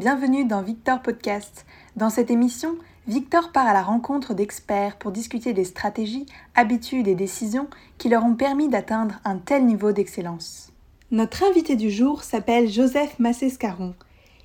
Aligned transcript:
bienvenue 0.00 0.46
dans 0.46 0.62
Victor 0.62 1.02
Podcast. 1.02 1.66
Dans 1.94 2.08
cette 2.08 2.30
émission, 2.30 2.74
Victor 3.06 3.52
part 3.52 3.66
à 3.66 3.74
la 3.74 3.82
rencontre 3.82 4.32
d'experts 4.32 4.96
pour 4.96 5.12
discuter 5.12 5.52
des 5.52 5.66
stratégies, 5.66 6.24
habitudes 6.54 7.06
et 7.06 7.14
décisions 7.14 7.68
qui 7.98 8.08
leur 8.08 8.24
ont 8.24 8.34
permis 8.34 8.70
d'atteindre 8.70 9.20
un 9.26 9.36
tel 9.36 9.66
niveau 9.66 9.92
d'excellence. 9.92 10.72
Notre 11.10 11.44
invité 11.44 11.76
du 11.76 11.90
jour 11.90 12.24
s'appelle 12.24 12.70
Joseph 12.70 13.18
Massescaron. 13.18 13.94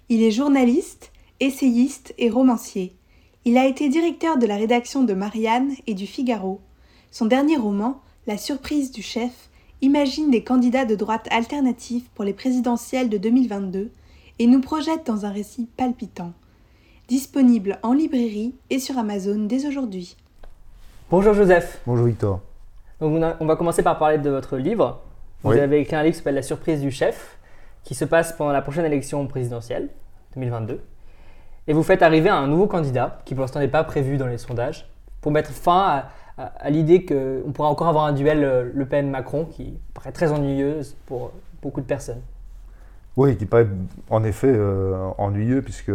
Il 0.10 0.24
est 0.24 0.32
journaliste, 0.32 1.14
essayiste 1.40 2.14
et 2.18 2.30
romancier. 2.30 2.94
Il 3.46 3.58
a 3.58 3.66
été 3.66 3.88
directeur 3.88 4.38
de 4.38 4.48
la 4.48 4.58
rédaction 4.58 5.04
de 5.04 5.14
Marianne 5.14 5.72
et 5.88 5.94
du 5.94 6.06
Figaro. 6.06 6.60
Son 7.12 7.28
dernier 7.28 7.56
roman, 7.56 8.02
La 8.28 8.38
surprise 8.38 8.92
du 8.92 9.02
chef, 9.02 9.50
imagine 9.82 10.32
des 10.32 10.44
candidats 10.44 10.84
de 10.84 10.96
droite 10.96 11.30
alternatifs 11.32 12.10
pour 12.14 12.26
les 12.26 12.34
présidentielles 12.34 13.08
de 13.08 13.18
2022 13.18 13.92
et 14.40 14.48
nous 14.48 14.62
projette 14.62 15.06
dans 15.06 15.26
un 15.26 15.32
récit 15.32 15.68
palpitant. 15.78 16.34
Disponible 17.08 17.80
en 17.84 17.94
librairie 17.94 18.56
et 18.70 18.80
sur 18.80 18.98
Amazon 18.98 19.46
dès 19.46 19.68
aujourd'hui. 19.68 20.18
Bonjour 21.10 21.34
Joseph. 21.34 21.82
Bonjour 21.86 22.06
Victor. 22.06 22.42
Donc 23.00 23.22
on, 23.40 23.46
va 23.46 23.56
commencer 23.56 23.84
par 23.84 24.00
parler 24.00 24.18
de 24.18 24.30
votre 24.30 24.58
livre. 24.58 25.02
Vous 25.44 25.52
avez 25.52 25.80
écrit 25.82 25.96
un 25.96 26.04
livre 26.04 26.14
qui 26.14 26.18
s'appelle 26.18 26.36
La 26.36 26.42
surprise 26.42 26.82
du 26.82 26.90
chef, 26.90 27.38
qui 27.84 27.94
se 27.94 28.06
passe 28.06 28.34
pendant 28.34 28.52
la 28.52 28.62
prochaine 28.62 28.86
élection 28.86 29.26
présidentielle 29.28 29.90
2022. 30.34 30.82
Et 31.68 31.74
vous 31.74 31.84
faites 31.84 32.02
arriver 32.02 32.30
un 32.30 32.48
nouveau 32.48 32.68
candidat, 32.68 33.20
qui 33.26 33.36
pour 33.36 33.42
l'instant 33.42 33.60
n'est 33.60 33.68
pas 33.68 33.84
prévu 33.84 34.18
dans 34.18 34.28
les 34.28 34.40
sondages, 34.40 34.90
pour 35.22 35.32
mettre 35.32 35.52
fin 35.52 36.06
à, 36.38 36.70
l'idée 36.70 37.06
qu'on 37.06 37.52
pourra 37.52 37.70
encore 37.70 37.88
avoir 37.88 38.06
un 38.06 38.14
duel 38.14 38.44
euh, 38.44 38.70
Le 38.74 38.86
Pen-Macron 38.86 39.46
qui 39.46 39.80
paraît 39.94 40.12
très 40.12 40.32
ennuyeuse 40.32 40.96
pour 41.06 41.32
beaucoup 41.62 41.80
de 41.80 41.86
personnes. 41.86 42.22
Oui, 43.18 43.38
qui 43.38 43.46
paraît 43.46 43.68
en 44.10 44.24
effet 44.24 44.52
euh, 44.54 45.10
ennuyeux, 45.18 45.62
puisque 45.62 45.92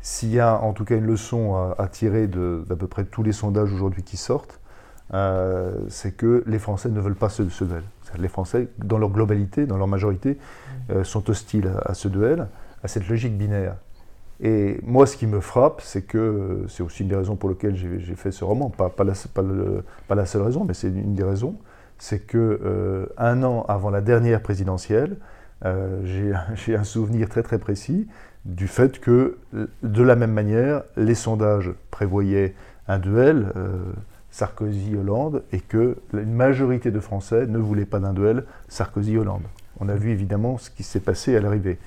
s'il 0.00 0.32
y 0.32 0.40
a 0.40 0.60
en 0.60 0.72
tout 0.72 0.84
cas 0.84 0.96
une 0.96 1.06
leçon 1.06 1.54
à, 1.78 1.88
tirer 1.88 2.26
d'à 2.26 2.76
peu 2.76 2.86
près 2.86 3.04
tous 3.04 3.22
les 3.22 3.32
sondages 3.32 3.72
aujourd'hui 3.72 4.02
qui 4.02 4.16
sortent, 4.16 4.60
euh, 5.12 5.72
c'est 5.88 6.12
que 6.12 6.42
les 6.46 6.58
Français 6.58 6.88
ne 6.88 7.00
veulent 7.00 7.16
pas 7.16 7.28
ce, 7.28 7.42
duel. 7.42 7.82
Les 8.18 8.28
Français, 8.28 8.68
dans 8.78 8.98
leur 8.98 9.10
globalité, 9.10 9.66
dans 9.66 9.76
leur 9.76 9.88
majorité, 9.88 10.38
mmh. 10.88 11.04
sont 11.04 11.28
hostiles 11.30 11.72
à, 11.84 11.94
ce 11.94 12.08
duel, 12.08 12.48
à 12.82 12.88
cette 12.88 13.08
logique 13.08 13.36
binaire. 13.36 13.76
Et 14.42 14.80
moi, 14.82 15.06
ce 15.06 15.16
qui 15.16 15.26
me 15.26 15.40
frappe, 15.40 15.82
c'est 15.82 16.02
que 16.02 16.64
c'est 16.68 16.82
aussi 16.82 17.02
une 17.02 17.08
des 17.10 17.16
raisons 17.16 17.36
pour 17.36 17.50
lesquelles 17.50 17.76
j'ai 17.76 18.14
fait 18.14 18.32
ce 18.32 18.42
roman, 18.42 18.70
pas, 18.70 18.88
pas, 18.88 19.04
la, 19.04 19.12
pas, 20.08 20.14
la, 20.14 20.26
seule 20.26 20.42
raison, 20.42 20.64
mais 20.64 20.72
c'est 20.72 20.88
une 20.88 21.14
des 21.14 21.22
raisons, 21.22 21.56
c'est 21.98 22.20
que 22.20 22.38
euh, 22.38 23.06
un 23.18 23.42
an 23.42 23.66
avant 23.68 23.90
la 23.90 24.00
dernière 24.00 24.40
présidentielle, 24.42 25.16
euh, 25.64 26.00
j'ai 26.54 26.76
un 26.76 26.84
souvenir 26.84 27.28
très 27.28 27.42
très 27.42 27.58
précis 27.58 28.08
du 28.44 28.68
fait 28.68 29.00
que, 29.00 29.36
de 29.82 30.02
la 30.02 30.16
même 30.16 30.32
manière, 30.32 30.82
les 30.96 31.14
sondages 31.14 31.72
prévoyaient 31.90 32.54
un 32.88 32.98
duel 32.98 33.52
euh, 33.56 33.76
Sarkozy-Hollande 34.30 35.42
et 35.52 35.60
que 35.60 35.98
une 36.14 36.32
majorité 36.32 36.90
de 36.90 37.00
Français 37.00 37.46
ne 37.46 37.58
voulaient 37.58 37.84
pas 37.84 37.98
d'un 37.98 38.14
duel 38.14 38.44
Sarkozy-Hollande. 38.68 39.42
On 39.78 39.88
a 39.88 39.94
vu 39.94 40.10
évidemment 40.10 40.56
ce 40.56 40.70
qui 40.70 40.82
s'est 40.84 41.00
passé 41.00 41.36
à 41.36 41.40
l'arrivée. 41.40 41.78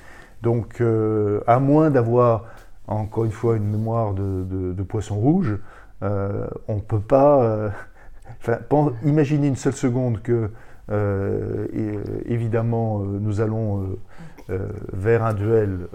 Donc, 0.43 0.80
euh, 0.80 1.41
à 1.47 1.59
moins 1.59 1.89
d'avoir, 1.89 2.45
encore 2.87 3.25
une 3.25 3.31
fois, 3.31 3.55
une 3.55 3.69
mémoire 3.69 4.13
de, 4.13 4.83
poisson 4.83 5.15
rouge, 5.15 5.58
on 6.02 6.75
ne 6.75 6.81
peut 6.81 6.99
pas 6.99 7.71
imaginer 9.03 9.47
une 9.47 9.55
seule 9.55 9.73
seconde 9.73 10.21
que, 10.21 10.52
évidemment, 12.26 12.99
nous 12.99 13.42
allons 13.42 13.98
vers 14.92 15.23
un 15.23 15.33
duel 15.33 15.88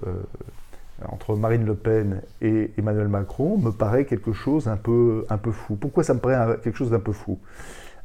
entre 1.07 1.37
Marine 1.37 1.65
Le 1.65 1.75
Pen 1.75 2.23
et 2.41 2.71
Emmanuel 2.77 3.09
Macron, 3.09 3.59
me 3.59 3.71
paraît 3.71 4.05
quelque 4.05 4.33
chose 4.33 4.67
un 4.67 4.77
peu, 4.77 5.25
un 5.29 5.39
peu 5.39 5.53
fou. 5.53 5.77
Pourquoi 5.77 6.03
ça 6.03 6.15
me 6.15 6.19
paraît 6.19 6.59
quelque 6.63 6.77
chose 6.77 6.91
d'un 6.91 7.01
peu 7.01 7.13
fou? 7.13 7.39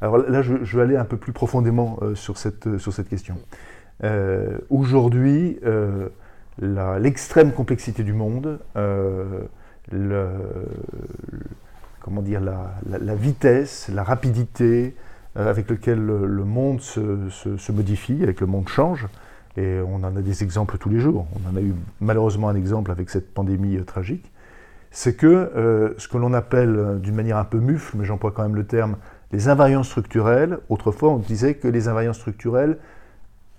Alors 0.00 0.18
là, 0.18 0.42
je, 0.42 0.76
vais 0.76 0.82
aller 0.82 0.96
un 0.96 1.04
peu 1.04 1.16
plus 1.16 1.32
profondément 1.32 1.98
sur, 2.14 2.36
cette, 2.36 2.78
sur 2.78 2.92
cette 2.92 3.08
question. 3.08 3.36
Aujourd'hui, 4.68 5.58
l'extrême 6.58 7.52
complexité 7.52 8.02
du 8.02 8.12
monde, 8.12 8.58
euh, 8.76 9.46
comment 12.00 12.22
dire, 12.22 12.40
la, 12.40 13.14
vitesse, 13.14 13.88
la 13.92 14.02
rapidité 14.02 14.94
euh, 14.96 15.13
avec 15.36 15.68
laquelle 15.68 16.04
le, 16.04 16.44
monde 16.44 16.80
se, 16.80 17.72
modifie, 17.72 18.22
avec 18.22 18.40
le 18.40 18.46
monde 18.46 18.68
change. 18.68 19.06
Et 19.56 19.78
on 19.86 19.96
en 19.96 20.16
a 20.16 20.20
des 20.20 20.42
exemples 20.42 20.78
tous 20.78 20.88
les 20.88 20.98
jours. 20.98 21.26
On 21.34 21.52
en 21.52 21.56
a 21.56 21.60
eu 21.60 21.74
malheureusement 22.00 22.48
un 22.48 22.56
exemple 22.56 22.90
avec 22.90 23.08
cette 23.10 23.32
pandémie 23.32 23.76
euh, 23.76 23.84
tragique. 23.84 24.30
C'est 24.90 25.16
que 25.16 25.96
ce 25.98 26.06
que 26.06 26.18
l'on 26.18 26.32
appelle 26.34 27.00
d'une 27.00 27.16
manière 27.16 27.36
un 27.38 27.44
peu 27.44 27.58
mufle, 27.58 27.96
mais 27.96 28.04
j'emploie 28.04 28.30
quand 28.30 28.44
même 28.44 28.54
le 28.54 28.64
terme, 28.64 28.94
les 29.32 29.48
invariants 29.48 29.82
structurels, 29.82 30.58
autrefois 30.68 31.10
on 31.10 31.18
disait 31.18 31.54
que 31.54 31.66
les 31.66 31.88
invariants 31.88 32.12
structurels 32.12 32.78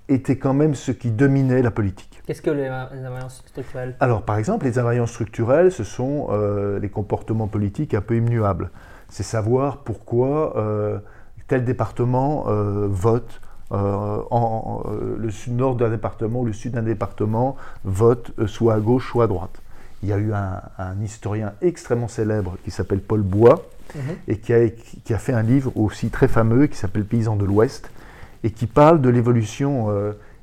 étaient 0.08 0.38
quand 0.38 0.54
même 0.54 0.76
ce 0.76 0.92
qui 0.92 1.12
dominait 1.12 1.62
la 1.62 1.72
politique. 1.72 2.22
Qu'est-ce 2.26 2.42
que 2.42 2.52
les, 2.52 2.68
invariances 2.68 3.44
structurelles 3.46 3.96
Alors, 4.00 4.24
par 4.24 4.38
exemple, 4.38 4.66
les 4.66 4.80
invariances 4.80 5.12
structurelles, 5.12 5.72
ce 5.72 5.84
sont 5.84 6.28
euh, 6.30 6.80
les 6.80 6.90
comportements 6.90 7.48
politiques 7.48 7.94
un 7.94 8.02
peu 8.02 8.16
immuables. 8.16 8.72
C'est 9.10 9.24
savoir 9.24 9.80
pourquoi 9.80 10.58
euh, 10.58 11.00
tel 11.48 11.66
département 11.66 12.46
euh, 12.48 12.88
vote 12.90 13.42
en, 13.72 14.84
le 15.18 15.32
sud-nord 15.32 15.76
d'un 15.76 15.90
département 15.90 16.42
ou 16.42 16.46
le 16.46 16.54
sud 16.54 16.74
d'un 16.74 16.84
département 16.84 17.58
vote 17.84 18.32
soit 18.46 18.76
à 18.76 18.80
gauche, 18.80 19.10
soit 19.10 19.26
à 19.26 19.28
droite. 19.28 19.60
Il 20.02 20.08
y 20.08 20.14
a 20.14 20.18
eu 20.18 20.32
un, 20.34 20.62
historien 21.04 21.52
extrêmement 21.62 22.08
célèbre 22.08 22.58
qui 22.64 22.72
s'appelle 22.72 23.02
Paul 23.02 23.22
Bois 23.22 23.66
mhm. 23.96 24.02
et 24.28 24.38
qui 24.38 24.54
a, 24.54 24.70
qui 24.70 25.14
a, 25.14 25.18
fait 25.18 25.34
un 25.34 25.42
livre 25.42 25.76
aussi 25.76 26.10
très 26.10 26.28
fameux 26.30 26.68
qui 26.68 26.78
s'appelle 26.78 27.04
Paysans 27.04 27.36
de 27.36 27.44
l'Ouest 27.44 27.90
et 28.44 28.52
qui 28.52 28.68
parle 28.68 29.02
de 29.02 29.10
l'évolution 29.10 29.90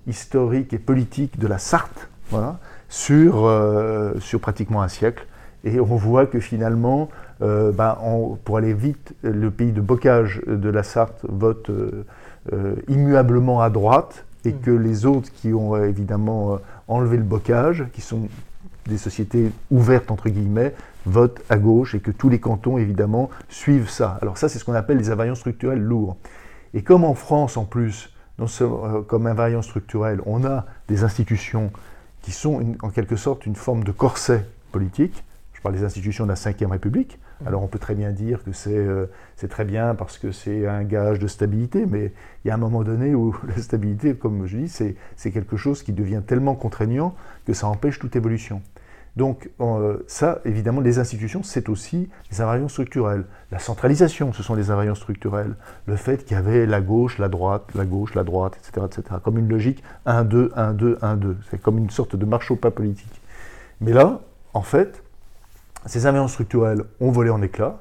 historique 0.06 0.72
et 0.72 0.78
politique 0.78 1.38
de 1.38 1.46
la 1.46 1.58
Sarthe 1.58 2.08
voilà, 2.30 2.58
sur, 2.88 3.44
euh, 3.46 4.14
sur 4.20 4.40
pratiquement 4.40 4.82
un 4.82 4.88
siècle. 4.88 5.26
Et 5.64 5.78
on 5.78 5.84
voit 5.96 6.26
que 6.26 6.40
finalement, 6.40 7.08
euh, 7.42 7.72
ben, 7.72 7.96
pour 8.44 8.56
aller 8.56 8.72
vite, 8.74 9.14
le 9.22 9.50
pays 9.50 9.72
de 9.72 9.80
bocage 9.80 10.40
de 10.46 10.68
la 10.68 10.82
Sarthe 10.82 11.24
vote 11.28 11.70
euh, 11.70 12.74
immuablement 12.88 13.60
à 13.60 13.70
droite 13.70 14.24
et 14.44 14.52
mmh. 14.52 14.60
que 14.60 14.70
les 14.70 15.06
autres 15.06 15.30
qui 15.32 15.52
ont 15.52 15.76
évidemment 15.76 16.58
enlevé 16.88 17.16
le 17.16 17.22
bocage, 17.22 17.86
qui 17.92 18.00
sont 18.00 18.28
des 18.86 18.98
sociétés 18.98 19.50
ouvertes 19.70 20.10
entre 20.10 20.28
guillemets, 20.28 20.74
votent 21.06 21.40
à 21.48 21.56
gauche 21.56 21.94
et 21.94 22.00
que 22.00 22.10
tous 22.10 22.28
les 22.28 22.40
cantons 22.40 22.78
évidemment 22.78 23.30
suivent 23.48 23.90
ça. 23.90 24.18
Alors 24.22 24.38
ça 24.38 24.48
c'est 24.48 24.58
ce 24.58 24.64
qu'on 24.64 24.74
appelle 24.74 24.98
les 24.98 25.10
invariants 25.10 25.34
structurels 25.34 25.80
lourds. 25.80 26.16
Et 26.74 26.82
comme 26.82 27.04
en 27.04 27.14
France 27.14 27.56
en 27.56 27.64
plus, 27.64 28.12
euh, 28.60 29.02
comme 29.02 29.26
invariant 29.26 29.62
structurel, 29.62 30.20
on 30.26 30.44
a 30.44 30.66
des 30.88 31.04
institutions 31.04 31.70
qui 32.22 32.32
sont 32.32 32.74
en 32.82 32.90
quelque 32.90 33.16
sorte 33.16 33.46
une 33.46 33.56
forme 33.56 33.84
de 33.84 33.92
corset 33.92 34.46
politique. 34.70 35.24
Je 35.52 35.60
parle 35.60 35.74
des 35.74 35.84
institutions 35.84 36.24
de 36.24 36.30
la 36.30 36.34
Ve 36.34 36.70
République. 36.70 37.18
Alors 37.46 37.62
on 37.62 37.66
peut 37.66 37.78
très 37.78 37.94
bien 37.94 38.10
dire 38.10 38.42
que 38.44 38.50
euh, 38.68 39.06
c'est 39.36 39.48
très 39.48 39.64
bien 39.64 39.94
parce 39.94 40.18
que 40.18 40.32
c'est 40.32 40.66
un 40.66 40.84
gage 40.84 41.18
de 41.18 41.26
stabilité, 41.26 41.86
mais 41.86 42.12
il 42.44 42.48
y 42.48 42.50
a 42.50 42.54
un 42.54 42.58
moment 42.58 42.82
donné 42.82 43.14
où 43.14 43.36
la 43.48 43.60
stabilité, 43.62 44.14
comme 44.14 44.46
je 44.46 44.58
dis, 44.58 44.68
c'est 44.68 45.30
quelque 45.30 45.56
chose 45.56 45.82
qui 45.82 45.92
devient 45.92 46.22
tellement 46.26 46.54
contraignant 46.54 47.14
que 47.46 47.52
ça 47.52 47.66
empêche 47.66 47.98
toute 47.98 48.16
évolution. 48.16 48.62
Donc 49.16 49.50
euh, 49.60 49.98
ça, 50.06 50.40
évidemment, 50.44 50.80
les 50.80 50.98
institutions, 50.98 51.42
c'est 51.42 51.68
aussi 51.68 52.08
les 52.30 52.40
invariants 52.40 52.68
structurels. 52.68 53.24
La 53.50 53.58
centralisation, 53.58 54.32
ce 54.32 54.42
sont 54.42 54.54
les 54.54 54.70
invariants 54.70 54.94
structurels. 54.94 55.54
Le 55.86 55.96
fait 55.96 56.24
qu'il 56.24 56.34
y 56.34 56.40
avait 56.40 56.64
la 56.64 56.80
gauche, 56.80 57.18
la 57.18 57.28
droite, 57.28 57.64
la 57.74 57.84
gauche, 57.84 58.14
la 58.14 58.24
droite, 58.24 58.56
etc. 58.56 58.86
etc. 58.86 59.16
comme 59.22 59.38
une 59.38 59.48
logique 59.48 59.82
1-2, 60.06 60.50
1-2, 60.54 60.98
1-2. 61.00 61.34
C'est 61.50 61.60
comme 61.60 61.78
une 61.78 61.90
sorte 61.90 62.16
de 62.16 62.24
marche 62.24 62.50
au 62.50 62.56
pas 62.56 62.70
politique. 62.70 63.20
Mais 63.82 63.92
là, 63.92 64.20
en 64.54 64.62
fait, 64.62 65.01
ces 65.86 66.06
invariants 66.06 66.28
structurels 66.28 66.84
ont 67.00 67.10
volé 67.10 67.30
en 67.30 67.42
éclats 67.42 67.80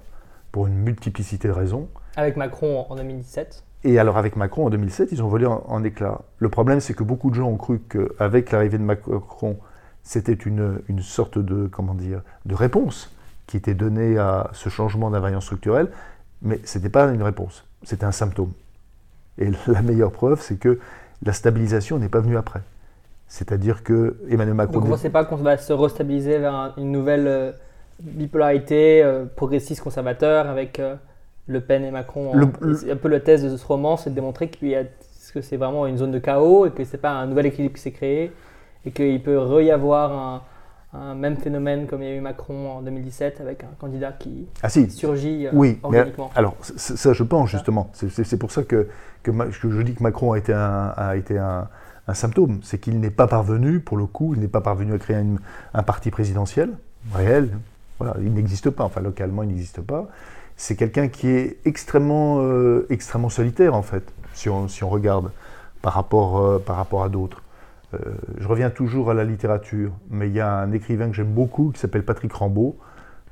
pour 0.52 0.68
une 0.68 0.76
multiplicité 0.76 1.48
de 1.48 1.54
raisons. 1.54 1.88
Avec 2.16 2.36
Macron 2.38 2.86
en 2.90 2.96
2017 2.96 3.64
et 3.84 3.98
alors 3.98 4.18
avec 4.18 4.36
Macron 4.36 4.68
en 4.68 4.70
2007, 4.70 5.10
ils 5.12 5.24
ont 5.24 5.28
volé 5.28 5.46
en, 5.46 5.64
en 5.68 5.84
éclats. 5.84 6.22
Le 6.38 6.50
problème, 6.50 6.80
c'est 6.80 6.94
que 6.94 7.04
beaucoup 7.04 7.30
de 7.30 7.36
gens 7.36 7.48
ont 7.48 7.58
cru 7.58 7.80
qu'avec 7.80 8.52
l'arrivée 8.52 8.78
de 8.78 8.84
Macron, 8.84 9.58
c'était 10.04 10.34
une, 10.34 10.82
une, 10.88 11.02
sorte 11.02 11.40
de, 11.40 11.68
comment 11.68 11.96
dire, 11.96 12.22
de 12.46 12.54
réponse 12.54 13.12
qui 13.48 13.58
était 13.58 13.74
donnée 13.74 14.18
à 14.18 14.50
ce 14.54 14.70
changement 14.70 15.10
d'invariant 15.10 15.42
structurel, 15.42 15.90
mais 16.42 16.60
ce 16.64 16.78
n'était 16.78 16.90
pas 16.90 17.06
une 17.12 17.24
réponse, 17.24 17.66
c'était 17.84 18.06
un 18.06 18.12
symptôme. 18.12 18.52
Et 19.38 19.50
la 19.68 19.82
meilleure 19.82 20.12
preuve, 20.12 20.42
c'est 20.42 20.58
que 20.58 20.80
la 21.24 21.34
stabilisation 21.34 21.98
n'est 21.98 22.10
pas 22.10 22.20
venue 22.20 22.38
après. 22.38 22.62
C'est-à-dire 23.28 23.84
que 23.84 24.18
Emmanuel 24.30 24.56
Macron. 24.56 24.74
Donc 24.74 24.84
vous 24.84 24.90
ne 24.90 24.96
pensez 24.96 25.10
pas 25.10 25.26
qu'on 25.26 25.38
va 25.38 25.58
se 25.58 25.72
restabiliser 25.74 26.38
vers 26.38 26.74
une 26.78 26.92
nouvelle 26.92 27.28
euh, 27.28 27.52
bipolarité 28.02 29.04
euh, 29.04 29.26
progressiste-conservateur 29.26 30.48
avec 30.48 30.80
euh, 30.80 30.96
Le 31.48 31.62
Pen 31.62 31.84
et 31.84 31.92
Macron 31.92 32.32
Un 32.36 32.96
peu 32.96 33.08
la 33.08 33.20
thèse 33.20 33.44
de 33.44 33.56
ce 33.56 33.66
roman, 33.66 33.98
c'est 33.98 34.10
de 34.10 34.16
démontrer 34.16 34.50
que 34.50 35.42
c'est 35.42 35.58
vraiment 35.58 35.88
une 35.88 35.98
zone 35.98 36.12
de 36.12 36.20
chaos 36.20 36.66
et 36.66 36.72
que 36.72 36.84
ce 36.84 36.94
n'est 36.94 37.00
pas 37.00 37.12
un 37.12 37.26
nouvel 37.26 37.46
équilibre 37.46 37.76
qui 37.76 37.82
s'est 37.82 37.92
créé 37.92 38.32
et 38.86 38.92
qu'il 38.92 39.22
peut 39.22 39.64
y 39.64 39.72
avoir 39.72 40.44
un 40.94 41.16
même 41.16 41.38
phénomène 41.38 41.88
comme 41.88 42.02
il 42.02 42.10
y 42.10 42.12
a 42.12 42.16
eu 42.16 42.22
Macron 42.22 42.70
en 42.70 42.82
2017 42.82 43.40
avec 43.40 43.64
un 43.64 43.70
candidat 43.80 44.12
qui 44.12 44.48
ah, 44.62 44.70
si. 44.70 44.90
surgit 44.90 45.48
euh, 45.48 45.52
oui, 45.54 45.80
organiquement. 45.84 46.30
alors, 46.36 46.56
ça, 46.62 47.14
je 47.14 47.24
pense 47.24 47.50
justement. 47.50 47.90
C'est 47.94 48.38
pour 48.38 48.52
ça 48.52 48.64
que, 48.64 48.88
que, 49.24 49.32
je 49.52 49.82
dis 49.82 49.94
que 49.94 50.04
Macron 50.04 50.34
a 50.34 50.38
été 50.38 50.54
un, 50.54 50.94
a 50.98 51.16
été 51.16 51.38
un, 51.38 51.68
symptôme. 52.14 52.60
C'est 52.62 52.78
qu'il 52.78 53.00
n'est 53.00 53.10
pas 53.10 53.28
parvenu, 53.28 53.80
pour 53.80 53.96
le 53.96 54.06
coup, 54.06 54.34
il 54.34 54.42
n'est 54.42 54.50
pas 54.50 54.60
parvenu 54.60 54.94
à 54.94 54.98
créer 54.98 55.24
un 55.74 55.84
parti 55.84 56.12
présidentiel 56.12 56.72
réel. 57.14 57.52
Il 58.20 58.34
n'existe 58.34 58.70
pas. 58.70 58.84
Enfin, 58.84 59.02
localement, 59.02 59.44
il 59.44 59.50
n'existe 59.50 59.82
pas. 59.82 60.08
C'est 60.58 60.76
quelqu'un 60.76 61.08
qui 61.08 61.28
est 61.28 61.58
extrêmement, 61.66 62.38
euh, 62.42 62.86
extrêmement 62.90 63.30
solitaire, 63.30 63.74
en 63.74 63.82
fait, 63.82 64.04
si 64.34 64.50
on, 64.50 64.68
regarde 64.90 65.32
par 65.82 65.94
rapport, 65.94 66.40
euh, 66.40 66.60
par 66.60 66.76
rapport 66.76 67.04
à 67.04 67.10
d'autres. 67.10 67.42
Euh, 67.94 67.98
je 68.38 68.48
reviens 68.48 68.70
toujours 68.70 69.10
à 69.10 69.14
la 69.14 69.24
littérature, 69.24 69.92
mais 70.10 70.28
il 70.28 70.34
y 70.34 70.40
a 70.40 70.54
un 70.54 70.72
écrivain 70.72 71.10
que 71.10 71.16
j'aime 71.16 71.34
beaucoup 71.34 71.72
qui 71.72 71.80
s'appelle 71.80 72.04
Patrick 72.04 72.32
Rambaud, 72.32 72.78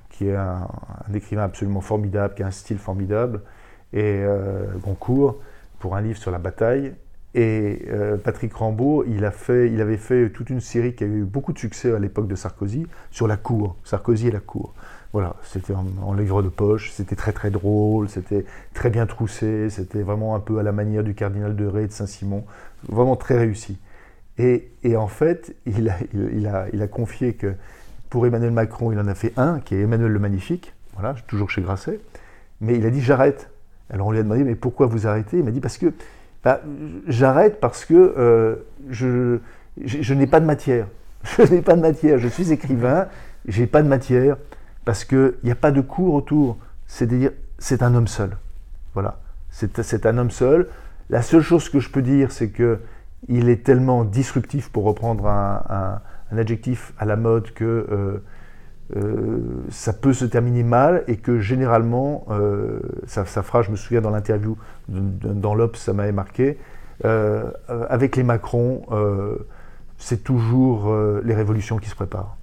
qui 0.09 0.27
est 0.27 0.35
un, 0.35 0.67
écrivain 1.13 1.43
absolument 1.43 1.81
formidable, 1.81 2.33
qui 2.33 2.43
a 2.43 2.47
un 2.47 2.51
style 2.51 2.79
formidable, 2.79 3.41
et 3.93 4.23
Goncourt 4.83 5.37
pour 5.79 5.95
un 5.95 6.01
livre 6.01 6.19
sur 6.19 6.31
la 6.31 6.39
bataille. 6.39 6.93
Et 7.35 7.85
euh, 7.89 8.17
Patrick 8.17 8.53
Rambaud, 8.53 9.05
il, 9.07 9.23
a 9.23 9.31
il 9.49 9.81
avait 9.81 9.97
fait 9.97 10.29
toute 10.29 10.49
une 10.49 10.61
série 10.61 10.95
qui 10.95 11.03
a 11.03 11.07
eu 11.07 11.23
beaucoup 11.23 11.53
de 11.53 11.59
succès 11.59 11.93
à 11.93 11.99
l'époque 11.99 12.27
de 12.27 12.35
Sarkozy 12.35 12.87
sur 13.11 13.27
la 13.27 13.37
cour, 13.37 13.75
Sarkozy 13.83 14.27
et 14.27 14.31
la 14.31 14.39
cour. 14.39 14.73
Voilà, 15.13 15.35
c'était 15.43 15.73
en, 15.73 15.85
en, 16.03 16.13
livre 16.13 16.41
de 16.43 16.49
poche, 16.49 16.91
c'était 16.91 17.15
très 17.15 17.31
très 17.31 17.49
drôle, 17.49 18.09
c'était 18.09 18.45
très 18.73 18.89
bien 18.89 19.05
troussé, 19.05 19.69
c'était 19.69 20.01
vraiment 20.01 20.35
un 20.35 20.39
peu 20.39 20.59
à 20.59 20.63
la 20.63 20.71
manière 20.71 21.03
du 21.03 21.15
cardinal 21.15 21.55
de 21.55 21.65
Ré 21.65 21.83
et 21.83 21.87
de 21.87 21.91
Saint-Simon, 21.91 22.45
vraiment 22.87 23.15
très 23.15 23.37
réussi. 23.37 23.77
Et, 24.39 24.95
en 24.95 25.07
fait, 25.07 25.53
il 25.65 25.89
a, 25.89 26.87
confié 26.87 27.33
que 27.33 27.55
pour 28.09 28.25
Emmanuel 28.25 28.51
Macron, 28.51 28.91
il 28.91 28.99
en 28.99 29.07
a 29.07 29.13
fait 29.13 29.33
un, 29.35 29.59
qui 29.59 29.75
est 29.75 29.81
Emmanuel 29.81 30.11
le 30.11 30.19
Magnifique, 30.19 30.73
voilà, 30.93 31.13
toujours 31.27 31.49
chez 31.49 31.61
Grasset, 31.61 31.99
mais 32.61 32.77
il 32.77 32.85
a 32.85 32.89
dit 32.89 33.01
j'arrête. 33.01 33.49
Alors 33.89 34.07
on 34.07 34.11
lui 34.11 34.19
a 34.19 34.23
demandé, 34.23 34.43
mais 34.45 34.55
pourquoi 34.55 34.85
vous 34.87 35.07
arrêtez? 35.07 35.39
Il 35.39 35.43
m'a 35.43 35.51
dit 35.51 35.59
parce 35.59 35.77
que 35.77 35.91
bah, 36.43 36.61
j'arrête 37.07 37.59
parce 37.59 37.85
que 37.85 37.93
euh, 37.93 38.55
je, 38.89 40.13
n'ai 40.13 40.27
pas 40.27 40.39
de 40.39 40.45
matière. 40.45 40.87
Je 41.37 41.43
n'ai 41.53 41.61
pas 41.61 41.75
de 41.75 41.81
matière, 41.81 42.17
je 42.17 42.29
suis 42.29 42.53
écrivain, 42.53 43.07
j'ai 43.45 43.67
pas 43.67 43.81
de 43.81 43.89
matière, 43.89 44.37
parce 44.85 45.03
qu'il 45.03 45.33
n'y 45.43 45.51
a 45.51 45.55
pas 45.55 45.71
de 45.71 45.81
cours 45.81 46.13
autour. 46.13 46.57
C'est-à-dire, 46.87 47.31
c'est 47.57 47.83
un 47.83 47.93
homme 47.93 48.07
seul. 48.07 48.37
Voilà, 48.93 49.19
c'est 49.49 50.05
un 50.05 50.17
homme 50.17 50.31
seul. 50.31 50.69
La 51.09 51.21
seule 51.21 51.41
chose 51.41 51.67
que 51.67 51.81
je 51.81 51.89
peux 51.89 52.01
dire, 52.01 52.31
c'est 52.31 52.51
que 52.51 52.79
il 53.27 53.49
est 53.49 53.65
tellement 53.65 54.05
disruptif, 54.05 54.69
pour 54.69 54.85
reprendre 54.85 55.27
un, 55.27 56.01
adjectif 56.31 56.93
à 56.97 57.03
la 57.03 57.17
mode, 57.17 57.51
que 57.51 57.65
euh, 57.65 58.23
euh, 58.95 59.39
ça 59.69 59.93
peut 59.93 60.13
se 60.13 60.25
terminer 60.25 60.63
mal 60.63 61.03
et 61.07 61.17
que 61.17 61.39
généralement, 61.39 62.25
euh, 62.31 62.79
ça, 63.05 63.23
fera, 63.25 63.61
je 63.61 63.69
me 63.69 63.75
souviens 63.75 64.01
dans 64.01 64.09
l'interview 64.09 64.57
dans 64.87 65.53
l'Obs, 65.53 65.77
ça 65.77 65.93
m'avait 65.93 66.11
marqué, 66.11 66.57
avec 67.03 68.15
les 68.15 68.23
Macron, 68.23 68.81
c'est 69.97 70.23
toujours 70.23 70.93
les 71.23 71.33
révolutions 71.35 71.77
qui 71.77 71.89
se 71.89 71.95
préparent. 71.95 72.35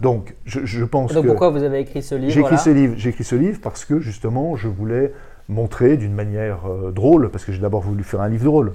Donc, 0.00 0.34
je, 0.44 0.84
pense 0.84 1.14
Donc, 1.14 1.26
pourquoi 1.26 1.50
vous 1.50 1.62
avez 1.62 1.80
écrit 1.80 2.02
ce 2.02 2.14
livre 2.14 2.32
J'ai 2.32 2.40
écrit 2.40 2.58
ce 2.58 2.70
livre. 2.70 2.94
J'ai 2.96 3.10
écrit 3.10 3.24
ce 3.24 3.36
livre 3.36 3.60
parce 3.62 3.84
que 3.84 4.00
justement, 4.00 4.56
je 4.56 4.68
voulais 4.68 5.12
montrer 5.48 5.96
d'une 5.96 6.12
manière 6.12 6.58
drôle, 6.92 7.30
parce 7.30 7.44
que 7.44 7.52
j'ai 7.52 7.60
d'abord 7.60 7.80
voulu 7.80 8.02
faire 8.02 8.20
un 8.20 8.28
livre 8.28 8.44
drôle. 8.44 8.72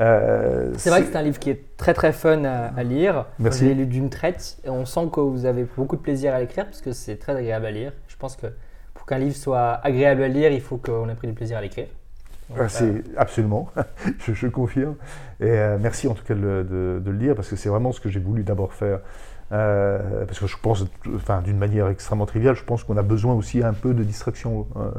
Euh, 0.00 0.72
c'est 0.76 0.90
vrai 0.90 1.02
que 1.02 1.08
c'est 1.08 1.16
un 1.16 1.22
livre 1.22 1.38
qui 1.38 1.50
est 1.50 1.76
très 1.76 1.94
très 1.94 2.12
fun 2.12 2.44
à, 2.44 2.82
lire. 2.82 3.26
Merci. 3.38 3.72
lu 3.74 3.86
d'une 3.86 4.10
traite 4.10 4.58
et 4.64 4.70
on 4.70 4.84
sent 4.86 5.08
que 5.12 5.20
vous 5.20 5.46
avez 5.46 5.66
beaucoup 5.76 5.96
de 5.96 6.02
plaisir 6.02 6.34
à 6.34 6.40
l'écrire 6.40 6.64
parce 6.64 6.80
que 6.80 6.92
c'est 6.92 7.16
très 7.16 7.36
agréable 7.36 7.66
à 7.66 7.70
lire. 7.70 7.92
Je 8.08 8.16
pense 8.16 8.36
que 8.36 8.46
pour 8.92 9.06
qu'un 9.06 9.18
livre 9.18 9.36
soit 9.36 9.74
agréable 9.84 10.22
à 10.22 10.28
lire, 10.28 10.50
il 10.50 10.60
faut 10.60 10.76
qu'on 10.76 11.08
ait 11.08 11.14
pris 11.14 11.28
du 11.28 11.34
plaisir 11.34 11.58
à 11.58 11.60
l'écrire. 11.60 11.86
Ah, 12.58 12.68
c'est 12.68 12.84
euh, 12.84 13.02
absolument, 13.16 13.70
je, 14.18 14.46
confirme. 14.48 14.96
Et 15.40 15.48
euh, 15.48 15.78
merci 15.80 16.08
en 16.08 16.14
tout 16.14 16.24
cas 16.24 16.34
de, 16.34 17.00
de 17.02 17.10
le 17.10 17.16
lire 17.16 17.34
parce 17.34 17.48
que 17.48 17.56
c'est 17.56 17.70
vraiment 17.70 17.92
ce 17.92 18.00
que 18.00 18.10
j'ai 18.10 18.20
voulu 18.20 18.42
d'abord 18.42 18.74
faire. 18.74 19.00
Euh, 19.52 20.24
parce 20.24 20.38
que 20.38 20.46
je 20.46 20.56
pense, 20.60 20.84
enfin, 21.14 21.42
d'une 21.42 21.58
manière 21.58 21.88
extrêmement 21.88 22.26
triviale, 22.26 22.54
je 22.54 22.64
pense 22.64 22.82
qu'on 22.82 22.96
a 22.96 23.02
besoin 23.02 23.34
aussi 23.34 23.62
un 23.62 23.74
peu 23.74 23.92
de 23.94 24.02
distraction. 24.02 24.66
Euh, 24.76 24.90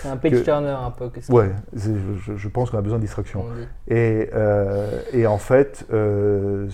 C'est 0.00 0.08
un 0.08 0.16
page 0.16 0.42
turner 0.42 0.68
un 0.68 0.90
peu. 0.90 1.10
Ouais, 1.28 1.50
je, 1.74 1.92
je, 2.36 2.48
pense 2.48 2.70
qu'on 2.70 2.78
a 2.78 2.82
besoin 2.82 2.98
de 2.98 3.02
distraction. 3.02 3.44
Et, 3.88 4.30
euh, 4.34 5.00
et, 5.12 5.26
en 5.26 5.38
fait, 5.38 5.86
ce, 5.90 6.66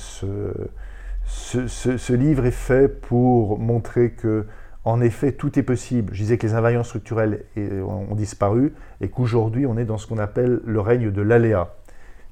ce, 1.27 1.97
ce, 1.97 2.13
livre 2.13 2.47
est 2.47 2.53
fait 2.53 2.89
pour 2.89 3.59
montrer 3.59 4.13
que, 4.13 4.47
en 4.85 5.01
effet, 5.01 5.33
tout 5.33 5.59
est 5.59 5.65
possible. 5.65 6.15
Je 6.15 6.23
disais 6.23 6.39
que 6.39 6.47
les 6.47 6.55
invariants 6.55 6.85
structurels 6.85 7.45
ont 7.57 8.15
disparu 8.15 8.73
et 9.01 9.09
qu'aujourd'hui, 9.09 9.67
on 9.67 9.77
est 9.77 9.85
dans 9.85 9.99
ce 9.99 10.07
qu'on 10.07 10.19
appelle 10.19 10.61
le 10.65 10.81
règne 10.81 11.11
de 11.11 11.23
l'aléa 11.23 11.75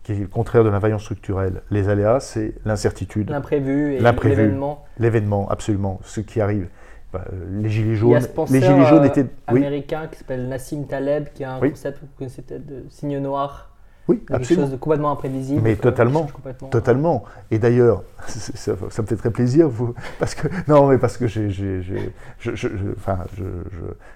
qui 0.09 0.15
est 0.15 0.21
le 0.21 0.27
contraire 0.27 0.65
de 0.65 0.71
l'invariance 0.71 1.03
structurelle. 1.03 1.61
Les 1.71 1.91
aléas, 1.91 2.21
c'est 2.21 2.55
l'incertitude. 2.65 3.29
L'imprévu 3.29 3.95
et 3.95 4.01
l'événement. 4.01 4.87
L'événement, 4.99 5.51
absolument, 5.51 6.01
ce 6.03 6.23
qui 6.23 6.41
arrive. 6.41 6.69
Bah, 7.13 7.25
euh, 7.31 7.61
les 7.63 7.69
gilets 7.69 7.95
jaunes. 7.95 8.11
Il 8.11 8.15
y 8.15 8.17
a 8.17 8.21
ce 8.23 8.29
penseur, 8.29 8.55
les 8.55 8.67
gilets 8.67 8.87
jaunes 8.87 9.05
étaient 9.05 9.27
américain 9.47 10.07
qui 10.11 10.19
s'appelle 10.19 10.49
Nassim 10.49 10.87
Taleb, 10.87 11.29
qui 11.35 11.45
a 11.45 11.53
un 11.53 11.61
concept, 11.61 11.99
vous 12.01 12.09
connaissez 12.17 12.41
peut-être, 12.41 12.65
de 12.65 12.85
signe 12.89 13.19
noir. 13.19 13.71
Oui, 14.09 14.21
quelque 14.27 14.45
chose 14.55 14.71
de 14.71 14.77
complètement 14.77 15.11
imprévisible. 15.11 15.61
Mais 15.63 15.77
totalement, 15.77 16.27
totalement. 16.71 17.25
Et 17.51 17.59
d'ailleurs, 17.59 18.03
ça, 18.27 18.73
me 18.73 19.07
fait 19.07 19.17
très 19.17 19.31
plaisir, 19.31 19.69
vous, 19.69 19.95
parce 20.19 20.35
que 20.35 20.49
non, 20.67 20.89
mais 20.89 20.97
parce 20.97 21.19
que 21.19 21.27
j'ai, 21.27 21.51
enfin, 22.97 23.19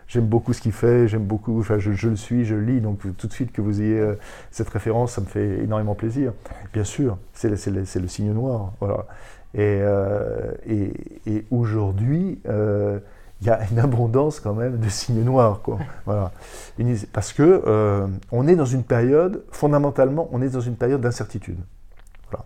j'aime 0.09 0.27
beaucoup 0.27 0.55
ce 0.55 0.63
qu'il 0.63 0.73
fait, 0.73 1.09
j'aime 1.09 1.25
beaucoup, 1.25 1.61
enfin, 1.61 1.79
je, 1.79 2.09
le 2.09 2.17
suis, 2.17 2.47
je 2.47 2.55
lis, 2.55 2.81
donc 2.81 3.01
tout 3.19 3.27
de 3.27 3.33
suite 3.33 3.53
que 3.53 3.61
vous 3.61 3.83
ayez 3.83 4.01
euh, 4.01 4.15
cette 4.51 4.71
référence, 4.71 5.13
ça 5.13 5.21
me 5.21 5.27
fait 5.27 5.63
énormément 5.63 5.95
plaisir. 5.95 6.33
Bien 6.73 6.85
sûr, 6.85 7.19
c'est 7.35 7.51
le, 7.51 7.85
le, 8.01 8.09
signe 8.09 8.33
noir, 8.33 8.73
voilà. 8.81 9.07
Et, 9.55 9.61
euh, 9.83 10.53
et, 10.67 10.93
et 11.27 11.45
aujourd'hui. 11.51 12.41
Euh, 12.49 12.99
il 13.43 13.47
y 13.47 13.51
a 13.51 13.59
une 13.71 13.81
abondance 13.81 14.39
quand 14.39 14.55
même 14.55 14.79
de 14.79 14.89
signes 14.89 15.25
noirs. 15.25 15.61
Quoi. 15.63 15.79
Voilà. 16.07 16.31
Parce 17.13 17.33
que 17.33 17.63
euh, 17.67 18.07
on 18.31 18.47
est 18.47 18.55
dans 18.55 18.65
une 18.65 18.85
période, 18.85 19.43
fondamentalement, 19.51 20.29
on 20.31 20.41
est 20.43 20.51
dans 20.51 20.61
une 20.61 20.77
période 20.77 21.01
d'incertitude. 21.01 21.59
Voilà. 22.31 22.45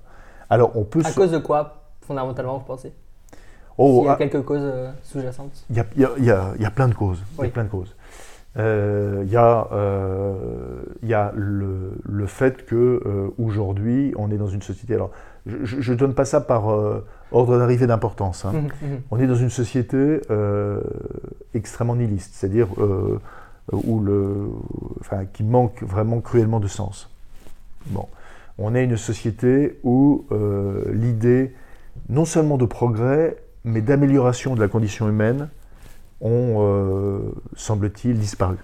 Alors 0.49 0.73
on 0.75 0.85
peut. 0.85 1.03
À 1.05 1.13
cause 1.13 1.33
de 1.33 1.39
quoi, 1.39 1.83
fondamentalement, 2.01 2.57
vous 2.57 2.65
pensez? 2.65 2.95
Oh, 3.77 4.01
Il 4.03 4.07
y 4.07 4.09
a 4.09 4.13
ah. 4.13 4.17
quelques 4.17 4.43
causes 4.43 4.63
euh, 4.63 4.91
sous-jacentes? 5.03 5.67
Il 5.69 5.77
y, 5.77 5.81
a, 5.81 5.87
y 5.99 6.05
a, 6.05 6.53
il 6.57 6.63
y 6.63 6.65
a, 6.65 6.71
plein 6.71 6.89
de 6.89 6.95
causes. 6.95 7.23
Il 7.39 7.45
y 7.45 7.49
a 7.49 7.51
plein 7.51 7.65
de 7.65 7.69
causes. 7.69 7.95
Euh, 8.57 9.23
il 9.27 9.31
y 9.31 9.37
a, 9.37 9.69
il 11.03 11.09
y 11.11 11.13
a 11.13 11.31
le, 11.35 11.99
le 12.05 12.27
fait 12.27 12.65
que 12.65 13.35
aujourd'hui 13.37 14.15
on 14.17 14.31
est 14.31 14.39
dans 14.39 14.49
une 14.49 14.63
société. 14.63 14.95
Alors, 14.95 15.11
je 15.45 15.93
ne 15.93 15.99
donne 15.99 16.15
pas 16.15 16.25
ça 16.25 16.41
par 16.41 16.71
ordre 17.33 17.59
d'arrivée 17.59 17.87
d'importance. 17.87 18.45
Hein. 18.45 18.53
Mmh, 18.53 18.87
mmh. 18.87 18.97
On 19.11 19.19
est 19.19 19.27
dans 19.27 19.35
une 19.35 19.51
société 19.51 20.21
euh, 20.31 20.81
extrêmement 21.55 21.97
nihiliste, 21.97 22.35
c'est-à-dire 22.35 22.69
euh, 22.79 23.19
où 23.73 24.01
le, 24.01 24.49
enfin, 25.01 25.25
qui 25.33 25.43
manque 25.43 25.83
vraiment 25.83 26.21
cruellement 26.21 26.61
de 26.61 26.69
sens. 26.69 27.11
Bon. 27.87 28.07
On 28.59 28.75
est 28.75 28.85
une 28.85 28.97
société 28.97 29.79
où 29.83 30.25
euh, 30.33 30.85
l'idée 30.93 31.55
non 32.09 32.25
seulement 32.25 32.57
de 32.57 32.65
progrès, 32.65 33.37
mais 33.65 33.83
d'amélioration 33.83 34.55
de 34.55 34.61
la 34.61 34.69
condition 34.69 35.09
humaine 35.09 35.49
ont, 36.21 37.23
semble-t-il, 37.57 38.19
disparu. 38.19 38.57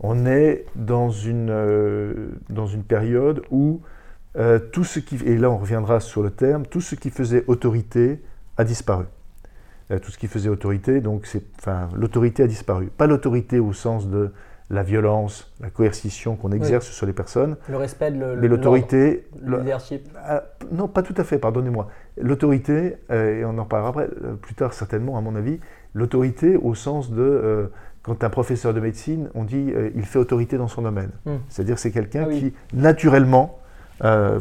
On 0.00 0.26
est 0.26 0.66
dans 0.76 1.10
une, 1.10 2.30
dans 2.48 2.66
une 2.66 2.82
période 2.84 3.42
où 3.50 3.80
euh, 4.38 4.58
tout 4.60 4.84
ce 4.84 5.00
qui, 5.00 5.16
et 5.24 5.36
là 5.36 5.50
on 5.50 5.58
reviendra 5.58 5.98
sur 6.00 6.22
le 6.22 6.30
terme, 6.30 6.64
tout 6.64 6.80
ce 6.80 6.94
qui 6.94 7.10
faisait 7.10 7.44
autorité 7.48 8.22
a 8.56 8.64
disparu. 8.64 9.04
Euh, 9.90 9.98
tout 9.98 10.12
ce 10.12 10.18
qui 10.18 10.28
faisait 10.28 10.48
autorité, 10.48 11.00
donc 11.00 11.26
c'est, 11.26 11.42
enfin, 11.58 11.88
l'autorité 11.94 12.44
a 12.44 12.46
disparu. 12.46 12.86
Pas 12.86 13.06
l'autorité 13.06 13.58
au 13.58 13.72
sens 13.72 14.08
de 14.08 14.30
la 14.70 14.82
violence, 14.82 15.50
la 15.60 15.70
coercition 15.70 16.36
qu'on 16.36 16.52
exerce 16.52 16.88
sur 16.88 17.06
les 17.06 17.14
personnes. 17.14 17.56
Le 17.70 17.78
respect 17.78 18.10
de 18.10 18.36
Mais 18.38 18.48
l'autorité. 18.48 19.26
Le 19.42 19.58
leadership. 19.58 20.06
Ah, 20.22 20.44
non, 20.70 20.88
pas 20.88 21.02
tout 21.02 21.14
à 21.16 21.24
fait, 21.24 21.38
pardonnez-moi. 21.38 21.88
L'autorité, 22.20 22.96
euh, 23.10 23.40
et 23.40 23.44
on 23.46 23.56
en 23.56 23.64
parlera 23.64 23.88
après, 23.88 24.08
plus 24.42 24.54
tard 24.54 24.74
certainement, 24.74 25.16
à 25.16 25.22
mon 25.22 25.34
avis, 25.36 25.58
l'autorité 25.94 26.56
au 26.56 26.74
sens 26.74 27.10
de. 27.10 27.70
quand 28.02 28.22
un 28.22 28.30
professeur 28.30 28.74
de 28.74 28.80
médecine, 28.80 29.30
on 29.34 29.42
dit 29.42 29.72
il 29.96 30.04
fait 30.04 30.18
autorité 30.18 30.58
dans 30.58 30.68
son 30.68 30.82
domaine. 30.82 31.10
Hmm. 31.24 31.38
C'est-à-dire 31.48 31.78
c'est 31.78 31.90
quelqu'un 31.90 32.26
ah 32.28 32.32
qui, 32.32 32.52
naturellement, 32.74 33.57
euh, 34.04 34.38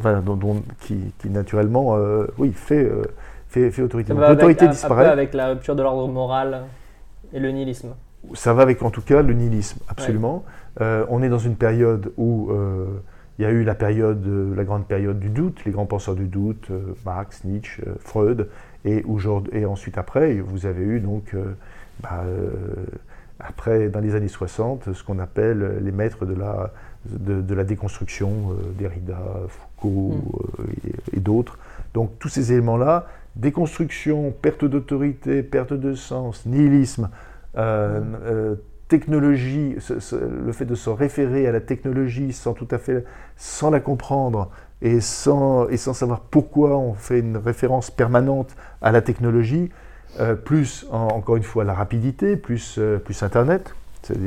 qui, 0.79 1.11
naturellement, 1.25 1.95
euh, 1.97 2.27
oui, 2.37 2.51
fait, 2.53 2.83
euh, 2.83 3.03
fait, 3.47 3.71
fait, 3.71 3.81
autorité. 3.81 4.13
L'autorité 4.13 4.67
disparaît. 4.67 5.07
avec 5.07 5.33
la 5.33 5.49
rupture 5.49 5.75
de 5.75 5.81
l'ordre 5.81 6.07
moral 6.07 6.63
et 7.33 7.39
le 7.39 7.51
nihilisme. 7.51 7.89
Ça 8.33 8.53
va 8.53 8.63
avec 8.63 8.81
en 8.83 8.89
tout 8.89 9.01
cas 9.01 9.21
le 9.21 9.33
nihilisme, 9.33 9.79
absolument. 9.87 10.43
on 10.79 11.21
est 11.23 11.29
dans 11.29 11.39
une 11.39 11.55
période 11.55 12.11
où 12.17 12.51
il 13.39 13.43
y 13.43 13.45
a 13.45 13.51
eu 13.51 13.63
la 13.63 13.75
période, 13.75 14.25
la 14.55 14.63
grande 14.63 14.85
période 14.85 15.19
du 15.19 15.29
doute, 15.29 15.63
les 15.65 15.71
grands 15.71 15.85
penseurs 15.85 16.15
du 16.15 16.25
doute, 16.25 16.69
Marx, 17.05 17.43
Nietzsche, 17.45 17.83
Freud, 17.99 18.49
Et, 18.85 19.05
et 19.53 19.65
ensuite, 19.65 19.97
après, 19.97 20.39
vous 20.39 20.65
avez 20.65 20.83
eu 20.83 20.99
donc, 20.99 21.35
bah, 22.01 22.23
après, 23.39 23.89
dans 23.89 23.99
les 23.99 24.15
années 24.15 24.27
60, 24.27 24.93
ce 24.93 25.03
qu'on 25.03 25.19
appelle 25.19 25.79
les 25.81 25.91
maîtres 25.91 26.25
de 26.25 26.33
la, 26.33 26.71
de, 27.09 27.53
la 27.53 27.63
déconstruction, 27.63 28.55
Derrida, 28.77 29.19
Foucault 29.47 30.15
mm. 30.59 30.63
et, 31.13 31.17
et 31.17 31.19
d'autres. 31.19 31.57
Donc 31.93 32.11
tous 32.19 32.29
ces 32.29 32.51
éléments-là, 32.51 33.07
déconstruction, 33.37 34.31
perte 34.31 34.65
d'autorité, 34.65 35.43
perte 35.43 35.73
de 35.73 35.93
sens, 35.93 36.45
nihilisme, 36.45 37.09
euh, 37.57 38.55
technologie, 38.87 39.75
le 40.11 40.51
fait 40.51 40.65
de 40.65 40.75
se 40.75 40.89
référer 40.89 41.47
à 41.47 41.51
la 41.51 41.59
technologie 41.59 42.31
sans 42.31 42.53
tout 42.53 42.67
à 42.71 42.77
fait, 42.77 43.03
sans 43.35 43.69
la 43.69 43.79
comprendre 43.79 44.49
et 44.81 45.01
sans, 45.01 45.67
et 45.67 45.77
sans 45.77 45.93
savoir 45.93 46.21
pourquoi 46.21 46.77
on 46.77 46.93
fait 46.93 47.19
une 47.19 47.37
référence 47.37 47.91
permanente 47.91 48.55
à 48.81 48.91
la 48.91 49.01
technologie, 49.01 49.69
euh, 50.19 50.35
plus 50.35 50.87
encore 50.89 51.35
une 51.35 51.43
fois 51.43 51.63
la 51.63 51.73
rapidité, 51.73 52.37
plus, 52.37 52.77
euh, 52.77 52.97
plus 52.97 53.23
Internet, 53.23 53.73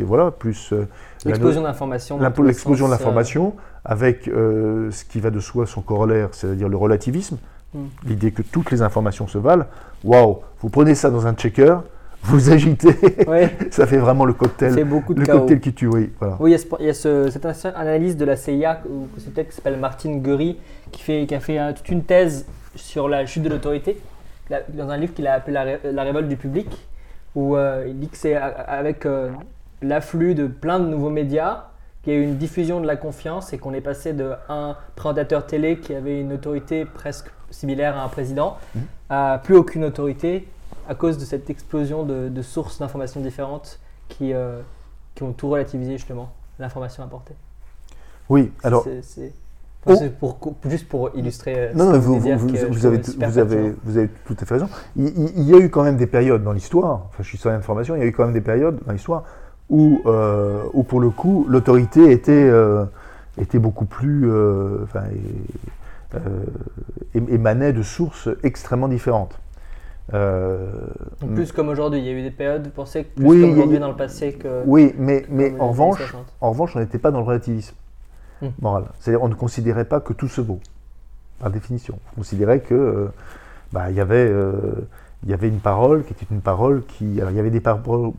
voilà, 0.05 0.31
plus 0.31 0.75
l'explosion 1.25 1.63
d'informations, 1.63 2.19
l'explosion 2.43 2.87
de 2.87 2.93
l'information, 2.93 3.55
avec 3.85 4.25
ce 4.25 5.05
qui 5.05 5.21
va 5.21 5.31
de 5.31 5.41
soi 5.41 5.67
son 5.67 5.83
corollaire, 5.83 6.29
c'est-à-dire 6.33 6.69
le 6.69 6.77
relativisme, 6.77 7.39
hmm. 7.75 7.87
l'idée 8.07 8.33
que 8.33 8.43
toutes 8.43 8.71
les 8.71 8.83
informations 8.83 9.27
se 9.27 9.39
valent. 9.39 9.67
Waouh, 10.05 10.39
vous 10.61 10.71
prenez 10.71 10.95
ça 10.95 11.11
dans 11.11 11.27
un 11.27 11.35
checker, 11.35 11.77
vous 12.23 12.51
agitez, 12.51 12.95
ça 13.71 13.87
fait 13.87 13.97
vraiment 13.97 14.25
le 14.27 14.35
cocktail, 14.35 14.85
beaucoup 14.85 15.15
de 15.15 15.21
le 15.21 15.27
cocktail 15.27 15.61
qui 15.61 15.73
tue. 15.73 15.87
Oui, 15.87 16.13
oui 16.39 16.55
il 16.79 16.87
y 16.87 16.91
a, 16.91 16.95
cette 16.95 17.47
analyse 17.75 18.17
de 18.17 18.25
la 18.25 18.37
CIA, 18.37 18.83
c'est 19.17 19.33
peut-être 19.33 19.49
qui 19.49 19.57
s'appelle 19.57 19.79
Martine 19.79 20.21
Gury, 20.21 20.59
qui, 20.93 21.03
fait, 21.03 21.27
qui 21.27 21.35
a 21.35 21.41
fait 21.41 21.73
toute 21.75 21.89
une 21.89 22.05
thèse 22.05 22.47
sur 22.75 23.09
la 23.09 23.25
chute 23.27 23.43
de 23.43 23.49
l'autorité, 23.49 23.99
dans 24.69 24.91
un 24.91 24.97
livre 24.97 25.15
qu'il 25.15 25.27
a 25.27 25.35
appelé 25.35 25.79
la, 25.83 26.03
révolte 26.03 26.29
du 26.29 26.37
public, 26.37 26.69
où 27.35 27.57
euh, 27.57 27.87
il 27.89 27.99
dit 27.99 28.09
que 28.09 28.17
c'est 28.17 28.35
avec 28.35 29.07
euh, 29.07 29.31
l'afflux 29.83 30.35
de 30.35 30.47
plein 30.47 30.81
de 30.81 30.87
nouveaux 30.87 31.11
médias 31.11 31.67
qu'il 32.03 32.13
y 32.13 32.17
a 32.17 32.19
eu 32.19 32.23
une 32.23 32.37
diffusion 32.37 32.81
de 32.81 32.87
la 32.87 32.97
confiance 32.97 33.53
et 33.53 33.59
qu'on 33.59 33.75
est 33.75 33.81
passé 33.81 34.13
de 34.13 34.33
un 34.49 34.77
présentateur 34.97 35.47
télé 35.47 35.79
qui 35.79 35.95
avait 35.95 36.21
une 36.21 36.33
autorité 36.33 36.85
presque 36.85 37.31
similaire 37.51 37.97
à 37.99 38.05
un 38.05 38.09
président 38.09 38.57
mmh. 38.75 38.81
à 39.11 39.41
plus 39.43 39.57
aucune 39.57 39.85
autorité 39.85 40.47
à 40.89 40.95
cause 40.95 41.19
de 41.19 41.25
cette 41.25 41.51
explosion 41.51 42.05
de, 42.05 42.43
sources 42.43 42.79
d'informations 42.79 43.21
différentes 43.21 43.79
qui, 44.09 44.33
euh, 44.33 44.61
qui 45.15 45.23
ont 45.23 45.33
tout 45.33 45.49
relativisé 45.49 45.93
justement 45.93 46.33
l'information 46.59 47.05
apportée. 47.05 47.35
Oui, 48.29 48.51
alors. 48.63 48.85
C'est 48.85 49.33
pour, 50.19 50.39
juste 50.67 50.89
pour 50.89 51.11
illustrer. 51.15 51.55
Euh, 51.57 51.73
non, 51.75 51.93
non, 51.93 51.99
vous, 51.99 52.21
vous, 52.21 52.21
vous, 52.21 52.87
avez, 52.87 52.99
vous, 52.99 53.39
avez, 53.39 53.75
vous 53.83 53.97
avez 53.97 54.09
tout 54.27 54.37
à 54.39 54.45
fait 54.45 54.55
raison. 54.55 54.69
Il, 54.95 55.49
y 55.49 55.55
a 55.55 55.59
eu 55.59 55.71
quand 55.71 55.83
même 55.83 55.97
des 55.97 56.07
périodes 56.07 56.45
dans 56.45 56.53
l'histoire, 56.53 57.07
enfin 57.09 57.23
je 57.23 57.29
suis 57.29 57.39
sur 57.39 57.49
l'information, 57.49 57.97
il 57.97 58.01
y 58.01 58.03
a 58.03 58.07
eu 58.07 58.13
quand 58.13 58.25
même 58.25 58.35
des 58.35 58.43
périodes 58.43 58.79
dans 58.85 58.93
l'histoire 58.93 59.25
où, 59.71 60.03
euh, 60.07 60.63
où 60.75 60.83
pour 60.83 61.01
le 61.01 61.11
coup 61.11 61.47
l'autorité 61.49 62.11
était, 62.13 62.51
était 63.41 63.59
beaucoup 63.59 63.87
plus. 63.87 64.31
enfin, 64.83 65.05
émanait 67.15 67.73
de 67.73 67.83
sources 67.83 68.29
extrêmement 68.43 68.89
différentes. 68.89 69.39
Euh, 70.13 70.67
plus 71.35 71.53
comme 71.53 71.69
aujourd'hui, 71.69 72.01
il 72.01 72.07
y 72.07 72.09
a 72.09 72.13
eu 72.13 72.23
des 72.23 72.31
périodes, 72.31 72.65
vous 72.65 72.71
pensez 72.71 73.05
que 73.05 73.15
plus 73.15 73.25
oui, 73.25 73.41
comme 73.41 73.51
aujourd'hui 73.53 73.79
dans 73.79 73.89
le 73.89 73.97
passé 73.97 74.33
que. 74.33 74.63
Oui, 74.67 74.95
mais, 74.99 75.25
mais 75.29 75.55
en, 75.61 75.69
revanche, 75.69 76.15
en 76.41 76.51
revanche, 76.51 76.75
on 76.75 76.81
n'était 76.81 76.99
pas 76.99 77.11
dans 77.11 77.21
le 77.21 77.25
relativisme 77.25 77.75
hmm. 78.43 78.49
moral. 78.61 78.85
C'est-à-dire, 78.99 79.23
on 79.23 79.29
ne 79.29 79.35
considérait 79.35 79.85
pas 79.85 80.01
que 80.01 80.13
tout 80.13 80.29
se 80.29 80.41
vaut, 80.41 80.61
par 81.39 81.51
définition. 81.51 81.99
On 82.13 82.17
considérait 82.17 82.61
que 82.61 82.75
euh, 82.75 83.07
bah, 83.73 83.91
il 83.91 83.97
y 83.97 84.01
avait. 84.01 84.29
Euh, 84.29 84.53
il 85.25 85.31
y 85.31 85.35
avait 85.35 85.49
une 85.49 85.61
parole 85.61 86.05
qui 86.05 86.13
était 86.13 86.27
une 86.31 86.41
parole 86.41 86.83
qui. 86.87 87.21
Alors, 87.21 87.31
il 87.31 87.37
y 87.37 87.41
avait 87.41 87.51
des, 87.51 87.63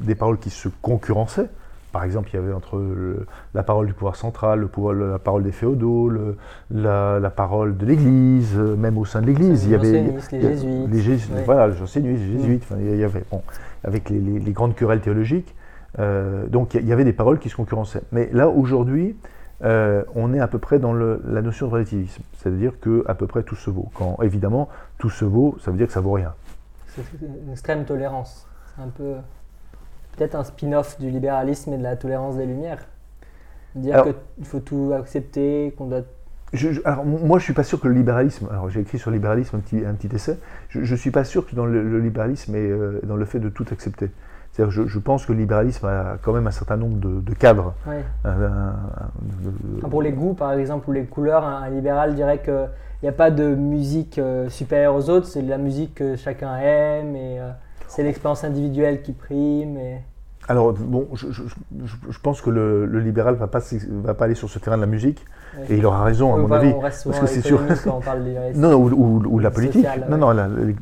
des 0.01 0.15
paroles 0.15 0.37
qui 0.39 0.49
se 0.49 0.69
concurrençaient, 0.81 1.49
par 1.91 2.05
exemple, 2.05 2.29
il 2.31 2.35
y 2.35 2.39
avait 2.39 2.53
entre 2.53 2.81
la 3.53 3.63
parole 3.63 3.87
du 3.87 3.93
pouvoir 3.93 4.15
central, 4.15 4.59
le 4.59 4.67
pouvoir, 4.67 4.93
la 4.93 5.19
parole 5.19 5.43
des 5.43 5.51
féodaux, 5.51 6.11
la, 6.69 7.29
parole 7.35 7.77
de 7.77 7.85
l'Église, 7.85 8.53
euh, 8.55 8.75
même 8.75 8.97
au 8.97 9.05
sein 9.05 9.21
de 9.21 9.27
l'Église, 9.27 9.65
il 9.65 9.71
y 9.71 9.75
avait 9.75 10.03
les 10.31 10.41
jésuites, 10.41 10.89
les 10.89 11.01
jésuites, 11.01 11.45
voilà, 11.45 11.67
les 11.67 12.17
jésuites, 12.17 12.65
il 12.79 12.95
y 12.95 13.03
avait, 13.03 13.23
bon, 13.29 13.41
avec 13.83 14.09
les, 14.09 14.51
grandes 14.51 14.75
querelles 14.75 15.01
théologiques. 15.01 15.53
Euh, 15.99 16.47
donc 16.47 16.73
il 16.73 16.87
y 16.87 16.93
avait 16.93 17.03
des 17.03 17.13
paroles 17.13 17.39
qui 17.39 17.49
se 17.49 17.57
concurrençaient. 17.57 18.03
Mais 18.13 18.29
là 18.31 18.47
aujourd'hui, 18.47 19.17
euh, 19.63 20.03
on 20.15 20.33
est 20.33 20.39
à 20.39 20.47
peu 20.47 20.59
près 20.59 20.79
dans 20.79 20.93
la 20.93 21.41
notion 21.41 21.67
de 21.67 21.73
relativisme, 21.73 22.23
c'est-à-dire 22.37 22.79
que 22.79 23.03
à 23.07 23.15
peu 23.15 23.27
près 23.27 23.43
tout 23.43 23.55
se 23.55 23.69
vaut. 23.69 23.89
Quand 23.95 24.17
évidemment 24.21 24.69
tout 24.97 25.09
se 25.09 25.25
vaut, 25.25 25.57
ça 25.59 25.71
veut 25.71 25.77
dire 25.77 25.87
que 25.87 25.93
ça 25.93 25.99
vaut 25.99 26.13
rien. 26.13 26.33
C'est 26.95 27.03
une 27.21 27.51
extrême 27.51 27.85
tolérance. 27.85 28.47
C'est 28.75 28.81
un 28.81 28.89
peu 28.89 29.15
peut-être 30.17 30.35
un 30.35 30.43
spin-off 30.43 30.99
du 30.99 31.09
libéralisme 31.09 31.73
et 31.73 31.77
de 31.77 31.83
la 31.83 31.95
tolérance 31.95 32.37
des 32.37 32.45
Lumières. 32.45 32.85
Dire 33.75 34.03
qu'il 34.03 34.45
faut 34.45 34.59
tout 34.59 34.91
accepter, 34.93 35.73
qu'on 35.77 35.85
doit. 35.87 36.01
alors, 36.83 37.05
moi, 37.05 37.39
je 37.39 37.45
suis 37.45 37.53
pas 37.53 37.63
sûr 37.63 37.79
que 37.79 37.87
le 37.87 37.93
libéralisme. 37.93 38.49
Alors, 38.51 38.69
j'ai 38.69 38.81
écrit 38.81 38.99
sur 38.99 39.11
le 39.11 39.15
libéralisme 39.15 39.55
un 39.55 39.59
petit, 39.59 39.85
un 39.85 39.93
petit 39.93 40.13
essai. 40.13 40.37
Je 40.69 40.79
ne 40.79 40.97
suis 40.97 41.11
pas 41.11 41.23
sûr 41.23 41.47
que 41.47 41.55
dans 41.55 41.65
le, 41.65 41.99
libéralisme 41.99 42.53
et 42.55 42.69
euh, 42.69 42.99
dans 43.03 43.15
le 43.15 43.23
fait 43.25 43.39
de 43.39 43.47
tout 43.47 43.65
accepter. 43.71 44.11
C'est-à-dire, 44.51 44.71
je, 44.71 44.85
je, 44.85 44.99
pense 44.99 45.25
que 45.25 45.31
le 45.31 45.39
libéralisme 45.39 45.85
a 45.85 46.17
quand 46.21 46.33
même 46.33 46.45
un 46.45 46.51
certain 46.51 46.75
nombre 46.75 46.97
de, 46.99 47.33
cadres. 47.33 47.73
Pour 49.89 50.01
les 50.01 50.11
goûts, 50.11 50.33
par 50.33 50.51
exemple, 50.51 50.89
ou 50.89 50.91
les 50.91 51.05
couleurs, 51.05 51.45
un, 51.45 51.69
libéral 51.69 52.13
dirait 52.15 52.41
qu'il 52.41 52.67
n'y 53.03 53.09
a 53.09 53.13
pas 53.13 53.31
de 53.31 53.55
musique 53.55 54.19
euh, 54.19 54.49
supérieure 54.49 54.95
aux 54.95 55.09
autres, 55.09 55.27
c'est 55.27 55.41
de 55.41 55.49
la 55.49 55.57
musique 55.57 55.95
que 55.95 56.15
chacun 56.15 56.57
aime 56.57 57.15
et. 57.15 57.39
Euh, 57.39 57.51
c'est 57.91 58.03
l'expérience 58.03 58.43
individuelle 58.45 59.01
qui 59.01 59.11
prime. 59.11 59.77
Et... 59.77 59.97
Alors, 60.47 60.73
bon, 60.73 61.07
je, 61.13 62.19
pense 62.23 62.41
que 62.41 62.49
le, 62.49 62.85
libéral 62.99 63.33
ne 63.35 63.39
va 63.39 63.47
pas, 63.47 63.59
va 63.89 64.13
pas 64.13 64.25
aller 64.25 64.35
sur 64.35 64.49
ce 64.49 64.59
terrain 64.59 64.77
de 64.77 64.81
la 64.81 64.87
musique. 64.87 65.25
Et 65.69 65.75
il 65.75 65.85
aura 65.85 66.05
raison, 66.05 66.33
à 66.33 66.37
mon 66.37 66.49
avis. 66.51 66.73
parce 66.81 67.03
que 67.03 67.27
c'est 67.27 67.41
sûr. 67.41 67.59
Quand 67.83 67.97
on 67.97 68.01
parle 68.01 68.23
non, 68.55 68.75
ou, 68.75 69.39
la 69.39 69.51
politique. 69.51 69.85
non, 70.09 70.17
non, 70.17 70.33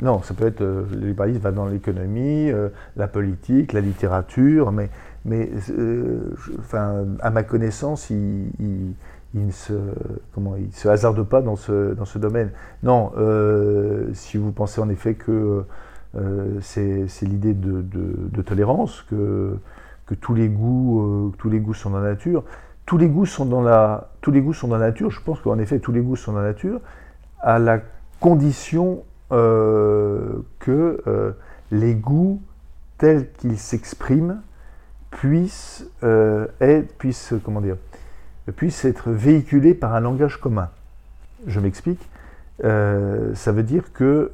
non, 0.01 0.21
ça 0.21 0.35
peut 0.35 0.45
être. 0.45 0.61
Euh, 0.61 0.85
le 0.91 1.07
libéralisme 1.07 1.39
va 1.39 1.51
dans 1.51 1.65
l'économie, 1.65 2.51
euh, 2.51 2.69
la 2.95 3.07
politique, 3.07 3.73
la 3.73 3.81
littérature, 3.81 4.71
mais, 4.71 4.89
mais 5.25 5.49
euh, 5.71 6.35
à 7.19 7.29
ma 7.31 7.41
connaissance, 7.41 8.11
il, 8.11 8.51
il, 8.59 8.93
ne 9.33 9.51
se, 9.51 9.73
comment, 10.33 10.55
il 10.55 10.73
se 10.73 10.87
hasarde 10.87 11.21
pas 11.23 11.41
dans 11.41 11.55
ce, 11.55 11.93
dans 11.93 12.05
ce 12.05 12.17
domaine. 12.17 12.51
Non, 12.83 13.11
si 14.13 14.37
vous 14.37 14.51
pensez 14.51 14.81
en 14.81 14.89
effet 14.89 15.15
que 15.15 15.63
euh, 16.15 16.57
c'est 16.61 17.07
l'idée 17.21 17.53
de, 17.53 18.41
tolérance, 18.41 19.03
que, 19.09 19.57
que 20.05 20.15
tous, 20.15 20.33
les 20.33 20.49
goûts, 20.49 21.01
euh, 21.01 21.31
tous 21.37 21.49
les 21.49 21.59
goûts 21.59 21.73
sont 21.73 21.91
dans 21.91 21.99
la 21.99 22.09
nature. 22.09 22.43
Tous 22.85 22.97
les 22.97 23.07
goûts 23.07 23.27
sont 23.27 23.45
dans 23.45 23.61
la, 23.61 24.09
tous 24.21 24.31
les 24.31 24.41
goûts 24.41 24.53
sont 24.53 24.67
dans 24.67 24.77
la 24.77 24.87
nature. 24.87 25.11
Je 25.11 25.21
pense 25.21 25.39
qu'en 25.41 25.59
effet, 25.59 25.79
tous 25.79 25.91
les 25.91 26.01
goûts 26.01 26.15
sont 26.15 26.33
dans 26.33 26.39
la 26.39 26.47
nature, 26.47 26.81
à 27.39 27.59
la 27.59 27.79
condition 28.19 29.03
euh, 29.31 30.39
que 30.59 31.35
les 31.71 31.93
goûts 31.93 32.41
tels 32.97 33.31
qu'ils 33.33 33.59
s'expriment 33.59 34.41
puissent, 35.11 35.87
être, 36.01 36.97
puissent, 36.97 37.33
comment 37.43 37.61
dire, 37.61 37.77
puissent 38.55 38.85
être 38.85 39.11
véhiculés 39.11 39.73
par 39.73 39.93
un 39.93 39.99
langage 39.99 40.39
commun. 40.39 40.69
Je 41.47 41.59
m'explique. 41.59 42.01
ça 42.61 43.51
veut 43.51 43.63
dire 43.63 43.93
que 43.93 44.31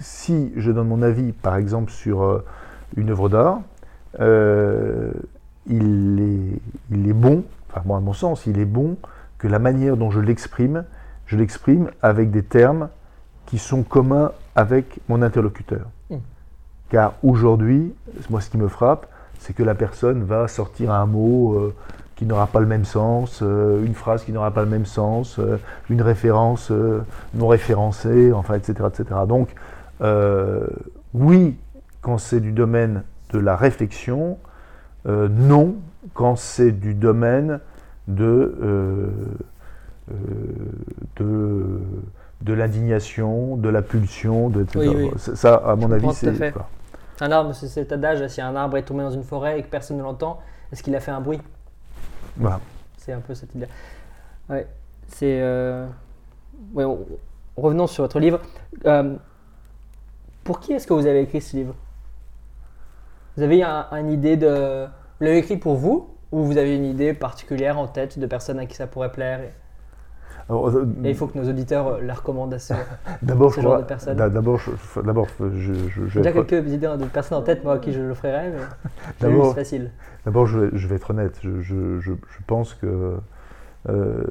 si 0.00 0.52
je 0.56 0.72
donne 0.72 0.88
mon 0.88 1.02
avis, 1.02 1.32
par 1.32 1.56
exemple, 1.56 1.92
sur 1.92 2.22
euh, 2.22 2.44
une 2.96 3.10
œuvre 3.10 3.28
d'art, 3.28 3.60
euh, 4.18 5.12
il, 5.66 6.20
est, 6.20 6.60
il 6.90 7.08
est 7.08 7.12
bon, 7.12 7.44
enfin, 7.68 7.82
à 7.96 8.00
mon 8.00 8.12
sens, 8.12 8.46
il 8.46 8.58
est 8.58 8.64
bon 8.64 8.96
que 9.38 9.46
la 9.46 9.58
manière 9.58 9.96
dont 9.96 10.10
je 10.10 10.20
l'exprime, 10.20 10.84
je 11.26 11.36
l'exprime 11.36 11.90
avec 12.02 12.30
des 12.30 12.42
termes 12.42 12.88
qui 13.46 13.58
sont 13.58 13.82
communs 13.82 14.32
avec 14.56 15.00
mon 15.08 15.22
interlocuteur. 15.22 15.86
Mmh. 16.08 16.16
Car 16.88 17.14
aujourd'hui, 17.22 17.94
moi, 18.30 18.40
ce 18.40 18.50
qui 18.50 18.58
me 18.58 18.68
frappe, 18.68 19.06
c'est 19.38 19.54
que 19.54 19.62
la 19.62 19.74
personne 19.74 20.24
va 20.24 20.48
sortir 20.48 20.92
un 20.92 21.06
mot 21.06 21.54
euh, 21.54 21.74
qui 22.20 22.26
n'aura 22.26 22.48
pas 22.48 22.60
le 22.60 22.66
même 22.66 22.84
sens, 22.84 23.40
une 23.40 23.94
phrase 23.94 24.24
qui 24.24 24.32
n'aura 24.32 24.50
pas 24.50 24.60
le 24.60 24.68
même 24.68 24.84
sens, 24.84 25.40
une 25.88 26.02
référence 26.02 26.70
non 27.32 27.48
référencée, 27.48 28.30
enfin, 28.30 28.56
etc., 28.56 28.74
etc. 28.92 29.20
Donc, 29.26 29.48
euh, 30.02 30.66
oui, 31.14 31.56
quand 32.02 32.18
c'est 32.18 32.40
du 32.40 32.52
domaine 32.52 33.04
de 33.32 33.38
la 33.38 33.56
réflexion, 33.56 34.36
euh, 35.06 35.28
non, 35.30 35.76
quand 36.12 36.36
c'est 36.36 36.72
du 36.72 36.92
domaine 36.92 37.58
de, 38.06 38.54
euh, 38.62 39.08
de, 41.16 41.80
de 42.42 42.52
l'indignation, 42.52 43.56
de 43.56 43.70
la 43.70 43.80
pulsion, 43.80 44.50
de, 44.50 44.64
etc. 44.64 45.10
Ça, 45.16 45.54
à 45.54 45.74
mon 45.74 45.90
avis, 45.90 46.12
c'est. 46.12 46.52
Un 47.22 47.32
arbre, 47.32 47.54
c'est 47.54 47.68
cet 47.68 47.92
adage 47.92 48.26
si 48.28 48.42
un 48.42 48.56
arbre 48.56 48.76
est 48.76 48.82
tombé 48.82 49.02
dans 49.02 49.10
une 49.10 49.24
forêt 49.24 49.58
et 49.58 49.62
que 49.62 49.68
personne 49.68 49.96
ne 49.96 50.02
l'entend, 50.02 50.38
est-ce 50.70 50.82
qu'il 50.82 50.94
a 50.96 51.00
fait 51.00 51.10
un 51.10 51.22
bruit? 51.22 51.40
C'est 52.96 53.12
un 53.12 53.20
peu 53.20 53.34
cette 53.34 53.54
idée. 53.54 53.68
C'est. 55.06 55.42
Ouais, 56.74 56.84
revenons 57.56 57.86
sur 57.86 58.04
votre 58.04 58.20
livre 58.20 58.40
pour 60.44 60.60
qui 60.60 60.72
est-ce 60.72 60.86
que 60.86 60.94
vous 60.94 61.06
avez 61.06 61.22
écrit 61.22 61.40
ce 61.40 61.56
livre? 61.56 61.74
Vous 63.36 63.42
avez 63.42 63.62
une 63.62 64.10
idée 64.10 64.36
de... 64.36 64.86
Vous 64.86 65.24
l'avez 65.24 65.38
écrit 65.38 65.56
pour 65.56 65.76
vous 65.76 66.10
ou 66.32 66.44
vous 66.44 66.56
avez 66.56 66.74
une 66.74 66.84
idée 66.84 67.14
particulière 67.14 67.78
en 67.78 67.86
tête 67.86 68.18
de 68.18 68.26
personnes 68.26 68.58
à 68.58 68.66
qui 68.66 68.74
ça 68.74 68.86
pourrait 68.86 69.12
plaire? 69.12 69.40
Euh, 70.50 70.84
et 71.04 71.10
il 71.10 71.14
faut 71.14 71.26
que 71.26 71.38
nos 71.38 71.48
auditeurs 71.48 71.86
euh, 71.86 72.00
la 72.02 72.14
recommandent 72.14 72.54
à 72.54 72.58
ce, 72.58 72.74
d'abord, 73.22 73.52
genre 73.52 73.78
de 73.78 73.84
personnes. 73.84 74.16
D'abord, 74.16 74.58
je, 74.58 75.00
d'abord, 75.00 75.26
je, 75.38 75.72
déjà 76.18 76.32
quelques 76.32 76.68
idées 76.68 76.88
de 76.88 77.04
personnes 77.04 77.38
en 77.38 77.42
tête, 77.42 77.62
moi, 77.62 77.74
à 77.74 77.78
qui 77.78 77.92
je 77.92 78.00
le 78.00 78.14
ferai, 78.14 78.50
mais 78.50 78.58
d'abord, 79.20 79.50
c'est 79.50 79.60
facile. 79.60 79.90
D'abord, 80.24 80.46
je, 80.46 80.58
vais 80.58 80.96
être 80.96 81.10
honnête. 81.10 81.38
Je, 81.42 82.12
pense 82.46 82.74
que 82.74 83.16
euh, 83.88 84.24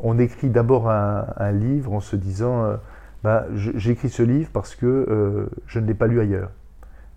on 0.00 0.18
écrit 0.18 0.50
d'abord 0.50 0.90
un, 0.90 1.52
livre 1.52 1.92
en 1.92 2.00
se 2.00 2.16
disant 2.16 2.76
bah, 3.22 3.46
j'écris 3.54 4.08
ce 4.08 4.22
livre 4.22 4.50
parce 4.52 4.74
que 4.74 5.48
je 5.66 5.78
ne 5.78 5.86
l'ai 5.86 5.94
pas 5.94 6.06
lu 6.06 6.20
ailleurs. 6.20 6.50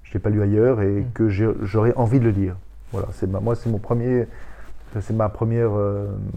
Je 0.03 0.12
ne 0.12 0.13
l'ai 0.13 0.20
pas 0.20 0.29
lu 0.29 0.41
ailleurs 0.41 0.82
et 0.82 1.01
mm. 1.01 1.12
que 1.13 1.27
j'aurais 1.29 1.94
envie 1.96 2.20
de 2.20 2.25
le 2.25 2.32
lire. 2.32 2.56
Voilà, 2.91 3.08
c'est 3.13 3.27
moi, 3.29 3.56
c'est 3.56 3.70
mon 3.70 3.79
premier, 3.79 4.27
c'est 5.01 5.13
ma 5.13 5.27
première, 5.27 5.72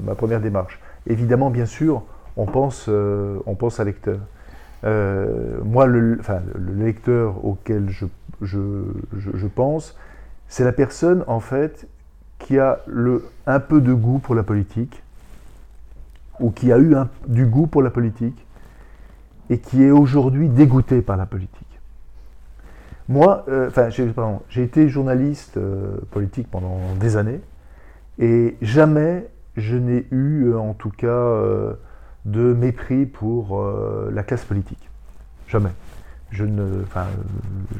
ma 0.04 0.14
première 0.14 0.40
démarche. 0.40 0.80
Évidemment, 1.06 1.50
bien 1.50 1.66
sûr, 1.66 2.02
on 2.36 2.46
pense, 2.46 2.86
euh, 2.88 3.38
on 3.46 3.54
pense 3.54 3.80
à 3.80 3.84
lecteur. 3.84 4.18
Euh, 4.84 5.58
moi, 5.62 5.86
le, 5.86 6.20
le, 6.54 6.84
lecteur 6.84 7.44
auquel 7.44 7.90
je, 8.40 9.46
pense, 9.46 9.96
c'est 10.48 10.64
la 10.64 10.72
personne, 10.72 11.24
en 11.26 11.40
fait, 11.40 11.86
qui 12.38 12.58
a 12.58 12.80
un 13.46 13.60
peu 13.60 13.80
de 13.80 13.92
goût 13.92 14.18
pour 14.18 14.34
la 14.34 14.42
politique, 14.42 15.02
ou 16.38 16.50
qui 16.50 16.72
a 16.72 16.78
eu 16.78 16.94
du 17.26 17.44
goût 17.44 17.66
pour 17.66 17.82
la 17.82 17.90
politique, 17.90 18.46
et 19.50 19.58
qui 19.58 19.82
est 19.82 19.90
aujourd'hui 19.90 20.48
dégoûté 20.48 21.02
par 21.02 21.16
la 21.16 21.26
politique. 21.26 21.66
Moi, 23.08 23.44
euh, 23.48 23.68
j'ai 24.48 24.62
été 24.62 24.88
journaliste 24.88 25.58
politique 26.10 26.48
pendant 26.50 26.78
des 26.98 27.16
années, 27.16 27.40
et 28.18 28.56
jamais 28.62 29.26
je 29.56 29.76
n'ai 29.76 30.06
eu 30.10 30.46
euh, 30.46 30.58
en 30.58 30.74
tout 30.74 30.90
cas 30.90 31.06
euh, 31.06 31.74
de 32.24 32.52
mépris 32.52 33.06
pour 33.06 33.60
euh, 33.60 34.10
la 34.12 34.22
classe 34.22 34.44
politique. 34.44 34.88
Jamais. 35.48 35.70
Je 36.30 36.44
ne, 36.44 36.82
enfin, 36.84 37.06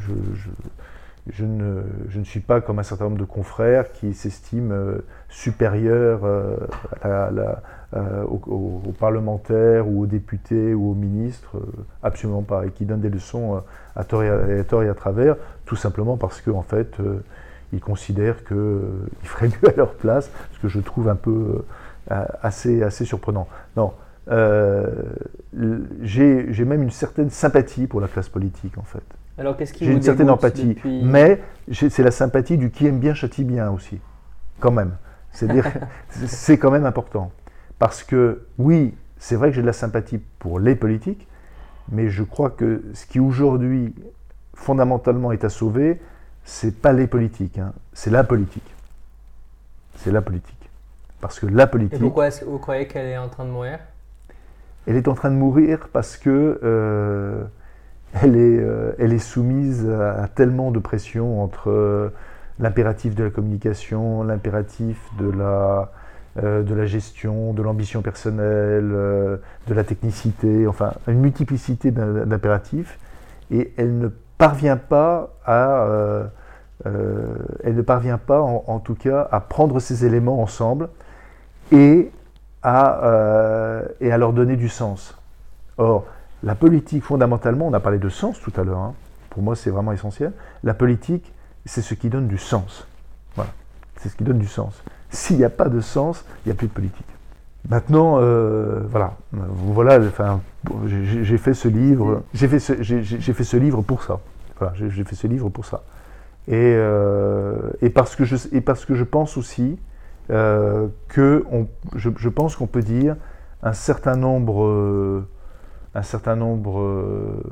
je, 0.01 0.13
ne, 1.45 1.83
je, 2.09 2.19
ne, 2.19 2.25
suis 2.25 2.41
pas 2.41 2.61
comme 2.61 2.81
un 2.81 2.83
certain 2.83 3.05
nombre 3.05 3.19
de 3.19 3.25
confrères 3.25 3.93
qui 3.93 4.13
s'estiment 4.13 4.75
supérieurs 5.29 6.23
aux, 8.27 8.93
parlementaires 8.99 9.87
ou 9.87 10.03
aux 10.03 10.07
députés 10.07 10.75
ou 10.75 10.91
aux 10.91 10.95
ministres, 10.95 11.63
absolument 12.03 12.43
pas, 12.43 12.67
et 12.67 12.71
qui 12.71 12.87
donnent 12.87 13.03
des 13.03 13.09
leçons 13.09 13.63
à 13.95 14.03
tort 14.03 14.25
et 14.25 14.89
à, 14.89 14.95
travers, 14.95 15.37
tout 15.65 15.77
simplement 15.77 16.17
parce 16.17 16.41
que 16.41 16.51
en 16.51 16.63
fait, 16.63 16.97
ils 17.73 17.81
considèrent 17.81 18.45
qu'ils 18.45 18.57
euh, 18.57 19.09
feraient 19.23 19.49
mieux 19.49 19.69
à 19.69 19.77
leur 19.77 19.95
place, 19.95 20.31
ce 20.53 20.59
que 20.59 20.69
je 20.69 20.81
trouve 20.81 21.09
un 21.09 21.17
peu 21.17 21.63
euh, 22.11 22.25
assez, 22.43 22.83
assez 22.83 23.05
surprenant. 23.05 23.49
Non, 23.77 23.93
euh, 24.31 24.87
j'ai 26.03 26.65
même 26.65 26.83
une 26.83 26.91
certaine 26.91 27.31
sympathie 27.31 27.87
pour 27.87 28.01
la 28.01 28.09
classe 28.09 28.29
politique, 28.29 28.79
en 28.79 28.83
fait. 28.83 29.03
Alors 29.39 29.57
qu'est-ce 29.57 29.73
qui 29.73 29.85
J'ai 29.85 29.93
une 29.93 30.03
certaine 30.03 30.31
empathie, 30.31 30.77
mais 30.85 31.41
c'est 31.73 32.03
la 32.03 32.11
sympathie 32.11 32.59
du 32.59 32.71
qui 32.71 32.87
aime 32.87 32.99
bien 32.99 33.15
châtie 33.15 33.45
bien 33.45 33.71
aussi, 33.71 33.99
quand 34.59 34.73
même. 34.73 34.97
C'est 36.27 36.59
quand 36.59 36.73
même 36.73 36.87
important. 36.87 37.31
Parce 37.79 38.03
que, 38.03 38.43
oui, 38.59 38.95
c'est 39.17 39.37
vrai 39.37 39.51
que 39.51 39.55
j'ai 39.55 39.63
de 39.63 39.67
la 39.67 39.73
sympathie 39.73 40.21
pour 40.41 40.59
les 40.59 40.75
politiques, 40.75 41.29
mais 41.91 42.09
je 42.09 42.25
crois 42.25 42.51
que 42.51 42.83
ce 42.95 43.07
qui 43.07 43.21
aujourd'hui, 43.21 43.95
fondamentalement, 44.55 45.31
est 45.31 45.45
à 45.45 45.49
sauver, 45.49 46.01
c'est 46.45 46.81
pas 46.81 46.93
les 46.93 47.07
politiques, 47.07 47.59
hein, 47.59 47.73
c'est 47.93 48.11
la 48.11 48.25
politique. 48.25 48.75
C'est 49.97 50.11
la 50.11 50.23
politique. 50.23 50.71
Parce 51.21 51.39
que 51.39 51.47
la 51.47 51.67
politique. 51.67 51.99
Et 51.99 52.03
pourquoi 52.03 52.29
est-ce 52.29 52.41
que 52.41 52.47
vous 52.47 52.59
croyez 52.59 52.87
qu'elle 52.87 53.07
est 53.07 53.19
en 53.19 53.29
train 53.29 53.45
de 53.45 53.51
mourir? 53.51 53.79
Elle 54.87 54.97
est 54.97 55.09
en 55.09 55.15
train 55.15 55.31
de 55.31 55.37
mourir 55.37 55.89
parce 55.93 56.17
que 56.17 56.59
euh, 56.63 57.45
elle, 58.23 58.37
est, 58.37 58.59
euh, 58.59 58.93
elle 58.99 59.13
est 59.13 59.19
soumise 59.19 59.89
à, 59.89 60.27
tellement 60.29 60.71
de 60.71 60.79
pression 60.79 61.43
entre 61.43 61.71
euh, 61.71 62.09
l'impératif 62.59 63.15
de 63.15 63.25
la 63.25 63.31
communication, 63.31 64.23
l'impératif 64.23 64.99
de 65.19 65.31
la, 65.31 65.93
de 66.43 66.75
la 66.75 66.87
gestion, 66.87 67.53
de 67.53 67.63
l'ambition 67.63 68.03
personnelle, 68.03 68.91
de 68.91 69.75
la 69.75 69.85
technicité, 69.85 70.67
enfin 70.67 70.95
une 71.09 71.21
multiplicité 71.21 71.91
d'impératifs, 71.91 72.99
et 73.51 73.73
elle 73.77 73.99
ne 73.99 74.09
parvient 74.41 74.79
pas 74.79 75.29
à, 75.45 75.83
euh, 75.83 76.25
euh, 76.87 77.35
elle 77.63 77.75
ne 77.75 77.83
parvient 77.83 78.17
pas, 78.17 78.41
en, 78.41 78.79
tout 78.79 78.95
cas, 78.95 79.29
à 79.31 79.39
prendre 79.39 79.81
ces 79.81 80.07
éléments 80.07 80.41
ensemble 80.41 80.89
et 81.73 82.11
à, 82.63 83.05
euh, 83.05 83.83
et 84.01 84.11
à 84.11 84.17
leur 84.17 84.33
donner 84.33 84.57
du 84.57 84.71
sens. 84.71 85.15
Or, 85.77 86.07
la 86.43 86.55
politique, 86.55 87.05
fondamentalement, 87.05 87.67
on 87.67 87.75
a 87.75 87.81
parlé 87.81 87.99
de 87.99 88.09
sens 88.09 88.41
tout 88.41 88.53
à 88.57 88.65
l'heure, 88.65 88.79
hein. 88.79 88.95
pour 89.29 89.43
moi 89.43 89.55
c'est 89.55 89.69
vraiment 89.69 89.93
essentiel, 89.93 90.33
la 90.65 90.73
politique, 90.73 91.35
c'est 91.67 91.83
ce 91.83 91.93
qui 91.93 92.09
donne 92.09 92.27
du 92.27 92.39
sens. 92.39 92.87
Voilà, 93.35 93.51
c'est 93.99 94.09
ce 94.09 94.17
qui 94.17 94.25
donne 94.25 94.39
du 94.39 94.49
sens. 94.49 94.83
S'il 95.11 95.37
n'y 95.37 95.45
a 95.45 95.51
pas 95.51 95.69
de 95.69 95.83
sens, 95.83 96.25
il 96.47 96.49
n'y 96.49 96.53
a 96.53 96.55
plus 96.55 96.69
de 96.69 96.73
politique. 96.73 97.07
Maintenant, 97.69 98.13
voilà, 98.89 99.17
voilà, 99.33 99.99
enfin, 99.99 100.41
j'ai 100.87 101.37
fait 101.37 101.53
fait, 101.53 102.59
fait 102.59 103.45
ce 103.45 103.57
livre 103.59 103.83
pour 103.83 104.03
ça. 104.03 104.19
J'ai 104.75 105.05
fait 105.05 105.15
ce 105.15 105.27
livre 105.27 105.49
pour 105.49 105.65
ça. 105.65 105.83
Et, 106.49 106.75
euh, 106.75 107.71
parce 107.95 108.17
que 108.17 108.25
je, 108.25 109.05
pense 109.05 109.37
aussi 109.37 109.79
euh, 110.31 110.89
que 111.09 111.45
je, 111.95 112.29
pense 112.29 112.57
qu'on 112.57 112.67
peut 112.67 112.83
dire 112.83 113.17
un 113.63 113.73
certain 113.73 114.17
nombre, 114.17 115.25
un 115.95 116.03
certain 116.03 116.37
nombre, 116.37 117.43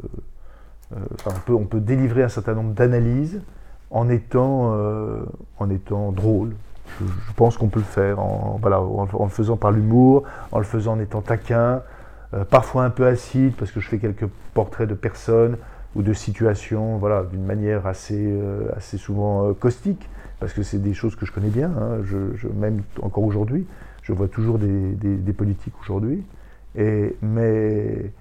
enfin, 1.14 1.36
on 1.48 1.64
peut, 1.64 1.80
délivrer 1.80 2.22
un 2.22 2.28
certain 2.28 2.54
nombre 2.54 2.72
d'analyses 2.72 3.42
en 3.90 4.08
étant, 4.08 4.72
drôle, 6.12 6.54
je, 7.00 7.32
pense 7.36 7.56
qu'on 7.56 7.68
peut 7.68 7.80
le 7.80 7.84
faire 7.84 8.18
en, 8.18 8.58
le 8.62 9.28
faisant 9.28 9.56
par 9.56 9.70
l'humour, 9.70 10.24
en 10.50 10.58
le 10.58 10.64
faisant 10.64 10.94
en 10.94 11.00
étant 11.00 11.20
taquin, 11.20 11.82
euh, 12.34 12.44
parfois 12.44 12.84
un 12.84 12.90
peu 12.90 13.06
acide 13.06 13.54
parce 13.56 13.70
que 13.70 13.80
je 13.80 13.88
fais 13.88 13.98
quelques 13.98 14.26
portraits 14.52 14.88
de 14.88 14.94
personnes 14.94 15.56
ou 15.94 16.02
de 16.02 16.12
situations 16.12 16.98
voilà, 16.98 17.24
d'une 17.24 17.44
manière 17.44 17.86
assez, 17.86 18.18
euh, 18.18 18.70
assez 18.76 18.98
souvent 18.98 19.48
euh, 19.48 19.52
caustique, 19.54 20.08
parce 20.40 20.52
que 20.52 20.62
c'est 20.62 20.78
des 20.78 20.94
choses 20.94 21.16
que 21.16 21.26
je 21.26 21.32
connais 21.32 21.48
bien, 21.48 21.70
hein. 21.70 21.98
je, 22.04 22.48
même 22.48 22.82
encore 23.02 23.24
aujourd'hui, 23.24 23.66
je 24.02 24.12
vois 24.12 24.28
toujours 24.28 24.58
des, 24.58 24.92
des, 24.94 25.32
politiques 25.32 25.74
aujourd'hui, 25.80 26.22
mais 27.20 28.12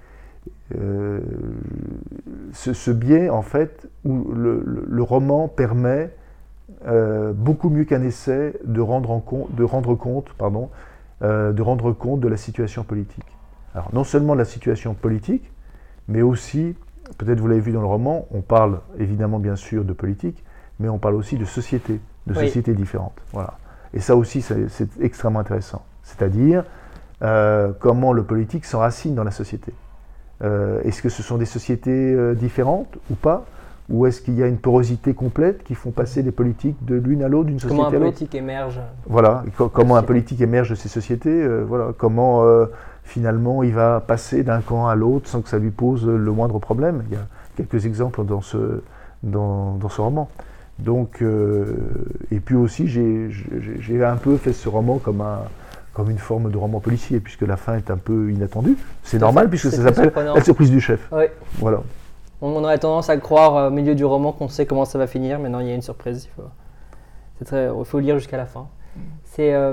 ce, 2.52 2.72
ce, 2.72 2.90
biais, 2.90 3.30
en 3.30 3.42
fait, 3.42 3.88
où 4.04 4.32
le, 4.34 4.84
le 4.86 5.02
roman 5.02 5.48
permet 5.48 6.10
euh, 6.86 7.32
beaucoup 7.32 7.70
mieux 7.70 7.84
qu'un 7.84 8.02
essai 8.02 8.54
de 8.64 8.80
rendre, 8.80 9.10
en 9.10 9.20
compte, 9.20 9.54
de 9.54 9.64
rendre 9.64 9.94
compte, 9.94 10.28
pardon, 10.36 10.68
euh, 11.22 11.52
de 11.52 11.62
rendre 11.62 11.92
compte 11.92 12.20
de 12.20 12.28
la 12.28 12.36
situation 12.36 12.84
politique. 12.84 13.24
Alors 13.74 13.90
non 13.92 14.04
seulement 14.04 14.34
de 14.34 14.38
la 14.38 14.44
situation 14.44 14.94
politique, 14.94 15.50
mais 16.08 16.22
aussi, 16.22 16.76
peut-être 17.18 17.40
vous 17.40 17.48
l'avez 17.48 17.60
vu 17.60 17.72
dans 17.72 17.80
le 17.80 17.86
roman, 17.86 18.26
on 18.30 18.40
parle 18.40 18.80
évidemment 18.98 19.38
bien 19.38 19.56
sûr 19.56 19.84
de 19.84 19.92
politique, 19.92 20.44
mais 20.80 20.88
on 20.88 20.98
parle 20.98 21.16
aussi 21.16 21.36
de 21.36 21.44
société, 21.44 22.00
de 22.26 22.34
sociétés 22.34 22.74
différentes. 22.74 23.20
Voilà. 23.32 23.58
Et 23.92 24.00
ça 24.00 24.16
aussi, 24.16 24.42
c'est 24.42 24.88
extrêmement 25.00 25.40
intéressant. 25.40 25.84
C'est-à-dire 26.02 26.64
euh, 27.22 27.72
comment 27.78 28.12
le 28.12 28.22
politique 28.22 28.64
s'enracine 28.64 29.14
dans 29.14 29.24
la 29.24 29.30
société. 29.30 29.72
Est-ce 30.40 31.02
que 31.02 31.08
ce 31.08 31.22
sont 31.22 31.36
des 31.36 31.46
sociétés 31.46 32.34
différentes 32.36 32.96
ou 33.10 33.14
pas? 33.14 33.44
Ou 33.90 34.06
est-ce 34.06 34.20
qu'il 34.20 34.34
y 34.34 34.42
a 34.42 34.46
une 34.46 34.58
porosité 34.58 35.14
complète 35.14 35.64
qui 35.64 35.74
font 35.74 35.90
passer 35.90 36.22
les 36.22 36.30
politiques 36.30 36.84
de 36.84 36.94
l'une 36.94 37.22
à 37.22 37.28
l'autre, 37.28 37.46
d'une 37.46 37.58
société 37.58 37.80
à 37.80 37.84
l'autre? 37.84 37.90
Comment 37.92 38.06
un 38.06 38.10
politique 38.10 38.34
émerge? 38.34 38.80
Voilà, 39.06 39.44
comment 39.56 39.96
un 39.96 40.02
politique 40.02 40.40
émerge 40.42 40.70
de 40.70 40.74
ces 40.74 40.88
sociétés, 40.88 41.30
euh, 41.30 41.64
voilà, 41.66 41.94
comment 41.96 42.44
euh, 42.44 42.66
finalement 43.08 43.62
il 43.62 43.72
va 43.72 44.00
passer 44.00 44.42
d'un 44.42 44.60
camp 44.60 44.86
à 44.86 44.94
l'autre 44.94 45.28
sans 45.28 45.40
que 45.40 45.48
ça 45.48 45.58
lui 45.58 45.70
pose 45.70 46.06
le 46.06 46.30
moindre 46.30 46.58
problème. 46.58 47.02
Il 47.10 47.14
y 47.14 47.18
a 47.18 47.26
quelques 47.56 47.86
exemples 47.86 48.24
dans 48.24 48.42
ce, 48.42 48.82
dans, 49.22 49.74
dans 49.74 49.88
ce 49.88 50.00
roman. 50.00 50.28
Donc, 50.78 51.22
euh, 51.22 51.74
et 52.30 52.38
puis 52.38 52.54
aussi, 52.54 52.86
j'ai 52.86 54.04
un 54.04 54.16
peu 54.16 54.36
fait 54.36 54.52
ce 54.52 54.68
roman 54.68 54.98
comme, 54.98 55.22
un, 55.22 55.40
comme 55.92 56.10
une 56.10 56.18
forme 56.18 56.52
de 56.52 56.56
roman 56.56 56.78
policier, 56.78 57.18
puisque 57.18 57.42
la 57.42 57.56
fin 57.56 57.76
est 57.76 57.90
un 57.90 57.96
peu 57.96 58.30
inattendue. 58.30 58.76
C'est 59.02 59.18
normal, 59.18 59.48
puisque 59.48 59.70
ça 59.70 59.82
s'appelle 59.82 60.12
La 60.14 60.44
surprise 60.44 60.70
du 60.70 60.80
chef. 60.80 61.08
Oui. 61.10 61.24
Voilà. 61.58 61.80
On, 62.40 62.62
aurait 62.62 62.78
tendance 62.78 63.10
à 63.10 63.16
croire 63.16 63.56
euh, 63.56 63.68
au 63.68 63.70
milieu 63.72 63.96
du 63.96 64.04
roman 64.04 64.30
qu'on 64.30 64.48
sait 64.48 64.66
comment 64.66 64.84
ça 64.84 64.98
va 64.98 65.08
finir, 65.08 65.40
mais 65.40 65.48
non, 65.48 65.58
il 65.58 65.66
y 65.66 65.72
a 65.72 65.74
une 65.74 65.82
surprise. 65.82 66.28
Il 66.30 66.42
faut, 67.40 67.44
très, 67.44 67.68
il 67.76 67.84
faut 67.84 67.98
lire 67.98 68.16
jusqu'à 68.18 68.36
la 68.36 68.46
fin. 68.46 68.68
C'est 69.24 69.52
euh, 69.54 69.72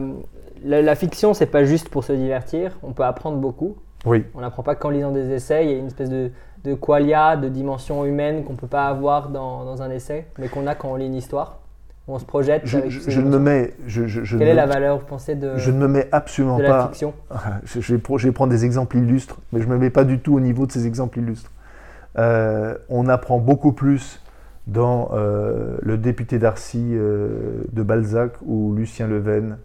la, 0.66 0.96
fiction, 0.96 1.34
c'est 1.34 1.46
pas 1.46 1.64
juste 1.64 1.90
pour 1.90 2.04
se 2.04 2.14
divertir. 2.14 2.78
On 2.84 2.92
peut 2.94 3.04
apprendre 3.04 3.38
beaucoup. 3.38 3.76
Oui. 4.06 4.26
On 4.36 4.42
n'apprend 4.42 4.64
pas 4.64 4.76
qu'en 4.76 4.90
lisant 4.90 5.12
des 5.12 5.32
essais, 5.32 5.66
il 5.66 5.72
y 5.72 5.74
a 5.74 5.78
une 5.78 5.88
espèce 5.88 6.10
de, 6.10 6.32
de 6.64 6.74
qualia, 6.74 7.38
de 7.38 7.50
dimension 7.50 8.06
humaine 8.06 8.44
qu'on 8.44 8.54
ne 8.54 8.58
peut 8.58 8.68
pas 8.68 8.86
avoir 8.88 9.30
dans, 9.30 9.66
dans 9.66 9.82
un 9.82 9.90
essai, 9.90 10.28
mais 10.38 10.48
qu'on 10.48 10.68
a 10.68 10.76
quand 10.76 10.90
on 10.92 10.96
lit 10.96 11.08
une 11.08 11.16
histoire. 11.16 11.60
On 12.08 12.20
se 12.20 12.26
projette. 12.26 12.62
Je, 12.66 12.78
avec 12.78 12.92
je- 12.92 13.00
ces 13.00 13.10
je 13.12 13.20
ne 13.22 13.30
me 13.30 13.40
mets. 13.40 13.74
Je, 13.88 14.04
Quelle 14.38 14.48
est 14.48 14.54
la 14.54 14.68
valeur, 14.68 15.00
vous 15.00 15.06
pensez, 15.06 15.34
de, 15.36 15.58
je 15.58 15.72
ne 15.72 15.78
me 15.78 15.88
mets 15.88 16.08
absolument 16.12 16.58
de 16.58 16.64
la 16.64 16.70
pas. 16.70 16.88
fiction 16.88 17.14
je 17.64 17.96
vais 17.96 18.32
prendre 18.32 18.52
des 18.52 18.64
exemples 18.64 18.98
illustres, 18.98 19.38
mais 19.52 19.60
je 19.62 19.68
ne 19.68 19.74
me 19.74 19.80
mets 19.80 19.90
pas 19.90 20.04
du 20.04 20.20
tout 20.20 20.36
au 20.36 20.40
niveau 20.40 20.68
de 20.68 20.72
ces 20.72 20.86
exemples 20.86 21.18
illustres. 21.20 21.52
Euh, 22.18 22.78
on 22.90 23.08
apprend 23.10 23.40
beaucoup 23.40 23.72
plus 23.74 24.22
dans 24.68 25.10
euh, 25.14 25.78
Le 25.82 25.98
député 25.98 26.38
d'Arcy 26.40 26.92
euh, 26.94 27.64
de 27.72 27.84
Balzac 27.84 28.34
ou 28.46 28.74
Lucien 28.76 29.08
Leven 29.08 29.58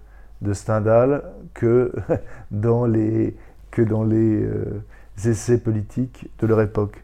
de 0.42 0.52
Stendhal 0.52 1.22
que 1.54 1.92
dans 2.50 2.86
les, 2.86 3.36
que 3.70 3.82
dans 3.82 4.04
les 4.04 4.42
euh, 4.42 4.82
essais 5.24 5.58
politiques 5.58 6.28
de 6.40 6.46
leur 6.46 6.60
époque. 6.60 7.02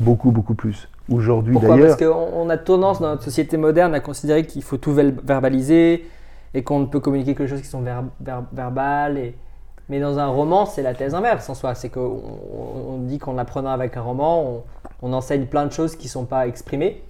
Beaucoup, 0.00 0.30
beaucoup 0.32 0.54
plus. 0.54 0.88
Aujourd'hui 1.10 1.56
d'ailleurs. 1.58 1.96
Parce 1.96 2.02
qu'on 2.02 2.28
on 2.34 2.50
a 2.50 2.56
tendance 2.56 3.00
dans 3.00 3.08
notre 3.10 3.22
société 3.22 3.56
moderne 3.56 3.94
à 3.94 4.00
considérer 4.00 4.44
qu'il 4.46 4.62
faut 4.62 4.76
tout 4.78 4.92
verbaliser 4.92 6.08
et 6.54 6.62
qu'on 6.62 6.80
ne 6.80 6.86
peut 6.86 7.00
communiquer 7.00 7.34
que 7.34 7.42
les 7.42 7.48
choses 7.48 7.60
qui 7.60 7.68
sont 7.68 7.82
ver- 7.82 8.04
ver- 8.20 8.42
verbales. 8.52 9.18
Et... 9.18 9.34
Mais 9.88 10.00
dans 10.00 10.18
un 10.18 10.26
roman, 10.26 10.66
c'est 10.66 10.82
la 10.82 10.94
thèse 10.94 11.14
inverse 11.14 11.48
en 11.50 11.54
soi. 11.54 11.74
C'est 11.74 11.90
qu'on 11.90 12.00
on- 12.00 12.94
on 12.94 12.98
dit 12.98 13.18
qu'en 13.18 13.36
apprenant 13.38 13.70
avec 13.70 13.96
un 13.96 14.00
roman, 14.02 14.42
on, 14.42 14.62
on 15.02 15.12
enseigne 15.12 15.46
plein 15.46 15.66
de 15.66 15.72
choses 15.72 15.94
qui 15.94 16.06
ne 16.06 16.10
sont 16.10 16.24
pas 16.24 16.46
exprimées, 16.48 17.02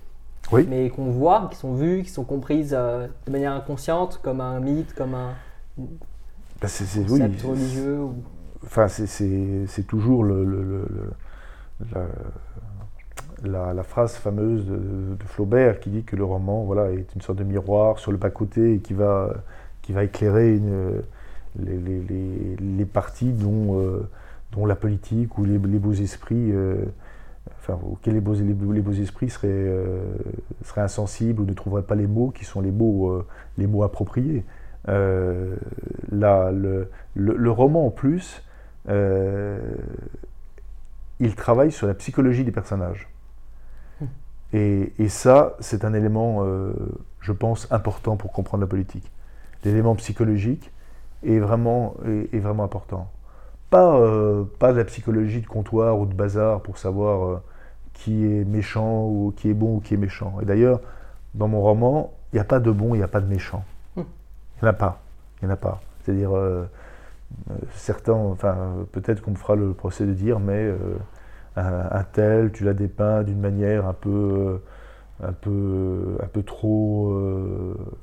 Oui. 0.51 0.67
mais 0.69 0.91
qu'on 0.91 1.05
voit, 1.11 1.49
qui 1.53 1.57
sont 1.57 1.75
vues, 1.75 2.03
qui 2.03 2.11
sont 2.11 2.25
comprises 2.25 2.75
euh, 2.77 3.07
de 3.27 3.33
manière 3.33 3.53
inconsciente, 3.53 4.19
comme 4.23 4.41
un 4.41 4.59
mythe, 4.61 4.93
comme 4.95 5.15
un 5.15 5.31
bah, 5.79 6.69
c'est- 6.69 6.85
c'est- 6.85 7.01
oui, 7.01 7.07
concept 7.21 7.43
religieux. 7.43 7.99
ou- 8.01 8.15
Enfin, 8.65 8.89
c'est- 8.89 9.07
toujours 9.83 10.25
le, 10.25 10.45
le- 10.45 10.63
le- 10.63 10.87
le- 10.91 11.87
la, 11.93 12.07
la- 13.43 13.75
la 13.75 13.83
phrase 13.83 14.15
fameuse 14.15 14.65
de, 14.67 14.77
de 14.77 15.25
Flaubert 15.27 15.81
qui 15.81 15.91
dit 15.91 16.03
que 16.05 16.17
le 16.17 16.25
roman 16.25 16.65
voilà, 16.65 16.91
est 16.93 17.15
une 17.15 17.21
sorte 17.21 17.39
de 17.39 17.45
miroir 17.45 17.99
sur 17.99 18.11
le 18.11 18.17
bas-côté 18.19 18.75
et 18.75 18.79
qui 18.79 18.95
va, 18.95 19.35
qui 19.83 19.93
va 19.93 20.05
éclairer 20.05 20.57
une- 20.57 21.03
les, 21.59 21.77
les- 21.77 22.01
les- 22.03 22.57
les 22.57 22.85
parties 22.87 23.33
dont, 23.33 23.79
euh, 23.81 24.09
dont 24.53 24.65
la 24.67 24.77
politique 24.77 25.37
ou 25.39 25.45
les, 25.45 25.59
beaux 25.79 25.93
esprits, 25.93 26.51
euh, 26.53 26.77
enfin, 27.59 27.79
auxquels 27.87 28.15
les 28.15 28.21
beaux, 28.21 28.35
les 28.35 28.81
esprits 28.95 29.29
seraient, 29.29 29.49
euh, 29.51 30.15
seraient 30.65 30.81
insensibles 30.81 31.43
ou 31.43 31.45
ne 31.45 31.53
trouveraient 31.53 31.83
pas 31.83 31.95
les 31.97 32.07
mots 32.07 32.31
qui 32.31 32.45
sont 32.47 32.61
les 32.63 32.73
mots, 32.73 33.11
les 33.59 33.67
mots 33.67 33.83
appropriés. 33.83 34.43
Euh, 34.89 35.57
le, 36.11 36.89
le- 37.15 37.37
le 37.37 37.51
roman 37.51 37.87
en 37.87 37.91
plus, 37.91 38.43
euh, 38.89 39.59
il 41.19 41.35
travaille 41.35 41.73
sur 41.73 41.87
la 41.89 41.95
psychologie 41.95 42.45
des 42.45 42.53
personnages. 42.53 43.09
Et, 44.53 44.93
et 44.99 45.09
ça, 45.09 45.57
c'est 45.61 45.85
un 45.85 45.95
élément, 45.95 46.45
euh, 46.45 46.73
je 47.21 47.33
pense, 47.33 47.71
important 47.73 48.17
pour 48.17 48.33
comprendre 48.33 48.61
la 48.63 48.67
politique. 48.69 49.11
L'élément 49.65 49.95
psychologique 49.97 50.71
est 51.25 51.39
vraiment, 51.39 51.95
est, 52.07 52.35
est 52.35 52.41
vraiment 52.41 52.65
important. 52.65 53.11
Pas, 53.71 54.01
pas 54.61 54.73
de 54.73 54.79
la 54.79 54.85
psychologie 54.85 55.43
de 55.43 55.47
comptoir 55.49 55.99
ou 56.01 56.07
de 56.07 56.15
bazar 56.15 56.63
pour 56.63 56.79
savoir 56.79 57.43
qui 57.95 58.25
est 58.27 58.45
méchant 58.45 59.07
ou 59.07 59.35
qui 59.37 59.51
est 59.51 59.55
bon 59.55 59.77
ou 59.77 59.81
qui 59.81 59.95
est 59.95 59.99
méchant. 59.99 60.39
Et 60.43 60.47
d'ailleurs, 60.47 60.81
dans 61.35 61.49
mon 61.49 61.63
roman, 61.63 62.13
il 62.33 62.37
n'y 62.37 62.41
a 62.41 62.45
pas 62.45 62.61
de 62.61 62.71
bon, 62.73 62.95
il 62.95 62.99
n'y 62.99 63.05
a 63.05 63.09
pas 63.09 63.21
de 63.21 63.29
méchant. 63.29 63.65
Il 64.61 64.65
n'y 64.65 64.69
en 64.69 64.71
a 64.71 64.75
pas. 64.75 65.01
Il 65.43 65.49
n'y 65.49 65.53
pas. 65.57 65.81
C'est-à-dire, 66.03 66.37
euh, 66.37 66.65
euh, 67.51 67.55
certains, 67.75 68.15
enfin, 68.15 68.57
peut-être 68.93 69.23
qu'on 69.23 69.33
me 69.33 69.37
fera 69.37 69.57
le 69.57 69.73
procès 69.73 70.07
de 70.07 70.13
dire, 70.15 70.41
mais 70.41 70.65
euh, 70.67 70.79
un, 71.57 72.05
tel, 72.05 72.53
tu 72.53 72.65
l'as 72.65 72.75
dépeint 72.75 73.23
d'une 73.23 73.41
manière 73.41 73.87
un 73.87 73.95
peu, 73.95 74.61
trop 76.43 77.17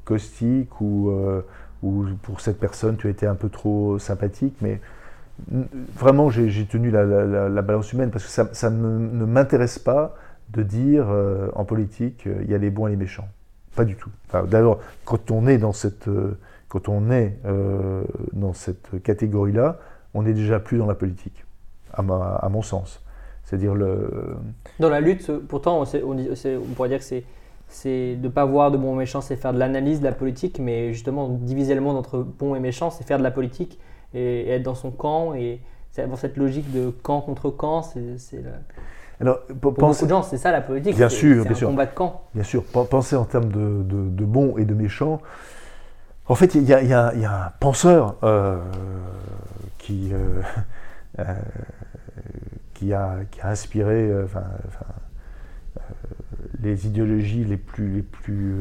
caustique, 0.06 0.82
ou, 0.82 1.12
ou 1.84 2.06
pour 2.24 2.42
cette 2.42 2.60
personne, 2.60 2.98
tu 2.98 3.08
as 3.08 3.10
été 3.12 3.28
un 3.28 3.36
peu 3.36 3.50
trop 3.50 4.00
sympathique, 4.00 4.56
mais 4.62 4.80
vraiment, 5.96 6.30
j'ai 6.30 6.66
tenu 6.66 6.92
la, 6.92 7.04
la- 7.04 7.26
la- 7.26 7.50
la 7.50 7.62
balance 7.62 7.92
humaine, 7.94 8.12
parce 8.12 8.26
que 8.26 8.32
ça, 8.32 8.48
ne, 8.70 9.26
m'intéresse 9.26 9.80
pas 9.80 10.16
de 10.50 10.64
dire 10.64 11.08
en 11.56 11.66
politique, 11.66 12.28
il 12.44 12.50
y 12.50 12.56
a 12.56 12.58
les 12.58 12.70
bons 12.70 12.88
et 12.88 12.92
les 12.92 12.96
méchants. 12.98 13.28
Pas 13.76 13.86
du 13.86 13.96
tout. 13.96 14.10
Enfin, 14.28 14.44
D'abord, 14.44 14.80
quand 15.06 15.32
on 15.32 15.48
est 15.48 15.58
dans 15.58 15.74
cette, 15.74 16.08
euh, 16.08 16.38
quand 16.68 16.90
on 16.90 17.10
est 17.12 17.38
euh, 17.46 18.04
dans 18.34 18.54
cette 18.54 19.02
catégorie-là, 19.04 19.78
on 20.14 20.24
n'est 20.24 20.34
déjà 20.34 20.60
plus 20.60 20.78
dans 20.78 20.88
la 20.88 20.96
politique, 20.96 21.46
à, 21.94 22.02
ma- 22.02 22.36
à 22.36 22.50
mon 22.50 22.62
sens. 22.62 23.02
C'est-à-dire 23.46 23.74
le. 23.76 24.36
Dans 24.80 24.90
la 24.90 25.02
lutte, 25.02 25.32
pourtant, 25.48 25.84
on, 25.84 25.86
pourrait 26.76 26.90
dire 26.90 27.00
que 27.00 27.04
c'est 27.06 27.24
c'est 27.68 28.16
de 28.18 28.24
ne 28.24 28.30
pas 28.30 28.44
voir 28.44 28.70
de 28.70 28.78
bon 28.78 28.92
ou 28.92 28.96
méchant, 28.96 29.22
c'est 29.22 29.38
faire 29.38 29.54
de 29.54 29.60
l'analyse 29.60 30.02
de 30.02 30.06
la 30.06 30.12
politique, 30.12 30.60
mais 30.60 30.92
justement 30.94 31.30
diviser 31.30 31.74
le 31.74 31.80
monde 31.80 31.96
entre 31.96 32.20
bon 32.20 32.54
et 32.54 32.60
méchant, 32.60 32.90
c'est 32.92 33.06
faire 33.06 33.18
de 33.18 33.24
la 33.24 33.32
politique 33.32 33.80
et, 34.14 34.50
être 34.50 34.64
dans 34.64 34.76
son 34.76 34.92
camp 34.92 35.34
et 35.34 35.62
avoir 35.98 36.20
cette 36.20 36.36
logique 36.38 36.72
de 36.74 36.90
camp 36.90 37.22
contre 37.22 37.50
camp. 37.50 37.82
C'est 37.82 38.02
le- 38.02 38.50
Alors, 39.22 39.40
pour 39.62 39.74
beaucoup 39.74 40.04
de 40.06 40.10
gens, 40.10 40.24
c'est 40.24 40.38
ça 40.38 40.52
la 40.52 40.62
politique. 40.62 40.96
Bien 40.96 41.10
c'est- 41.10 41.16
sûr, 41.16 41.44
bien 41.44 41.52
un 41.52 41.56
sûr. 41.56 41.68
combat 41.70 41.86
de 41.86 41.94
camp. 41.94 42.24
Bien 42.34 42.44
sûr, 42.44 42.64
pen- 42.66 42.86
pensez 42.90 43.16
en 43.16 43.26
termes 43.26 43.52
de, 43.52 43.84
de, 43.84 44.10
de 44.10 44.26
bons 44.26 44.58
et 44.58 44.66
de 44.66 44.74
méchants. 44.74 45.22
En 46.28 46.36
fait, 46.36 46.56
il 46.56 46.64
y 46.64 46.74
a, 46.74 46.82
y 46.82 47.20
y 47.20 47.26
un 47.26 47.52
penseur 47.60 48.16
euh, 48.24 48.58
qui, 49.78 50.12
euh, 50.14 50.42
euh, 51.20 51.24
qui, 52.74 52.94
a, 52.94 53.18
qui 53.30 53.42
a 53.42 53.50
inspiré 53.50 54.12
enfin, 54.24 54.44
enfin, 54.68 54.86
les 56.62 56.88
idéologies 56.88 57.44
les 57.44 57.58
plus, 57.58 57.90
les 57.96 58.02
plus, 58.02 58.56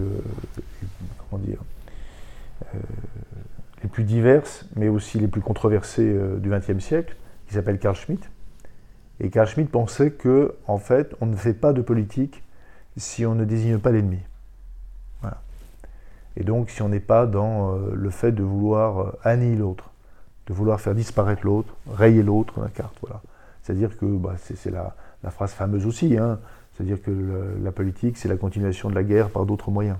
comment 1.30 1.42
dire, 1.42 1.58
les 3.82 3.88
plus 3.88 4.04
diverses, 4.04 4.64
mais 4.76 4.88
aussi 4.88 5.18
les 5.18 5.28
plus 5.28 5.40
controversées 5.40 6.14
du 6.38 6.50
XXe 6.50 6.78
siècle, 6.84 7.16
qui 7.46 7.54
s'appelle 7.54 7.78
Carl 7.78 7.94
Schmitt. 7.96 8.28
Et 9.20 9.30
Carl 9.30 9.46
Schmitt 9.46 9.70
pensait 9.70 10.10
que, 10.10 10.54
en 10.66 10.78
fait, 10.78 11.14
on 11.20 11.26
ne 11.26 11.36
fait 11.36 11.54
pas 11.54 11.72
de 11.72 11.82
politique 11.82 12.42
si 12.96 13.26
on 13.26 13.34
ne 13.34 13.44
désigne 13.44 13.78
pas 13.78 13.92
l'ennemi. 13.92 14.18
Et 16.36 16.44
donc, 16.44 16.70
si 16.70 16.80
on 16.82 16.88
n'est 16.88 17.00
pas 17.00 17.26
dans 17.26 17.74
euh, 17.74 17.92
le 17.94 18.10
fait 18.10 18.32
de 18.32 18.42
vouloir 18.42 19.00
euh, 19.00 19.18
annihiler 19.24 19.56
l'autre, 19.56 19.90
de 20.46 20.54
vouloir 20.54 20.80
faire 20.80 20.94
disparaître 20.94 21.44
l'autre, 21.44 21.74
rayer 21.92 22.22
l'autre 22.22 22.60
la 22.60 22.68
carte. 22.68 22.96
Voilà. 23.00 23.20
C'est-à-dire 23.62 23.98
que 23.98 24.06
bah, 24.06 24.36
c'est 24.38 24.70
la, 24.70 24.94
phrase 25.30 25.52
fameuse 25.52 25.86
aussi, 25.86 26.16
hein, 26.16 26.38
c'est-à-dire 26.72 27.02
que 27.02 27.10
la 27.62 27.72
politique, 27.72 28.16
c'est 28.16 28.28
la 28.28 28.36
continuation 28.36 28.88
de 28.88 28.94
la 28.94 29.02
guerre 29.02 29.28
par 29.28 29.44
d'autres 29.44 29.70
moyens. 29.70 29.98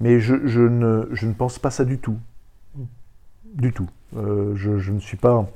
Mais 0.00 0.20
je, 0.20 0.34
ne, 0.34 1.32
pense 1.32 1.58
pas 1.58 1.70
ça 1.70 1.84
du 1.84 1.98
tout. 1.98 2.18
Du 3.54 3.72
tout. 3.72 3.88
Euh, 4.16 4.54
je, 4.56 4.92
ne 4.92 5.00
suis 5.00 5.16
pas. 5.16 5.48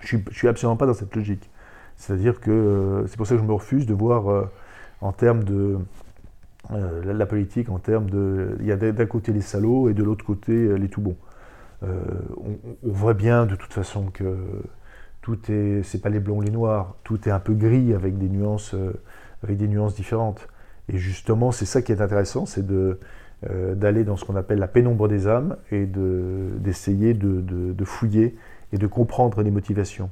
Je 0.00 0.16
suis 0.32 0.48
absolument 0.48 0.76
pas 0.76 0.86
dans 0.86 0.94
cette 0.94 1.14
logique. 1.14 1.48
C'est-à-dire 1.96 2.40
que 2.40 2.50
euh, 2.50 3.06
c'est 3.06 3.16
pour 3.16 3.26
ça 3.26 3.34
que 3.34 3.40
je 3.40 3.46
me 3.46 3.52
refuse 3.52 3.86
de 3.86 3.94
voir 3.94 4.28
euh, 4.28 4.50
en 5.00 5.12
termes 5.12 5.44
de 5.44 5.78
euh, 6.72 7.12
la, 7.12 7.26
politique, 7.26 7.68
en 7.70 7.78
termes 7.78 8.10
de. 8.10 8.56
Il 8.60 8.66
y 8.66 8.72
a 8.72 8.76
d'un 8.76 9.06
côté 9.06 9.32
les 9.32 9.40
salauds 9.40 9.88
et 9.88 9.94
de 9.94 10.02
l'autre 10.02 10.24
côté 10.24 10.78
les 10.78 10.88
tout 10.88 11.00
bons. 11.00 11.16
On, 11.82 12.56
voit 12.84 13.14
bien 13.14 13.44
de 13.44 13.56
toute 13.56 13.72
façon 13.72 14.06
que 14.12 14.36
tout 15.20 15.38
est. 15.50 15.82
C'est 15.82 16.00
pas 16.00 16.10
les 16.10 16.20
blancs 16.20 16.38
ou 16.38 16.42
les 16.42 16.50
noirs, 16.52 16.94
tout 17.02 17.28
est 17.28 17.32
un 17.32 17.40
peu 17.40 17.54
gris 17.54 17.92
avec 17.94 18.18
des 18.18 18.28
nuances, 18.28 18.76
différentes. 19.96 20.48
Et 20.88 20.98
justement, 20.98 21.50
c'est 21.52 21.66
ça 21.66 21.82
qui 21.82 21.90
est 21.92 22.00
intéressant, 22.00 22.46
c'est 22.46 22.64
d'aller 23.44 24.04
dans 24.04 24.16
ce 24.16 24.24
qu'on 24.24 24.36
appelle 24.36 24.60
la 24.60 24.68
pénombre 24.68 25.08
des 25.08 25.26
âmes 25.26 25.56
et 25.72 25.86
de- 25.86 26.50
d'essayer 26.58 27.14
de, 27.14 27.40
de- 27.40 27.72
de 27.72 27.84
fouiller 27.84 28.36
et 28.72 28.78
de 28.78 28.86
comprendre 28.86 29.42
les 29.42 29.50
motivations. 29.50 30.10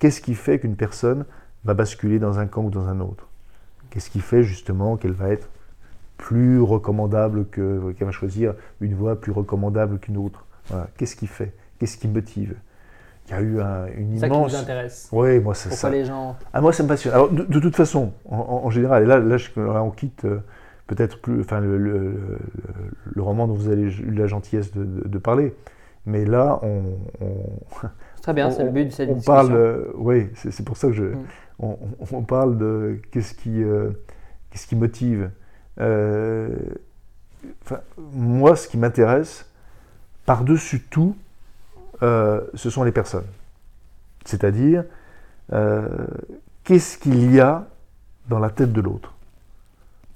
Qu'est-ce 0.00 0.20
qui 0.20 0.34
fait 0.34 0.58
qu'une 0.58 0.74
personne 0.76 1.24
va 1.64 1.74
basculer 1.74 2.18
dans 2.18 2.38
un 2.40 2.46
camp 2.46 2.62
ou 2.64 2.70
dans 2.70 2.88
un 2.88 2.98
autre? 3.00 3.28
Qu'est-ce 3.90 4.10
qui 4.10 4.20
fait 4.20 4.42
justement 4.42 4.96
qu'elle 4.96 5.12
va 5.12 5.28
être 5.30 5.48
plus 6.16 6.60
recommandable 6.60 7.46
que 7.46 7.92
qu'elle 7.92 8.06
va 8.06 8.12
choisir 8.12 8.54
une 8.80 8.94
voie 8.94 9.20
plus 9.20 9.30
recommandable 9.32 9.98
qu'une 10.00 10.16
autre? 10.16 10.44
Voilà. 10.68 10.88
Qu'est-ce 10.96 11.14
qui 11.16 11.26
fait? 11.26 11.52
Qu'est-ce 11.78 11.96
qui 11.96 12.08
motive? 12.08 12.54
Il 13.28 13.32
y 13.32 13.34
a 13.34 13.40
eu 13.42 13.60
un- 13.60 13.86
une 13.96 14.14
C'est 14.14 14.20
ça 14.20 14.28
qui 14.28 14.34
immense. 14.34 14.52
vous 14.52 14.58
intéresse. 14.58 15.08
Oui, 15.12 15.38
moi 15.38 15.54
c'est 15.54 15.68
Pourquoi 15.68 15.90
ça. 15.90 15.94
les 15.94 16.04
gens. 16.04 16.36
Ah, 16.52 16.60
moi, 16.60 16.72
ça 16.72 16.82
me 16.82 16.88
passionne. 16.88 17.14
Alors, 17.14 17.30
de, 17.30 17.44
de 17.44 17.60
toute 17.60 17.76
façon, 17.76 18.12
en, 18.28 18.68
général, 18.70 19.04
et 19.04 19.06
là, 19.06 19.18
là, 19.20 19.36
je- 19.36 19.50
là, 19.60 19.82
on 19.84 19.90
quitte 19.90 20.24
euh, 20.24 20.38
peut-être 20.88 21.20
plus, 21.20 21.40
enfin, 21.40 21.60
le, 21.60 21.78
le- 21.78 21.98
le- 21.98 22.38
le 23.04 23.22
roman 23.22 23.46
dont 23.46 23.54
vous 23.54 23.68
avez 23.68 23.82
eu 23.82 24.10
la 24.12 24.26
gentillesse 24.26 24.72
de, 24.72 24.82
de- 24.84 25.06
de 25.08 25.18
parler. 25.18 25.54
Mais 26.06 26.24
là, 26.24 26.58
on, 26.62 26.82
Très 28.22 28.34
bien, 28.34 28.50
c'est 28.50 28.64
le 28.64 28.70
but 28.70 28.86
de 28.86 28.90
cette 28.90 29.08
on 29.08 29.14
discussion. 29.14 29.32
parle. 29.32 29.52
euh, 29.52 29.92
oui, 29.94 30.28
c'est 30.34 30.64
pour 30.64 30.76
ça 30.76 30.88
que 30.88 30.92
je. 30.92 31.04
Mm. 31.04 31.26
On, 32.12 32.22
parle 32.22 32.56
de 32.56 32.98
qu'est-ce 33.10 33.34
qui, 33.34 33.62
euh, 33.62 33.90
qu'est-ce 34.50 34.66
qui 34.66 34.76
motive. 34.76 35.30
Euh, 35.78 36.48
moi, 37.98 38.56
ce 38.56 38.66
qui 38.66 38.78
m'intéresse, 38.78 39.46
par-dessus 40.24 40.80
tout, 40.80 41.16
ce 42.00 42.70
sont 42.70 42.82
les 42.82 42.92
personnes. 42.92 43.26
C'est-à-dire, 44.24 44.84
qu'est-ce 46.64 46.96
qu'il 46.98 47.30
y 47.32 47.40
a 47.40 47.66
dans 48.28 48.38
la 48.38 48.50
tête 48.50 48.72
de 48.72 48.80
l'autre? 48.80 49.12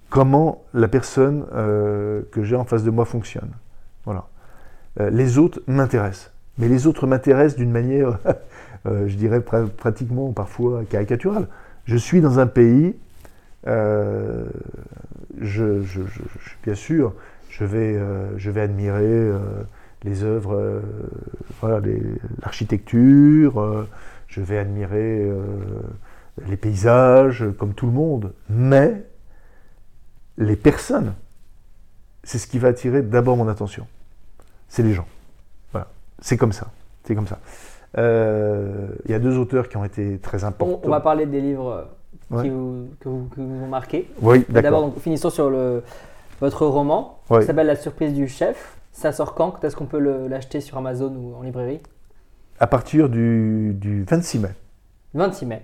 Comment 0.08 0.64
la 0.72 0.88
personne 0.88 1.44
que 1.50 2.42
j'ai 2.42 2.56
en 2.56 2.64
face 2.64 2.84
de 2.84 2.90
moi 2.90 3.04
fonctionne? 3.04 3.50
Voilà. 4.06 4.28
les 4.98 5.36
autres 5.36 5.60
m'intéressent. 5.66 6.33
Mais 6.58 6.68
les 6.68 6.86
autres 6.86 7.06
m'intéressent 7.06 7.56
d'une 7.56 7.72
manière, 7.72 8.18
je 8.84 9.14
dirais 9.16 9.40
pratiquement 9.40 10.32
parfois 10.32 10.84
caricaturale. 10.84 11.48
Je 11.84 11.96
suis 11.96 12.20
dans 12.20 12.38
un 12.38 12.46
pays 12.46 12.94
euh, 13.66 14.46
je, 15.40 15.82
bien 16.62 16.74
sûr, 16.74 17.14
je 17.48 17.64
vais, 17.64 17.96
euh, 17.96 18.36
je 18.36 18.50
admirer 18.50 19.04
euh, 19.04 19.38
les 20.02 20.22
œuvres, 20.22 20.82
l'architecture, 22.42 23.86
je 24.28 24.40
vais 24.42 24.58
admirer 24.58 25.32
les 26.46 26.56
paysages, 26.58 27.44
comme 27.58 27.72
tout 27.72 27.86
le 27.86 27.92
monde. 27.92 28.34
Mais 28.50 29.02
les 30.36 30.56
personnes, 30.56 31.14
c'est 32.22 32.38
ce 32.38 32.46
qui 32.46 32.58
va 32.58 32.68
attirer 32.68 33.00
d'abord 33.00 33.38
mon 33.38 33.48
attention. 33.48 33.86
C'est 34.68 34.82
les 34.82 34.92
gens. 34.92 35.06
C'est 36.24 36.38
comme 36.38 36.52
ça. 36.52 36.68
C'est 37.04 37.14
comme 37.14 37.26
ça. 37.26 37.38
Il 37.96 39.10
y 39.10 39.14
a 39.14 39.18
deux 39.18 39.37
auteurs 39.37 39.68
qui 39.68 39.76
ont 39.76 39.84
été 39.84 40.18
très 40.18 40.42
importants. 40.42 40.80
On, 40.82 40.88
va 40.88 41.00
parler 41.00 41.26
des 41.26 41.42
livres 41.42 41.87
qui, 42.30 42.48
vous, 42.48 42.88
que 42.98 43.08
vous, 43.08 43.28
ont 43.37 43.68
marqué. 43.68 44.10
Oui, 44.22 44.46
d'accord. 44.48 44.62
D'abord, 44.62 44.94
finissons 45.00 45.28
sur 45.28 45.50
le, 45.50 45.82
votre 46.40 46.64
roman 46.66 47.20
qui 47.28 47.42
s'appelle 47.42 47.66
La 47.66 47.76
surprise 47.76 48.14
du 48.14 48.26
chef. 48.26 48.78
Ça 48.92 49.12
sort 49.12 49.34
quand? 49.34 49.62
Est-ce 49.62 49.76
qu'on 49.76 49.84
peut 49.84 49.98
l'acheter 49.98 50.62
sur 50.62 50.78
Amazon 50.78 51.14
ou 51.14 51.34
en 51.37 51.42
librairie? 51.42 51.80
À 52.58 52.66
partir 52.66 53.10
du, 53.10 53.72
du 53.74 54.04
26 54.04 54.38
mai. 54.38 54.50
26 55.12 55.44
mai. 55.44 55.62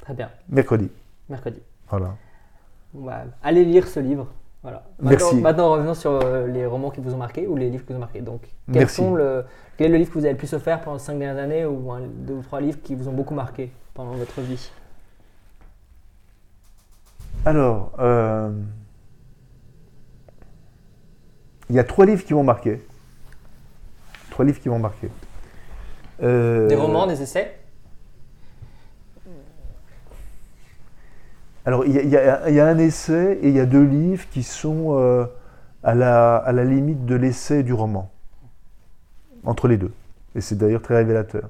Très 0.00 0.12
bien. 0.12 0.28
Mercredi. 0.50 0.90
Mercredi. 1.30 1.62
Voilà. 1.88 2.14
Bah, 2.92 3.22
allez 3.42 3.64
lire 3.64 3.88
ce 3.88 4.00
livre. 4.00 4.26
Voilà. 4.64 4.82
Maintenant, 4.98 5.26
Merci. 5.26 5.40
Maintenant, 5.42 5.72
revenons 5.72 5.92
sur 5.92 6.10
euh, 6.10 6.46
les 6.46 6.64
romans 6.64 6.90
qui 6.90 7.00
vous 7.00 7.12
ont 7.12 7.18
marqué 7.18 7.46
ou 7.46 7.54
les 7.54 7.68
livres 7.68 7.84
qui 7.84 7.92
vous 7.92 7.98
ont 7.98 8.00
marqué. 8.00 8.22
Donc, 8.22 8.40
quels 8.72 8.88
sont 8.88 9.14
le, 9.14 9.44
quel 9.76 9.88
est 9.88 9.90
le 9.90 9.98
livre 9.98 10.08
que 10.08 10.18
vous 10.18 10.24
avez 10.24 10.32
le 10.32 10.38
plus 10.38 10.54
offert 10.54 10.80
pendant 10.80 10.96
les 10.96 11.02
cinq 11.02 11.18
dernières 11.18 11.44
années 11.44 11.66
ou 11.66 11.92
un, 11.92 12.00
deux 12.00 12.32
ou 12.32 12.42
trois 12.42 12.62
livres 12.62 12.78
qui 12.82 12.94
vous 12.94 13.06
ont 13.06 13.12
beaucoup 13.12 13.34
marqué 13.34 13.70
pendant 13.92 14.12
votre 14.12 14.40
vie? 14.40 14.70
Alors, 17.44 17.92
euh, 17.98 18.50
il 21.68 21.76
y 21.76 21.78
a 21.78 21.84
trois 21.84 22.06
livres 22.06 22.24
qui 22.24 22.32
m'ont 22.32 22.42
marqué. 22.42 22.82
Trois 24.30 24.46
livres 24.46 24.60
qui 24.60 24.70
m'ont 24.70 24.78
marqué. 24.78 25.10
Euh, 26.22 26.68
des 26.68 26.74
romans, 26.74 27.06
des 27.06 27.20
essais? 27.20 27.54
Alors, 31.66 31.86
il 31.86 31.94
y, 31.94 32.16
a, 32.16 32.66
un 32.66 32.78
essai 32.78 33.38
et 33.42 33.48
il 33.48 33.54
y 33.54 33.60
a 33.60 33.64
deux 33.64 33.84
livres 33.84 34.26
qui 34.30 34.42
sont 34.42 34.98
euh, 34.98 35.24
à, 35.82 35.94
la, 35.94 36.36
à, 36.36 36.52
la, 36.52 36.64
limite 36.64 37.06
de 37.06 37.14
l'essai 37.14 37.60
et 37.60 37.62
du 37.62 37.72
roman. 37.72 38.10
Entre 39.44 39.68
les 39.68 39.78
deux. 39.78 39.92
Et 40.34 40.40
c'est 40.40 40.56
d'ailleurs 40.56 40.82
très 40.82 40.96
révélateur. 40.96 41.48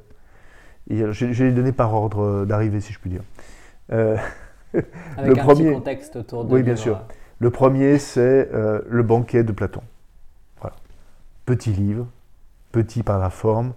Je 0.88 1.24
vais 1.24 1.44
les 1.46 1.52
donner 1.52 1.72
par 1.72 1.94
ordre 1.94 2.44
d'arrivée, 2.44 2.80
si 2.80 2.92
je 2.92 2.98
puis 3.00 3.10
dire. 3.10 3.22
Avec 5.16 5.36
le 5.36 5.40
un 5.40 5.44
premier... 5.44 5.64
petit 5.64 5.74
contexte 5.74 6.16
autour 6.16 6.44
de 6.44 6.52
Oui, 6.52 6.62
bien 6.62 6.76
sûr. 6.76 7.00
Le 7.38 7.50
premier, 7.50 7.98
c'est 7.98 8.48
euh, 8.52 8.80
Le 8.88 9.02
banquet 9.02 9.44
de 9.44 9.52
Platon. 9.52 9.82
Voilà. 10.60 10.76
Petit 11.46 11.72
livre, 11.72 12.06
petit 12.72 13.02
par 13.02 13.18
la 13.18 13.30
forme, 13.30 13.72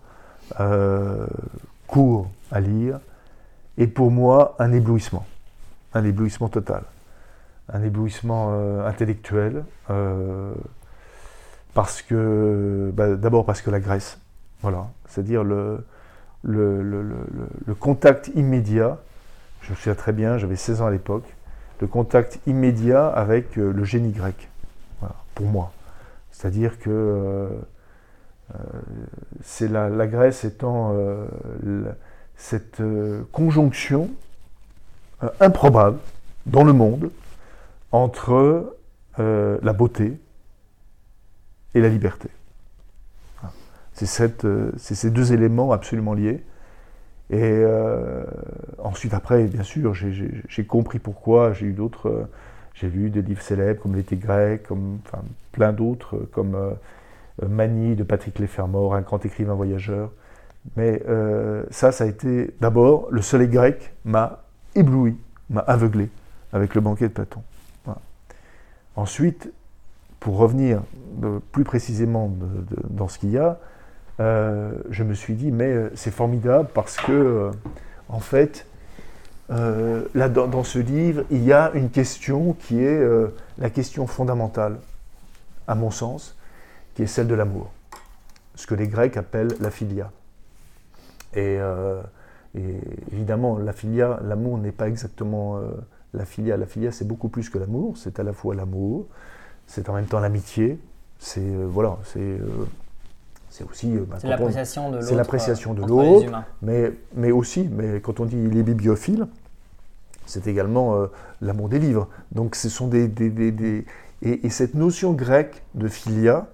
euh, 0.60 1.28
court 1.88 2.30
à 2.52 2.60
lire, 2.60 3.00
et 3.78 3.88
pour 3.88 4.12
moi, 4.12 4.56
un 4.60 4.71
éblouissement. 4.71 5.26
Un 5.98 6.04
éblouissement 6.04 6.50
total. 6.50 6.84
Un 7.70 7.84
éblouissement 7.84 8.50
euh, 8.52 8.88
intellectuel, 8.88 9.64
parce 11.74 12.02
que, 12.02 12.92
bah, 12.94 13.16
d'abord 13.16 13.46
parce 13.46 13.62
que 13.62 13.70
la 13.70 13.80
Grèce, 13.80 14.20
voilà, 14.62 14.88
c'est-à-dire 15.08 15.44
le, 15.44 15.84
contact 17.80 18.32
immédiat 18.36 18.98
je 19.68 19.72
me 19.72 19.76
souviens 19.76 19.96
très 19.96 20.14
bien, 20.14 20.38
j'avais 20.38 20.56
16 20.56 20.82
ans 20.82 20.88
à 20.88 20.92
l'époque, 20.92 21.26
le 21.82 21.88
contact 21.88 22.40
immédiat 22.48 23.08
avec 23.08 23.58
euh, 23.58 23.72
le 23.72 23.84
génie 23.84 24.12
grec, 24.12 24.50
pour 25.36 25.46
moi. 25.46 25.72
C'est-à-dire 26.32 26.80
que 26.80 26.90
euh, 26.90 27.50
euh, 28.56 28.58
c'est 29.44 29.68
la, 29.68 30.08
Grèce 30.08 30.46
étant 30.46 30.96
cette 32.36 32.82
conjonction 33.32 34.10
improbable 35.40 36.00
dans 36.46 36.64
le 36.64 36.74
monde 36.74 37.10
entre 37.92 38.76
la 39.18 39.74
beauté 39.74 40.14
et 41.74 41.82
la 41.82 41.90
liberté. 41.90 42.30
C'est 43.94 44.06
ces 44.96 45.10
deux 45.10 45.34
éléments 45.34 45.72
absolument 45.72 46.14
liés. 46.14 46.44
Et 47.30 47.42
euh, 47.42 48.24
ensuite, 48.78 49.14
après, 49.14 49.46
bien 49.46 49.64
sûr, 49.64 49.94
j'ai 49.94 50.66
compris 50.66 51.00
pourquoi. 51.00 51.54
J'ai 51.54 51.66
eu 51.68 51.74
d'autres. 51.74 52.10
Euh, 52.10 52.24
j'ai 52.74 52.90
lu 52.90 53.10
des 53.10 53.24
livres 53.24 53.42
célèbres 53.42 53.82
comme 53.82 53.96
L'été 53.96 54.18
grec, 54.18 54.64
comme 54.68 55.00
plein 55.52 55.74
d'autres, 55.74 56.18
comme 56.32 56.54
euh, 56.56 57.48
Manie 57.48 57.96
de 57.96 58.04
Patrick 58.04 58.38
Leffermore, 58.40 58.94
un 58.94 59.02
grand 59.02 59.26
écrivain 59.26 59.56
voyageur. 59.56 60.12
Mais 60.76 61.02
ça, 61.72 61.94
ça 61.94 62.04
a 62.04 62.08
été 62.08 62.54
d'abord 62.60 63.08
le 63.10 63.22
soleil 63.22 63.48
grec 63.48 63.94
m'a 64.04 64.44
ébloui, 64.78 65.18
m'a 65.50 65.62
aveuglé 65.62 66.10
avec 66.54 66.76
le 66.76 66.82
banquet 66.82 67.08
de 67.08 67.13
Platon. 67.13 67.42
Ensuite, 68.96 69.52
pour 70.20 70.38
revenir 70.38 70.82
plus 71.52 71.63
précisément 71.63 72.32
dans 72.90 73.08
ce 73.08 73.20
qu'il 73.20 73.30
y 73.30 73.38
a, 73.38 73.60
euh, 74.20 74.72
je 74.90 75.04
me 75.04 75.13
suis 75.13 75.36
dit, 75.36 75.52
mais 75.52 75.66
euh, 75.72 75.92
c'est 75.96 76.12
formidable 76.12 76.70
parce 76.74 76.98
que, 76.98 77.12
euh, 77.12 77.52
en 78.10 78.20
fait, 78.20 78.66
là, 79.50 80.28
dans, 80.28 80.63
ce 80.63 80.80
livre, 80.80 81.24
il 81.30 81.44
y 81.44 81.54
a 81.54 81.72
une 81.74 81.90
question 81.90 82.54
qui 82.54 82.84
est 82.84 83.02
la 83.58 83.70
question 83.70 84.06
fondamentale, 84.06 84.78
à 85.68 85.76
mon 85.76 85.90
sens, 85.90 86.36
qui 86.96 87.04
est 87.04 87.08
celle 87.08 87.28
de 87.28 87.36
l'amour. 87.36 87.72
Ce 88.56 88.68
que 88.68 88.76
les 88.76 88.88
Grecs 88.88 89.16
appellent 89.16 89.56
la 89.62 89.72
philia. 89.72 90.12
Et, 91.34 91.58
évidemment, 93.12 93.58
la 93.58 93.74
philia, 93.74 94.20
l'amour 94.24 94.58
n'est 94.58 94.72
pas 94.72 94.88
exactement 94.88 95.60
la 96.13 96.26
philia. 96.26 96.58
La 96.58 96.65
philia, 96.65 96.91
c'est 96.91 97.08
beaucoup 97.08 97.30
plus 97.30 97.50
que 97.50 97.58
l'amour. 97.58 97.98
C'est 97.98 98.20
à 98.20 98.24
la 98.24 98.34
fois 98.34 98.56
l'amour, 98.56 99.06
c'est 99.67 99.89
en 99.89 99.93
même 99.93 100.06
temps 100.06 100.20
l'amitié. 100.20 100.80
C'est 101.20 101.52
voilà, 101.65 101.98
c'est 102.04 102.38
c'est 103.58 103.63
aussi 103.63 103.96
euh, 103.96 104.06
bah, 104.08 104.17
l'appréciation 104.24 104.89
de 104.89 104.96
l'autre. 104.96 105.08
C'est 105.08 105.15
l'appréciation 105.15 105.74
de 105.74 105.82
l'autre, 105.84 106.32
mais, 106.62 106.91
mais 107.15 107.32
aussi, 107.32 107.67
mais 107.72 108.00
quand 108.02 108.20
on 108.20 108.26
dit 108.26 108.36
les 108.36 108.62
bibliophiles, 108.62 109.28
c'est 110.28 110.46
également 110.46 110.96
euh, 110.96 111.08
l'amour 111.41 111.67
des 111.70 111.80
livres. 111.80 112.08
Donc 112.32 112.56
ce 112.56 112.70
sont 112.70 112.88
des, 112.88 113.08
des, 113.08 113.30
des, 113.30 113.86
Et, 114.22 114.50
cette 114.50 114.76
notion 114.76 115.13
grecque 115.13 115.63
de 115.74 115.88
philia 115.88 116.48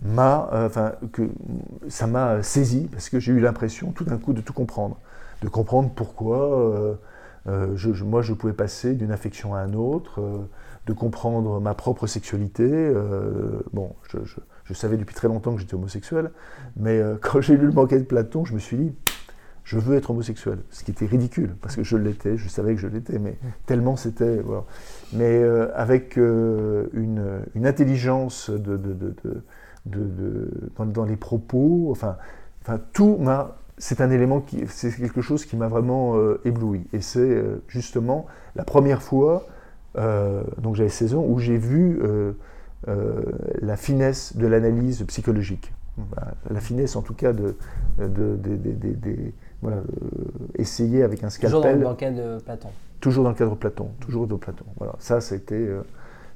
m'a, 0.00 0.48
euh, 0.52 0.66
enfin, 0.66 0.92
que 1.12 1.28
ça 1.88 2.06
m'a 2.06 2.42
saisi 2.42 2.88
parce 2.92 3.08
que 3.08 3.18
j'ai 3.18 3.32
eu 3.32 3.40
l'impression 3.40 3.90
tout 3.90 4.04
d'un 4.04 4.18
coup 4.18 4.32
de 4.32 4.42
tout 4.42 4.52
comprendre, 4.52 4.98
de 5.42 5.48
comprendre 5.48 5.90
pourquoi 5.94 6.98
je, 7.46 8.04
moi 8.04 8.22
je 8.22 8.32
pouvais 8.32 8.52
passer 8.52 8.94
d'une 8.94 9.12
affection 9.12 9.54
à 9.54 9.58
un 9.58 9.74
autre, 9.74 10.20
de 10.86 10.92
comprendre 10.92 11.60
ma 11.60 11.74
propre 11.74 12.06
sexualité. 12.06 12.92
bon, 13.72 13.94
je, 14.08 14.74
savais 14.74 14.96
depuis 14.96 15.14
très 15.14 15.28
longtemps 15.28 15.54
que 15.54 15.60
j'étais 15.60 15.74
homosexuel, 15.74 16.30
mais 16.76 16.98
euh, 16.98 17.16
quand 17.20 17.40
j'ai 17.40 17.56
lu 17.56 17.66
le 17.66 17.72
banquet 17.72 17.98
de 17.98 18.04
Platon, 18.04 18.44
je 18.44 18.54
me 18.54 18.58
suis 18.58 18.76
dit, 18.76 18.92
je 19.64 19.78
veux 19.78 19.96
être 19.96 20.10
homosexuel, 20.10 20.58
ce 20.70 20.82
qui 20.82 20.90
était 20.90 21.06
ridicule, 21.06 21.54
parce 21.60 21.76
que 21.76 21.84
je 21.84 21.96
l'étais, 21.96 22.36
je 22.36 22.48
savais 22.48 22.74
que 22.74 22.80
je 22.80 22.88
l'étais, 22.88 23.18
mais 23.18 23.36
tellement 23.66 23.96
c'était... 23.96 24.42
Mais 25.12 25.40
euh, 25.40 25.70
avec 25.74 26.18
euh, 26.18 26.88
une, 26.94 27.66
intelligence 27.66 28.50
de, 28.50 28.80
dans, 29.86 31.04
les 31.04 31.16
propos, 31.16 31.88
enfin 31.92 32.16
tout 32.92 33.16
m'a... 33.18 33.56
C'est 33.78 34.00
un 34.00 34.10
élément 34.10 34.40
qui... 34.40 34.64
C'est 34.68 34.92
quelque 34.92 35.22
chose 35.22 35.44
qui 35.44 35.56
m'a 35.56 35.68
vraiment 35.68 36.14
ébloui. 36.44 36.84
Et 36.92 37.00
c'est 37.00 37.42
justement 37.68 38.26
la 38.54 38.64
première 38.64 39.02
fois, 39.02 39.46
donc 39.96 40.76
j'avais 40.76 40.88
16 40.88 41.14
ans, 41.14 41.24
où 41.26 41.38
j'ai 41.38 41.56
vu 41.56 42.00
euh, 42.88 43.22
la 43.60 43.76
finesse 43.76 44.36
de 44.36 44.46
l'analyse 44.46 45.04
psychologique. 45.04 45.72
La 46.50 46.60
finesse, 46.60 46.96
en 46.96 47.02
tout 47.02 47.14
cas, 47.14 47.32
de, 47.32 47.54
de, 47.98 48.38
voilà, 49.60 49.76
euh, 49.76 49.82
essayer 50.56 51.02
avec 51.02 51.22
un 51.22 51.30
scalpel. 51.30 51.50
Toujours 51.60 51.74
dans 51.82 51.90
le 51.90 51.96
cadre 51.96 52.16
de 52.16 52.42
Platon. 52.42 52.68
Toujours 53.00 53.24
dans 53.24 53.30
le 53.30 53.36
cadre 53.36 53.52
de 53.52 53.56
Platon. 53.56 53.90
Toujours 54.00 54.26
de 54.26 54.34
Platon. 54.34 54.64
Voilà. 54.78 54.94
Ça, 54.98 55.20
c'était 55.20 55.54
euh, 55.54 55.82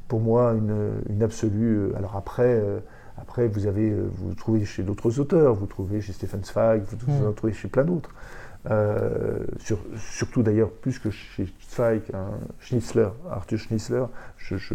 pour 0.06 0.20
moi 0.20 0.52
une, 0.52 0.90
une, 1.08 1.22
absolue. 1.22 1.92
Alors 1.96 2.14
après, 2.16 2.62
après, 3.20 3.48
vous 3.48 3.66
avez, 3.66 3.92
vous 3.92 4.34
trouvez 4.34 4.64
chez 4.64 4.82
d'autres 4.82 5.18
auteurs, 5.20 5.54
vous 5.54 5.66
trouvez 5.66 6.00
chez 6.00 6.12
Stephen 6.12 6.44
Zweig, 6.44 6.82
vous, 6.82 6.96
vous 7.06 7.26
en 7.26 7.30
hmm. 7.30 7.34
trouvez 7.34 7.52
chez 7.52 7.68
plein 7.68 7.84
d'autres. 7.84 8.10
surtout 9.98 10.42
d'ailleurs 10.42 10.70
plus 10.70 10.98
que 10.98 11.10
chez 11.10 11.48
Zweig, 11.70 12.02
hein, 12.12 12.30
Schnitzler, 12.60 13.08
Arthur 13.30 13.58
Schnitzler, 13.58 14.04
je, 14.36 14.56
je, 14.56 14.74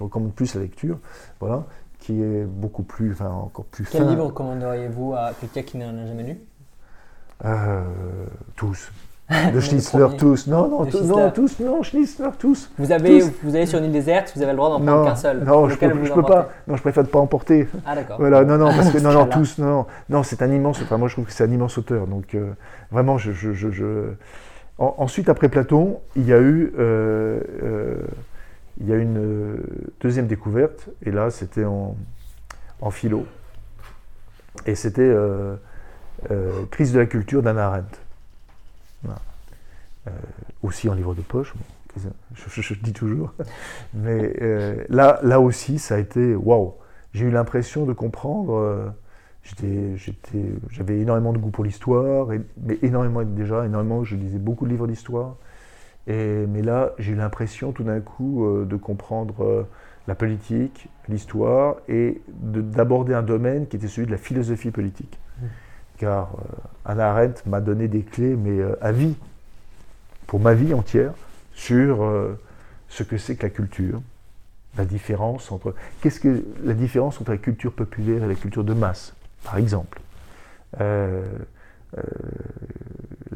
recommande 0.00 0.34
plus 0.34 0.54
la 0.54 0.62
lecture, 0.62 0.98
voilà, 1.40 1.64
qui 1.98 2.22
est 2.22 2.44
beaucoup 2.44 2.82
plus, 2.82 3.12
enfin 3.12 3.30
encore 3.30 3.64
plus 3.66 3.86
Quel 3.90 4.08
livre 4.08 4.26
recommanderiez-vous 4.26 5.14
à 5.14 5.32
quelqu'un 5.40 5.62
qui 5.62 5.78
n'en 5.78 5.96
a 5.96 6.06
jamais 6.06 6.24
lu? 6.24 6.38
Tous. 8.56 8.90
De 9.30 9.60
Schnitzler, 9.60 10.08
tous. 10.18 10.46
Non, 10.46 10.68
non, 10.68 10.84
non, 10.84 11.30
tous, 11.30 11.60
non, 11.60 11.82
Schnitzler, 11.82 12.30
tous. 12.38 12.70
Vous 12.78 12.92
avez, 12.92 13.20
vous 13.42 13.54
allez 13.54 13.66
sur 13.66 13.78
une 13.78 13.86
île 13.86 13.92
déserte, 13.92 14.32
vous 14.34 14.42
avez 14.42 14.50
le 14.50 14.56
droit 14.56 14.68
d'en 14.68 14.80
prendre 14.80 15.06
qu'un 15.06 15.16
seul. 15.16 15.42
Non, 15.44 15.68
je, 15.68 15.76
peux, 15.76 15.88
peux 15.88 16.22
pas. 16.22 16.50
Non, 16.66 16.76
je 16.76 16.82
préfère 16.82 17.02
ne 17.02 17.08
pas 17.08 17.18
emporter. 17.18 17.68
Ah 17.86 17.94
d'accord. 17.94 18.16
Voilà, 18.18 18.44
non, 18.44 18.58
non, 18.58 18.66
parce 18.66 18.90
que 18.90 18.98
non, 19.02 19.12
non, 19.12 19.26
tous, 19.26 19.58
non, 19.58 19.86
non, 20.10 20.22
c'est 20.22 20.42
un 20.42 20.50
immense. 20.50 20.82
Enfin, 20.82 20.98
moi, 20.98 21.08
je 21.08 21.14
trouve 21.14 21.26
que 21.26 21.32
c'est 21.32 21.44
un 21.44 21.50
immense 21.50 21.78
auteur. 21.78 22.06
Donc, 22.06 22.34
euh, 22.34 22.50
vraiment, 22.90 23.16
je, 23.16 23.32
je, 23.32 23.52
je, 23.52 24.10
ensuite, 24.78 25.28
après 25.28 25.48
Platon, 25.48 26.00
il 26.16 26.26
y 26.26 26.32
a 26.32 26.40
eu, 26.40 26.72
euh, 26.78 27.40
euh, 27.62 27.96
il 28.80 28.88
y 28.88 28.92
a 28.92 28.96
une 28.96 29.60
deuxième 30.00 30.26
découverte, 30.26 30.88
et 31.06 31.10
là, 31.10 31.30
c'était 31.30 31.64
en, 31.64 31.96
en 32.80 32.90
philo, 32.90 33.24
et 34.66 34.74
c'était 34.74 35.14
Crise 36.70 36.92
de 36.92 36.98
la 36.98 37.06
culture 37.06 37.42
d'Anna 37.42 37.68
Arendt. 37.68 38.01
Euh, 40.08 40.10
aussi 40.64 40.88
en 40.88 40.94
livre 40.94 41.14
de 41.14 41.20
poche, 41.20 41.54
je, 42.34 42.74
dis 42.74 42.92
toujours. 42.92 43.32
Mais 43.94 44.34
euh, 44.42 44.84
là, 44.88 45.20
là 45.22 45.38
aussi, 45.40 45.78
ça 45.78 45.94
a 45.94 45.98
été 45.98 46.34
waouh. 46.34 46.74
J'ai 47.12 47.26
eu 47.26 47.30
l'impression 47.30 47.86
de 47.86 47.92
comprendre. 47.92 48.54
Euh, 48.54 48.88
j'avais 50.70 50.98
énormément 50.98 51.32
de 51.32 51.38
goût 51.38 51.50
pour 51.50 51.64
l'histoire, 51.64 52.28
mais 52.56 52.78
énormément 52.82 53.24
déjà, 53.24 53.66
énormément, 53.66 54.04
je 54.04 54.14
lisais 54.14 54.38
beaucoup 54.38 54.66
de 54.66 54.70
livres 54.70 54.86
d'histoire. 54.86 55.34
Mais 56.06 56.62
là, 56.62 56.92
j'ai 57.00 57.10
eu 57.10 57.16
l'impression 57.16 57.72
tout 57.72 57.82
d'un 57.82 57.98
coup 57.98 58.46
de 58.64 58.76
comprendre 58.76 59.66
la 60.06 60.14
politique, 60.14 60.88
l'histoire, 61.08 61.78
et 61.88 62.22
d'aborder 62.28 63.14
un 63.14 63.22
domaine 63.22 63.66
qui 63.66 63.74
était 63.74 63.88
celui 63.88 64.06
de 64.06 64.12
la 64.12 64.16
philosophie 64.16 64.70
politique. 64.70 65.18
Mmh. 65.40 65.46
Car 65.98 66.36
Anna 66.84 67.10
Arendt 67.10 67.42
m'a 67.46 67.60
donné 67.60 67.88
des 67.88 68.02
clés, 68.02 68.36
mais 68.36 68.60
à 68.80 68.92
vie, 68.92 69.16
pour 70.26 70.40
ma 70.40 70.54
vie 70.54 70.74
entière 70.74 71.12
sur 71.54 72.02
euh, 72.02 72.38
ce 72.88 73.02
que 73.02 73.16
c'est 73.16 73.36
que 73.36 73.44
la 73.44 73.50
culture, 73.50 74.00
la 74.76 74.84
différence 74.84 75.52
entre 75.52 75.74
qu'est-ce 76.00 76.20
que 76.20 76.42
la 76.64 76.74
différence 76.74 77.20
entre 77.20 77.30
la 77.30 77.38
culture 77.38 77.72
populaire 77.72 78.24
et 78.24 78.28
la 78.28 78.34
culture 78.34 78.64
de 78.64 78.74
masse, 78.74 79.14
par 79.44 79.58
exemple. 79.58 80.00
Euh, 80.80 81.24
euh, 81.98 82.02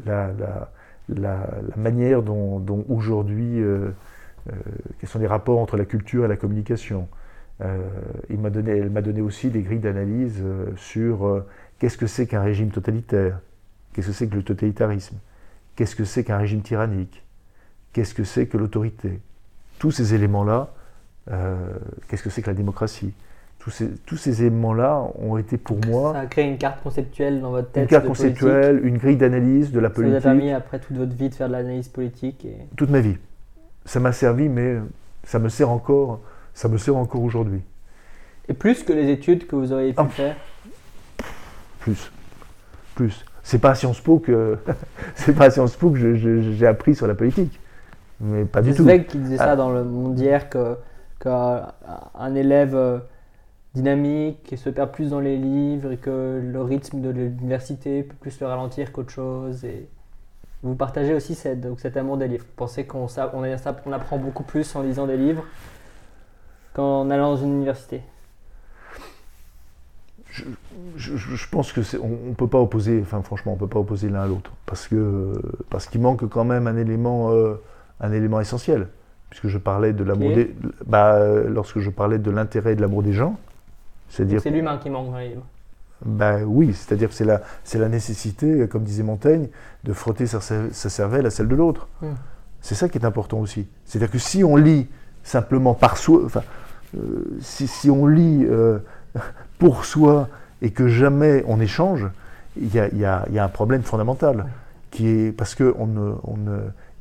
la, 0.05 1.49
manière 1.75 2.21
dont, 2.23 2.85
aujourd'hui, 2.89 3.61
quels 4.99 5.09
sont 5.09 5.19
les 5.19 5.27
rapports 5.27 5.59
entre 5.59 5.77
la 5.77 5.85
culture 5.85 6.25
et 6.25 6.27
la 6.27 6.35
communication. 6.35 7.07
elle 7.59 8.39
m'a 8.39 8.49
donné 9.01 9.21
aussi 9.21 9.49
des 9.49 9.61
grilles 9.61 9.79
d'analyse 9.79 10.43
sur 10.75 11.45
qu'est-ce 11.79 11.97
que 11.97 12.07
c'est 12.07 12.27
qu'un 12.27 12.41
régime 12.41 12.71
totalitaire, 12.71 13.39
qu'est-ce 13.93 14.07
que 14.07 14.13
c'est 14.13 14.27
que 14.27 14.35
le 14.35 14.43
totalitarisme, 14.43 15.17
Qu'est-ce 15.77 15.95
que 15.95 16.05
c'est 16.05 16.23
qu'un 16.23 16.37
régime 16.37 16.63
tyrannique? 16.63 17.23
Qu'est-ce 17.93 18.15
que 18.15 18.23
c'est 18.23 18.47
que 18.47 18.57
l'autorité? 18.57 19.19
Tous 19.77 19.91
ces 19.91 20.15
éléments-là, 20.15 20.73
euh, 21.31 21.55
qu'est-ce 22.07 22.23
que 22.23 22.31
c'est 22.31 22.41
que 22.41 22.49
la 22.49 22.55
démocratie? 22.55 23.13
Tous 23.59 23.69
ces, 23.69 23.91
tous 24.07 24.17
ces 24.17 24.41
éléments-là 24.41 25.03
ont 25.19 25.37
été 25.37 25.57
pour 25.57 25.77
moi. 25.85 26.13
Ça 26.13 26.21
a 26.21 26.25
créé 26.25 26.45
une 26.45 26.57
carte 26.57 26.81
conceptuelle 26.81 27.41
dans 27.41 27.51
votre 27.51 27.69
tête. 27.69 27.83
Une 27.83 27.89
carte 27.89 28.07
conceptuelle, 28.07 28.81
une 28.83 28.97
grille 28.97 29.17
d'analyse 29.17 29.71
de 29.71 29.79
la 29.79 29.91
politique. 29.91 30.15
Ça 30.15 30.19
vous 30.19 30.27
a 30.27 30.31
permis 30.31 30.51
après 30.51 30.79
toute 30.79 30.97
votre 30.97 31.13
vie 31.13 31.29
de 31.29 31.35
faire 31.35 31.47
de 31.47 31.53
l'analyse 31.53 31.89
politique 31.89 32.43
et... 32.43 32.57
Toute 32.75 32.89
ma 32.89 32.99
vie. 32.99 33.17
Ça 33.85 33.99
m'a 33.99 34.13
servi, 34.13 34.49
mais 34.49 34.77
ça 35.25 35.37
me 35.37 35.49
sert 35.49 35.69
encore, 35.69 36.21
ça 36.55 36.69
me 36.69 36.79
sert 36.79 36.97
encore 36.97 37.21
aujourd'hui. 37.21 37.61
Et 38.49 38.55
plus 38.55 38.81
que 38.81 38.93
les 38.93 39.11
études 39.11 39.45
que 39.45 39.55
vous 39.55 39.71
auriez 39.71 39.93
pu 39.93 40.01
ah. 40.01 40.05
faire 40.05 40.35
Plus. 41.79 42.11
Plus 42.95 43.26
c'est 43.47 43.59
pas 43.59 43.69
à 43.69 43.75
Sciences 43.75 44.01
Po 44.01 44.19
que 44.19 44.57
c'est 45.15 45.33
pas 45.33 45.45
à 45.45 45.49
Sciences 45.49 45.77
Po 45.77 45.89
que 45.89 46.15
j'ai 46.15 46.67
appris 46.67 46.95
sur 46.95 47.07
la 47.07 47.15
politique, 47.15 47.57
mais 48.19 48.43
pas 48.43 48.61
du 48.61 48.73
tout. 48.73 48.85
C'est 48.85 49.05
qui 49.05 49.19
disait 49.19 49.37
ça 49.37 49.51
ah. 49.51 49.55
dans 49.55 49.71
le 49.71 49.85
monde 49.85 50.15
d'hier 50.15 50.49
que 50.49 50.75
qu'un 51.21 52.35
élève 52.35 52.75
euh, 52.75 52.99
dynamique 53.73 54.43
qui 54.43 54.57
se 54.57 54.69
perd 54.69 54.91
plus 54.91 55.11
dans 55.11 55.21
les 55.21 55.37
livres 55.37 55.93
et 55.93 55.97
que 55.97 56.41
le 56.43 56.61
rythme 56.61 56.99
de 56.99 57.09
l'université 57.09 58.03
peut 58.03 58.17
plus 58.19 58.37
le 58.41 58.47
ralentir 58.47 58.91
qu'autre 58.91 59.11
chose. 59.11 59.63
Et 59.63 59.87
vous 60.61 60.75
partagez 60.75 61.13
aussi 61.13 61.33
cette, 61.33 61.61
donc 61.61 61.79
cet 61.79 61.95
amour 61.95 62.17
des 62.17 62.27
livres. 62.27 62.43
Vous 62.45 62.55
pensez 62.57 62.85
qu'on 62.85 63.07
on, 63.07 63.43
on 63.85 63.93
apprend 63.93 64.17
beaucoup 64.17 64.43
plus 64.43 64.75
en 64.75 64.81
lisant 64.81 65.07
des 65.07 65.17
livres 65.17 65.45
qu'en 66.73 67.09
allant 67.09 67.31
dans 67.31 67.37
une 67.37 67.53
université? 67.53 68.01
Je, 70.95 71.47
pense 71.49 71.71
que 71.71 71.81
on, 72.01 72.29
ne 72.29 72.33
peut 72.33 72.47
pas 72.47 72.59
opposer, 72.59 72.99
enfin 73.01 73.21
franchement, 73.21 73.53
on 73.53 73.55
peut 73.55 73.67
pas 73.67 73.79
opposer 73.79 74.09
l'un 74.09 74.21
à 74.21 74.27
l'autre, 74.27 74.51
parce 74.65 74.87
que 74.87 75.33
parce 75.69 75.87
qu'il 75.87 76.01
manque 76.01 76.27
quand 76.27 76.45
même 76.45 76.67
un 76.67 76.77
élément, 76.77 77.31
euh, 77.31 77.55
un 77.99 78.11
élément 78.11 78.39
essentiel, 78.39 78.87
puisque 79.29 79.47
je 79.47 79.57
parlais 79.57 79.93
de 79.93 80.03
l'amour 80.03 80.33
des, 80.33 80.55
bah, 80.85 81.19
lorsque 81.47 81.79
je 81.79 81.89
parlais 81.89 82.19
de 82.19 82.31
l'intérêt 82.31 82.73
et 82.73 82.75
de 82.75 82.81
l'amour 82.81 83.03
des 83.03 83.13
gens, 83.13 83.37
c'est-à-dire. 84.09 84.41
C'est 84.41 84.49
l'humain 84.49 84.77
qui 84.77 84.89
manque 84.89 85.11
dans 85.11 85.17
les 85.17 85.35
Bah 86.05 86.37
oui, 86.45 86.73
c'est-à-dire 86.73 87.09
que 87.09 87.15
c'est 87.15 87.25
la, 87.25 87.41
c'est 87.63 87.79
la 87.79 87.89
nécessité, 87.89 88.67
comme 88.67 88.83
disait 88.83 89.03
Montaigne, 89.03 89.47
de 89.83 89.93
frotter 89.93 90.27
sa, 90.27 90.41
sa 90.41 90.89
cervelle 90.89 91.25
à 91.25 91.29
celle 91.29 91.47
de 91.47 91.55
l'autre. 91.55 91.87
Hmm. 92.01 92.13
C'est 92.61 92.75
ça 92.75 92.89
qui 92.89 92.97
est 92.97 93.05
important 93.05 93.39
aussi. 93.39 93.67
C'est-à-dire 93.85 94.11
que 94.11 94.19
si 94.19 94.43
on 94.43 94.55
lit 94.55 94.87
simplement 95.23 95.73
par 95.73 95.97
soi, 95.97 96.21
enfin, 96.25 96.43
euh, 96.95 97.37
si, 97.41 97.67
si, 97.67 97.89
on 97.89 98.07
lit 98.07 98.45
euh, 98.49 98.79
pour 99.57 99.85
soi 99.85 100.29
et 100.61 100.71
que 100.71 100.87
jamais 100.87 101.43
on 101.47 101.59
échange, 101.59 102.07
il 102.59 102.73
y 102.73 103.05
a, 103.05 103.25
un 103.31 103.47
problème 103.49 103.83
fondamental. 103.83 104.45
Qui 104.89 105.07
est, 105.07 105.31
parce 105.31 105.53
qu'il 105.53 105.73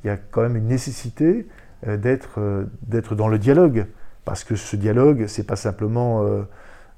y 0.04 0.08
a 0.08 0.16
quand 0.30 0.42
même 0.42 0.56
une 0.56 0.66
nécessité 0.66 1.46
euh, 1.86 1.96
euh, 2.38 2.64
d'être 2.82 3.14
dans 3.14 3.28
le 3.28 3.38
dialogue. 3.38 3.86
Parce 4.24 4.44
que 4.44 4.56
ce 4.56 4.76
dialogue, 4.76 5.26
c'est 5.28 5.46
pas 5.46 5.56
simplement. 5.56 6.26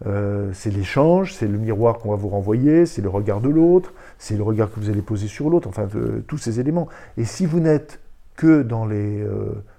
Euh, 0.07 0.51
c'est 0.53 0.71
l'échange, 0.71 1.35
c'est 1.35 1.49
le 1.49 1.59
miroir 1.59 1.99
qu'on 1.99 2.11
va 2.11 2.17
vous 2.17 2.29
renvoyer, 2.29 2.87
c'est 2.87 3.03
le 3.03 3.09
regard 3.09 3.41
de 3.41 3.49
l'autre, 3.49 3.93
c'est 4.19 4.37
le 4.37 4.45
regard 4.45 4.71
que 4.71 4.79
vous 4.79 4.91
allez 4.91 5.03
poser 5.03 5.27
sur 5.27 5.51
l'autre, 5.51 5.69
enfin 5.69 5.89
tous 6.29 6.39
ces 6.39 6.61
éléments. 6.61 6.89
Et 7.17 7.25
si 7.25 7.47
vous 7.47 7.59
n'êtes 7.59 7.99
que, 8.37 8.63
dans 8.63 8.87
les 8.87 9.27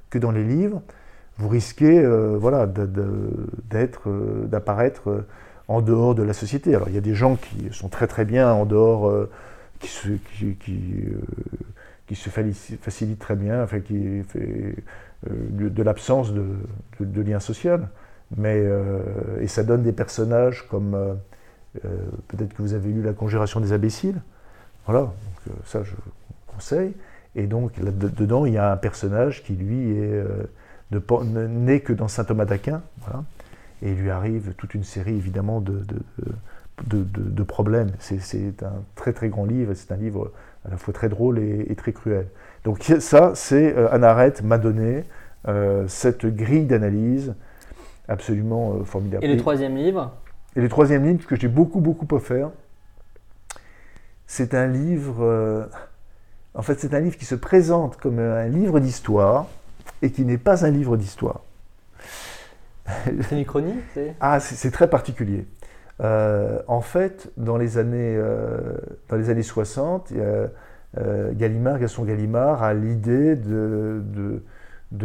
que 0.10 0.20
dans 0.20 0.32
les 0.32 0.44
livres, 0.44 0.82
vous 1.38 1.48
risquez 1.48 2.06
voilà, 2.38 2.68
d'être, 2.68 4.10
d'apparaître 4.46 5.24
en 5.70 5.82
dehors 5.82 6.16
de 6.16 6.24
la 6.24 6.34
société. 6.34 6.76
Alors 6.76 6.90
il 6.90 6.96
y 6.96 6.98
a 6.98 7.02
des 7.02 7.16
gens 7.16 7.36
qui 7.36 7.70
sont 7.72 7.88
très 7.88 8.08
très 8.08 8.26
bien 8.26 8.52
en 8.52 8.66
dehors, 8.66 9.08
euh, 9.08 9.30
qui 9.80 9.88
se, 9.88 10.10
qui, 10.10 10.58
euh, 12.12 12.16
facilitent 12.82 13.20
très 13.20 13.36
bien, 13.36 13.66
qui 13.86 14.24
fait 14.24 14.76
euh, 15.30 15.70
de, 15.70 15.84
l'absence 15.84 16.34
de, 16.34 16.44
de, 17.00 17.22
lien 17.22 17.40
social. 17.40 17.88
Mais, 18.36 18.64
et 19.42 19.48
ça 19.48 19.64
donne 19.64 19.82
des 19.82 19.92
personnages 19.92 20.68
comme, 20.70 20.96
peut-être 22.28 22.54
que 22.54 22.62
vous 22.62 22.74
avez 22.74 22.92
lu 22.92 23.02
La 23.02 23.14
Conjuration 23.14 23.60
des 23.60 23.74
imbéciles. 23.74 24.22
Voilà, 24.86 25.12
ça 25.66 25.82
je 25.84 25.94
conseille. 26.46 26.94
Et 27.36 27.48
donc 27.48 27.78
là, 27.78 27.90
dedans, 27.92 28.46
il 28.46 28.54
y 28.54 28.58
a 28.60 28.72
un 28.72 28.78
personnage 28.78 29.44
qui, 29.44 29.54
lui, 29.54 29.98
est, 29.98 30.24
n'est 30.92 31.80
que 31.80 31.94
dans 31.94 32.08
saint 32.08 32.24
Thomas 32.24 32.46
d'Aquin. 32.46 32.82
Voilà 33.02 33.24
et 33.82 33.92
il 33.92 33.98
lui 33.98 34.10
arrive 34.10 34.54
toute 34.58 34.74
une 34.74 34.84
série 34.84 35.16
évidemment 35.16 35.62
de, 35.62 35.84
de, 36.88 37.04
de, 37.04 37.44
problèmes. 37.44 37.92
C'est 38.00 38.64
un 38.64 38.84
très 38.96 39.14
très 39.14 39.30
grand 39.30 39.46
livre, 39.46 39.74
c'est 39.74 39.92
un 39.92 39.98
livre 39.98 40.32
à 40.66 40.70
la 40.70 40.78
fois 40.78 40.94
très 40.94 41.10
drôle 41.10 41.40
et, 41.40 41.76
très 41.76 41.94
cruel. 41.94 42.28
Donc 42.64 42.84
ça, 43.00 43.32
c'est 43.36 43.74
euh, 43.78 44.32
m'a 44.44 44.58
donné 44.58 45.04
euh, 45.48 45.88
cette 45.88 46.26
grille 46.26 46.66
d'analyse 46.66 47.34
absolument 48.08 48.74
euh, 48.74 48.84
formidable. 48.84 49.24
Et 49.24 49.28
le 49.28 49.38
troisième 49.38 49.76
livre? 49.76 50.12
Et 50.56 50.62
le 50.62 50.70
troisième 50.70 51.06
livre 51.06 51.26
que 51.28 51.36
j'ai 51.36 51.48
beaucoup 51.48 51.80
beaucoup 51.80 52.08
offert, 52.14 52.50
c'est 54.26 54.54
un 54.54 54.68
livre, 54.68 55.68
en 56.54 56.62
fait 56.62 56.80
c'est 56.80 56.94
un 56.94 57.00
livre 57.00 57.18
qui 57.18 57.26
se 57.26 57.36
présente 57.36 57.98
comme 57.98 58.20
un 58.20 58.48
livre 58.48 58.80
d'histoire 58.80 59.48
et 60.02 60.12
qui 60.12 60.26
n'est 60.26 60.38
pas 60.38 60.66
un 60.66 60.72
livre 60.72 60.98
d'histoire. 60.98 61.42
C'est 63.22 63.38
une 63.38 63.46
chronique 63.46 63.76
Ah, 64.20 64.40
c'est 64.40 64.72
très 64.72 64.90
particulier. 64.90 65.46
Euh, 66.02 66.62
en 66.68 66.82
fait, 66.82 67.32
dans 67.38 67.58
les 67.58 67.78
années, 67.78 68.16
euh, 68.18 68.78
dans 69.10 69.18
les 69.18 69.30
années 69.30 69.44
60, 69.44 70.14
euh, 70.16 70.48
Gallimard, 71.34 71.80
Gaston 71.80 72.04
Gallimard 72.04 72.64
a 72.64 72.74
l'idée 72.74 73.36
de, 73.36 74.42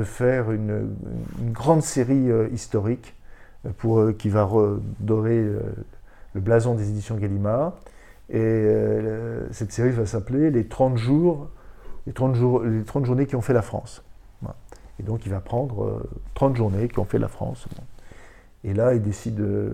faire 0.04 0.52
une, 0.52 0.94
grande 1.52 1.82
série 1.82 2.30
historique 2.52 3.14
qui 4.18 4.28
va 4.28 4.44
redorer 4.44 5.44
le 6.34 6.40
blason 6.40 6.74
des 6.74 6.88
éditions 6.88 7.16
Gallimard. 7.16 7.74
Et 8.30 8.38
euh, 8.38 9.46
cette 9.52 9.72
série 9.72 9.90
va 9.90 10.06
s'appeler 10.06 10.50
Les 10.50 10.66
30 10.66 10.96
jours, 10.96 11.50
les 12.06 12.12
30 12.12 12.34
jours, 12.34 12.62
les 12.62 12.82
30 12.82 13.04
journées 13.04 13.26
qui 13.26 13.36
ont 13.36 13.42
fait 13.42 13.52
la 13.52 13.62
France. 13.62 14.02
Et 15.00 15.02
donc 15.02 15.26
il 15.26 15.32
va 15.32 15.40
prendre 15.40 16.02
30 16.34 16.56
journées 16.56 16.88
qui 16.88 16.98
ont 16.98 17.04
fait 17.04 17.18
la 17.18 17.28
France. 17.28 17.66
Et 18.62 18.72
là, 18.72 18.94
il 18.94 19.02
décide 19.02 19.34
de, 19.34 19.72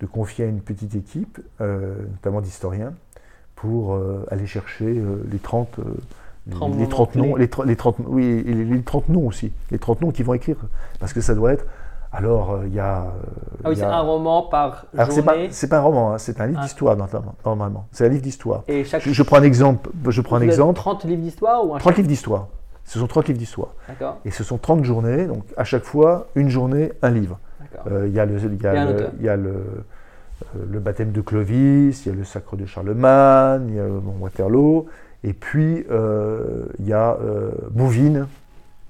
de, 0.00 0.06
confier 0.06 0.44
à 0.44 0.48
une 0.48 0.60
petite 0.60 0.94
équipe, 0.94 1.40
notamment 1.60 2.40
d'historiens, 2.40 2.94
pour 3.56 4.00
aller 4.30 4.46
chercher 4.46 5.02
les 5.30 5.38
30 5.38 5.80
les, 6.46 6.88
30 6.88 7.14
noms, 7.16 7.36
les, 7.36 7.48
30, 7.48 7.96
oui, 8.06 8.42
les 8.44 8.82
30 8.82 9.08
noms 9.08 9.26
aussi, 9.26 9.52
les 9.70 9.78
30 9.78 10.02
noms 10.02 10.10
qu'ils 10.10 10.24
vont 10.24 10.34
écrire, 10.34 10.56
parce 11.00 11.12
que 11.12 11.20
ça 11.20 11.34
doit 11.34 11.52
être. 11.52 11.66
Alors, 12.12 12.52
euh, 12.52 12.66
il 12.66 12.74
y 12.74 12.80
a. 12.80 13.08
ah 13.64 13.68
oui, 13.68 13.76
c'est 13.76 13.82
un 13.82 14.00
roman 14.00 14.42
par 14.42 14.86
alors, 14.96 15.10
journée. 15.10 15.48
C'est 15.50 15.68
pas, 15.68 15.76
pas, 15.76 15.82
un 15.82 15.84
roman, 15.84 16.12
hein, 16.12 16.18
c'est 16.18 16.40
un 16.40 16.46
livre 16.46 16.60
ah. 16.62 16.64
d'histoire 16.64 16.96
normalement. 17.44 17.86
C'est 17.90 18.06
un 18.06 18.08
livre 18.08 18.22
d'histoire. 18.22 18.62
Et 18.68 18.84
chaque... 18.84 19.02
je, 19.06 19.22
prends 19.22 19.36
un 19.36 19.42
exemple. 19.42 19.90
Je 20.08 20.20
prends 20.20 20.36
un 20.36 20.40
exemple. 20.40 20.78
30 20.78 21.04
livres 21.04 21.22
d'histoire 21.22 21.66
ou 21.66 21.74
un 21.74 21.78
30 21.78 21.96
livres 21.96 22.08
d'histoire. 22.08 22.48
Ce 22.86 22.98
sont 22.98 23.06
30 23.06 23.28
livres 23.28 23.38
d'histoire. 23.38 23.74
Et 24.24 24.30
ce 24.30 24.44
sont 24.44 24.58
30 24.58 24.84
journées, 24.84 25.26
donc 25.26 25.44
à 25.56 25.64
chaque 25.64 25.84
fois, 25.84 26.28
une 26.34 26.48
journée, 26.48 26.92
un 27.02 27.10
livre. 27.10 27.38
Euh, 27.88 28.06
il 28.08 28.14
y 28.14 28.20
a 28.20 28.24
le, 28.24 28.38
y 28.38 28.66
a 28.66 28.84
le, 28.86 29.10
y 29.20 29.28
a 29.28 29.36
le, 29.36 29.50
euh, 29.50 30.64
le, 30.70 30.78
baptême 30.78 31.12
de 31.12 31.20
Clovis, 31.20 32.06
il 32.06 32.08
y 32.08 32.12
a 32.12 32.14
le 32.14 32.24
sacre 32.24 32.56
de 32.56 32.64
Charlemagne, 32.64 33.66
il 33.68 33.74
y 33.74 33.80
a 33.80 33.86
Waterloo, 33.86 34.86
et 35.26 35.32
puis, 35.32 35.84
euh, 35.90 36.66
il 36.78 36.86
y 36.86 36.92
a 36.92 37.18
euh, 37.20 37.50
Bouvines, 37.70 38.28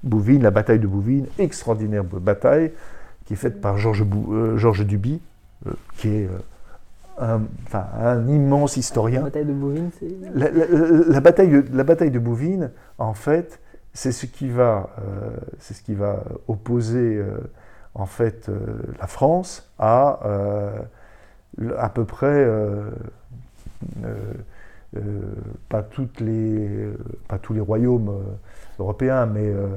Bouvines, 0.03 0.43
la 0.43 0.51
bataille 0.51 0.79
de 0.79 0.85
Bouvines, 0.85 1.25
extraordinaire 1.39 2.03
bataille, 2.03 2.71
qui 3.25 3.33
est 3.33 3.37
faite 3.37 3.59
par 3.59 3.77
Georges, 3.79 4.03
euh, 4.03 4.83
Duby, 4.83 5.19
qui 5.97 6.09
est 6.09 6.29
un, 7.17 7.41
un, 7.73 8.27
immense 8.27 8.77
historien. 8.77 9.21
La 9.21 9.25
bataille 9.25 9.45
de 9.45 9.53
Bouvines, 9.53 9.89
c'est... 9.99 11.09
La, 11.09 11.19
bataille 11.21 11.49
de, 11.49 11.65
la 11.73 11.83
bataille 11.83 12.11
de 12.11 12.19
Bouvines, 12.19 12.69
en 12.99 13.15
fait, 13.15 13.59
c'est 13.97 14.11
ce 14.11 14.27
qui 14.27 14.47
va, 14.47 14.91
c'est 15.57 15.73
ce 15.73 15.81
qui 15.81 15.95
va 15.95 16.23
opposer 16.47 17.19
en 17.95 18.05
fait 18.05 18.47
la 18.99 19.07
France 19.07 19.71
à 19.79 20.19
à 21.77 21.89
peu 21.89 22.05
près 22.05 22.45
euh, 24.95 25.01
pas, 25.67 25.83
toutes 25.83 26.21
les, 26.21 26.89
pas 27.27 27.37
tous 27.37 27.53
les 27.53 27.59
royaumes 27.59 28.09
euh, 28.09 28.79
européens, 28.79 29.25
mais 29.25 29.43
euh, 29.43 29.67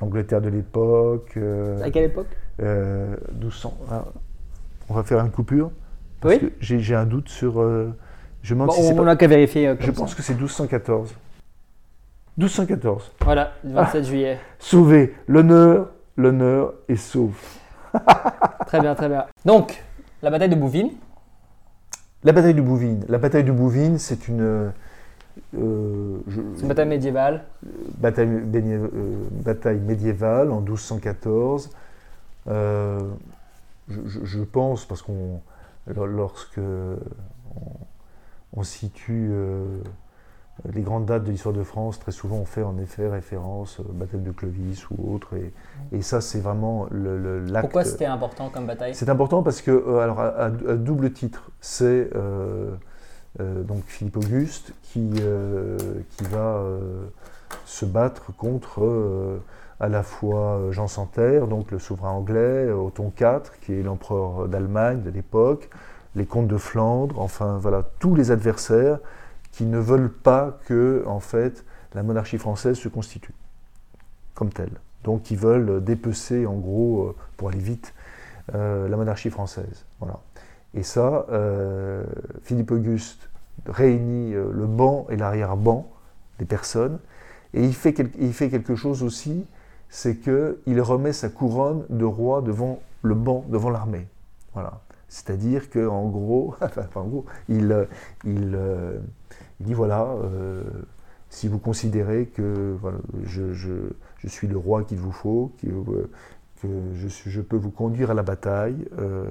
l'Angleterre 0.00 0.42
de 0.42 0.50
l'époque. 0.50 1.38
à 1.82 1.90
quelle 1.90 2.04
époque? 2.04 2.28
1200. 2.58 3.78
Ah, 3.90 4.04
on 4.90 4.94
va 4.94 5.02
faire 5.02 5.20
une 5.20 5.30
coupure. 5.30 5.70
Parce 6.20 6.34
oui. 6.34 6.52
que 6.60 6.78
j'ai 6.78 6.94
un 6.94 7.06
doute 7.06 7.30
sur. 7.30 7.54
je 8.42 8.54
bon, 8.54 8.70
si 8.70 8.92
on 8.92 9.04
n'a 9.04 9.16
qu'à 9.16 9.28
vérifier. 9.28 9.74
je 9.80 9.90
pense 9.90 10.14
que 10.14 10.22
c'est 10.22 10.34
1214. 10.34 11.14
1214. 12.40 13.12
Voilà, 13.20 13.52
le 13.64 13.72
27 13.72 14.04
juillet. 14.04 14.38
Sauver 14.58 15.14
l'honneur, 15.28 15.90
l'honneur 16.16 16.72
est 16.88 16.96
sauf. 16.96 17.58
très 18.66 18.80
bien, 18.80 18.94
très 18.94 19.08
bien. 19.08 19.26
Donc, 19.44 19.82
la 20.22 20.30
bataille 20.30 20.48
de 20.48 20.54
Bouvines. 20.54 20.92
La 22.24 22.32
bataille 22.32 22.54
de 22.54 22.62
Bouvines. 22.62 23.04
La 23.08 23.18
bataille 23.18 23.44
de 23.44 23.52
Bouvines, 23.52 23.98
c'est 23.98 24.26
une. 24.26 24.40
Euh, 24.40 24.70
une 25.54 26.68
bataille 26.68 26.88
médiévale. 26.88 27.44
Bataille, 27.98 28.28
euh, 28.28 28.88
bataille 29.44 29.78
médiévale 29.78 30.50
en 30.50 30.60
1214. 30.60 31.70
Euh, 32.48 33.00
je, 33.88 34.40
pense, 34.44 34.86
parce 34.86 35.02
qu'on. 35.02 35.42
Lorsque 35.86 36.60
on, 38.54 38.62
situe 38.62 39.30
les 40.72 40.82
grandes 40.82 41.06
dates 41.06 41.24
de 41.24 41.30
l'histoire 41.30 41.54
de 41.54 41.62
France, 41.62 41.98
très 41.98 42.12
souvent 42.12 42.36
on 42.36 42.44
fait 42.44 42.62
en 42.62 42.76
effet 42.78 43.08
référence 43.08 43.80
à 43.80 43.92
bataille 43.92 44.20
de 44.20 44.30
Clovis 44.30 44.88
ou 44.90 45.14
autre. 45.14 45.30
Et, 45.92 46.02
ça, 46.02 46.20
c'est 46.20 46.40
vraiment 46.40 46.86
le. 46.90 47.44
Pourquoi 47.60 47.84
c'était 47.84 48.06
important 48.06 48.50
comme 48.50 48.66
bataille? 48.66 48.94
C'est 48.94 49.08
important 49.08 49.42
parce 49.42 49.62
que, 49.62 49.70
euh, 49.70 49.98
alors, 49.98 50.20
à, 50.20 50.50
double 50.50 51.12
titre, 51.12 51.50
c'est 51.60 52.10
euh, 52.14 52.74
euh, 53.40 53.62
donc 53.62 53.84
Philippe 53.86 54.16
Auguste 54.16 54.74
qui, 54.82 55.10
qui 55.10 56.24
va 56.24 56.62
se 57.64 57.84
battre 57.84 58.32
contre 58.36 59.40
à 59.78 59.88
la 59.88 60.02
fois 60.02 60.60
Jean 60.70 60.88
Santerre, 60.88 61.46
donc 61.46 61.70
le 61.70 61.78
souverain 61.78 62.10
anglais, 62.10 62.70
Othon 62.70 63.12
IV, 63.18 63.52
qui 63.62 63.72
est 63.72 63.82
l'empereur 63.82 64.46
d'Allemagne 64.48 65.02
de 65.02 65.10
l'époque, 65.10 65.70
les 66.16 66.26
comtes 66.26 66.48
de 66.48 66.58
Flandre, 66.58 67.20
enfin 67.20 67.58
voilà, 67.58 67.84
tous 67.98 68.14
les 68.14 68.30
adversaires 68.30 68.98
qui 69.52 69.64
ne 69.64 69.78
veulent 69.78 70.12
pas 70.12 70.58
que, 70.66 71.04
en 71.06 71.20
fait, 71.20 71.64
la 71.94 72.02
monarchie 72.02 72.38
française 72.38 72.76
se 72.76 72.88
constitue 72.88 73.34
comme 74.34 74.52
telle. 74.52 74.72
Donc 75.04 75.30
ils 75.30 75.36
veulent 75.36 75.82
dépecer, 75.82 76.46
en 76.46 76.54
gros, 76.54 77.08
euh, 77.08 77.16
pour 77.36 77.48
aller 77.48 77.58
vite, 77.58 77.94
euh, 78.54 78.88
la 78.88 78.96
monarchie 78.96 79.30
française. 79.30 79.84
Voilà. 79.98 80.20
Et 80.74 80.82
ça, 80.82 81.26
euh, 81.30 82.04
Philippe 82.42 82.70
Auguste 82.70 83.28
réunit 83.66 84.32
le 84.32 84.66
banc 84.66 85.06
et 85.10 85.16
l'arrière-banc 85.16 85.90
des 86.38 86.44
personnes, 86.44 86.98
et 87.52 87.64
il 87.64 87.74
fait, 87.74 87.94
il 88.18 88.32
fait 88.32 88.48
quelque 88.48 88.76
chose 88.76 89.02
aussi, 89.02 89.44
c'est 89.88 90.16
qu'il 90.16 90.80
remet 90.80 91.12
sa 91.12 91.28
couronne 91.28 91.84
de 91.90 92.04
roi 92.04 92.40
devant 92.40 92.80
le 93.02 93.14
banc, 93.14 93.44
devant 93.48 93.70
l'armée. 93.70 94.06
Voilà. 94.54 94.80
C'est-à-dire 95.08 95.68
qu'en 95.68 96.08
gros, 96.08 96.54
enfin, 96.62 96.86
en 96.94 97.04
gros, 97.04 97.24
il, 97.48 97.86
il, 98.24 98.56
il 99.60 99.66
dit 99.66 99.74
voilà, 99.74 100.06
euh, 100.24 100.62
si 101.28 101.46
vous 101.46 101.58
considérez 101.58 102.26
que 102.26 102.76
je, 103.24 103.92
suis 104.26 104.48
le 104.48 104.56
roi 104.56 104.84
qu'il 104.84 104.98
vous 104.98 105.12
faut, 105.12 105.52
que, 105.60 105.68
que 106.62 106.68
je, 106.94 107.40
peux 107.40 107.56
vous 107.56 107.70
conduire 107.70 108.10
à 108.10 108.14
la 108.14 108.22
bataille, 108.22 108.88
euh, 108.98 109.28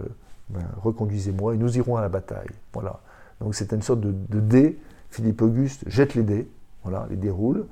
ben, 0.49 0.63
reconduisez-moi 0.81 1.55
et 1.55 1.57
nous 1.57 1.77
irons 1.77 1.97
à 1.97 2.01
la 2.01 2.09
bataille. 2.09 2.49
Voilà. 2.73 3.01
Donc 3.41 3.55
c'est 3.55 3.73
une 3.73 3.81
sorte 3.81 4.01
de, 4.01 4.39
dé. 4.39 4.79
Philippe 5.09 5.41
Auguste 5.41 5.83
jette 5.87 6.13
les 6.13 6.23
dés, 6.23 6.47
voilà, 6.83 7.07
les 7.09 7.15
déroule. 7.15 7.65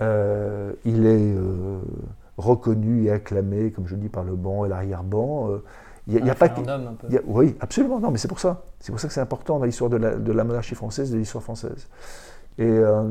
Euh, 0.00 0.72
il 0.86 1.06
est 1.06 1.34
reconnu 2.38 3.04
et 3.04 3.10
acclamé, 3.10 3.70
comme 3.70 3.86
je 3.86 3.96
dis, 3.96 4.08
par 4.08 4.24
le 4.24 4.34
banc 4.34 4.64
et 4.64 4.68
l'arrière-banc. 4.70 5.60
Il 6.08 6.24
y 6.24 6.30
a, 6.30 6.34
pas 6.36 6.48
oui, 7.26 7.56
absolument. 7.60 7.98
Non, 7.98 8.12
mais 8.12 8.18
c'est 8.18 8.28
pour 8.28 8.38
ça. 8.38 8.62
C'est 8.78 8.92
pour 8.92 9.00
ça 9.00 9.08
que 9.08 9.14
c'est 9.14 9.20
important 9.20 9.58
dans 9.58 9.64
l'histoire 9.64 9.90
de 9.90 9.96
la, 10.32 10.44
monarchie 10.44 10.76
française, 10.76 11.10
de 11.10 11.18
l'histoire 11.18 11.42
française. 11.42 11.88
Et, 12.58 12.64
euh, 12.64 13.02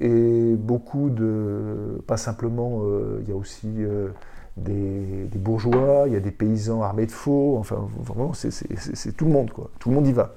et, 0.00 0.54
beaucoup 0.56 1.08
de, 1.08 2.02
pas 2.06 2.16
simplement, 2.16 2.80
euh, 2.82 3.20
il 3.22 3.28
y 3.28 3.32
a 3.32 3.36
aussi 3.36 3.70
euh, 3.78 4.08
des, 4.56 5.28
bourgeois, 5.36 6.04
il 6.06 6.14
y 6.14 6.16
a 6.16 6.20
des 6.20 6.32
paysans 6.32 6.82
armés 6.82 7.06
de 7.06 7.12
faux. 7.12 7.56
Enfin, 7.58 7.88
vraiment, 8.00 8.32
c'est 8.32 9.16
tout 9.16 9.26
le 9.26 9.32
monde, 9.32 9.52
quoi. 9.52 9.70
Tout 9.78 9.90
le 9.90 9.94
monde 9.94 10.08
y 10.08 10.12
va. 10.12 10.34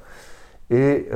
Et, 0.69 1.07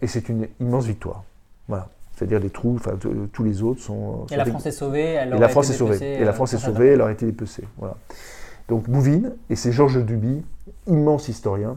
et 0.00 0.06
c'est 0.06 0.30
une 0.30 0.48
immense 0.60 0.86
victoire. 0.86 1.24
Voilà 1.68 1.88
c'est-à-dire 2.16 2.40
les 2.40 2.50
trous, 2.50 2.76
enfin 2.76 2.98
tous 3.32 3.44
les 3.44 3.62
autres 3.62 3.80
sont. 3.80 4.26
Et 4.30 4.36
la 4.36 4.44
France 4.44 4.66
est 4.66 4.72
sauvée, 4.72 5.04
elle 5.04 5.34
et 5.34 5.38
la 5.38 5.48
France 5.48 5.70
est 5.70 5.72
sauvée. 5.72 6.20
Et 6.20 6.22
la 6.22 6.34
France 6.34 6.52
est 6.52 6.58
sauvée, 6.58 6.88
elle 6.88 7.00
aurait 7.00 7.14
été 7.14 7.24
dépecée. 7.24 7.64
Voilà. 7.78 7.96
Donc 8.70 8.88
Bouvines, 8.88 9.32
et 9.50 9.56
c'est 9.56 9.72
Georges 9.72 10.02
Duby, 10.04 10.42
immense 10.86 11.28
historien, 11.28 11.76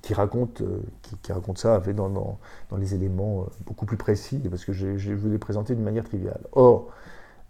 qui 0.00 0.14
raconte, 0.14 0.62
euh, 0.62 0.80
qui, 1.22 1.30
raconte 1.30 1.58
ça 1.58 1.74
avec 1.74 1.94
dans, 1.94 2.08
dans, 2.08 2.38
les 2.78 2.94
éléments 2.94 3.42
euh, 3.42 3.50
beaucoup 3.66 3.84
plus 3.84 3.98
précis, 3.98 4.40
parce 4.50 4.64
que 4.64 4.72
je, 4.72 4.96
je 4.96 5.12
les 5.12 5.38
présenter 5.38 5.74
d'une 5.74 5.84
manière 5.84 6.04
triviale. 6.04 6.40
Or, 6.52 6.86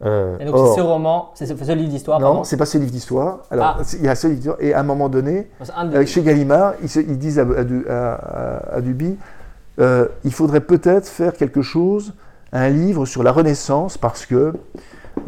euh, 0.05 0.37
et 0.41 0.47
donc 0.47 0.57
c'est 0.67 0.75
ce 0.75 0.81
roman, 0.81 1.31
c'est 1.35 1.47
ce, 1.47 1.73
livre 1.73 1.89
d'histoire 1.89 2.19
Non, 2.19 2.43
c'est 2.43 2.57
pas 2.57 2.67
ce 2.67 2.77
livre 2.77 2.91
d'histoire. 2.91 3.43
Alors, 3.53 3.77
ah. 3.79 3.83
il 3.93 4.05
y 4.05 4.09
a 4.09 4.17
ce 4.17 4.27
livre 4.27 4.39
d'histoire, 4.39 4.61
et 4.61 4.75
à 4.75 4.81
un 4.81 4.83
moment 4.83 5.09
donné, 5.09 5.49
chez 6.05 6.23
Gallimard, 6.23 6.75
ils, 6.83 7.19
disent 7.19 7.39
à, 7.39 8.81
Duby, 8.81 9.17
il 9.79 10.33
faudrait 10.33 10.61
peut-être 10.61 11.07
faire 11.07 11.35
quelque 11.35 11.63
chose, 11.63 12.15
un 12.53 12.69
livre 12.69 13.07
sur 13.07 13.23
la 13.23 13.31
Renaissance, 13.31 13.97
parce 13.97 14.27
que 14.27 14.55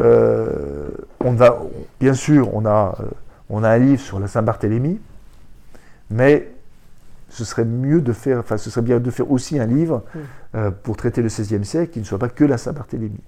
euh, 0.00 0.88
on 1.20 1.32
va, 1.32 1.58
bien 2.00 2.14
sûr, 2.14 2.54
on 2.54 2.66
a, 2.66 2.96
euh, 3.00 3.04
on 3.50 3.64
a 3.64 3.70
un 3.70 3.78
livre 3.78 4.00
sur 4.00 4.18
la 4.18 4.28
Saint-Barthélemy, 4.28 5.00
mais 6.10 6.50
ce 7.28 7.44
serait 7.44 7.64
mieux 7.64 8.00
de 8.00 8.12
faire, 8.12 8.38
enfin, 8.38 8.56
ce 8.56 8.70
serait 8.70 8.82
bien 8.82 9.00
de 9.00 9.10
faire 9.10 9.30
aussi 9.30 9.58
un 9.58 9.66
livre 9.66 10.04
mm. 10.14 10.18
euh, 10.56 10.70
pour 10.70 10.96
traiter 10.96 11.22
le 11.22 11.28
XVIe 11.28 11.64
siècle 11.64 11.92
qui 11.92 11.98
ne 12.00 12.04
soit 12.04 12.18
pas 12.18 12.28
que 12.28 12.44
la 12.44 12.58
Saint-Barthélemy. 12.58 13.20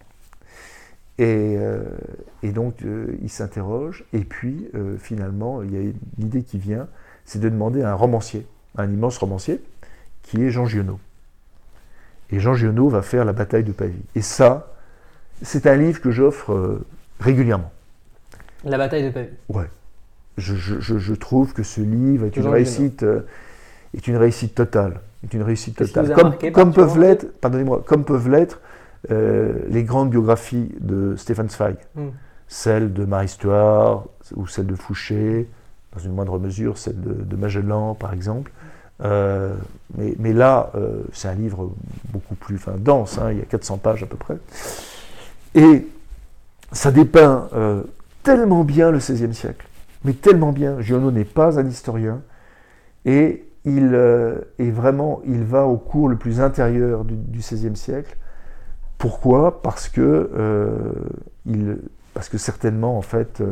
Et, 1.21 1.59
et, 2.45 2.53
donc, 2.53 2.77
il 3.23 3.29
s'interroge, 3.29 4.05
et 4.13 4.21
puis 4.21 4.71
finalement, 5.01 5.65
il 5.65 5.75
y 5.75 5.77
a 5.77 5.81
une 5.81 5.95
idée 6.21 6.45
qui 6.45 6.59
vient, 6.59 6.87
c'est 7.25 7.41
de 7.41 7.49
demander 7.49 7.83
à 7.83 7.91
un 7.91 7.95
romancier, 7.95 8.47
un 8.77 8.89
immense 8.89 9.19
romancier, 9.19 9.61
qui 10.23 10.45
est 10.45 10.51
Jean 10.51 10.67
Giono. 10.67 11.01
Et 12.31 12.39
Jean 12.39 12.55
Giono 12.55 12.89
va 12.89 13.03
faire 13.03 13.25
la 13.25 13.33
bataille 13.33 13.65
de 13.65 13.73
Pavie. 13.73 14.05
Et 14.15 14.23
ça, 14.23 14.78
c'est 15.43 15.67
un 15.67 15.77
livre 15.77 16.01
que 16.01 16.11
j'offre 16.11 16.53
euh, 16.53 16.87
régulièrement. 17.21 17.71
La 18.65 18.79
bataille 18.79 19.05
de 19.05 19.11
Pavie. 19.11 19.29
Ouais. 19.49 19.67
Je, 20.37 21.15
trouve 21.15 21.53
que 21.53 21.63
ce 21.63 21.81
livre 21.81 22.27
est 22.27 22.37
une 22.37 22.47
réussite. 22.47 23.03
Euh, 23.03 23.21
est 23.97 24.07
une 24.07 24.17
réussite 24.17 24.55
totale. 24.55 25.01
Est 25.25 25.35
une 25.35 25.43
réussite 25.43 25.77
totale. 25.77 26.13
Comme, 26.15 26.53
comme 26.53 26.73
peuvent 26.73 26.99
l'être, 26.99 27.27
pardonnez-moi, 27.41 27.83
comme 27.87 28.05
peuvent 28.05 28.29
l'être 28.29 28.61
les 29.09 29.85
grandes 29.85 30.11
biographies 30.11 30.75
de 30.81 31.15
Stefan 31.17 31.49
Zweig, 31.49 31.77
hmm. 31.95 32.09
celle 32.49 32.93
de 32.93 33.05
Marie 33.05 33.29
Stuart 33.29 34.05
ou 34.35 34.47
celle 34.47 34.67
de 34.67 34.75
Fouché, 34.75 35.49
dans 35.95 36.01
une 36.01 36.13
moindre 36.13 36.39
mesure 36.39 36.79
celle 36.79 37.01
de, 37.01 37.37
Magellan 37.37 37.95
par 37.95 38.13
exemple. 38.13 38.53
Euh, 39.05 39.55
mais, 39.97 40.33
là, 40.33 40.71
euh, 40.75 41.03
c'est 41.13 41.29
un 41.29 41.35
livre 41.35 41.71
beaucoup 42.11 42.35
plus 42.35 42.57
enfin, 42.57 42.75
dense, 42.77 43.19
hein, 43.19 43.31
il 43.31 43.39
y 43.39 43.41
a 43.41 43.45
400 43.45 43.79
pages 43.79 44.03
à 44.03 44.07
peu 44.07 44.17
près. 44.17 44.39
Et 45.55 45.87
ça 46.73 46.91
dépeint 46.91 47.49
euh, 47.55 47.83
tellement 48.23 48.65
bien 48.65 48.91
le 48.91 48.99
XVIe 48.99 49.35
siècle, 49.35 49.67
mais 50.05 50.13
tellement 50.13 50.53
bien. 50.53 50.81
Giono 50.81 51.11
n'est 51.11 51.25
pas 51.25 51.59
un 51.59 51.67
historien, 51.67 52.23
et 53.05 53.45
il 53.65 53.95
est 54.59 54.71
vraiment, 54.71 55.21
il 55.27 55.43
va 55.43 55.67
au 55.67 55.77
cours 55.77 56.09
le 56.09 56.17
plus 56.17 56.41
intérieur 56.41 57.05
du, 57.05 57.15
XVIe 57.39 57.77
siècle. 57.77 58.17
Pourquoi? 58.97 59.61
Parce 59.63 59.89
que, 59.89 60.31
il, 61.45 61.79
parce 62.15 62.31
que 62.31 62.39
certainement, 62.39 62.97
en 62.97 63.03
fait, 63.03 63.43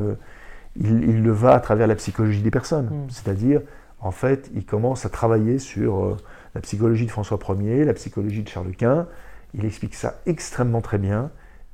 il, 0.81 1.23
le 1.23 1.33
va 1.33 1.55
à 1.55 1.61
travers 1.61 1.87
la 1.87 1.95
psychologie 1.95 2.43
des 2.43 2.51
personnes. 2.51 2.87
Mm. 2.87 3.11
C'est-à-dire, 3.11 3.61
en 4.01 4.11
fait, 4.11 4.51
il 4.55 4.65
commence 4.65 5.07
à 5.07 5.09
travailler 5.09 5.59
sur 5.59 6.05
euh, 6.05 6.17
la 6.55 6.61
psychologie 6.61 7.07
de 7.07 7.11
François 7.11 7.39
Ier, 7.61 7.85
la 7.85 7.95
psychologie 7.95 8.43
de 8.43 8.49
Charles 8.49 8.73
Quint. 8.77 9.07
Il 9.55 9.65
explique 9.65 9.95
ça 9.95 10.21
extrêmement 10.27 10.81
très 10.81 10.99
bien, 10.99 11.31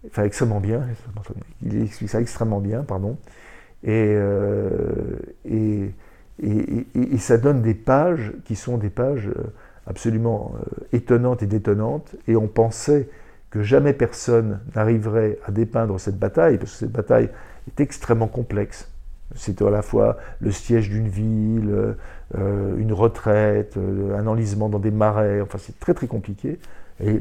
enfin 0.06 0.24
extrêmement 0.24 0.60
bien. 0.60 0.82
Il 1.62 1.82
explique 1.82 2.10
ça 2.10 2.20
extrêmement 2.20 2.60
bien, 2.60 2.82
pardon. 2.82 3.16
Et, 3.84 4.14
euh, 4.14 5.16
et, 5.44 5.90
et, 6.40 7.18
ça 7.18 7.36
donne 7.36 7.62
des 7.62 7.74
pages 7.74 8.32
qui 8.44 8.54
sont 8.54 8.78
des 8.78 8.90
pages 8.90 9.28
euh, 9.28 9.52
absolument 9.86 10.54
étonnantes 10.92 11.42
et 11.42 11.46
détonnantes. 11.46 12.14
Et 12.28 12.36
on 12.36 12.46
pensait 12.46 13.08
que 13.50 13.62
jamais 13.62 13.92
personne 13.92 14.60
n'arriverait 14.74 15.38
à 15.44 15.50
dépeindre 15.50 16.00
cette 16.00 16.18
bataille, 16.18 16.58
parce 16.58 16.72
que 16.72 16.78
cette 16.78 16.92
bataille 16.92 17.28
est 17.68 17.80
extrêmement 17.80 18.28
complexe. 18.28 18.88
C'est 19.34 19.60
à 19.62 19.70
la 19.70 19.82
fois 19.82 20.18
le 20.40 20.50
siège 20.50 20.88
d'une 20.90 21.08
ville, 21.08 21.94
euh, 22.38 22.76
une 22.78 22.94
retraite, 22.94 23.76
euh, 23.76 24.16
un 24.16 24.26
enlisement 24.26 24.70
dans 24.70 24.78
des 24.78 24.90
marais, 24.90 25.42
enfin 25.42 25.58
c'est 25.58 25.78
très 25.78 25.92
très 25.92 26.06
compliqué. 26.06 26.58
Et, 27.04 27.20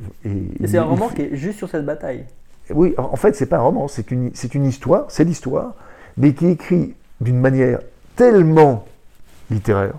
c'est 0.65 0.77
un 0.77 0.84
roman 0.84 1.09
qui 1.09 1.23
est 1.23 1.36
juste 1.36 1.57
sur 1.57 1.67
cette 1.67 1.86
bataille. 1.86 2.25
Oui, 2.74 2.93
en 2.97 3.15
fait 3.15 3.36
c'est 3.36 3.45
pas 3.45 3.57
un 3.57 3.61
roman, 3.61 3.88
c'est 3.88 4.11
une, 4.11 4.32
une 4.53 4.65
histoire, 4.65 5.05
c'est 5.09 5.24
l'histoire, 5.24 5.74
mais 6.17 6.34
qui 6.34 6.47
est 6.47 6.51
écrit 6.51 6.95
d'une 7.19 7.39
manière 7.39 7.80
tellement 8.15 8.86
littéraire, 9.49 9.93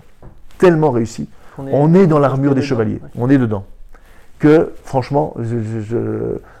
tellement 0.57 0.91
réussie. 0.91 1.29
On 1.57 1.93
est, 1.93 2.07
dans 2.07 2.19
l'armure 2.19 2.55
des 2.55 2.61
chevaliers, 2.61 2.99
on 3.15 3.29
est 3.29 3.37
dedans. 3.37 3.65
Que 4.39 4.73
franchement, 4.83 5.35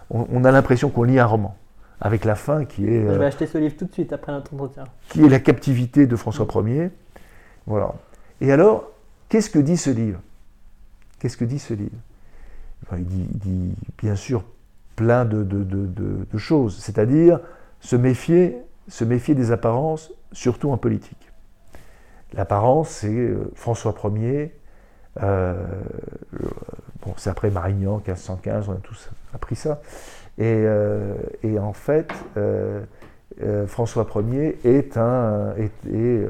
on 0.09 0.45
a 0.45 0.51
l'impression 0.51 0.89
qu'on 0.89 1.03
lit 1.03 1.19
un 1.19 1.25
roman 1.25 1.55
avec 1.99 2.25
la 2.25 2.35
fin 2.35 2.65
qui 2.65 2.85
est. 2.85 3.01
Je 3.01 3.07
vais 3.07 3.23
euh, 3.23 3.27
acheter 3.27 3.47
ce 3.47 3.57
livre 3.57 3.75
tout 3.77 3.85
de 3.85 3.93
suite 3.93 4.13
après 4.13 4.31
notre 4.31 4.53
entretien. 4.53 4.83
Qui 5.09 5.23
est 5.23 5.29
la 5.29 5.39
captivité 5.39 6.05
de 6.05 6.15
François 6.15 6.45
Ier. 6.65 6.91
Voilà. 7.65 7.93
Et 8.41 8.51
alors, 8.51 8.91
qu'est-ce 9.29 9.49
que 9.49 9.59
dit 9.59 9.77
ce 9.77 9.89
livre? 9.89 10.19
Qu'est-ce 11.19 11.37
que 11.37 11.45
dit 11.45 11.59
ce 11.59 11.73
livre? 11.73 11.95
Il, 12.97 13.05
dit, 13.05 13.73
bien 13.97 14.15
sûr 14.15 14.43
plein 14.95 15.25
de, 15.25 16.37
choses, 16.37 16.79
c'est-à-dire 16.79 17.39
se 17.79 17.95
méfier, 17.95 18.57
se 18.87 19.03
méfier 19.03 19.35
des 19.35 19.51
apparences, 19.51 20.11
surtout 20.31 20.71
en 20.71 20.77
politique. 20.77 21.31
L'apparence, 22.33 22.89
c'est 22.89 23.13
euh, 23.13 23.51
François 23.55 23.93
Ier, 24.15 24.53
euh, 25.21 25.53
bon, 27.05 27.13
c'est 27.17 27.29
après 27.29 27.51
Marignan, 27.51 27.97
1515, 27.97 28.69
on 28.69 28.73
a 28.73 28.75
tous 28.77 29.09
appris 29.33 29.55
ça. 29.55 29.81
Euh, 30.39 31.15
et, 31.43 31.59
en 31.59 31.73
fait, 31.73 32.11
euh, 32.37 32.83
euh, 33.41 33.67
François 33.67 34.07
Ier 34.15 34.57
est, 34.63 34.97
un, 34.97 35.53
est, 35.57 36.27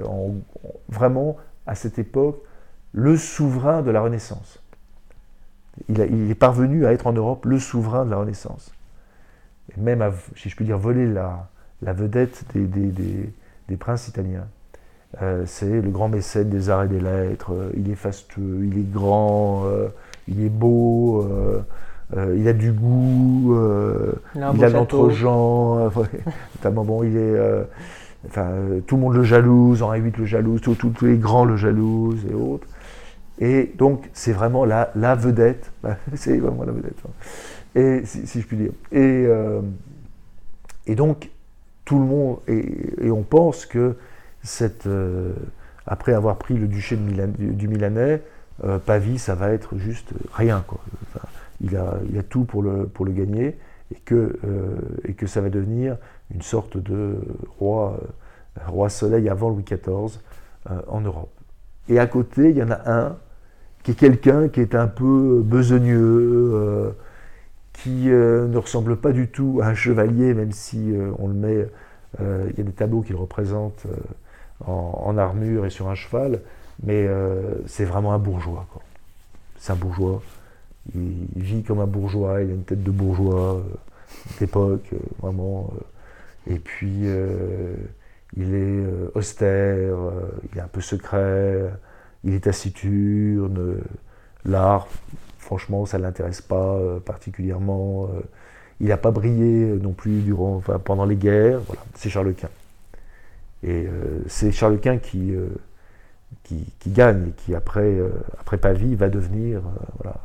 vraiment, 0.89 1.38
à 1.66 1.76
cette 1.76 1.99
époque, 1.99 2.41
le 2.91 3.18
souverain 3.18 3.82
de 3.82 3.91
la 3.91 4.01
Renaissance. 4.01 4.62
Il, 5.89 5.99
est 5.99 6.36
parvenu 6.36 6.86
à 6.86 6.93
être 6.93 7.07
en 7.07 7.13
Europe 7.13 7.45
le 7.45 7.59
souverain 7.59 8.05
de 8.05 8.11
la 8.11 8.17
Renaissance. 8.17 8.71
Et 9.76 9.82
même, 9.82 10.03
si 10.36 10.49
je 10.49 10.55
puis 10.55 10.65
dire, 10.65 10.78
voler 10.78 11.07
la, 11.07 11.49
la 11.82 11.93
vedette 11.93 12.43
des, 12.53 12.67
des, 12.67 13.78
princes 13.78 14.07
italiens. 14.07 14.45
c'est 15.45 15.82
le 15.82 15.89
grand 15.89 16.09
mécène 16.09 16.49
des 16.49 16.69
arts 16.69 16.84
et 16.84 16.88
des 16.88 16.99
lettres. 16.99 17.71
il 17.76 17.89
est 17.89 17.95
fastueux, 17.95 18.65
il 18.65 18.78
est 18.78 18.91
grand, 18.91 19.65
il 20.28 20.43
est 20.43 20.49
beau. 20.49 21.28
Euh, 22.15 22.36
il 22.38 22.47
a 22.47 22.53
du 22.53 22.71
goût, 22.71 23.55
euh, 23.55 24.11
il 24.36 24.63
a, 24.63 24.69
l'entre-gens, 24.69 25.78
euh, 25.80 25.89
notamment 26.55 26.84
bon, 26.84 27.03
il 27.03 27.17
est, 27.17 27.39
enfin, 28.28 28.49
tout 28.86 28.95
le 28.97 29.01
monde 29.01 29.15
le 29.15 29.24
jalouse, 29.24 29.82
Henri 29.82 30.01
VIII 30.01 30.13
le 30.17 30.26
jalouse, 30.26 30.61
tous 30.61 30.93
les 31.01 31.17
grands 31.17 31.45
le 31.45 31.55
jalousent 31.55 32.26
et 32.30 32.34
autres. 32.34 32.67
Et 33.39 33.73
donc 33.77 34.09
c'est 34.13 34.34
vraiment 34.34 34.65
la, 34.65 34.91
vedette, 35.15 35.71
c'est 36.15 36.38
vraiment 36.38 36.63
la 36.63 36.71
vedette, 36.71 36.97
hein. 37.05 37.79
et, 37.79 38.05
si, 38.05 38.41
je 38.41 38.45
puis 38.45 38.57
dire. 38.57 38.71
Et, 38.91 39.27
et 40.86 40.95
donc 40.95 41.29
tout 41.86 41.97
le 41.99 42.05
monde, 42.05 42.38
et, 42.47 43.09
on 43.09 43.23
pense 43.23 43.65
que 43.65 43.95
cette, 44.43 44.88
après 45.88 46.13
avoir 46.13 46.38
pris 46.38 46.53
le 46.53 46.67
duché 46.67 46.95
du 46.95 47.67
Milanais, 47.67 48.21
Pavie, 48.86 49.17
ça 49.17 49.34
va 49.34 49.49
être 49.49 49.77
juste 49.77 50.11
rien. 50.34 50.63
Quoi 50.67 50.79
il 51.63 51.77
a, 51.77 52.23
tout 52.23 52.43
pour 52.43 52.61
le, 52.61 52.88
pour 52.88 53.05
le 53.05 53.11
gagner 53.11 53.57
et 53.91 53.99
que, 54.05 54.39
euh, 54.45 54.77
et 55.05 55.13
que 55.13 55.27
ça 55.27 55.41
va 55.41 55.49
devenir 55.49 55.97
une 56.34 56.41
sorte 56.41 56.77
de 56.77 57.17
roi, 57.59 57.99
euh, 58.01 58.61
roi 58.67 58.89
soleil 58.89 59.29
avant 59.29 59.49
Louis 59.49 59.63
XIV 59.63 60.19
euh, 60.69 60.81
en 60.88 61.01
Europe. 61.01 61.31
Et 61.89 61.99
à 61.99 62.07
côté, 62.07 62.49
il 62.49 62.57
y 62.57 62.63
en 62.63 62.71
a 62.71 62.91
un 62.91 63.17
qui 63.84 63.91
est 63.91 63.95
quelqu'un 63.95 64.47
qui 64.47 64.61
est 64.61 64.75
un 64.75 64.88
peu 64.88 65.41
besogneux, 65.43 66.95
qui 67.73 68.05
ne 68.07 68.57
ressemble 68.57 68.95
pas 68.95 69.11
du 69.11 69.27
tout 69.27 69.59
à 69.61 69.67
un 69.67 69.75
chevalier, 69.75 70.34
même 70.34 70.53
si 70.53 70.93
on 71.19 71.27
le 71.27 71.34
met, 71.34 71.67
il 72.19 72.57
y 72.57 72.61
a 72.61 72.63
des 72.63 72.71
tableaux 72.71 73.01
qui 73.01 73.11
le 73.11 73.17
représentent 73.17 73.86
en, 74.65 75.17
armure 75.17 75.65
et 75.65 75.69
sur 75.69 75.89
un 75.89 75.95
cheval, 75.95 76.39
mais 76.81 77.09
c'est 77.65 77.84
vraiment 77.84 78.13
un 78.13 78.19
bourgeois. 78.19 78.65
C'est 79.57 79.73
un 79.73 79.75
bourgeois 79.75 80.21
il, 80.95 81.27
vit 81.36 81.63
comme 81.63 81.79
un 81.79 81.88
bourgeois, 81.88 82.41
il 82.41 82.49
a 82.49 82.53
une 82.53 82.63
tête 82.63 82.84
de 82.84 82.91
bourgeois 82.91 83.55
euh, 83.55 83.61
d'époque, 84.39 84.86
euh, 84.93 84.97
vraiment. 85.21 85.71
Euh. 86.49 86.55
et 86.55 86.59
puis, 86.59 87.05
il 88.38 88.55
est 88.55 88.86
austère, 89.15 89.97
il 90.51 90.57
est 90.57 90.61
un 90.61 90.67
peu 90.67 90.81
secret, 90.81 91.71
il 92.23 92.34
est 92.34 92.41
taciturne. 92.45 93.79
L'art, 94.45 94.88
franchement, 95.38 95.86
ça 95.86 95.97
ne 95.97 96.03
l'intéresse 96.03 96.41
pas 96.41 96.79
particulièrement. 97.05 98.09
il 98.79 98.88
n'a 98.88 98.97
pas 98.97 99.11
brillé 99.11 99.77
non 99.81 99.93
plus 99.93 100.21
durant, 100.21 100.61
pendant 100.84 101.05
les 101.05 101.15
guerres. 101.15 101.61
Voilà, 101.67 101.81
c'est 101.95 102.09
Charles 102.09 102.34
Quint. 102.34 102.49
Et 103.63 103.88
c'est 104.27 104.51
Charles 104.51 104.79
Quint 104.79 104.97
qui, 104.97 105.34
qui, 106.43 106.65
gagne 106.88 107.29
et 107.29 107.31
qui, 107.31 107.55
après, 107.55 107.97
après 108.39 108.57
Pavie, 108.57 108.95
va 108.95 109.09
devenir 109.09 109.61
voilà, 109.99 110.15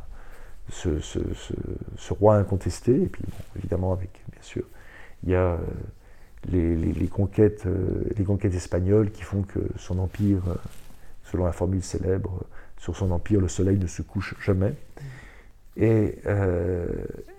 ce, 0.69 2.13
roi 2.13 2.35
incontesté, 2.35 3.03
et 3.03 3.07
puis 3.07 3.23
évidemment 3.57 3.93
avec, 3.93 4.09
bien 4.31 4.41
sûr, 4.41 4.63
il 5.23 5.31
y 5.31 5.35
a 5.35 5.57
euh, 6.53 6.93
les, 6.95 7.07
conquêtes, 7.07 7.65
euh, 7.65 8.03
les 8.15 8.23
conquêtes 8.23 8.53
espagnoles 8.53 9.11
qui 9.11 9.23
font 9.23 9.43
que 9.43 9.59
son 9.77 9.99
empire, 9.99 10.41
euh, 10.47 10.55
selon 11.23 11.45
la 11.45 11.51
formule 11.51 11.83
célèbre, 11.83 12.43
sur 12.77 12.95
son 12.95 13.11
empire, 13.11 13.41
le 13.41 13.47
soleil 13.47 13.77
ne 13.77 13.87
se 13.87 14.01
couche 14.01 14.35
jamais. 14.41 14.73
Et, 15.77 16.17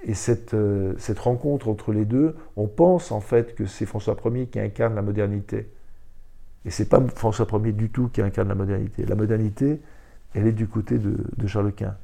et 0.05 0.15
cette, 0.15 0.55
rencontre 1.19 1.69
entre 1.69 1.93
les 1.93 2.07
deux, 2.07 2.37
on 2.57 2.69
pense 2.69 3.13
en 3.13 3.21
fait 3.21 3.55
que 3.55 3.67
c'est 3.67 3.85
François 3.85 4.17
Ier 4.25 4.47
qui 4.47 4.59
incarne 4.59 4.95
la 4.95 5.03
modernité. 5.03 5.69
Et 6.65 6.71
c'est 6.71 6.89
pas 6.89 7.03
François 7.15 7.47
Ier 7.53 7.73
du 7.73 7.91
tout 7.91 8.09
qui 8.09 8.23
incarne 8.23 8.49
la 8.49 8.55
modernité. 8.55 9.05
La 9.05 9.15
modernité, 9.15 9.81
elle 10.35 10.47
est 10.47 10.53
du 10.53 10.69
côté 10.69 10.99
de, 10.99 11.17
de 11.37 11.47
Charles 11.47 11.73
Quint 11.73 11.97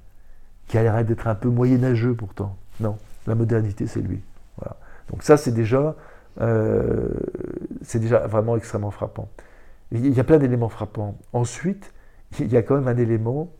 qui 0.66 0.78
a 0.78 0.82
l'air 0.82 1.04
d'être 1.04 1.26
un 1.26 1.34
peu 1.34 1.48
moyenâgeux 1.48 2.14
pourtant. 2.14 2.56
Non, 2.80 2.98
la 3.26 3.34
modernité, 3.34 3.86
c'est 3.86 4.00
lui. 4.00 4.20
Voilà. 4.58 4.76
Donc 5.10 5.22
ça, 5.22 5.36
c'est 5.36 5.52
déjà, 5.52 5.94
euh, 6.40 7.08
c'est 7.82 7.98
déjà 7.98 8.26
vraiment 8.26 8.56
extrêmement 8.56 8.90
frappant. 8.90 9.28
Il 9.92 10.14
y 10.14 10.20
a 10.20 10.24
plein 10.24 10.38
d'éléments 10.38 10.68
frappants. 10.68 11.16
Ensuite, 11.32 11.92
il 12.38 12.52
y 12.52 12.56
a 12.56 12.62
quand 12.62 12.76
même 12.76 12.88
un 12.88 12.96
élément 12.96 13.50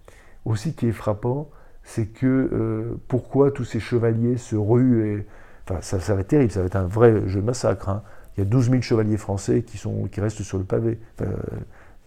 aussi 0.44 0.74
qui 0.74 0.88
est 0.88 0.92
frappant, 0.92 1.50
c'est 1.82 2.06
que 2.06 2.26
euh, 2.26 3.00
pourquoi 3.08 3.50
tous 3.50 3.64
ces 3.64 3.80
chevaliers 3.80 4.36
se 4.36 4.56
ruent 4.56 5.18
et, 5.18 5.26
Enfin, 5.68 5.80
ça, 5.80 5.98
ça, 5.98 6.14
va 6.14 6.20
être 6.20 6.28
terrible, 6.28 6.52
ça 6.52 6.60
va 6.60 6.66
être 6.66 6.76
un 6.76 6.86
vrai 6.86 7.26
jeu 7.26 7.40
de 7.40 7.46
massacre. 7.46 7.88
Hein. 7.88 8.04
Il 8.36 8.40
y 8.40 8.42
a 8.42 8.48
12 8.48 8.70
000 8.70 8.82
chevaliers 8.82 9.16
français 9.16 9.62
qui, 9.62 9.78
sont, 9.78 10.04
qui 10.04 10.20
restent 10.20 10.44
sur 10.44 10.58
le 10.58 10.64
pavé. 10.64 11.00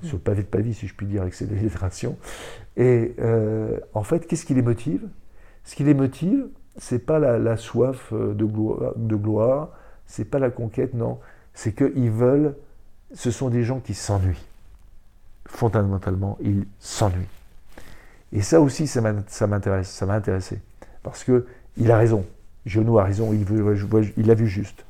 sur 0.02 0.16
le 0.16 0.24
pavé 0.24 0.44
de 0.44 0.48
Pavie, 0.48 0.74
si 0.74 0.88
je 0.88 0.96
puis 0.96 1.06
dire, 1.06 1.24
avec 1.24 1.34
ses 1.34 1.46
illustrations. 1.46 2.18
Et 2.78 3.16
euh, 3.20 3.78
en 3.94 4.04
fait, 4.04 4.28
qu'est-ce 4.28 4.46
qui 4.46 4.54
les 4.54 4.62
motive? 4.62 5.10
Ce 5.66 5.76
qui 5.76 5.84
les 5.84 5.94
motive, 5.94 6.48
c'est 6.78 7.06
pas 7.06 7.20
la, 7.20 7.58
soif 7.58 8.14
de 8.14 8.46
gloire, 8.46 8.94
de 8.96 9.16
gloire 9.18 9.72
c'est 10.10 10.26
pas 10.26 10.40
la 10.40 10.50
conquête, 10.50 10.96
non. 10.96 11.20
C'est 11.54 11.72
qu'ils 11.72 12.12
veulent. 12.12 12.56
Ce 13.14 13.32
sont 13.32 13.50
des 13.50 13.64
gens 13.64 13.80
qui 13.80 13.94
s'ennuient. 13.94 14.44
Fondamentalement, 15.46 16.38
ils 16.42 16.66
s'ennuient. 16.80 17.30
Et 18.34 18.42
ça 18.42 18.60
aussi, 18.60 18.88
ça 18.88 19.02
m'intéresse, 19.02 19.90
ça 19.90 20.06
m'a 20.06 20.16
intéressé. 20.16 20.60
Parce 21.04 21.24
que 21.24 21.46
il 21.78 21.92
a 21.92 21.98
raison. 21.98 22.26
Giono 22.66 23.00
a 23.00 23.04
raison, 23.06 23.34
il, 23.34 23.46
il 24.18 24.32
a 24.32 24.34
vu 24.34 24.48
juste. 24.48 24.84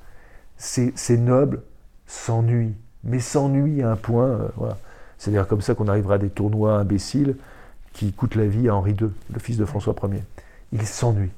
Ces, 0.57 1.17
nobles 1.17 1.61
s'ennuient, 2.07 2.75
mais 3.03 3.19
s'ennuient 3.19 3.83
à 3.83 3.91
un 3.91 3.95
point. 3.95 4.27
Euh, 4.27 4.47
voilà. 4.55 4.77
C'est 5.17 5.31
d'ailleurs 5.31 5.47
comme 5.47 5.61
ça 5.61 5.75
qu'on 5.75 5.87
arrivera 5.87 6.15
à 6.15 6.17
des 6.17 6.29
tournois 6.29 6.75
imbéciles 6.75 7.35
qui 7.93 8.13
coûtent 8.13 8.35
la 8.35 8.47
vie 8.47 8.69
à 8.69 8.75
Henri 8.75 8.91
II, 8.91 9.09
le 9.31 9.39
fils 9.39 9.57
de 9.57 9.65
François 9.65 9.95
Ier. 10.03 10.23
Il 10.71 10.85
s'ennuie. 10.85 11.31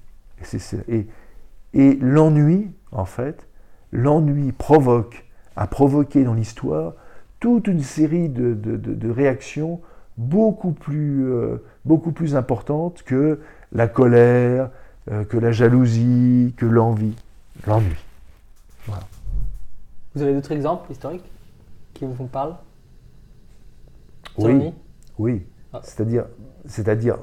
Et, 0.87 1.07
et 1.73 1.95
l'ennui, 1.95 2.71
en 2.91 3.05
fait, 3.05 3.45
l'ennui 3.91 4.51
provoque, 4.51 5.25
a 5.55 5.67
provoqué 5.67 6.23
dans 6.23 6.33
l'histoire 6.33 6.93
toute 7.39 7.67
une 7.67 7.81
série 7.81 8.29
de, 8.29 9.09
réactions 9.09 9.81
beaucoup 10.17 10.71
plus, 10.71 11.25
euh, 11.25 11.57
beaucoup 11.85 12.11
plus 12.11 12.35
importantes 12.35 13.03
que 13.03 13.39
la 13.71 13.87
colère, 13.87 14.69
euh, 15.09 15.23
que 15.23 15.37
la 15.37 15.51
jalousie, 15.51 16.53
que 16.57 16.65
l'envie. 16.65 17.15
L'ennui. 17.67 17.95
Vous 20.13 20.21
avez 20.21 20.33
d'autres 20.33 20.51
exemples 20.51 20.91
historiques 20.91 21.29
qui 21.93 22.05
vous 22.05 22.25
parlent 22.25 22.55
Oui. 24.37 24.73
Oui. 25.17 25.45
Ah. 25.73 25.81
C'est-à-dire, 25.83 26.25
c'est-à-dire 26.65 27.17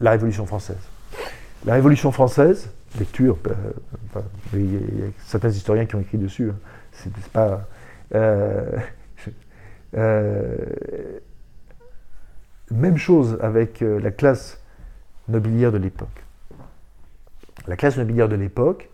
la 0.00 0.12
Révolution 0.12 0.46
française. 0.46 0.78
La 1.64 1.74
Révolution 1.74 2.12
française, 2.12 2.70
lecture, 2.98 3.38
euh, 3.46 4.20
il 4.54 5.00
y 5.00 5.02
a 5.02 5.08
certains 5.24 5.50
historiens 5.50 5.86
qui 5.86 5.96
ont 5.96 6.00
écrit 6.00 6.18
dessus. 6.18 6.50
Hein. 6.50 6.58
C'est 6.92 7.12
pas. 7.32 7.66
Euh, 9.96 10.54
même 12.70 12.98
chose 12.98 13.38
avec 13.40 13.80
la 13.80 14.10
classe 14.10 14.60
nobiliaire 15.26 15.72
de 15.72 15.78
l'époque. 15.78 16.24
La 17.66 17.74
classe 17.74 17.96
nobiliaire 17.96 18.28
de 18.28 18.36
l'époque, 18.36 18.90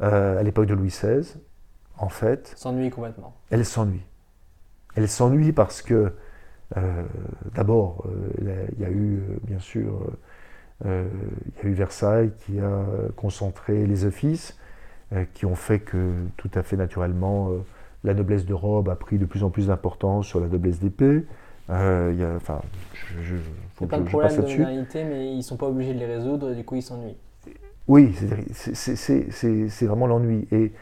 à 0.00 0.42
l'époque 0.42 0.64
de 0.64 0.72
Louis 0.72 0.88
XVI, 0.88 1.34
en 2.00 2.08
fait. 2.08 2.54
S'ennuie 2.56 2.90
complètement. 2.90 3.36
Elle 3.50 3.64
s'ennuie. 3.64 4.02
Elle 4.96 5.08
s'ennuie 5.08 5.52
parce 5.52 5.82
que, 5.82 6.12
euh, 6.76 7.02
d'abord, 7.54 8.04
euh, 8.06 8.66
il 8.74 8.80
y 8.80 8.84
a 8.84 8.90
eu, 8.90 9.18
euh, 9.18 9.36
bien 9.44 9.60
sûr, 9.60 10.10
il 10.84 11.62
y 11.62 11.66
a 11.66 11.68
eu 11.68 11.72
Versailles 11.72 12.30
qui 12.46 12.58
a 12.58 12.84
concentré 13.16 13.86
les 13.86 14.04
offices, 14.04 14.56
qui 15.34 15.44
ont 15.44 15.54
fait 15.54 15.80
que, 15.80 16.12
tout 16.36 16.50
à 16.54 16.62
fait 16.62 16.76
naturellement, 16.76 17.50
la 18.04 18.14
noblesse 18.14 18.46
de 18.46 18.54
robe 18.54 18.88
a 18.88 18.94
pris 18.94 19.18
de 19.18 19.26
plus 19.26 19.44
en 19.44 19.50
plus 19.50 19.66
d'importance 19.66 20.26
sur 20.26 20.40
la 20.40 20.48
noblesse 20.48 20.80
d'épée. 20.80 21.26
Il 21.68 21.74
y 21.74 22.24
a, 22.24 22.34
enfin, 22.36 22.60
je, 23.22 23.36
faut 23.74 23.86
pas 23.86 23.98
de 23.98 24.04
problème 24.04 24.34
de 24.34 24.40
modernité, 24.40 25.04
mais 25.04 25.32
ils 25.32 25.38
ne 25.38 25.42
sont 25.42 25.56
pas 25.56 25.66
obligés 25.66 25.92
de 25.92 25.98
les 25.98 26.06
résoudre, 26.06 26.52
et 26.52 26.54
du 26.54 26.64
coup, 26.64 26.76
ils 26.76 26.82
s'ennuient. 26.82 27.16
Oui, 27.86 28.14
c'est 28.54 29.86
vraiment 29.86 30.06
l'ennui. 30.06 30.48
Et 30.52 30.72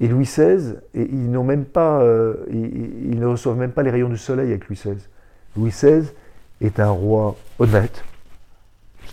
et 0.00 0.08
Louis 0.08 0.24
XVI, 0.24 0.74
et 0.94 1.08
ils, 1.10 1.30
n'ont 1.30 1.44
même 1.44 1.64
pas, 1.64 2.02
euh, 2.02 2.34
ils, 2.50 3.18
ne 3.18 3.26
reçoivent 3.26 3.56
même 3.56 3.72
pas 3.72 3.82
les 3.82 3.90
rayons 3.90 4.10
du 4.10 4.18
soleil 4.18 4.50
avec 4.50 4.68
Louis 4.68 4.76
XVI. 4.76 4.98
Louis 5.56 5.70
XVI 5.70 6.08
est 6.60 6.80
un 6.80 6.90
roi 6.90 7.34
honnête. 7.58 8.04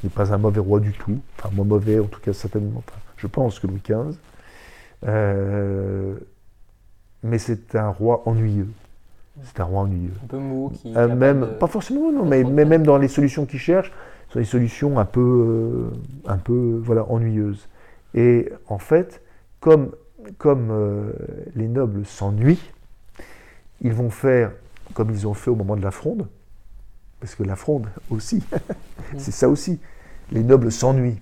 N'est 0.03 0.09
pas 0.09 0.33
un 0.33 0.37
mauvais 0.37 0.59
roi 0.59 0.79
du 0.79 0.91
tout. 0.91 1.19
Enfin, 1.37 1.49
moins 1.53 1.65
mauvais, 1.65 1.99
en 1.99 2.05
tout 2.05 2.19
cas, 2.19 2.33
certainement. 2.33 2.83
Je 3.17 3.27
pense 3.27 3.59
que 3.59 3.67
Louis 3.67 3.81
XV. 3.83 4.17
Euh, 5.05 6.15
mais 7.23 7.37
c'est 7.37 7.75
un 7.75 7.89
roi 7.89 8.23
ennuyeux. 8.25 8.69
C'est 9.43 9.59
un 9.59 9.63
roi 9.63 9.81
ennuyeux. 9.81 10.13
Un 10.23 10.27
peu 10.27 10.37
mou, 10.37 10.71
qui. 10.73 10.93
Euh, 10.95 11.13
même, 11.15 11.57
Pas 11.59 11.67
forcément, 11.67 12.11
non, 12.11 12.25
mais, 12.25 12.43
mais, 12.43 12.65
même 12.65 12.85
dans 12.85 12.97
les 12.97 13.07
solutions 13.07 13.45
qu'il 13.45 13.59
cherche, 13.59 13.91
ce 14.27 14.33
sont 14.33 14.39
des 14.39 14.45
solutions 14.45 14.99
un 14.99 15.05
peu, 15.05 15.89
un 16.27 16.37
peu 16.37 16.81
voilà, 16.83 17.05
ennuyeuses. 17.09 17.67
Et 18.13 18.51
en 18.67 18.77
fait, 18.77 19.21
comme 19.59 19.91
comme 20.37 20.69
euh, 20.71 21.11
les 21.55 21.67
nobles 21.67 22.05
s'ennuient, 22.05 22.71
ils 23.81 23.93
vont 23.93 24.09
faire 24.09 24.51
comme 24.93 25.09
ils 25.09 25.27
ont 25.27 25.33
fait 25.33 25.49
au 25.49 25.55
moment 25.55 25.75
de 25.75 25.81
la 25.81 25.91
fronde, 25.91 26.27
parce 27.19 27.35
que 27.35 27.43
la 27.43 27.55
fronde 27.55 27.87
aussi, 28.09 28.43
c'est 29.17 29.31
ça 29.31 29.49
aussi, 29.49 29.79
les 30.31 30.43
nobles 30.43 30.71
s'ennuient. 30.71 31.19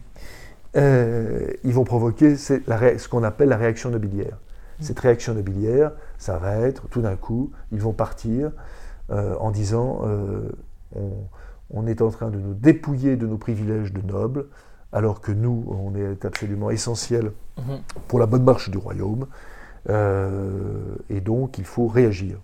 Euh, 0.77 1.47
ils 1.63 1.73
vont 1.73 1.83
provoquer 1.83 2.37
ce 2.37 3.07
qu'on 3.07 3.23
appelle 3.23 3.49
la 3.49 3.57
réaction 3.57 3.89
nobiliaire. 3.89 4.37
Cette 4.79 4.99
réaction 4.99 5.35
nobiliaire, 5.35 5.91
ça 6.17 6.37
va 6.37 6.57
être 6.57 6.87
tout 6.87 7.01
d'un 7.01 7.15
coup, 7.15 7.51
ils 7.71 7.79
vont 7.79 7.93
partir 7.93 8.51
euh, 9.11 9.35
en 9.39 9.51
disant 9.51 10.01
on, 11.69 11.87
est 11.87 12.01
en 12.01 12.09
train 12.09 12.29
de 12.29 12.37
nous 12.37 12.53
dépouiller 12.53 13.15
de 13.15 13.27
nos 13.27 13.37
privilèges 13.37 13.93
de 13.93 14.01
nobles, 14.01 14.47
alors 14.91 15.21
que 15.21 15.31
nous, 15.31 15.65
on 15.69 15.95
est 15.95 16.25
absolument 16.25 16.69
essentiel 16.69 17.31
mhm. 17.57 17.79
pour 18.07 18.19
la 18.19 18.25
bonne 18.25 18.43
marche 18.43 18.69
du 18.69 18.77
royaume. 18.77 19.27
Euh, 19.89 20.95
et 21.09 21.21
donc, 21.21 21.57
il 21.57 21.65
faut 21.65 21.87
réagir. 21.87 22.37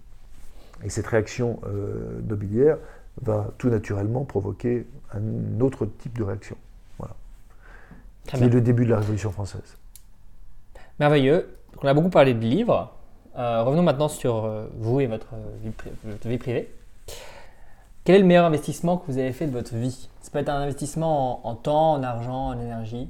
Et 0.83 0.89
cette 0.89 1.07
réaction 1.07 1.59
euh, 1.65 2.19
nobiliaire 2.27 2.77
va 3.22 3.51
tout 3.57 3.70
naturellement 3.70 4.26
provoquer 4.26 4.88
un 5.13 5.59
autre 5.61 5.86
type 5.86 6.18
de 6.18 6.24
réaction. 6.24 6.57
Voilà. 6.97 7.15
Qui 8.28 8.43
est 8.43 8.49
le 8.49 8.61
début 8.61 8.86
de 8.86 8.91
la 8.91 8.99
Révolution 8.99 9.32
française. 9.32 9.78
Merveilleux. 10.99 11.57
on 11.82 11.88
a 11.88 11.93
beaucoup 11.93 12.09
parlé 12.09 12.34
de 12.34 12.39
livres. 12.39 12.93
Euh, 13.38 13.63
revenons 13.63 13.84
maintenant 13.84 14.07
sur 14.07 14.49
vous 14.78 14.99
et 14.99 15.07
votre 15.07 15.36
vie 16.26 16.38
privée. 16.38 16.74
Quel 18.07 18.15
est 18.15 18.20
le 18.20 18.26
meilleur 18.26 18.45
investissement 18.45 18.97
que 18.97 19.11
vous 19.11 19.18
avez 19.18 19.34
fait 19.34 19.47
de 19.47 19.51
votre 19.51 19.76
vie? 19.76 20.07
Ça 20.22 20.32
peut 20.32 20.39
être 20.39 20.47
un 20.47 20.61
investissement 20.61 21.45
en, 21.45 21.55
temps, 21.55 21.91
en 21.93 22.03
argent, 22.03 22.47
en 22.47 22.59
énergie. 22.59 23.09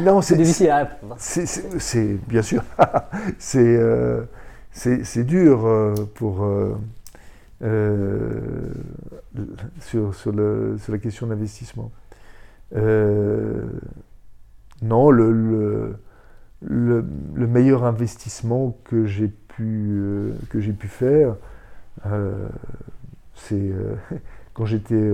Non, 0.00 0.20
c'est 0.20 0.36
difficile 0.36 0.70
à 0.70 0.88
C'est 1.18 2.18
bien 2.28 2.42
sûr, 2.42 2.62
euh, 3.56 4.24
c'est 4.72 5.24
dur 5.24 5.66
euh, 5.66 5.94
pour 6.14 6.44
euh, 6.44 6.74
sur, 9.80 10.14
sur, 10.14 10.32
le, 10.32 10.76
sur, 10.78 10.92
la 10.92 10.98
question 10.98 11.26
d'investissement. 11.26 11.90
non, 14.82 15.10
le 15.10 15.96
le, 16.62 17.02
meilleur 17.46 17.84
investissement 17.84 18.76
que 18.84 19.06
j'ai 19.06 19.28
pu, 19.28 19.88
euh, 19.90 20.32
que 20.50 20.60
j'ai 20.60 20.72
pu 20.72 20.88
faire, 20.88 21.36
euh, 22.06 22.48
c'est 23.34 23.54
euh, 23.56 23.94
quand 24.54 24.66
j'étais 24.66 25.10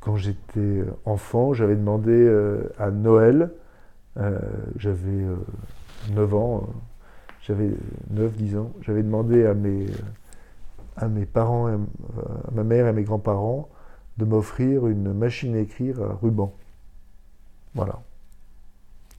quand 0.00 0.16
j'étais 0.16 0.82
enfant, 1.04 1.52
j'avais 1.52 1.76
demandé 1.76 2.28
à 2.78 2.90
Noël, 2.90 3.50
j'avais 4.76 5.26
9 6.14 6.34
ans, 6.34 6.68
j'avais 7.42 7.70
9-10 8.14 8.58
ans, 8.58 8.72
j'avais 8.80 9.02
demandé 9.02 9.44
à 9.44 9.54
mes, 9.54 9.86
à 10.96 11.06
mes 11.08 11.26
parents, 11.26 11.66
à 11.66 11.78
ma 12.54 12.64
mère 12.64 12.86
et 12.86 12.88
à 12.88 12.92
mes 12.92 13.02
grands-parents 13.02 13.68
de 14.20 14.24
m'offrir 14.24 14.86
une 14.86 15.12
machine 15.12 15.54
à 15.56 15.58
écrire 15.58 16.00
à 16.02 16.18
ruban. 16.22 16.52
Voilà. 17.74 18.00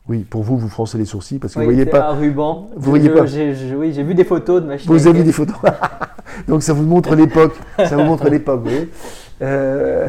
Oui, 0.07 0.25
pour 0.29 0.43
vous, 0.43 0.57
vous 0.57 0.69
froncez 0.69 0.97
les 0.97 1.05
sourcils 1.05 1.39
parce 1.39 1.53
que 1.53 1.59
vous 1.59 1.65
voyez 1.65 1.86
pas. 1.86 2.09
un 2.09 2.15
ruban. 2.15 2.69
Vous 2.75 2.89
voyez 2.89 3.09
pas. 3.09 3.23
oui, 3.23 3.93
j'ai 3.93 4.03
vu 4.03 4.15
des 4.15 4.23
photos 4.23 4.61
de 4.61 4.67
machines. 4.67 4.91
Vous 4.91 5.07
avez 5.07 5.19
vu 5.19 5.25
des 5.25 5.32
photos. 5.32 5.55
Donc 6.47 6.63
ça 6.63 6.73
vous 6.73 6.84
montre 6.84 7.15
l'époque. 7.15 7.53
ça 7.77 7.95
vous 7.97 8.03
montre 8.03 8.29
l'époque, 8.29 8.67
euh, 9.41 10.07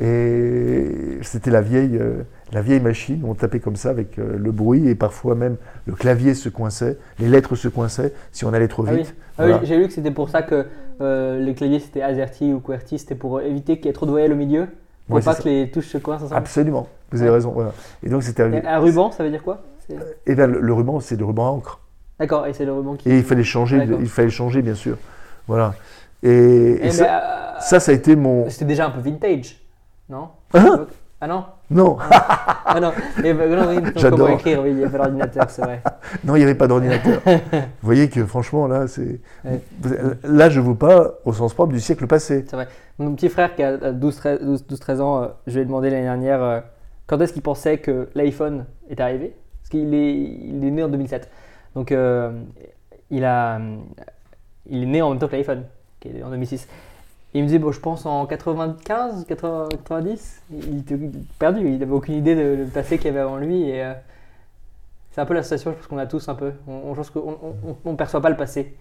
et 0.00 1.18
c'était 1.22 1.50
la 1.50 1.60
vieille, 1.60 1.96
euh, 2.00 2.22
la 2.52 2.62
vieille 2.62 2.80
machine. 2.80 3.22
On 3.24 3.34
tapait 3.34 3.60
comme 3.60 3.76
ça 3.76 3.90
avec 3.90 4.18
euh, 4.18 4.36
le 4.36 4.50
bruit 4.50 4.88
et 4.88 4.94
parfois 4.94 5.34
même 5.34 5.56
le 5.86 5.94
clavier 5.94 6.34
se 6.34 6.48
coinçait, 6.48 6.98
les 7.18 7.28
lettres 7.28 7.56
se 7.56 7.68
coinçaient 7.68 8.12
si 8.32 8.44
on 8.44 8.52
allait 8.52 8.68
trop 8.68 8.84
ah 8.88 8.94
vite. 8.94 9.14
Ah 9.38 9.46
oui, 9.46 9.52
j'ai 9.62 9.76
lu 9.76 9.86
que 9.86 9.92
c'était 9.92 10.10
pour 10.10 10.30
ça 10.30 10.42
que 10.42 10.66
les 11.00 11.54
claviers 11.54 11.80
c'était 11.80 12.02
AZERTY 12.02 12.52
ou 12.52 12.60
QWERTY, 12.60 12.98
c'était 12.98 13.14
pour 13.14 13.40
éviter 13.40 13.76
qu'il 13.76 13.86
y 13.86 13.88
ait 13.88 13.92
trop 13.92 14.06
de 14.06 14.10
voyelles 14.10 14.32
au 14.32 14.36
milieu. 14.36 14.68
Pour 15.08 15.20
pas 15.20 15.34
que 15.34 15.48
les 15.48 15.70
touches 15.70 15.88
se 15.88 15.98
coincent 15.98 16.24
ensemble. 16.24 16.38
Absolument. 16.38 16.88
Vous 17.10 17.20
avez 17.20 17.30
raison. 17.30 17.54
Et 18.02 18.08
donc 18.08 18.22
c'était 18.22 18.42
un 18.42 18.78
ruban, 18.78 19.10
ça 19.10 19.22
veut 19.22 19.30
dire 19.30 19.42
quoi? 19.42 19.62
Eh 20.26 20.34
bien, 20.34 20.46
le, 20.46 20.72
ruban, 20.72 21.00
c'est 21.00 21.16
le 21.16 21.24
ruban 21.24 21.46
à 21.46 21.50
encre. 21.50 21.80
D'accord, 22.18 22.46
et 22.46 22.52
c'est 22.52 22.64
le 22.64 22.72
ruban 22.72 22.94
qui. 22.94 23.10
Et 23.10 23.18
il 23.18 23.24
fallait 23.24 23.44
changer, 23.44 23.86
il 24.00 24.08
fallait 24.08 24.30
changer, 24.30 24.62
bien 24.62 24.74
sûr. 24.74 24.96
Voilà. 25.46 25.74
Et, 26.22 26.90
ça, 26.90 27.60
ça, 27.60 27.90
a 27.90 27.94
été 27.94 28.16
mon. 28.16 28.48
C'était 28.48 28.64
déjà 28.64 28.86
un 28.86 28.90
peu 28.90 29.00
vintage, 29.00 29.60
non 30.08 30.28
hein 30.52 30.86
Ah 31.20 31.26
non 31.26 31.44
Non. 31.70 31.96
ah 32.00 32.78
non, 32.80 32.92
et, 33.22 33.32
non 33.32 33.68
oui, 33.68 33.82
J'adore. 33.96 34.18
comment 34.18 34.38
écrire, 34.38 34.62
oui, 34.62 34.70
il 34.70 34.76
n'y 34.76 34.84
a 34.84 34.88
pas 34.90 34.98
d'ordinateur, 34.98 35.48
c'est 35.48 35.62
vrai. 35.62 35.82
non, 36.24 36.36
il 36.36 36.40
n'y 36.40 36.44
avait 36.44 36.54
pas 36.54 36.66
d'ordinateur. 36.66 37.20
vous 37.26 37.60
voyez 37.82 38.10
que 38.10 38.24
franchement, 38.26 38.66
là, 38.66 38.86
c'est. 38.86 39.20
Ouais. 39.44 39.60
Là, 40.24 40.50
je 40.50 40.60
ne 40.60 40.66
veux 40.66 40.74
pas 40.74 41.14
au 41.24 41.32
sens 41.32 41.54
propre 41.54 41.72
du 41.72 41.80
siècle 41.80 42.06
passé. 42.06 42.44
C'est 42.46 42.56
vrai. 42.56 42.68
Mon 42.98 43.14
petit 43.14 43.28
frère 43.28 43.54
qui 43.56 43.62
a 43.62 43.76
12-13 43.92 45.00
ans, 45.00 45.22
euh, 45.22 45.28
je 45.46 45.54
lui 45.54 45.62
ai 45.62 45.64
demandé 45.64 45.90
l'année 45.90 46.02
dernière 46.02 46.42
euh, 46.42 46.60
quand 47.06 47.20
est-ce 47.20 47.32
qu'il 47.32 47.42
pensait 47.42 47.78
que 47.78 48.08
l'iPhone 48.14 48.66
est 48.88 49.00
arrivé? 49.00 49.34
Parce 49.60 49.70
qu'il 49.70 49.94
est, 49.94 50.14
il 50.14 50.64
est 50.64 50.70
né 50.70 50.82
en 50.82 50.88
2007. 50.88 51.28
Donc 51.74 51.90
euh, 51.90 52.30
il, 53.10 53.24
a, 53.24 53.60
il 54.68 54.82
est 54.82 54.86
né 54.86 55.02
en 55.02 55.10
même 55.10 55.18
temps 55.18 55.28
que 55.28 55.36
l'iPhone, 55.36 55.64
qui 56.00 56.08
est 56.08 56.22
en 56.22 56.30
2006. 56.30 56.68
Il 57.34 57.42
me 57.42 57.46
disait, 57.48 57.58
bon, 57.58 57.72
je 57.72 57.80
pense 57.80 58.06
en 58.06 58.26
95, 58.26 59.24
80, 59.26 59.68
90. 59.70 60.42
Il 60.52 60.78
était 60.78 60.98
perdu, 61.38 61.66
il 61.66 61.78
n'avait 61.78 61.92
aucune 61.92 62.14
idée 62.14 62.36
de 62.36 62.62
le 62.62 62.64
passé 62.66 62.96
qu'il 62.96 63.06
y 63.06 63.10
avait 63.10 63.20
avant 63.20 63.36
lui. 63.36 63.68
Et, 63.70 63.82
euh, 63.82 63.92
c'est 65.10 65.20
un 65.20 65.26
peu 65.26 65.34
la 65.34 65.42
situation, 65.42 65.72
je 65.72 65.76
pense 65.76 65.86
qu'on 65.86 65.98
a 65.98 66.06
tous 66.06 66.28
un 66.28 66.34
peu. 66.34 66.52
On, 66.68 66.94
on, 66.96 67.28
on, 67.68 67.76
on 67.84 67.96
perçoit 67.96 68.20
pas 68.20 68.30
le 68.30 68.36
passé 68.36 68.74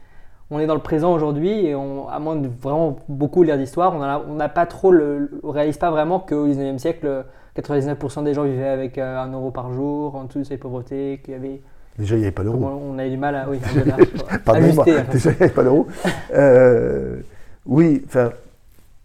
on 0.53 0.59
est 0.59 0.67
dans 0.67 0.75
le 0.75 0.81
présent 0.81 1.13
aujourd'hui 1.13 1.65
et 1.65 1.75
on, 1.75 2.07
à 2.09 2.19
moins 2.19 2.35
de 2.35 2.49
vraiment 2.61 2.97
beaucoup 3.09 3.43
lire 3.43 3.57
d'histoire, 3.57 3.95
on 3.95 4.35
n'a 4.35 4.49
pas 4.49 4.65
trop 4.65 4.91
le, 4.91 5.31
on 5.43 5.51
réalise 5.51 5.77
pas 5.77 5.89
vraiment 5.89 6.19
qu'au 6.19 6.47
19e 6.47 6.77
siècle, 6.77 7.25
99% 7.57 8.23
des 8.23 8.33
gens 8.33 8.43
vivaient 8.43 8.67
avec 8.67 8.97
euh, 8.97 9.19
un 9.19 9.31
euro 9.31 9.51
par 9.51 9.71
jour, 9.73 10.15
en 10.15 10.25
dessous 10.25 10.39
de 10.39 10.43
cette 10.43 10.59
pauvreté, 10.59 11.21
qu'il 11.23 11.33
y 11.33 11.37
avait. 11.37 11.61
Déjà, 11.97 12.15
il 12.15 12.19
n'y 12.19 12.25
avait 12.25 12.31
pas 12.31 12.43
d'euro. 12.43 12.57
On 12.57 12.97
avait 12.97 13.11
du 13.11 13.17
mal 13.17 13.35
à. 13.35 13.47
Oui, 13.47 13.59
à 14.45 14.51
ajuster, 14.51 14.93
enfin. 14.93 15.11
déjà, 15.11 15.29
il 15.29 15.37
n'y 15.37 15.43
avait 15.43 15.53
pas 15.53 15.63
d'euro. 15.63 15.87
Euh, 16.33 17.17
oui, 17.65 18.03
enfin, 18.07 18.31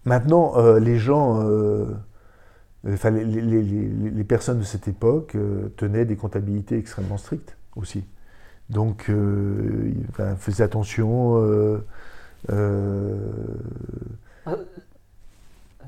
maintenant, 0.08 0.52
euh, 0.56 0.78
les 0.80 0.98
gens. 0.98 1.40
euh, 1.44 1.86
Enfin, 2.88 3.10
les, 3.10 3.24
les- 3.24 3.40
les- 3.42 3.62
les- 3.62 4.10
les 4.10 4.24
personnes 4.24 4.60
de 4.60 4.64
cette 4.64 4.86
époque 4.86 5.34
euh, 5.34 5.68
tenaient 5.76 6.04
des 6.04 6.14
comptabilités 6.16 6.78
extrêmement 6.78 7.16
strictes 7.18 7.56
aussi. 7.74 8.04
Donc, 8.70 9.06
euh, 9.10 9.92
ils 9.96 10.06
enfin, 10.10 10.36
faisaient 10.36 10.62
attention. 10.62 11.38
euh, 11.42 11.84
euh, 12.50 13.16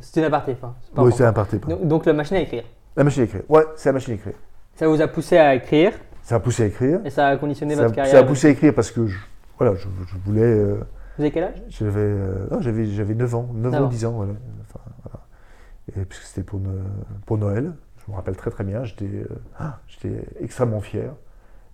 C'est 0.01 0.21
une 0.21 0.27
aparté. 0.27 0.53
Enfin, 0.61 0.75
oui, 0.97 1.13
c'est 1.17 1.25
un 1.25 1.33
parti. 1.33 1.59
pardon. 1.59 1.77
donc, 1.77 1.87
donc 1.89 2.07
la 2.07 2.13
machine 2.13 2.37
à 2.37 2.41
écrire. 2.41 2.65
La 2.97 3.05
machine 3.05 3.23
à 3.23 3.25
écrire. 3.27 3.43
Ouais, 3.49 3.63
c'est 3.77 3.89
la 3.89 3.93
machine 3.95 4.13
à 4.13 4.17
écrire. 4.17 4.35
Ça 4.75 4.89
vous 4.89 5.01
a 5.01 5.07
poussé 5.09 5.37
à 5.39 5.55
écrire 5.55 5.93
Ça 6.23 6.37
a 6.37 6.41
poussé 6.41 6.65
à 6.65 6.67
écrire. 6.67 7.01
et 7.05 7.11
ça 7.11 7.29
a 7.29 7.37
conditionné 7.37 7.77
Ça, 7.77 7.83
votre 7.83 7.95
ça 7.95 8.03
carrière. 8.03 8.23
a 8.23 8.27
poussé 8.27 8.49
à 8.49 8.51
écrire 8.51 8.75
parce 8.75 8.91
que 8.91 9.07
je, 9.07 9.19
voilà, 9.59 9.75
je, 9.77 9.87
je 10.09 10.17
voulais. 10.25 10.65
Euh, 11.21 11.23
Vous 11.23 11.23
avez 11.23 11.31
quel 11.31 11.45
âge? 11.45 11.63
J'avais 11.69 12.01
euh, 12.01 12.47
non, 12.51 12.61
j'avais 12.61 12.87
j'avais 12.87 13.15
9 13.15 13.35
ans, 13.35 13.49
9 13.55 13.75
Ah 13.75 13.79
ans, 13.79 13.83
bon. 13.83 13.89
10 13.89 14.05
ans, 14.07 14.13
voilà. 14.13 14.33
Enfin, 14.63 14.81
voilà. 15.05 15.27
Et 15.97 16.05
puisque 16.05 16.25
c'était 16.25 16.43
pour, 16.43 16.61
Noël, 17.39 17.75
je 18.07 18.11
me 18.11 18.17
rappelle 18.17 18.37
très 18.37 18.51
très 18.51 18.65
bien, 18.65 18.85
j'étais 18.85 19.07
euh, 19.07 19.27
ah, 19.59 19.79
j'étais 19.89 20.25
extrêmement 20.41 20.81
fier. 20.81 21.13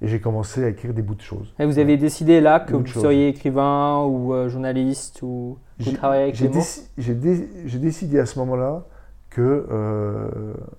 Et 0.02 0.08
j'ai 0.08 0.20
commencé 0.20 0.62
à 0.62 0.68
écrire 0.68 0.92
des 0.92 1.00
bouts 1.00 1.14
de 1.14 1.22
choses. 1.22 1.54
Et 1.58 1.64
vous 1.64 1.78
avez 1.78 1.96
décidé 1.96 2.42
là 2.42 2.60
que 2.60 2.74
vous 2.76 2.86
seriez 2.86 3.28
écrivain 3.28 4.04
ou 4.04 4.34
euh, 4.34 4.48
journaliste 4.50 5.20
ou 5.22 5.56
vous 5.80 5.92
travaillez 5.92 6.24
avec 6.24 6.34
J'ai 6.34 6.48
les 6.48 6.54
mots? 6.54 6.60
déci- 6.60 6.82
j'ai 6.98 7.14
dé- 7.14 7.48
j'ai 7.64 7.78
décidé 7.78 8.18
à 8.18 8.26
ce 8.26 8.38
moment-là 8.40 8.84
que 9.30 9.66
euh, 9.70 10.28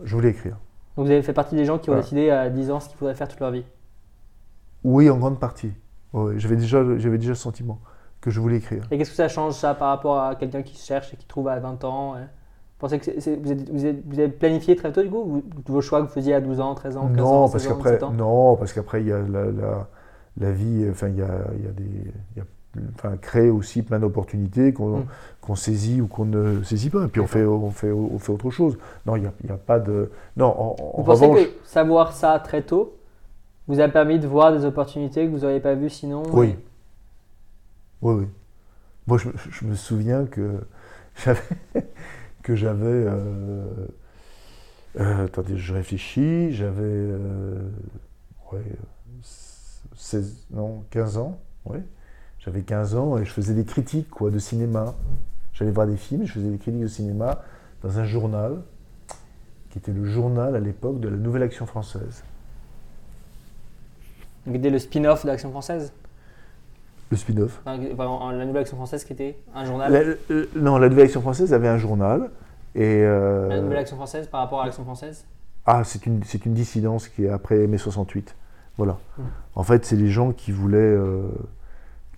je 0.04 0.16
voulais 0.16 0.30
écrire. 0.30 0.58
Donc 0.96 1.06
vous 1.08 1.12
avez 1.12 1.24
fait 1.24 1.34
partie 1.34 1.56
des 1.56 1.66
gens 1.66 1.80
qui 1.80 1.90
ont 1.90 1.94
Voilà. 1.94 2.04
décidé 2.04 2.30
à 2.30 2.50
10 2.52 2.70
ans 2.70 2.80
ce 2.80 2.90
qu'ils 2.90 2.98
voudraient 3.00 3.16
faire 3.16 3.28
toute 3.28 3.40
leur 3.40 3.50
vie? 3.52 3.64
Oui, 4.84 5.10
en 5.10 5.18
grande 5.18 5.40
partie. 5.40 5.72
Ouais, 6.14 6.34
j'avais 6.38 6.56
déjà, 6.56 6.84
j'avais 6.98 7.18
déjà 7.18 7.30
le 7.32 7.36
sentiment 7.36 7.80
que 8.28 8.34
je 8.34 8.42
voulais 8.42 8.58
écrire. 8.58 8.84
Et 8.92 8.98
qu'est-ce 8.98 9.12
que 9.12 9.16
ça 9.16 9.30
change 9.30 9.54
ça 9.54 9.74
par 9.74 9.88
rapport 9.90 10.20
à 10.20 10.36
quelqu'un 10.36 10.62
qui 10.62 10.76
cherche 10.76 11.14
et 11.14 11.18
qui 11.18 11.26
trouve 11.26 11.48
à 11.48 11.58
20 11.60 11.84
ans 11.86 12.14
ouais 12.16 12.20
Vous 12.22 12.80
pensez 12.80 13.00
que 13.00 13.10
vous, 13.12 13.52
êtes- 13.52 13.70
vous, 13.72 13.86
êtes- 13.86 14.04
vous 14.06 14.20
avez 14.20 14.28
planifié 14.28 14.76
très 14.76 14.92
tôt 14.92 15.02
du 15.02 15.10
coup 15.10 15.24
vous- 15.24 15.44
vos 15.68 15.80
choix 15.82 16.02
que 16.02 16.08
vous 16.08 16.14
faisiez 16.14 16.34
à 16.34 16.42
12 16.42 16.60
ans, 16.60 16.76
13 16.76 16.98
ans, 16.98 17.08
15 17.08 17.16
Non, 17.18 17.26
ans, 17.26 17.50
parce 17.50 17.64
16 17.64 17.72
ans, 17.72 17.76
qu'après, 17.76 17.92
17 17.92 18.04
ans? 18.04 18.12
non, 18.12 18.56
parce 18.58 18.74
qu'après 18.74 19.02
il 19.02 19.08
y 19.08 19.12
a 19.14 19.20
la, 19.20 19.46
la, 19.46 19.88
la 20.40 20.52
vie, 20.52 20.86
enfin 20.92 21.08
il 21.08 21.16
y 21.18 21.22
a, 21.22 21.30
il 21.58 21.64
y 21.66 21.68
a 21.70 21.72
des, 21.72 22.12
il 22.36 22.38
y 22.38 22.42
a, 22.42 22.44
enfin 22.96 23.16
crée 23.16 23.50
aussi 23.50 23.82
plein 23.82 24.00
d'opportunités 24.00 24.74
qu'on 24.74 25.06
Mm. 25.50 25.56
saisit 25.56 26.02
ou 26.02 26.08
qu'on 26.08 26.26
ne 26.26 26.62
saisit 26.64 26.90
pas. 26.90 27.06
Et 27.06 27.08
puis 27.08 27.22
on 27.22 27.28
fait, 27.28 27.46
on 27.46 27.72
fait, 27.72 27.92
on 27.92 28.20
fait 28.20 28.34
autre 28.34 28.50
chose. 28.52 28.78
Non, 29.06 29.16
il 29.16 29.22
n'y 29.22 29.50
a, 29.50 29.54
a 29.54 29.58
pas 29.58 29.80
de, 29.80 30.12
non. 30.36 30.48
En, 30.48 30.76
en 30.80 30.98
Vous 30.98 31.04
pensez 31.04 31.26
revanche, 31.26 31.46
que 31.46 31.50
savoir 31.64 32.12
ça 32.12 32.38
très 32.40 32.62
tôt 32.64 32.94
vous 33.70 33.80
a 33.80 33.88
permis 33.88 34.20
de 34.20 34.28
voir 34.28 34.52
des 34.54 34.64
opportunités 34.66 35.26
que 35.26 35.32
vous 35.32 35.40
n'auriez 35.40 35.60
pas 35.60 35.74
vues 35.74 35.90
sinon? 35.90 36.24
Oui. 36.34 36.56
Oui, 38.02 38.14
oui. 38.16 38.28
Moi, 39.08 39.18
je, 39.18 39.66
me- 39.66 39.76
souviens 39.76 40.26
que 40.26 40.62
j'avais, 41.24 41.42
que 42.44 42.56
j'avais, 42.56 42.86
euh, 42.86 43.88
euh, 45.00 45.26
attendez, 45.26 45.58
je 45.58 45.74
réfléchis, 45.74 46.52
j'avais, 46.54 46.82
euh, 46.84 47.70
ouais, 48.52 48.64
16, 49.96 50.36
non, 50.52 50.84
15 50.92 51.18
ans, 51.18 51.40
ouais. 51.66 51.84
J'avais 52.40 52.62
15 52.62 52.96
ans 52.96 53.18
et 53.18 53.26
je 53.26 53.32
faisais 53.32 53.54
des 53.54 53.66
critiques, 53.66 54.10
quoi, 54.10 54.32
de 54.32 54.40
cinéma. 54.40 54.96
J'allais 55.54 55.72
voir 55.72 55.88
des 55.88 55.98
films, 55.98 56.26
je 56.26 56.34
faisais 56.34 56.50
des 56.50 56.58
critiques 56.58 56.82
de 56.82 56.88
cinéma 56.88 57.44
dans 57.84 58.00
un 58.00 58.06
journal 58.06 58.62
qui 59.72 59.80
était 59.80 59.92
le 59.92 60.06
journal 60.06 60.56
à 60.56 60.60
l'époque 60.60 61.00
de 61.00 61.10
la 61.10 61.18
Nouvelle 61.18 61.44
Action 61.44 61.66
Française. 61.66 62.24
Donc, 64.46 64.62
dès 64.62 64.70
le 64.70 64.80
spin-off 64.80 65.26
de 65.26 65.38
française? 65.38 65.92
Le 67.10 67.18
spin-off. 67.18 67.62
Enfin, 67.66 67.78
La 68.34 68.46
Nouvelle 68.46 68.62
Action 68.62 68.76
française 68.78 69.04
qui 69.06 69.14
était 69.14 69.38
un 69.56 69.64
journal. 69.66 69.92
La- 69.92 70.04
la- 70.04 70.46
non, 70.56 70.78
la 70.78 70.90
Nouvelle 70.90 71.06
Action 71.06 71.22
Française 71.22 71.54
avait 71.54 71.68
un 71.70 71.78
journal 71.78 72.30
et 72.76 73.02
euh, 73.04 73.48
La 73.48 73.62
Nouvelle 73.62 73.78
Action 73.78 73.96
française 73.96 74.28
par 74.28 74.42
rapport 74.42 74.62
à 74.62 74.66
l'Action 74.66 74.84
française 74.84 75.26
Ah, 75.66 75.84
c'est 75.86 76.06
une, 76.06 76.24
c'est 76.26 76.46
une 76.46 76.54
dissidence 76.54 77.08
qui 77.08 77.24
est 77.26 77.30
après 77.30 77.66
mai 77.68 77.78
68. 77.78 78.36
Voilà. 78.78 78.98
Mm. 79.18 79.22
En 79.56 79.64
fait, 79.64 79.86
c'est 79.86 79.96
les 79.96 80.10
gens 80.10 80.32
qui 80.34 80.52
voulaient, 80.52 80.78
euh, 80.78 81.22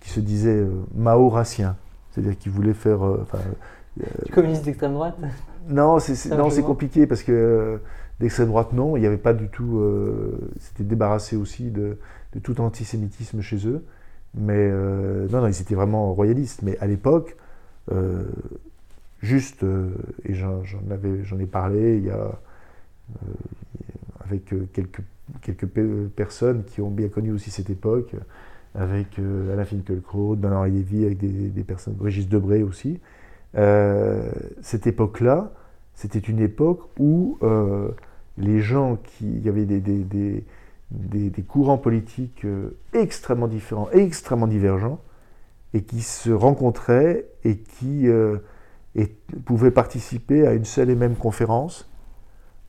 qui 0.00 0.10
se 0.10 0.20
disaient 0.20 0.50
euh, 0.60 0.70
maoraciens. 0.94 1.76
C'est-à-dire 2.10 2.36
qui 2.36 2.48
voulaient 2.48 2.74
faire. 2.74 3.04
euh, 3.06 3.24
Du 4.26 4.32
communiste 4.32 4.64
d'extrême 4.64 4.92
droite 4.94 5.16
non, 5.68 5.98
c'est 6.00 6.34
non, 6.36 6.48
compliqué 6.62 7.06
parce 7.06 7.22
que 7.22 7.30
euh, 7.32 7.78
d'extrême 8.18 8.48
droite, 8.48 8.72
non, 8.72 8.96
il 8.96 9.00
n'y 9.00 9.06
avait 9.06 9.16
pas 9.18 9.34
du 9.34 9.48
tout. 9.48 9.78
euh, 9.78 10.36
C'était 10.58 10.82
débarrassé 10.84 11.36
aussi 11.36 11.70
de, 11.70 11.98
de 12.34 12.38
tout 12.40 12.60
antisémitisme 12.60 13.40
chez 13.40 13.66
eux. 13.68 13.84
Mais 14.34 14.54
euh, 14.70 15.28
non, 15.28 15.46
ils 15.46 15.60
étaient 15.60 15.74
vraiment 15.74 16.12
royalistes. 16.12 16.62
Mais 16.62 16.78
à 16.78 16.86
l'époque, 16.86 17.36
euh, 17.92 18.24
juste, 19.22 19.64
euh, 19.64 19.90
et 20.24 20.34
j'en 20.34 21.38
ai 21.38 21.46
parlé 21.46 21.96
il 21.96 22.04
y 22.04 22.10
a, 22.10 22.38
avec 24.24 24.54
quelques, 24.72 25.02
quelques 25.42 25.66
pe- 25.66 26.08
personnes 26.14 26.64
qui 26.64 26.80
ont 26.80 26.90
bien 26.90 27.08
connu 27.08 27.32
aussi 27.32 27.50
cette 27.50 27.70
époque, 27.70 28.14
avec 28.76 29.18
Alain 29.18 29.64
Finkielkraut, 29.64 30.36
Bernard 30.36 30.66
Lévy, 30.66 31.04
avec 31.04 31.18
des, 31.18 31.64
personnes, 31.64 31.96
Régis 32.00 32.28
Debray 32.28 32.62
aussi. 32.62 33.00
Cette 34.62 34.86
époque-là, 34.86 35.52
c'était 35.96 36.20
une 36.20 36.38
époque 36.38 36.82
où 37.00 37.36
les 38.38 38.60
gens 38.60 38.96
qui. 39.02 39.26
Il 39.26 39.44
y 39.44 39.48
avait 39.48 39.64
des, 39.64 40.44
des- 40.90 41.30
des 41.30 41.42
courants 41.42 41.78
politiques 41.78 42.44
euh, 42.44 42.76
extrêmement 42.92 43.48
différents, 43.48 43.88
extrêmement 43.92 44.46
divergents, 44.46 44.98
et 45.74 45.82
qui 45.82 46.00
se 46.02 46.30
rencontraient 46.30 47.26
et 47.44 47.58
qui 47.58 48.08
euh, 48.08 48.38
et 48.96 49.06
pouvaient 49.44 49.70
participer 49.70 50.46
à 50.46 50.52
une 50.54 50.64
seule 50.64 50.90
et 50.90 50.96
même 50.96 51.14
conférence 51.14 51.88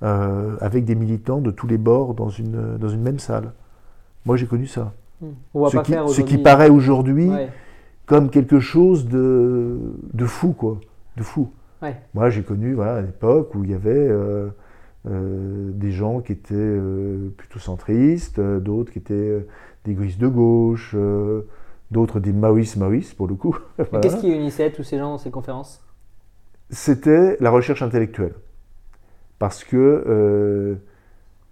euh, 0.04 0.56
avec 0.62 0.86
des 0.86 0.94
militants 0.96 1.42
de 1.42 1.50
tous 1.52 1.66
les 1.68 1.78
bords 1.78 2.14
dans 2.14 2.30
une, 2.30 2.78
dans 2.78 2.90
une 2.90 3.02
même 3.02 3.18
salle. 3.20 3.54
Moi, 4.26 4.38
j'ai 4.38 4.46
connu 4.46 4.68
ça. 4.68 4.94
On 5.54 5.62
va 5.64 5.70
Ce 5.70 5.78
pas 5.78 5.84
qui, 5.84 5.92
faire 5.94 6.08
ce 6.10 6.16
qui 6.18 6.22
aujourd'hui. 6.22 6.38
paraît 6.44 6.70
aujourd'hui 6.70 7.30
Ouais. 7.30 7.50
comme 8.06 8.30
quelque 8.30 8.60
chose 8.60 9.08
de, 9.08 9.80
de 10.14 10.26
fou, 10.26 10.54
quoi. 10.54 10.78
De 11.18 11.24
fou. 11.24 11.52
Ouais. 11.82 11.96
Moi, 12.14 12.30
j'ai 12.30 12.44
connu 12.44 12.74
voilà, 12.74 13.00
une 13.02 13.10
époque 13.10 13.56
où 13.56 13.64
il 13.64 13.72
y 13.72 13.74
avait 13.74 13.90
euh, 13.96 14.50
euh, 15.08 15.72
des 15.74 15.92
gens 15.92 16.22
qui 16.22 16.32
étaient 16.32 16.54
euh, 16.56 17.30
plutôt 17.36 17.60
centristes, 17.60 18.40
euh, 18.40 18.60
d'autres 18.60 18.92
qui 18.92 19.00
étaient 19.00 19.46
des 19.86 19.94
gauchistes 19.94 20.20
de 20.20 20.28
gauche, 20.28 20.96
d'autres 21.90 22.20
des 22.20 22.34
maoïstes 22.34 22.78
maoïstes, 22.78 23.16
pour 23.16 23.28
le 23.28 23.36
coup. 23.36 23.58
Mais 23.78 23.86
Voilà. 23.90 24.02
Qu'est-ce 24.02 24.22
qui 24.22 24.30
unissait 24.30 24.72
tous 24.72 24.84
ces 24.84 24.98
gens 24.98 25.12
dans 25.12 25.18
ces 25.18 25.32
conférences? 25.32 25.84
C'était 26.70 27.38
la 27.40 27.50
recherche 27.50 27.82
intellectuelle. 27.82 28.34
Parce 29.40 29.64
que 29.64 30.78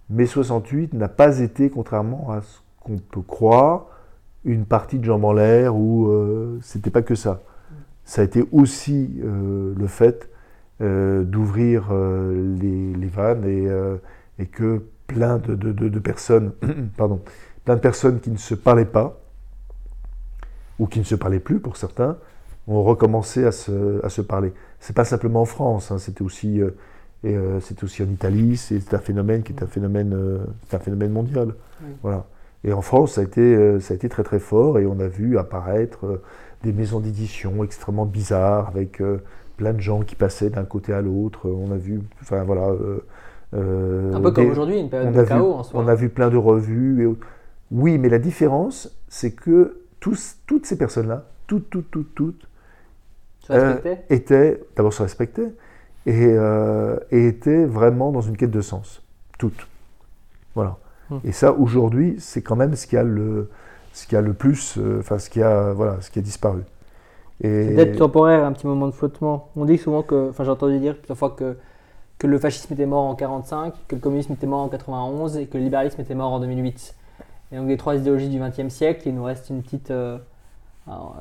mai 0.08 0.26
68 0.26 0.94
n'a 0.94 1.08
pas 1.08 1.40
été, 1.40 1.70
contrairement 1.70 2.30
à 2.30 2.42
ce 2.42 2.60
qu'on 2.80 2.98
peut 2.98 3.22
croire, 3.22 3.86
une 4.44 4.64
partie 4.64 4.98
de 4.98 5.04
jambes 5.04 5.24
en 5.24 5.32
l'air 5.32 5.76
où 5.76 6.08
euh, 6.08 6.58
c'était 6.62 6.90
pas 6.90 7.02
que 7.02 7.14
ça. 7.14 7.42
Ça 8.04 8.22
a 8.22 8.24
été 8.24 8.44
aussi 8.52 9.20
euh, 9.22 9.74
le 9.76 9.86
fait 9.86 10.29
d'ouvrir 11.24 11.88
euh, 11.92 12.56
les, 12.60 12.92
les 12.94 13.06
vannes 13.08 13.44
et, 13.44 13.68
euh, 13.68 13.96
et 14.38 14.46
que 14.46 14.82
plein 15.06 15.38
de, 15.38 15.54
de- 15.54 15.72
de- 15.72 15.88
de 15.88 15.98
personnes, 15.98 16.52
pardon, 16.96 17.20
plein 17.64 17.76
de 17.76 17.80
personnes 17.80 18.20
qui 18.20 18.30
ne 18.30 18.38
se 18.38 18.54
parlaient 18.54 18.84
pas 18.86 19.20
ou 20.78 20.86
qui 20.86 20.98
ne 20.98 21.04
se 21.04 21.14
parlaient 21.14 21.40
plus 21.40 21.60
pour 21.60 21.76
certains, 21.76 22.16
ont 22.66 22.82
recommencé 22.82 23.44
à 23.44 23.52
se, 23.52 24.04
à 24.04 24.08
se 24.08 24.22
parler. 24.22 24.52
C'est 24.78 24.94
pas 24.94 25.04
simplement 25.04 25.42
en 25.42 25.44
France, 25.46 25.90
hein, 25.90 25.98
c'était 25.98 26.22
aussi 26.22 26.60
euh, 26.60 26.70
Et 27.24 27.36
c'est 27.60 27.82
aussi 27.84 28.02
en 28.02 28.06
Italie, 28.08 28.56
c'est 28.56 28.94
un 28.94 28.98
phénomène 28.98 29.42
qui 29.42 29.52
est 29.52 29.62
un 29.62 29.66
phénomène, 29.66 30.16
un 30.72 30.78
phénomène 30.78 31.12
mondial. 31.12 31.54
Voilà. 32.02 32.26
Et 32.64 32.72
en 32.72 32.82
France, 32.82 33.14
ça 33.14 33.22
a, 33.22 33.24
été, 33.24 33.80
ça 33.80 33.94
a 33.94 33.96
été 33.96 34.08
très 34.08 34.22
très 34.24 34.38
fort 34.40 34.78
et 34.78 34.86
on 34.86 35.00
a 35.00 35.08
vu 35.08 35.38
apparaître 35.38 36.22
des 36.64 36.72
maisons 36.72 37.00
d'édition 37.00 37.64
extrêmement 37.64 38.06
bizarres 38.06 38.68
avec 38.68 39.02
plein 39.60 39.74
de 39.74 39.80
gens 39.80 40.00
qui 40.00 40.16
passaient 40.16 40.48
d'un 40.48 40.64
côté 40.64 40.94
à 40.94 41.02
l'autre. 41.02 41.50
On 41.50 41.70
a 41.70 41.76
vu, 41.76 42.00
enfin 42.22 42.44
voilà. 42.44 42.72
un 43.52 44.20
peu 44.20 44.30
comme 44.30 44.50
aujourd'hui, 44.50 44.80
une 44.80 44.88
période 44.88 45.12
de 45.12 45.22
chaos 45.22 45.52
en 45.52 45.62
soi. 45.62 45.82
On 45.82 45.86
a 45.86 45.94
vu 45.94 46.08
plein 46.08 46.30
de 46.30 46.38
revues. 46.38 47.04
Et, 47.04 47.14
oui, 47.70 47.98
mais 47.98 48.08
la 48.08 48.18
différence, 48.18 48.90
c'est 49.08 49.32
que 49.32 49.82
tous, 50.00 50.36
toutes 50.46 50.64
ces 50.64 50.78
personnes-là, 50.78 51.26
toutes, 51.46 51.68
toutes, 51.68 51.90
toutes, 51.90 52.14
toutes, 52.14 52.48
euh, 53.50 53.76
étaient, 54.08 54.62
d'abord 54.76 54.92
se 54.92 55.02
respectaient, 55.02 55.52
et, 56.06 56.26
euh, 56.26 56.96
et, 57.10 57.26
étaient 57.26 57.66
vraiment 57.66 58.12
dans 58.12 58.22
une 58.22 58.36
quête 58.36 58.50
de 58.50 58.60
sens. 58.60 59.02
Toutes. 59.38 59.66
Voilà. 60.54 60.78
Hmm. 61.10 61.18
Et 61.24 61.32
ça, 61.32 61.52
aujourd'hui, 61.52 62.16
c'est 62.18 62.42
quand 62.42 62.56
même 62.56 62.74
ce 62.74 62.86
qui 62.86 62.96
a 62.96 63.02
le, 63.02 63.50
ce 63.92 64.06
qui 64.06 64.16
a 64.16 64.20
le 64.20 64.32
plus, 64.32 64.78
euh, 64.78 65.00
enfin, 65.00 65.18
ce 65.18 65.28
qui 65.28 65.42
a, 65.42 65.72
voilà, 65.72 66.00
ce 66.00 66.10
qui 66.10 66.18
a 66.18 66.22
disparu. 66.22 66.62
Et... 67.42 67.74
Peut-être 67.74 67.96
temporaire, 67.96 68.44
un 68.44 68.52
petit 68.52 68.66
moment 68.66 68.86
de 68.86 68.92
flottement. 68.92 69.48
On 69.56 69.64
dit 69.64 69.78
souvent 69.78 70.02
que, 70.02 70.30
enfin, 70.30 70.44
j'ai 70.44 70.50
entendu 70.50 70.78
dire 70.78 70.96
plusieurs 70.96 71.18
fois 71.18 71.30
que, 71.30 71.56
que 72.18 72.26
le 72.26 72.38
fascisme 72.38 72.74
était 72.74 72.86
mort 72.86 73.04
en 73.04 73.14
45, 73.14 73.72
que 73.88 73.94
le 73.94 74.00
communisme 74.00 74.34
était 74.34 74.46
mort 74.46 74.60
en 74.60 74.68
91 74.68 75.38
et 75.38 75.46
que 75.46 75.56
le 75.56 75.64
libéralisme 75.64 76.00
était 76.00 76.14
mort 76.14 76.32
en 76.32 76.40
2008. 76.40 76.94
Et 77.52 77.56
donc, 77.56 77.68
les 77.68 77.76
trois 77.76 77.96
idéologies 77.96 78.28
du 78.28 78.38
XXe 78.38 78.72
siècle, 78.72 79.02
il 79.06 79.14
nous 79.14 79.24
reste 79.24 79.50
une 79.50 79.62
petite. 79.62 79.90
Euh, 79.90 80.18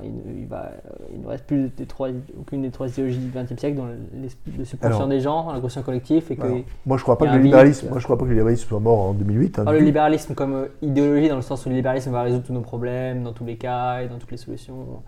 il, 0.03 0.47
va, 0.47 0.71
il, 1.13 1.21
ne 1.21 1.27
reste 1.27 1.45
plus 1.45 1.69
des 1.69 1.85
trois, 1.85 2.09
aucune 2.39 2.63
des 2.63 2.71
trois 2.71 2.87
idéologies 2.87 3.19
du 3.19 3.29
XXe 3.29 3.59
siècle, 3.59 3.77
dont 3.77 3.85
le, 3.87 4.65
subconscient 4.65 5.07
des 5.07 5.19
gens, 5.19 5.51
l'inconscient 5.51 5.83
collectif. 5.83 6.31
Et 6.31 6.35
que 6.35 6.63
moi, 6.85 6.97
je 6.97 7.03
crois 7.03 7.17
pas 7.17 7.27
que 7.27 7.35
le 7.35 7.43
libéralisme, 7.43 7.89
moi, 7.89 7.99
je 7.99 8.03
crois 8.03 8.17
pas 8.17 8.23
que 8.23 8.29
le 8.29 8.35
libéralisme 8.35 8.67
soit 8.67 8.79
mort 8.79 8.99
en 8.99 9.13
2008. 9.13 9.59
Hein, 9.59 9.71
le 9.71 9.79
libéralisme 9.79 10.33
comme 10.33 10.53
euh, 10.53 10.67
idéologie, 10.81 11.29
dans 11.29 11.35
le 11.35 11.41
sens 11.43 11.65
où 11.65 11.69
le 11.69 11.75
libéralisme 11.75 12.11
va 12.11 12.23
résoudre 12.23 12.45
tous 12.45 12.53
nos 12.53 12.61
problèmes, 12.61 13.23
dans 13.23 13.33
tous 13.33 13.45
les 13.45 13.57
cas 13.57 14.01
et 14.01 14.07
dans 14.07 14.17
toutes 14.17 14.31
les 14.31 14.37
solutions. 14.37 15.01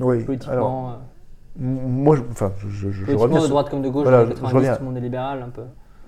Oui. 0.00 0.24
Politiquement. 0.24 0.90
Euh, 0.90 0.96
moi, 1.58 2.16
je, 2.16 2.22
enfin, 2.30 2.52
je, 2.58 2.90
je, 2.90 3.04
de 3.04 3.48
droite 3.48 3.68
comme 3.68 3.82
de 3.82 3.90
gauche, 3.90 4.04
voilà, 4.04 4.26
tout 4.26 4.42
le 4.80 4.84
monde 4.84 4.96
est 4.96 5.00
libéral 5.00 5.42
un 5.42 5.50
peu. 5.50 5.62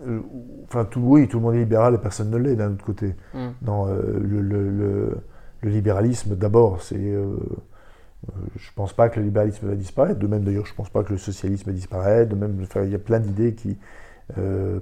Euh, 0.07 0.20
enfin, 0.66 0.85
tout, 0.85 1.01
oui, 1.01 1.28
tout 1.28 1.39
le 1.39 1.43
monde 1.45 1.55
est 1.55 1.61
libéral 1.61 1.95
et 1.95 1.99
personne 1.99 2.30
ne 2.30 2.37
l'est 2.37 2.57
d'un 2.57 2.72
autre 2.72 2.85
côté. 2.85 3.14
Mm. 3.32 3.39
Non, 3.62 3.87
euh, 3.89 4.18
le, 4.20 4.41
le, 4.41 5.18
le, 5.61 5.70
libéralisme, 5.70 6.35
d'abord, 6.37 6.82
c'est. 6.82 6.97
Euh, 6.97 7.37
je 8.57 8.70
ne 8.70 8.74
pense 8.74 8.95
pas 8.95 9.11
que 9.11 9.20
le 9.20 9.26
libéralisme 9.26 9.68
va 9.68 9.74
disparaître. 9.74 10.18
De 10.18 10.26
même, 10.26 10.45
d'ailleurs, 10.45 10.64
je 10.64 10.72
ne 10.72 10.76
pense 10.76 10.89
pas 10.89 11.03
que 11.05 11.12
le 11.12 11.18
socialisme 11.18 11.66
va 11.66 11.72
disparaître. 11.72 12.30
De 12.30 12.37
même, 12.37 12.64
il 12.82 12.91
y 12.91 12.95
a 12.95 12.99
plein 12.99 13.20
d'idées 13.20 13.55
qui. 13.55 13.76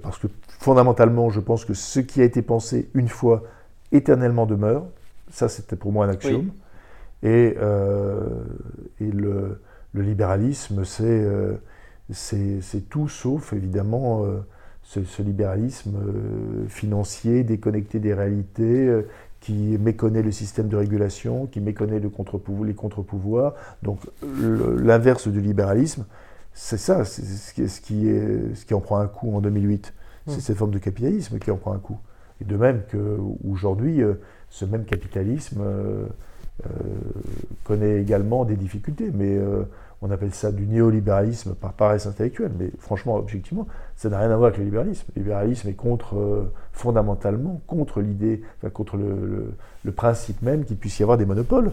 parce 0.01 0.17
que 0.17 0.27
fondamentalement, 0.47 1.29
je 1.29 1.41
pense 1.41 1.65
que 1.65 1.73
ce 1.73 1.99
qui 1.99 2.21
a 2.21 2.23
été 2.23 2.41
pensé 2.41 2.89
une 2.93 3.09
fois 3.09 3.43
éternellement 3.91 4.45
demeure. 4.45 4.85
Ça, 5.29 5.49
c'était 5.49 5.75
pour 5.75 5.91
moi 5.91 6.05
un 6.05 6.09
axiome. 6.09 6.51
Et, 7.23 7.55
et 8.99 9.11
le, 9.11 9.61
libéralisme, 9.95 10.83
c'est 10.83 11.25
tout 12.89 13.07
sauf, 13.07 13.53
évidemment, 13.53 14.25
ce, 14.83 15.21
libéralisme 15.21 15.95
euh, 15.95 16.67
financier 16.67 17.43
déconnecté 17.43 17.99
des 17.99 18.13
réalités, 18.13 18.87
euh, 18.87 19.07
qui 19.39 19.77
méconnaît 19.77 20.21
le 20.21 20.31
système 20.31 20.69
de 20.69 20.77
régulation, 20.77 21.47
qui 21.47 21.59
méconnaît 21.59 21.99
le 21.99 22.09
contre 22.09 22.39
les 22.63 22.73
contre-pouvoirs. 22.73 23.55
Donc 23.81 23.99
l'inverse 24.21 25.27
du 25.27 25.41
libéralisme, 25.41 26.05
c'est 26.53 26.77
ça, 26.77 27.03
c'est 27.03 27.67
ce 27.67 27.81
qui, 27.81 28.07
est, 28.07 28.55
ce 28.55 28.65
qui 28.65 28.73
en 28.73 28.79
prend 28.79 28.99
un 28.99 29.07
coup 29.07 29.35
en 29.35 29.41
2008. 29.41 29.93
C'est 30.27 30.37
mmh. 30.37 30.39
cette 30.39 30.57
forme 30.57 30.71
de 30.71 30.79
capitalisme 30.79 31.39
qui 31.39 31.51
en 31.51 31.57
prend 31.57 31.73
un 31.73 31.79
coup. 31.79 31.97
Et 32.39 32.45
de 32.45 32.55
même 32.55 32.83
qu'aujourd'hui, 32.89 34.01
euh, 34.01 34.13
ce 34.49 34.63
même 34.63 34.85
capitalisme 34.85 35.61
connaît 37.63 38.01
également 38.01 38.45
des 38.45 38.55
difficultés. 38.55 39.11
Mais 39.13 39.39
on 40.03 40.11
appelle 40.11 40.33
ça 40.33 40.51
du 40.51 40.67
néolibéralisme 40.67 41.55
par 41.55 41.71
paresse 41.71 42.07
intellectuelle, 42.07 42.51
mais 42.59 42.71
franchement, 42.77 43.15
objectivement, 43.15 43.67
ça 43.95 44.09
n'a 44.09 44.19
rien 44.19 44.29
à 44.31 44.35
voir 44.35 44.47
avec 44.47 44.57
le 44.57 44.65
libéralisme. 44.65 45.05
Le 45.15 45.21
libéralisme 45.21 45.69
est 45.69 45.73
contre, 45.73 46.17
euh, 46.17 46.51
fondamentalement, 46.73 47.61
contre 47.67 48.01
l'idée, 48.01 48.41
enfin, 48.57 48.69
contre 48.69 48.97
le, 48.97 49.91
principe 49.93 50.41
même 50.41 50.65
qu'il 50.65 50.75
puisse 50.75 50.99
y 50.99 51.03
avoir 51.03 51.17
des 51.17 51.25
monopoles. 51.25 51.71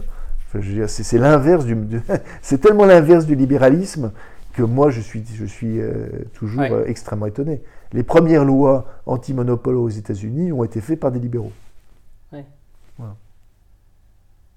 c'est 0.87 1.17
l'inverse 1.17 1.65
du, 1.65 1.75
c'est 2.41 2.59
tellement 2.59 2.85
l'inverse 2.85 3.25
du 3.25 3.35
libéralisme 3.35 4.11
que 4.53 4.63
moi 4.63 4.89
je 4.89 5.01
suis, 5.01 5.25
je 5.33 5.45
suis 5.45 5.81
euh, 5.81 6.07
toujours 6.33 6.61
euh, 6.61 6.85
extrêmement 6.85 7.25
étonné. 7.25 7.61
Les 7.91 8.03
premières 8.03 8.45
lois 8.45 8.85
anti-monopole 9.07 9.75
aux 9.75 9.89
États-Unis 9.89 10.53
ont 10.53 10.63
été 10.63 10.79
faites 10.79 11.01
par 11.01 11.11
des 11.11 11.19
libéraux. 11.19 11.51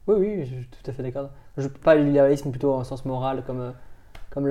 Oui, 0.07 0.17
oui, 0.19 0.45
je 0.45 0.57
suis 0.57 0.67
tout 0.67 0.91
à 0.91 0.93
fait 0.93 1.03
d'accord. 1.03 1.31
Je 1.57 1.69
pas 1.69 1.95
le 1.95 2.05
libéralisme 2.05 2.51
plutôt 2.51 2.75
en 2.75 2.85
sens 2.85 3.05
moral, 3.05 3.43
comme, 3.47 3.61
euh, 3.61 3.73
comme 4.31 4.49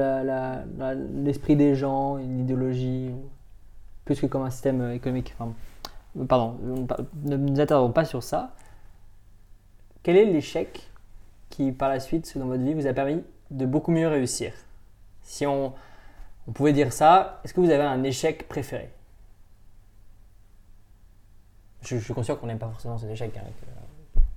l'esprit 1.24 1.56
des 1.56 1.76
gens, 1.76 2.18
une 2.18 2.40
idéologie, 2.40 3.12
plus 4.06 4.20
que 4.20 4.26
comme 4.26 4.44
un 4.44 4.50
système 4.50 4.82
euh, 4.82 4.96
économique. 4.96 5.36
Enfin, 5.38 5.54
pardon, 6.28 6.58
ne 7.24 7.38
nous 7.38 7.60
attardons 7.60 7.92
pas 7.92 8.06
sur 8.06 8.24
ça. 8.24 8.56
Quel 10.02 10.18
est 10.18 10.26
l'échec 10.26 10.90
qui, 11.50 11.72
par 11.72 11.90
la 11.90 12.00
suite, 12.00 12.38
dans 12.38 12.48
votre 12.48 12.64
vie, 12.64 12.74
vous 12.74 12.88
a 12.88 12.94
permis 12.94 13.24
de 13.52 13.66
beaucoup 13.66 13.92
mieux 13.92 14.08
réussir? 14.08 14.54
Si 15.22 15.46
on, 15.46 15.74
on 16.48 16.52
pouvait 16.52 16.74
dire 16.74 16.92
ça, 16.92 17.40
est-ce 17.44 17.54
que 17.54 17.62
vous 17.62 17.70
avez 17.70 17.84
un 17.84 18.04
échec 18.04 18.48
préféré? 18.48 18.90
Je, 21.82 21.98
suis 21.98 22.14
conscient 22.14 22.36
qu'on 22.38 22.48
n'aime 22.48 22.60
pas 22.60 22.70
forcément 22.70 22.98
cet 22.98 23.12
échec. 23.12 23.36
Hein, 23.38 23.44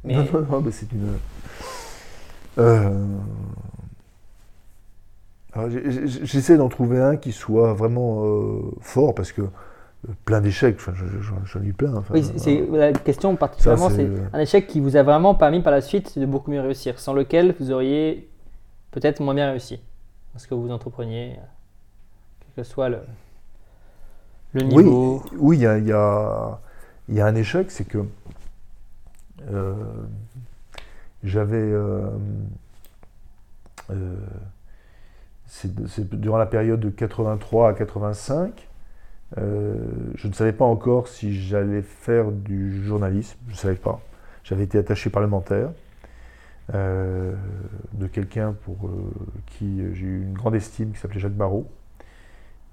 non, 0.07 0.47
non, 0.51 0.61
mais 0.61 0.71
c'est 0.71 0.91
une. 0.93 1.19
Euh, 2.59 2.91
j'essaie 6.23 6.57
d'en 6.57 6.69
trouver 6.69 7.01
un 7.01 7.17
qui 7.17 7.33
soit 7.33 7.73
vraiment 7.75 8.25
euh, 8.25 8.61
fort 8.81 9.15
parce 9.15 9.33
que 9.33 9.43
euh, 9.43 9.47
plein 10.25 10.41
d'échecs, 10.41 10.79
j'en 10.81 11.63
ai 11.63 11.67
eu 11.67 11.73
plein. 11.73 12.03
oui, 12.11 12.25
c'est 12.37 12.67
la 12.71 12.93
question 12.93 13.37
particulièrement, 13.37 13.91
c'est 13.91 14.09
un 14.33 14.39
échec 14.39 14.67
qui 14.67 14.81
vous 14.81 14.97
a 14.97 15.03
vraiment 15.03 15.35
permis 15.35 15.61
par 15.61 15.73
la 15.73 15.81
suite 15.81 16.19
de 16.19 16.27
beaucoup 16.27 16.51
mieux 16.51 16.61
réussir, 16.61 16.99
sans 16.99 17.15
lequel 17.15 17.55
vous 17.59 17.73
auriez 17.73 18.29
peut-être 18.91 19.21
moins 19.21 19.35
bien 19.35 19.51
réussi. 19.51 19.81
Parce 20.33 20.47
que 20.47 20.55
vous 20.55 20.71
entrepreniez, 20.71 21.37
quel 22.41 22.65
que 22.65 22.69
soit 22.69 22.91
le, 22.91 22.99
le 24.53 24.63
niveau. 24.63 25.23
Oui, 25.39 25.57
il 25.57 25.63
y, 25.63 25.67
a, 25.67 25.79
y, 25.79 25.93
a, 25.93 26.59
y 27.09 27.21
a 27.21 27.27
un 27.27 27.35
échec, 27.35 27.71
c'est 27.71 27.87
que 27.87 27.99
euh, 27.99 28.03
j'avais. 31.25 31.57
Euh, 31.57 32.09
euh, 33.91 34.17
c'est 35.47 36.11
durant 36.19 36.39
la 36.39 36.47
période 36.47 36.81
de 36.81 36.91
83 36.91 37.71
à 37.71 37.73
85. 37.75 38.69
je 39.37 40.27
ne 40.27 40.33
savais 40.33 40.53
pas 40.53 40.65
encore 40.65 41.07
si 41.07 41.41
j'allais 41.41 41.83
faire 41.83 42.33
du 42.33 42.85
journalisme, 42.85 43.39
je 43.47 43.53
ne 43.53 43.57
savais 43.57 43.77
pas. 43.77 44.01
J'avais 44.43 44.65
été 44.65 44.79
attaché 44.79 45.09
parlementaire 45.09 45.71
de 46.73 48.07
quelqu'un 48.13 48.55
pour 48.65 48.91
qui 49.47 49.83
j'ai 49.95 50.05
eu 50.05 50.23
une 50.23 50.35
grande 50.35 50.57
estime, 50.57 50.91
qui 50.93 50.99
s'appelait 50.99 51.21
Jacques 51.21 51.33
Barrault. 51.33 51.69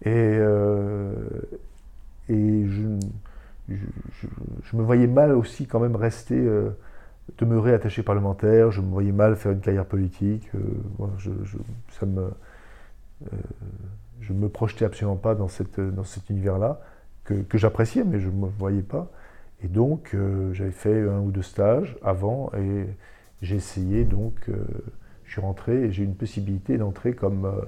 Et, 0.03 0.39
et 2.30 2.66
je, 2.68 2.97
je, 3.70 4.76
me 4.76 4.84
voyais 4.84 5.07
mal 5.07 5.32
aussi 5.32 5.68
quand 5.68 5.80
même 5.80 5.95
rester, 5.95 6.38
euh, 6.38 6.72
demeurer 7.38 7.74
attaché 7.74 8.03
parlementaire, 8.03 8.72
je 8.72 8.82
me 8.82 8.88
voyais 8.88 9.11
mal 9.11 9.36
faire 9.36 9.51
une 9.51 9.61
carrière 9.61 9.86
politique. 9.86 10.49
Euh, 10.55 11.07
je, 11.18 11.32
euh, 11.32 12.30
je 14.22 14.34
me 14.34 14.49
projetais 14.49 14.86
absolument 14.86 15.18
pas 15.18 15.36
dans, 15.36 15.47
cet 15.47 15.78
univers-là, 16.30 16.82
que, 17.24 17.57
j'appréciais, 17.57 18.03
mais 18.03 18.20
je 18.20 18.30
ne 18.30 18.36
me 18.36 18.47
voyais 18.47 18.82
pas. 18.82 19.09
Et 19.64 19.68
donc, 19.68 20.16
j'avais 20.51 20.72
fait 20.72 21.01
un 21.07 21.20
ou 21.20 21.32
deux 21.32 21.41
stages 21.41 21.97
avant, 22.03 22.51
et 22.57 22.86
j'ai 23.41 23.55
essayé, 23.55 24.03
donc, 24.03 24.49
je 25.24 25.32
suis 25.32 25.39
rentré, 25.39 25.86
et 25.86 25.91
j'ai 25.91 26.03
eu 26.03 26.05
une 26.05 26.16
possibilité 26.16 26.78
d'entrer 26.78 27.14
comme 27.14 27.64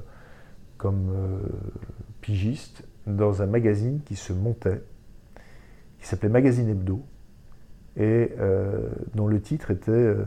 pigiste 2.20 2.84
dans 3.08 3.41
un 3.41 3.46
magazine 3.46 4.02
qui 4.04 4.18
se 4.18 4.34
montait 4.34 4.82
qui 6.06 6.12
s'appelait 6.12 6.30
Magazine 6.30 6.70
Hebdo, 6.70 7.01
et 7.97 8.32
euh, 8.39 8.89
dont 9.16 9.26
le 9.26 9.41
titre 9.41 9.72
était, 9.72 9.89
euh, 9.89 10.24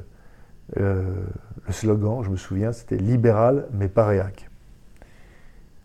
euh, 0.77 1.15
le 1.69 1.73
slogan, 1.73 2.25
je 2.25 2.31
me 2.31 2.37
souviens, 2.37 2.73
c'était 2.73 2.97
Libéral 2.97 3.69
mais 3.71 3.87
pas 3.87 4.05
réac. 4.05 4.51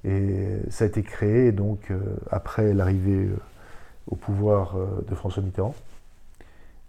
Et 0.04 0.58
ça 0.72 0.86
a 0.86 0.88
été 0.88 1.04
créé 1.04 1.52
donc 1.52 1.94
après 2.32 2.74
l'arrivée 2.74 3.30
au 4.08 4.16
pouvoir 4.16 4.76
de 5.08 5.14
François 5.14 5.44
Mitterrand. 5.44 5.76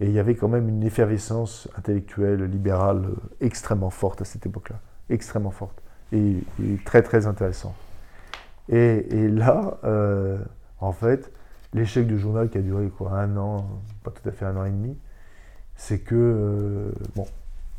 Et 0.00 0.06
il 0.06 0.12
y 0.12 0.18
avait 0.18 0.34
quand 0.34 0.48
même 0.48 0.70
une 0.70 0.82
effervescence 0.82 1.68
intellectuelle, 1.76 2.42
libérale 2.44 3.04
extrêmement 3.42 3.90
forte 3.90 4.22
à 4.22 4.24
cette 4.24 4.46
époque-là. 4.46 4.80
Extrêmement 5.10 5.50
forte. 5.50 5.82
Et, 6.10 6.38
très 6.86 7.02
très 7.02 7.26
intéressant. 7.26 7.74
Et, 8.70 9.06
et 9.10 9.28
là, 9.28 9.78
En 10.80 10.92
fait, 10.92 11.30
l'échec 11.74 12.06
du 12.06 12.18
journal 12.18 12.48
qui 12.48 12.58
a 12.58 12.62
duré 12.62 12.88
quoi, 12.88 13.12
un 13.18 13.36
an, 13.36 13.68
pas 14.02 14.10
tout 14.10 14.26
à 14.28 14.32
fait 14.32 14.46
un 14.46 14.56
an 14.56 14.64
et 14.64 14.70
demi, 14.70 14.96
c'est 15.76 15.98
que, 15.98 16.14
euh, 16.14 16.92
bon, 17.16 17.26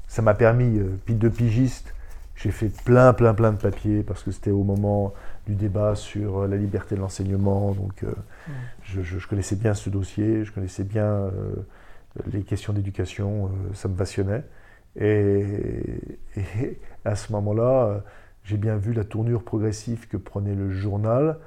ça 0.07 0.21
m'a 0.21 0.33
permis, 0.33 0.79
euh, 0.79 0.97
de 1.07 1.29
pigiste, 1.29 1.93
j'ai 2.35 2.51
fait 2.51 2.69
plein, 2.69 3.13
plein, 3.13 3.33
plein 3.33 3.51
de 3.51 3.57
papiers 3.57 4.03
parce 4.03 4.23
que 4.23 4.31
c'était 4.31 4.51
au 4.51 4.63
moment 4.63 5.13
du 5.47 5.55
débat 5.55 5.95
sur 5.95 6.39
euh, 6.39 6.47
la 6.47 6.57
liberté 6.57 6.95
de 6.95 7.01
l'enseignement. 7.01 7.71
Donc, 7.71 8.03
euh, 8.03 8.13
je, 8.83 9.27
connaissais 9.27 9.55
bien 9.55 9.73
ce 9.73 9.89
dossier, 9.89 10.43
je 10.43 10.51
connaissais 10.51 10.83
bien 10.83 11.31
les 12.31 12.43
questions 12.43 12.73
d'éducation, 12.73 13.51
ça 13.73 13.87
me 13.87 13.95
passionnait. 13.95 14.43
Et, 14.97 15.43
à 17.05 17.15
ce 17.15 17.31
moment-là, 17.33 18.03
j'ai 18.43 18.57
bien 18.57 18.77
vu 18.77 18.93
la 18.93 19.03
tournure 19.03 19.43
progressive 19.43 20.07
que 20.07 20.17
prenait 20.17 20.55
le 20.55 20.71
journal. 20.71 21.37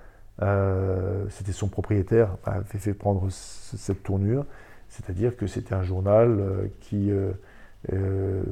C'était 0.41 1.53
son 1.53 1.69
propriétaire 1.69 2.37
qui 2.45 2.51
avait 2.51 2.79
fait 2.79 2.95
prendre 2.95 3.29
cette 3.31 4.03
tournure. 4.03 4.45
C'est-à-dire 4.89 5.37
que 5.37 5.47
c'était 5.47 5.75
un 5.75 5.83
journal 5.83 6.39
euh, 6.41 6.67
qui 6.81 7.11
euh, 7.11 7.33
euh, 7.93 8.43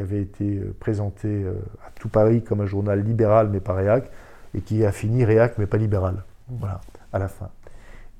avait 0.00 0.22
été 0.22 0.60
présenté 0.78 1.44
à 1.84 1.90
tout 1.98 2.08
Paris 2.08 2.42
comme 2.42 2.60
un 2.60 2.66
journal 2.66 3.02
libéral 3.02 3.48
mais 3.48 3.60
pas 3.60 3.74
réac, 3.74 4.10
et 4.54 4.60
qui 4.60 4.84
a 4.84 4.92
fini 4.92 5.24
réac 5.24 5.58
mais 5.58 5.66
pas 5.66 5.78
libéral. 5.78 6.22
Voilà, 6.48 6.80
à 7.12 7.18
la 7.18 7.28
fin. 7.28 7.50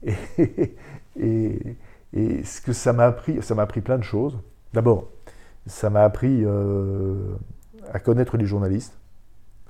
Et, 1.16 1.76
ce 2.44 2.60
que 2.60 2.72
ça 2.72 2.92
m'a 2.92 3.06
appris, 3.06 3.42
ça 3.42 3.56
m'a 3.56 3.62
appris 3.62 3.80
plein 3.80 3.98
de 3.98 4.04
choses. 4.04 4.38
D'abord, 4.72 5.08
ça 5.66 5.90
m'a 5.90 6.04
appris 6.04 6.44
à 7.92 7.98
connaître 7.98 8.36
les 8.36 8.46
journalistes, 8.46 8.96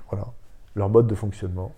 voilà, 0.09 0.27
leur 0.75 0.89
mode 0.89 1.07
de 1.07 1.15
fonctionnement, 1.15 1.73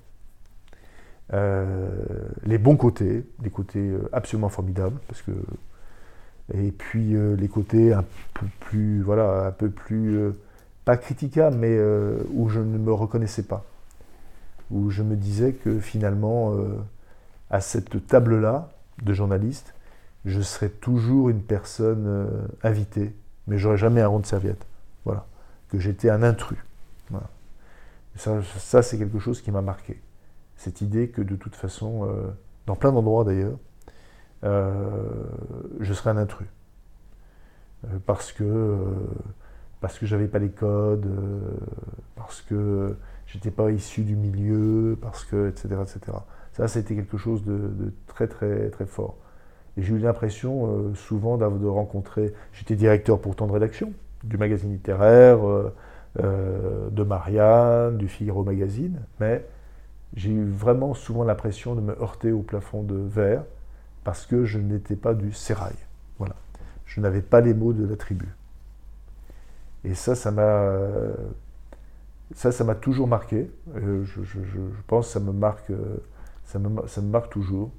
les 1.31 2.57
bons 2.57 2.77
côtés, 2.77 3.25
des 3.39 3.49
côtés 3.49 3.93
absolument 4.13 4.49
formidables, 4.49 4.99
parce 5.07 5.21
que 5.21 5.31
et 6.53 6.71
puis 6.71 7.15
euh, 7.15 7.35
les 7.35 7.49
côtés 7.49 7.93
un 7.93 8.05
peu 8.33 8.45
plus, 8.61 9.01
voilà, 9.01 9.47
un 9.47 9.51
peu 9.51 9.69
plus, 9.69 10.15
euh, 10.15 10.31
pas 10.85 10.97
critiquables, 10.97 11.57
mais 11.57 11.75
euh, 11.77 12.19
où 12.31 12.47
je 12.49 12.59
ne 12.59 12.77
me 12.77 12.93
reconnaissais 12.93 13.43
pas. 13.43 13.65
Où 14.71 14.89
je 14.89 15.03
me 15.03 15.15
disais 15.15 15.53
que 15.53 15.79
finalement, 15.79 16.53
à 17.49 17.61
cette 17.61 18.05
table-là 18.05 18.69
de 19.01 19.13
journaliste, 19.13 19.73
je 20.25 20.41
serais 20.41 20.67
toujours 20.67 21.29
une 21.29 21.41
personne 21.41 22.27
invitée, 22.63 23.15
mais 23.47 23.57
j'aurais 23.57 23.77
jamais 23.77 24.01
un 24.01 24.07
rond 24.07 24.19
de 24.19 24.25
serviette. 24.25 24.65
Voilà. 25.05 25.25
Que 25.69 25.79
j'étais 25.79 26.09
un 26.09 26.21
intrus. 26.21 26.59
Ça 28.17 28.81
c'est 28.81 28.97
quelque 28.97 29.19
chose 29.19 29.41
qui 29.41 29.51
m'a 29.51 29.61
marqué. 29.61 30.01
Cette 30.57 30.81
idée 30.81 31.09
que 31.09 31.21
de 31.21 31.35
toute 31.35 31.55
façon, 31.55 32.09
dans 32.65 32.75
plein 32.75 32.91
d'endroits 32.91 33.23
d'ailleurs, 33.23 33.57
euh, 34.43 34.71
je 35.79 35.93
serais 35.93 36.11
un 36.11 36.17
intrus. 36.17 36.47
Euh, 37.85 37.97
parce 38.05 38.31
que, 38.31 38.43
euh, 38.43 38.77
parce 39.81 39.97
que 39.99 40.05
j'avais 40.05 40.27
pas 40.27 40.39
les 40.39 40.49
codes, 40.49 41.07
parce 42.15 42.41
que 42.41 42.95
j'étais 43.25 43.51
pas 43.51 43.71
issu 43.71 44.03
du 44.03 44.15
milieu, 44.15 44.97
parce 45.01 45.23
que, 45.25 45.49
etc. 45.49 45.67
etc. 45.81 46.17
Ça, 46.53 46.67
c'était 46.67 46.95
quelque 46.95 47.17
chose 47.17 47.43
de, 47.43 47.93
très, 48.07 48.27
très, 48.27 48.69
très 48.69 48.85
fort. 48.85 49.17
Et 49.77 49.83
j'ai 49.83 49.93
eu 49.93 49.99
l'impression 49.99 50.93
souvent 50.95 51.37
de 51.37 51.67
rencontrer. 51.67 52.33
J'étais 52.51 52.75
directeur 52.75 53.21
pourtant 53.21 53.45
de 53.45 53.51
rédaction 53.51 53.93
du 54.23 54.37
magazine 54.37 54.71
littéraire, 54.71 55.37
de 56.15 57.03
Marianne, 57.03 57.97
du 57.97 58.07
Figaro 58.07 58.43
Magazine, 58.43 59.01
mais 59.19 59.45
j'ai 60.15 60.31
eu 60.31 60.45
vraiment 60.49 60.93
souvent 60.93 61.23
l'impression 61.23 61.75
de 61.75 61.81
me 61.81 61.99
heurter 62.01 62.31
au 62.31 62.41
plafond 62.41 62.83
de 62.83 62.95
verre 62.95 63.43
parce 64.03 64.25
que 64.25 64.45
je 64.45 64.57
n'étais 64.57 64.95
pas 64.95 65.13
du 65.13 65.33
sérail. 65.33 65.75
Voilà. 66.17 66.35
Je 66.85 67.01
n'avais 67.01 67.21
pas 67.21 67.41
les 67.41 67.53
mots 67.53 67.73
de 67.73 67.85
la 67.85 67.95
tribu. 67.97 68.27
Et 69.83 69.93
ça, 69.93 70.15
ça 70.15 70.31
m'a, 70.31 71.15
toujours 72.75 73.07
marqué. 73.07 73.51
Euh, 73.75 74.03
je, 74.05 74.39
pense 74.87 75.07
que 75.07 75.13
ça 75.13 75.19
me 75.19 75.31
marque, 75.31 75.71
ça 76.45 76.59
me, 76.59 76.87
ça 76.87 77.01
me 77.01 77.09
marque 77.09 77.29
toujours. 77.29 77.71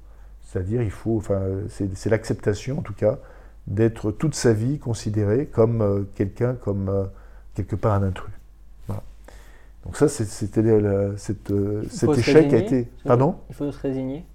C'est-à-dire, 0.49 0.81
il 0.81 0.91
faut, 0.91 1.17
enfin, 1.17 1.41
c'est, 1.67 2.09
l'acceptation, 2.09 2.79
en 2.79 2.81
tout 2.81 2.93
cas, 2.93 3.19
d'être 3.67 4.11
toute 4.11 4.33
sa 4.33 4.51
vie 4.51 4.79
considéré 4.79 5.45
comme 5.45 5.81
euh, 5.81 6.03
quelqu'un, 6.15 6.55
comme 6.55 6.89
euh, 6.89 7.05
quelque 7.53 7.75
part 7.75 7.93
un 7.93 8.01
intrus. 8.01 8.33
Donc 9.85 9.95
ça, 9.95 10.07
c'était 10.07 10.81
cette, 11.17 11.53
cet 11.89 12.17
échec 12.17 12.53
a 12.53 12.57
été. 12.57 12.89
Pardon 13.05 13.35
Il 13.49 13.55
faut 13.55 13.71
se 13.71 13.79
résigner. 13.79 14.25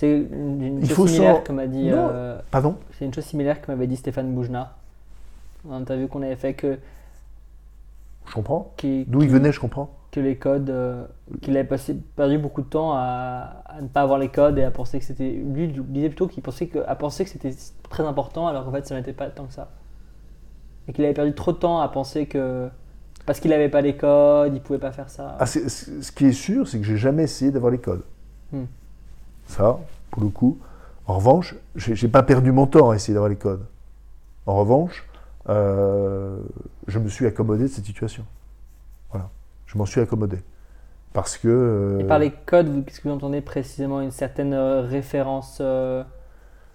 C'est 0.00 0.10
une, 0.10 0.82
chose 0.86 1.10
similaire 1.10 1.44
que 1.44 1.52
m'a 1.52 1.66
dit. 1.66 1.90
Euh, 1.90 2.38
Pardon 2.50 2.76
C'est 2.92 3.04
une 3.04 3.12
chose 3.12 3.24
similaire 3.24 3.60
que 3.60 3.70
m'avait 3.70 3.86
dit 3.86 3.96
Stéphane 3.96 4.32
Boujna. 4.34 4.76
En 5.68 5.82
vu 5.84 6.08
qu'on 6.08 6.22
avait 6.22 6.36
fait 6.36 6.54
que. 6.54 6.78
Je 8.26 8.32
comprends. 8.32 8.74
D'où 8.82 9.22
il 9.22 9.28
venait, 9.28 9.52
je 9.52 9.60
comprends. 9.60 9.90
Que 10.10 10.20
les 10.20 10.36
codes. 10.36 10.70
Euh, 10.70 11.04
qu'il 11.42 11.54
avait 11.54 11.68
passé, 11.68 11.94
perdu 12.16 12.38
beaucoup 12.38 12.62
de 12.62 12.66
temps 12.66 12.92
à, 12.94 13.62
ne 13.82 13.88
pas 13.88 14.00
avoir 14.00 14.18
les 14.18 14.28
codes 14.28 14.56
et 14.56 14.64
à 14.64 14.70
penser 14.70 14.98
que 14.98 15.04
c'était. 15.04 15.32
Lui, 15.32 15.64
il 15.64 15.82
disait 15.82 16.08
plutôt 16.08 16.28
qu'il 16.28 16.42
pensait 16.42 16.66
que, 16.66 16.78
à 16.86 16.94
penser 16.94 17.24
que 17.24 17.30
c'était 17.30 17.54
très 17.90 18.04
important 18.04 18.46
alors 18.46 18.64
qu'en 18.64 18.72
fait, 18.72 18.86
ça 18.86 18.94
n'était 18.94 19.12
pas 19.12 19.28
tant 19.28 19.44
que 19.44 19.52
ça. 19.52 19.68
Et 20.88 20.94
qu'il 20.94 21.04
avait 21.04 21.12
perdu 21.12 21.34
trop 21.34 21.52
de 21.52 21.58
temps 21.58 21.80
à 21.80 21.88
penser 21.88 22.24
que. 22.24 22.70
Parce 23.30 23.38
qu'il 23.38 23.52
n'avait 23.52 23.68
pas 23.68 23.80
les 23.80 23.94
codes, 23.94 24.52
il 24.56 24.60
pouvait 24.60 24.80
pas 24.80 24.90
faire 24.90 25.08
ça. 25.08 25.36
Ah, 25.38 25.46
ce 25.46 26.10
qui 26.10 26.26
est 26.26 26.32
sûr, 26.32 26.66
c'est 26.66 26.80
que 26.80 26.84
j'ai 26.84 26.96
jamais 26.96 27.22
essayé 27.22 27.52
d'avoir 27.52 27.70
les 27.70 27.78
codes. 27.78 28.02
Hmm. 28.50 28.64
Ça, 29.46 29.78
pour 30.10 30.24
le 30.24 30.30
coup. 30.30 30.58
En 31.06 31.14
revanche, 31.14 31.54
j'ai 31.76 32.08
pas 32.08 32.24
perdu 32.24 32.50
mon 32.50 32.66
temps 32.66 32.90
à 32.90 32.96
essayer 32.96 33.14
d'avoir 33.14 33.28
les 33.28 33.36
codes. 33.36 33.64
En 34.46 34.56
revanche, 34.56 35.08
euh, 35.48 36.38
je 36.88 36.98
me 36.98 37.08
suis 37.08 37.24
accommodé 37.24 37.62
de 37.62 37.68
cette 37.68 37.84
situation. 37.84 38.24
Voilà. 39.12 39.28
Je 39.66 39.78
m'en 39.78 39.86
suis 39.86 40.00
accommodé. 40.00 40.38
Parce 41.12 41.38
que. 41.38 41.46
Euh, 41.46 42.00
Et 42.00 42.04
par 42.08 42.18
les 42.18 42.32
codes, 42.32 42.84
qu'est-ce 42.84 43.00
que 43.00 43.08
vous 43.08 43.14
entendez 43.14 43.42
précisément? 43.42 44.00
Une 44.00 44.10
certaine 44.10 44.54
euh, 44.54 44.80
référence 44.80 45.62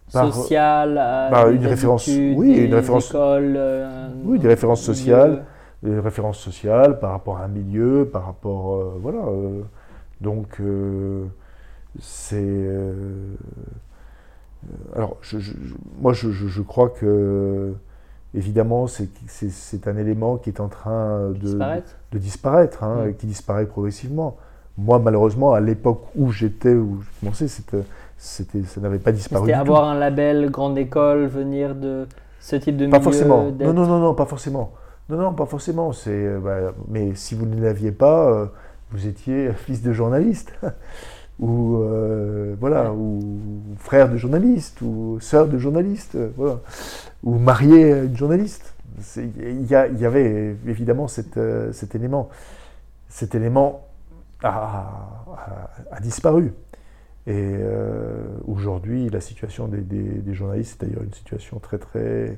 sociale 0.07 0.95
par 1.31 1.49
une 1.49 1.67
référence, 1.67 2.07
oui, 2.07 2.55
une 2.59 2.75
référence, 2.75 3.13
oui, 4.23 4.39
des 4.39 4.47
références 4.47 4.83
sociales, 4.83 5.43
des 5.85 5.99
références 5.99 6.39
sociales 6.39 6.99
par 6.99 7.11
rapport 7.11 7.37
à 7.37 7.45
un 7.45 7.47
milieu, 7.47 8.09
par 8.11 8.25
rapport, 8.25 8.83
voilà. 9.01 9.23
donc, 10.21 10.59
c'est. 11.99 12.35
Euh, 12.41 12.93
alors, 14.95 15.17
moi, 16.01 16.13
je, 16.13 16.61
crois 16.61 16.89
que, 16.89 17.73
évidemment, 18.33 18.87
c'est 18.87 19.87
un 19.87 19.97
élément 19.97 20.37
qui 20.37 20.49
est 20.49 20.59
en 20.59 20.67
train 20.67 21.29
de 21.29 21.59
de 22.11 22.17
disparaître 22.17 22.83
hein, 22.83 23.07
mm. 23.07 23.13
qui 23.15 23.27
disparaît 23.27 23.65
progressivement. 23.65 24.37
Moi, 24.77 24.99
malheureusement, 24.99 25.53
à 25.53 25.61
l'époque 25.61 26.03
où 26.15 26.31
j'étais, 26.31 26.73
où 26.73 27.01
je 27.01 27.19
commençais, 27.19 27.47
c'était, 27.47 28.63
ça 28.63 28.81
n'avait 28.81 28.99
pas 28.99 29.11
disparu. 29.11 29.45
C'était 29.45 29.57
avoir 29.57 29.85
un 29.85 29.95
label 29.95 30.49
grande 30.49 30.77
école, 30.77 31.27
venir 31.27 31.75
de 31.75 32.07
ce 32.41 32.55
type 32.55 32.75
de 32.75 32.87
pas 32.87 32.99
forcément. 32.99 33.51
Non, 33.51 33.73
non, 33.73 33.87
non, 33.87 33.99
non, 33.99 34.13
pas 34.13 34.25
forcément. 34.25 34.71
Non, 35.09 35.17
non, 35.17 35.33
pas 35.33 35.45
forcément. 35.45 35.93
C'est, 35.93 36.09
euh, 36.11 36.39
bah, 36.39 36.73
mais 36.87 37.13
si 37.15 37.35
vous 37.35 37.45
ne 37.45 37.61
l'aviez 37.61 37.91
pas, 37.91 38.31
euh, 38.31 38.45
vous 38.91 39.07
étiez 39.07 39.51
fils 39.65 39.81
de 39.81 39.93
journaliste. 39.93 40.53
ou 41.39 41.77
euh, 41.77 42.55
voilà, 42.59 42.93
ou 42.93 43.39
frère 43.77 44.09
de 44.09 44.17
journaliste, 44.17 44.81
ou 44.81 45.19
sœur 45.19 45.47
de 45.47 45.57
journaliste, 45.57 46.15
euh, 46.15 46.29
voilà, 46.37 46.61
ou 47.23 47.37
marié 47.37 47.93
à 47.93 48.03
une 48.03 48.15
journaliste. 48.15 48.73
Il 49.17 49.63
y, 49.63 49.71
y, 49.71 50.05
avait 50.05 50.55
évidemment 50.65 51.09
cet, 51.09 51.37
cet 51.73 51.95
élément. 51.95 52.29
Cet 53.09 53.35
élément 53.35 53.85
a, 54.41 54.87
a, 55.91 55.99
disparu. 55.99 56.53
Et 57.27 57.55
aujourd'hui, 58.47 59.09
la 59.09 59.19
situation 59.19 59.67
des, 59.67 59.81
des, 59.81 60.33
journalistes 60.33 60.81
est 60.81 60.85
d'ailleurs 60.85 61.03
une 61.03 61.13
situation 61.13 61.59
très 61.59 61.77
très 61.77 62.37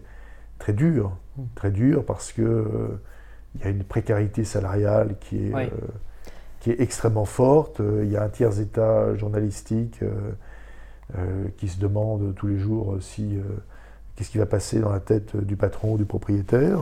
très 0.58 0.74
dure. 0.74 1.12
Très 1.56 1.72
dure 1.72 2.06
parce 2.06 2.32
que 2.32 2.98
il 3.56 3.62
y 3.62 3.64
a 3.66 3.70
une 3.70 3.84
précarité 3.84 4.44
salariale 4.44 5.16
qui 5.20 5.38
est 5.38 5.54
qui 6.60 6.72
est 6.72 6.82
extrêmement 6.82 7.26
forte. 7.26 7.80
Euh, 7.80 8.04
il 8.04 8.12
y 8.12 8.18
a 8.18 8.24
un 8.24 8.30
tiers 8.30 8.60
état 8.60 9.16
journalistique 9.16 10.02
euh, 10.02 10.32
euh, 11.18 11.46
qui 11.58 11.68
se 11.68 11.80
demande 11.80 12.34
tous 12.36 12.48
les 12.48 12.58
jours 12.58 12.98
si 13.00 13.38
qu'est-ce 14.16 14.32
qui 14.32 14.38
va 14.38 14.46
passer 14.46 14.80
dans 14.80 14.92
la 14.92 15.00
tête 15.00 15.38
du 15.38 15.56
patron, 15.56 15.96
du 15.96 16.06
propriétaire 16.06 16.80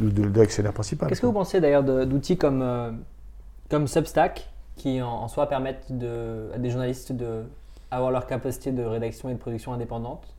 de, 0.00 0.38
l'actionnaire 0.38 0.72
principal. 0.72 1.08
Qu'est-ce 1.08 1.20
que 1.20 1.26
vous 1.26 1.32
pensez 1.32 1.60
d'ailleurs 1.60 1.82
d'outils 1.82 2.38
comme, 2.38 3.02
comme 3.68 3.86
Substack 3.86 4.48
qui 4.76 5.02
en, 5.02 5.28
soi 5.28 5.48
permettent 5.48 5.90
de, 5.90 6.50
à 6.54 6.58
des 6.58 6.70
journalistes 6.70 7.12
d'avoir 7.12 8.10
leur 8.10 8.26
capacité 8.26 8.72
de 8.72 8.82
rédaction 8.82 9.28
et 9.28 9.34
de 9.34 9.38
production 9.38 9.72
indépendante? 9.72 10.35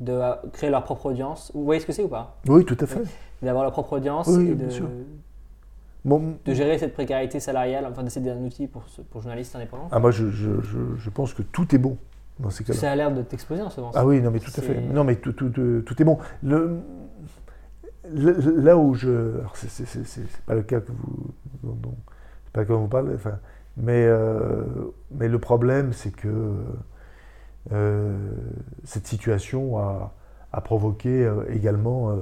De 0.00 0.20
créer 0.52 0.70
leur 0.70 0.82
propre 0.82 1.06
audience. 1.06 1.52
Vous 1.54 1.64
voyez 1.64 1.80
ce 1.80 1.86
que 1.86 1.92
c'est 1.92 2.02
ou 2.02 2.08
pas? 2.08 2.36
Oui, 2.48 2.64
tout 2.64 2.76
à 2.80 2.86
fait. 2.86 3.02
D'avoir 3.42 3.64
leur 3.64 3.72
propre 3.72 3.94
audience 3.94 4.28
oui, 4.28 4.48
et 4.48 4.54
de, 4.54 4.66
de 6.44 6.54
gérer 6.54 6.78
cette 6.78 6.94
précarité 6.94 7.40
salariale, 7.40 7.86
enfin 7.90 8.02
d'essayer 8.02 8.30
un 8.30 8.42
outil 8.44 8.66
pour, 8.66 8.84
pour 9.10 9.20
journalistes 9.22 9.54
indépendants 9.56 9.88
Ah 9.92 9.98
moi 9.98 10.10
je, 10.10 10.30
je, 10.30 10.50
je, 10.96 11.10
pense 11.10 11.34
que 11.34 11.42
tout 11.42 11.74
est 11.74 11.78
bon 11.78 11.96
dans 12.38 12.50
ces 12.50 12.64
cas-là. 12.64 12.78
Ça 12.78 12.90
a 12.90 12.96
l'air 12.96 13.12
de 13.12 13.22
t'exploser 13.22 13.62
en 13.62 13.70
ce 13.70 13.80
moment. 13.80 13.92
Ah 13.94 14.06
oui, 14.06 14.20
non 14.20 14.30
mais 14.30 14.40
tout 14.40 14.52
à 14.56 14.62
fait. 14.62 14.80
Non 14.80 15.04
mais 15.04 15.16
tout, 15.16 15.32
tout, 15.32 15.50
tout, 15.50 16.02
est 16.02 16.04
bon. 16.04 16.18
Le, 16.42 16.80
là 18.12 18.76
où 18.76 18.94
je... 18.94 19.38
Alors 19.38 19.56
c'est 19.56 20.44
pas 20.46 20.54
le 20.54 20.62
cas 20.62 20.80
que 20.80 20.92
vous... 20.92 21.34
C'est 21.62 22.52
pas 22.52 22.60
le 22.60 22.66
cas 22.66 22.74
vous 22.74 22.88
parlez, 22.88 23.14
enfin, 23.14 23.38
mais, 23.76 24.04
euh, 24.06 24.64
mais 25.12 25.28
le 25.28 25.38
problème 25.38 25.92
c'est 25.92 26.10
que 26.10 26.28
euh, 26.28 26.54
cette 28.84 29.06
situation 29.06 29.78
a, 29.78 30.12
a 30.52 30.60
provoqué 30.60 31.24
euh, 31.24 31.44
également 31.50 32.12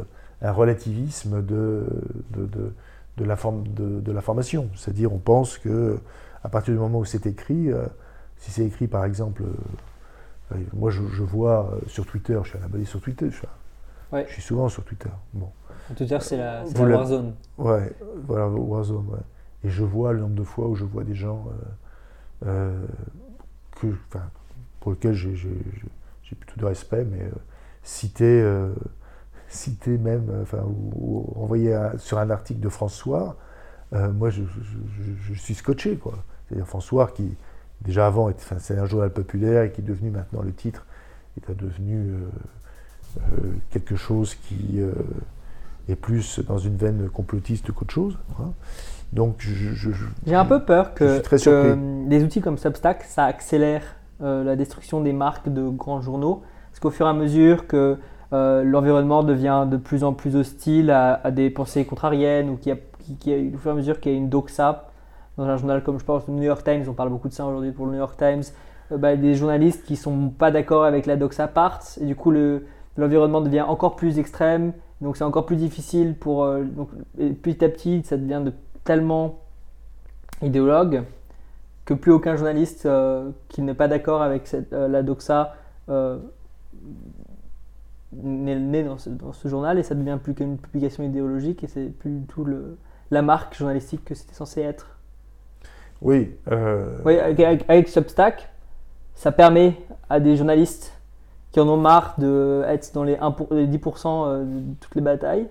un 0.42 0.53
relativisme 0.53 1.42
de, 1.42 1.86
de, 2.30 2.46
de 2.46 2.72
de 3.18 3.24
la, 3.24 3.36
forme 3.36 3.64
de, 3.68 4.12
la 4.12 4.20
formation. 4.20 4.70
C'est-à-dire, 4.74 5.12
on 5.12 5.18
pense 5.18 5.59
que 5.59 5.99
à 6.44 6.49
partir 6.49 6.72
du 6.72 6.80
moment 6.80 7.01
où 7.01 7.05
c'est 7.05 7.26
écrit, 7.26 7.70
euh, 7.70 7.84
si 8.36 8.51
c'est 8.51 8.64
écrit 8.64 8.86
par 8.86 9.05
exemple, 9.05 9.42
euh, 10.53 10.57
moi 10.72 10.90
je, 10.90 11.01
vois 11.22 11.70
euh, 11.72 11.80
sur 11.88 12.07
Twitter, 12.07 12.38
je 12.44 12.51
suis 12.51 12.59
à 12.59 12.61
la 12.61 12.84
sur 12.84 13.01
Twitter, 13.01 13.28
je 13.30 14.32
suis, 14.32 14.42
souvent 14.42 14.68
sur 14.68 14.84
Twitter. 14.84 15.11
Bon. 15.34 15.51
Twitter, 15.96 16.18
c'est 16.20 16.36
la, 16.36 16.64
la 16.64 16.96
Warzone. 16.96 17.34
Ouais, 17.59 17.92
voilà, 18.26 18.49
Warzone, 18.49 19.07
ouais. 19.09 19.18
Et 19.64 19.68
je 19.68 19.82
vois 19.82 20.12
le 20.12 20.20
nombre 20.20 20.36
de 20.36 20.44
fois 20.44 20.68
où 20.68 20.76
je 20.76 20.84
vois 20.84 21.03
des 21.03 21.16
gens 21.16 21.46
que, 22.40 23.86
pour 24.89 24.93
lesquels 24.93 25.14
j'ai 25.14 26.34
plutôt 26.39 26.61
de 26.61 26.64
respect, 26.64 27.05
mais 27.05 27.30
citer 27.82 28.43
cité 29.49 29.99
même, 29.99 30.28
euh, 30.30 30.43
enfin, 30.43 30.62
ou, 30.97 31.26
envoyé 31.36 31.76
sur 31.99 32.18
un 32.18 32.30
article 32.30 32.61
de 32.61 32.68
François, 32.68 33.36
euh, 33.95 34.12
moi 34.12 34.30
je, 34.30 34.43
suis 35.34 35.55
scotché. 35.55 35.97
Quoi. 35.97 36.14
C'est-à-dire 36.47 36.66
François 36.66 37.09
qui, 37.09 37.34
déjà 37.82 38.07
avant, 38.07 38.30
c'est 38.59 38.78
un 38.78 38.86
journal 38.86 39.11
populaire 39.11 39.64
et 39.64 39.72
qui 39.72 39.80
est 39.80 39.84
devenu 39.84 40.11
maintenant 40.11 40.43
le 40.43 40.53
titre, 40.53 40.86
est 41.36 41.55
devenu 41.55 42.14
euh, 43.20 43.22
quelque 43.70 43.95
chose 43.95 44.34
qui 44.34 44.80
est 45.89 45.95
plus 45.95 46.41
dans 46.41 46.59
une 46.59 46.76
veine 46.76 47.09
complotiste 47.09 47.70
qu'autre 47.70 47.95
chose. 47.95 48.18
Hein. 48.41 48.53
Donc 49.12 49.47
j'ai 50.26 50.34
un 50.34 50.45
peu 50.45 50.64
peur 50.64 50.95
que, 50.95 51.20
que, 51.20 52.09
des 52.09 52.24
outils 52.24 52.41
comme 52.41 52.59
Substack, 52.59 53.05
ça 53.05 53.24
accélère 53.24 53.82
la 54.21 54.57
destruction 54.57 55.01
des 55.01 55.12
marques 55.12 55.49
de 55.49 55.69
grands 55.69 56.01
journaux, 56.01 56.43
parce 56.71 56.81
qu'au 56.81 56.91
fur 56.91 57.07
et 57.07 57.11
à 57.11 57.12
mesure 57.12 57.66
que 57.66 57.99
euh, 58.33 58.62
l'environnement 58.62 59.23
devient 59.23 59.66
de 59.71 59.79
plus 59.79 60.05
en 60.05 60.12
plus 60.12 60.37
hostile 60.37 60.91
à, 60.91 61.31
des 61.31 61.49
pensées 61.49 61.87
contrariennes 61.87 62.51
ou 62.51 62.57
qui, 62.57 62.71
a, 62.71 62.77
qui, 63.21 63.53
au 63.55 63.59
fur 63.59 63.71
et 63.71 63.73
à 63.73 63.77
mesure 63.77 64.01
qu'il 64.01 64.12
y 64.12 64.14
a 64.14 64.19
une 64.19 64.29
doxa 64.29 64.91
dans 65.39 65.45
un 65.45 65.57
journal 65.57 65.83
comme 65.83 65.99
je 65.99 66.05
pense 66.05 66.27
le 66.29 66.35
New 66.35 66.43
York 66.43 66.62
Times, 66.62 66.85
on 66.89 66.93
parle 66.93 67.09
beaucoup 67.09 67.29
de 67.29 67.33
ça 67.33 67.47
aujourd'hui 67.47 67.73
pour 67.73 67.87
le 67.87 67.93
New 67.93 67.99
York 67.99 68.19
Times, 68.19 68.43
euh, 68.93 68.99
bah, 68.99 69.16
des 69.16 69.35
journalistes 69.35 69.85
qui 69.85 69.97
sont 69.97 70.29
pas 70.29 70.51
d'accord 70.51 70.85
avec 70.85 71.07
la 71.07 71.16
doxa 71.16 71.49
partent 71.49 71.99
et 72.03 72.05
du 72.05 72.16
coup 72.16 72.33
l'environnement 72.97 73.41
devient 73.41 73.62
encore 73.62 73.97
plus 73.97 74.19
extrême, 74.19 74.73
donc 75.01 75.16
c'est 75.16 75.25
encore 75.25 75.47
plus 75.47 75.57
difficile 75.57 76.14
pour 76.14 76.45
euh, 76.45 76.64
donc, 76.64 76.91
petit 77.16 77.64
à 77.64 77.69
petit 77.71 78.03
ça 78.05 78.19
devient 78.19 78.43
de, 78.45 78.53
tellement 78.85 79.39
idéologue 80.43 81.05
que 81.89 81.95
plus 81.95 82.12
aucun 82.12 82.36
journaliste 82.36 82.86
qui 83.49 83.62
n'est 83.62 83.72
pas 83.72 83.89
d'accord 83.89 84.20
avec 84.20 84.47
cette, 84.47 84.72
la 84.72 85.03
doxa 85.03 85.55
né 88.12 88.84
dans 88.84 88.99
ce, 88.99 89.11
dans 89.11 89.32
ce, 89.32 89.49
journal 89.49 89.78
et 89.78 89.82
ça 89.82 89.95
devient 89.95 90.18
plus 90.22 90.34
qu'une 90.34 90.59
publication 90.59 91.03
idéologique 91.03 91.64
et 91.64 91.66
c'est 91.66 91.86
plus 91.86 92.11
du 92.11 92.26
tout 92.26 92.45
le, 92.45 92.76
la 93.11 93.22
marque 93.22 93.57
journalistique 93.57 94.05
que 94.05 94.14
c'était 94.14 94.34
censé 94.34 94.61
être. 94.61 94.99
Oui. 96.01 96.36
Euh... 96.51 96.99
oui 97.05 97.18
avec, 97.18 97.89
Substack, 97.89 98.49
ça 99.14 99.32
permet 99.32 99.76
à 100.09 100.20
des 100.20 100.36
journalistes 100.36 100.95
qui 101.51 101.61
en 101.61 101.68
ont 101.68 101.76
marre 101.76 102.14
d'être 102.18 102.93
dans 102.95 103.05
les, 103.05 103.16
1 103.16 103.30
pour, 103.32 103.49
les 103.53 103.66
10% 103.66 104.07
euh, 104.07 104.45
de 104.45 104.74
toutes 104.80 104.95
les 104.95 105.01
batailles 105.01 105.49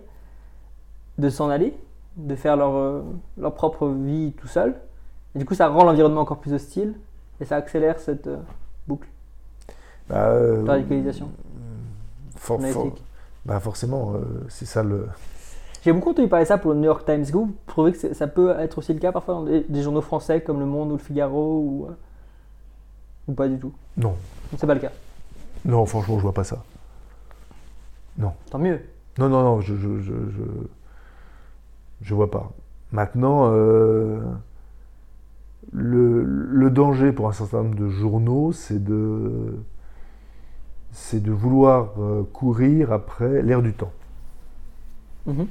de 1.17 1.29
s'en 1.29 1.49
aller, 1.49 1.75
de 2.15 2.35
faire 2.35 2.55
leur, 2.55 2.75
euh, 2.75 3.01
leur 3.37 3.53
propre 3.55 3.87
vie 3.87 4.33
tout 4.33 4.47
seul. 4.47 4.75
Et 5.37 5.39
du 5.39 5.45
coup, 5.45 5.53
ça 5.53 5.67
rend 5.67 5.83
l'environnement 5.83 6.21
encore 6.21 6.39
plus 6.39 6.53
hostile 6.53 6.95
et 7.39 7.45
ça 7.45 7.57
accélère 7.57 7.99
cette 7.99 8.25
euh, 8.25 8.37
boucle 8.87 9.07
bah, 10.09 10.33
de 10.33 10.67
radicalisation 10.67 11.29
bah 13.45 13.59
forcément, 13.59 14.13
euh, 14.13 14.45
c'est 14.49 14.65
ça 14.65 14.81
le. 14.81 15.07
J'ai 15.83 15.93
beaucoup 15.93 16.09
entendu 16.09 16.27
parler 16.27 16.45
de 16.45 16.47
ça 16.47 16.57
pour 16.57 16.71
le 16.71 16.77
New 16.77 16.85
York 16.85 17.05
Times. 17.05 17.23
Vous 17.25 17.53
trouvez 17.67 17.93
que 17.93 18.13
ça 18.13 18.27
peut 18.27 18.55
être 18.59 18.79
aussi 18.79 18.93
le 18.93 18.99
cas 18.99 19.11
parfois 19.11 19.35
dans 19.35 19.43
des, 19.43 19.81
journaux 19.83 20.01
français 20.01 20.41
comme 20.41 20.59
Le 20.59 20.65
Monde 20.65 20.89
ou 20.89 20.93
Le 20.93 20.97
Figaro 20.97 21.59
ou, 21.59 21.85
euh, 21.87 21.93
ou 23.27 23.33
pas 23.33 23.47
du 23.47 23.59
tout? 23.59 23.73
Non. 23.95 24.15
C'est 24.57 24.65
pas 24.65 24.73
le 24.73 24.79
cas 24.79 24.91
Non, 25.65 25.85
franchement, 25.85 26.17
je 26.17 26.23
vois 26.23 26.33
pas 26.33 26.43
ça. 26.43 26.63
Non. 28.17 28.33
Tant 28.49 28.59
mieux. 28.59 28.81
Non, 29.19 29.29
non, 29.29 29.43
non, 29.43 29.61
je 29.61 29.75
je, 29.75 30.01
je, 30.01 30.13
je, 32.01 32.15
vois 32.15 32.31
pas. 32.31 32.51
Maintenant, 32.91 33.51
euh, 33.51 34.19
le, 35.73 36.23
le 36.23 36.69
danger 36.69 37.11
pour 37.11 37.27
un 37.27 37.33
certain 37.33 37.63
nombre 37.63 37.75
de 37.75 37.89
journaux, 37.89 38.51
c'est 38.51 38.83
de 38.83 39.59
c'est 40.91 41.21
de 41.21 41.31
vouloir 41.31 41.91
euh, 41.99 42.23
courir 42.33 42.91
après 42.91 43.43
l'air 43.43 43.61
du 43.61 43.73
temps. 43.73 43.91
Mhm. 45.27 45.47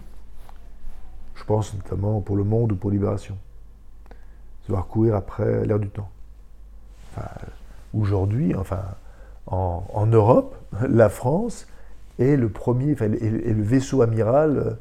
Je 1.35 1.45
pense 1.45 1.75
notamment 1.75 2.21
pour 2.21 2.37
Le 2.37 2.43
Monde 2.43 2.73
ou 2.73 2.77
pour 2.77 2.91
Libération. 2.91 3.37
De 4.11 4.67
vouloir 4.69 4.89
courir 4.89 5.15
après 5.15 5.65
l'air 5.65 5.79
du 5.79 5.89
temps. 5.89 6.11
Aujourd'hui, 7.95 8.55
enfin, 8.57 8.83
en, 9.47 10.07
Europe, 10.07 10.57
la 10.89 11.09
France 11.09 11.67
est 12.19 12.37
le 12.37 12.49
premier, 12.49 12.93
enfin, 12.93 13.13
est, 13.13 13.31
le 13.31 13.63
vaisseau 13.63 14.03
amiral 14.03 14.77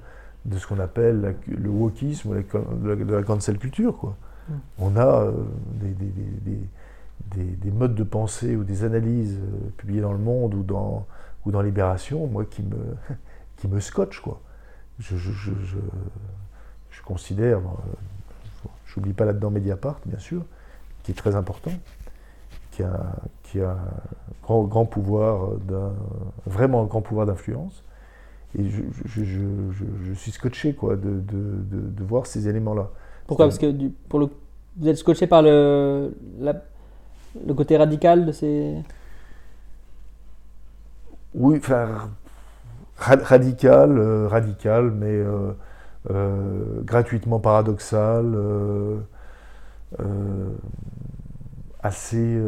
de 0.46 0.58
ce 0.58 0.68
qu'on 0.68 0.80
appelle 0.80 1.36
le 1.48 1.70
wokisme, 1.70 2.44
de 2.44 3.14
la, 3.14 3.24
cancel 3.24 3.58
culture. 3.60 3.98
Quoi. 3.98 4.16
On 4.80 4.96
a 4.96 5.24
euh, 5.24 5.32
des 5.74 5.96
des, 7.36 7.72
modes 7.72 7.96
de 7.96 8.04
pensée 8.04 8.56
ou 8.56 8.64
des 8.64 8.84
analyses 8.84 9.40
euh, 9.40 9.70
publiées 9.78 10.02
dans 10.02 10.14
Le 10.14 10.20
Monde 10.20 10.54
ou 10.54 10.64
dans, 10.64 11.06
ou 11.46 11.52
dans 11.52 11.62
Libération, 11.62 12.28
moi, 12.28 12.46
qui 12.46 12.64
me, 12.64 12.96
qui 13.58 13.68
me 13.68 13.80
scotchent, 13.80 14.22
quoi. 14.22 14.40
Je, 15.00 15.18
je, 15.18 15.32
je, 15.32 15.52
je 16.90 17.02
considère, 17.02 17.58
euh, 17.58 18.68
j'oublie 18.86 19.14
pas 19.14 19.26
là-dedans 19.26 19.50
Mediapart, 19.50 20.00
bien 20.06 20.20
sûr, 20.20 20.44
qui 21.04 21.12
est 21.12 21.16
très 21.16 21.36
important, 21.36 21.74
qui 22.72 22.84
a, 22.84 23.16
qui 23.44 23.60
a 23.60 23.78
grand, 24.44 24.64
grand 24.64 24.86
pouvoir, 24.86 25.50
vraiment 26.46 26.84
un 26.84 26.86
grand 26.86 27.02
pouvoir 27.02 27.26
d'influence. 27.26 27.84
Et 28.58 28.70
je, 28.70 30.14
suis 30.14 30.32
scotché 30.32 30.74
quoi, 30.74 30.96
de, 30.96 31.20
de, 31.20 31.60
de, 31.70 32.04
voir 32.06 32.26
ces 32.26 32.48
éléments-là. 32.48 32.90
Pourquoi? 33.28 33.48
Parce 33.48 33.58
que 33.58 33.70
du, 33.70 33.90
pour 33.90 34.18
le, 34.20 34.30
vous 34.78 34.88
êtes 34.88 34.98
scotché 34.98 35.28
par 35.28 35.42
le, 35.42 36.16
la, 36.40 36.54
le 37.46 37.54
côté 37.54 37.78
radical 37.78 38.26
de 38.26 38.32
ces. 38.32 38.76
Oui, 41.34 41.58
enfin, 41.58 42.10
radical, 42.98 43.98
euh, 43.98 44.28
radical, 44.28 44.92
mais 44.92 45.08
euh, 45.08 45.52
euh, 46.12 46.82
gratuitement 46.84 47.40
paradoxal, 47.40 48.36
assez 51.84 52.40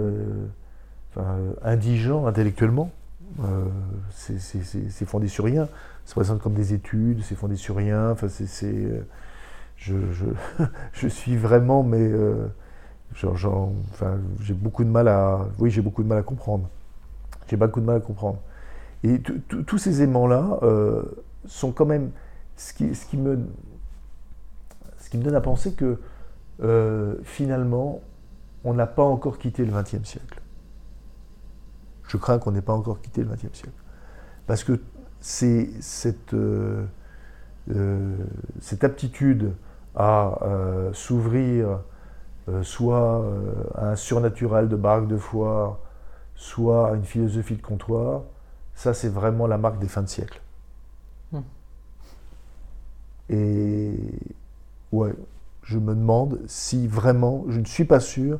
indigent 1.64 2.28
intellectuellement. 2.28 2.92
c'est 4.12 5.06
fondé 5.06 5.28
sur 5.28 5.46
rien. 5.46 5.68
Se 6.06 6.14
présente 6.14 6.42
comme 6.42 6.54
des 6.54 6.74
études, 6.74 7.22
c'est 7.24 7.36
fondé 7.36 7.56
sur 7.58 7.76
rien. 7.76 8.12
Enfin, 8.12 8.28
c'est, 8.30 9.04
je, 10.94 11.08
suis 11.08 11.38
vraiment, 11.38 11.84
mais 11.84 12.12
enfin, 13.24 14.20
j'ai 14.42 14.54
beaucoup 14.54 14.84
de 14.84 14.90
mal 14.90 15.08
à, 15.08 15.48
oui, 15.60 15.70
j'ai 15.70 15.82
beaucoup 15.82 16.04
de 16.04 16.08
mal 16.08 16.18
à 16.18 16.24
comprendre. 16.24 16.70
J'ai 17.48 17.58
beaucoup 17.58 17.80
de 17.80 17.86
mal 17.86 17.98
à 17.98 18.00
comprendre. 18.00 18.40
Et 19.04 19.22
tous 19.22 19.78
ces 19.78 20.02
aimants-là 20.02 20.60
euh, 20.64 21.04
sont 21.46 21.72
quand 21.72 21.86
même 21.86 22.12
ce 22.56 22.74
qui, 22.74 23.18
me, 23.18 23.40
donne 25.14 25.36
à 25.36 25.42
penser 25.42 25.74
que 25.74 26.00
euh, 26.64 27.16
finalement, 27.24 28.02
on 28.64 28.74
n'a 28.74 28.88
pas 28.88 29.04
encore 29.04 29.38
quitté 29.38 29.64
le 29.64 29.72
XXe 29.72 30.04
siècle. 30.04 30.42
Je 32.08 32.18
crains 32.18 32.40
qu'on 32.40 32.52
n'ait 32.52 32.62
pas 32.62 32.74
encore 32.74 33.02
quitté 33.02 33.24
le 33.24 33.30
XXe 33.30 33.54
siècle. 33.54 33.82
Parce 34.48 34.64
que 34.64 34.82
c'est 35.20 35.70
euh, 36.34 36.86
cette 38.62 38.84
aptitude 38.84 39.54
à 39.98 40.40
s'ouvrir 40.94 41.80
euh, 42.50 42.64
soit 42.64 43.22
euh, 43.24 43.54
un 43.76 43.98
surnaturel 43.98 44.70
de 44.70 44.78
baraque 44.78 45.08
de 45.08 45.18
foire, 45.18 45.80
soit 46.36 46.94
une 46.96 47.04
philosophie 47.04 47.58
de 47.58 47.62
comptoir, 47.62 48.22
ça 48.74 48.94
c'est 48.94 49.10
vraiment 49.10 49.48
la 49.48 49.58
marque 49.58 49.80
des 49.80 49.90
fins 49.90 50.02
de 50.02 50.08
siècle. 50.08 50.42
Hmm. 51.34 51.42
Et 53.30 54.00
ouais, 54.94 55.14
je 55.64 55.78
me 55.78 55.94
demande 55.94 56.40
si 56.48 56.88
vraiment, 56.88 57.44
je 57.50 57.60
ne 57.60 57.66
suis 57.66 57.84
pas 57.84 58.00
sûr 58.00 58.40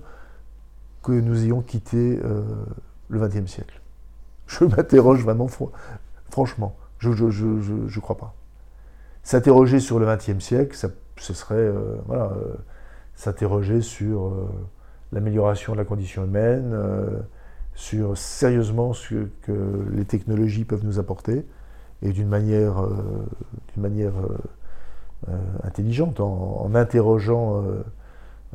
que 1.04 1.12
nous 1.12 1.44
ayons 1.44 1.62
quitté 1.62 2.22
euh, 2.24 2.46
le 3.10 3.20
XXe 3.20 3.52
siècle. 3.52 3.82
Je 4.48 4.64
m'interroge 4.64 5.24
vraiment, 5.24 5.50
franchement, 6.30 6.78
je 7.00 7.10
ne 7.10 7.90
je, 7.90 8.00
crois 8.00 8.16
pas. 8.16 8.34
S'interroger 9.24 9.82
sur 9.82 10.00
le 10.00 10.06
XXe 10.06 10.40
siècle, 10.40 10.74
ça, 10.78 10.88
ce 11.22 11.34
serait 11.34 11.56
euh, 11.56 11.96
voilà, 12.06 12.26
euh, 12.26 12.56
s'interroger 13.16 13.82
sur 13.82 14.34
l'amélioration 15.12 15.74
de 15.74 15.78
la 15.78 15.86
condition 15.86 16.24
humaine, 16.24 16.78
sur 17.74 18.18
sérieusement 18.18 18.94
ce 18.94 19.28
que 19.42 19.88
les 19.92 20.06
technologies 20.06 20.66
peuvent 20.66 20.86
nous 20.86 21.00
apporter, 21.00 21.46
et 22.04 22.12
d'une 22.12 22.28
manière, 22.28 22.88
manière 23.76 24.14
intelligente, 25.64 26.20
en, 26.20 26.76
interrogeant 26.76 27.64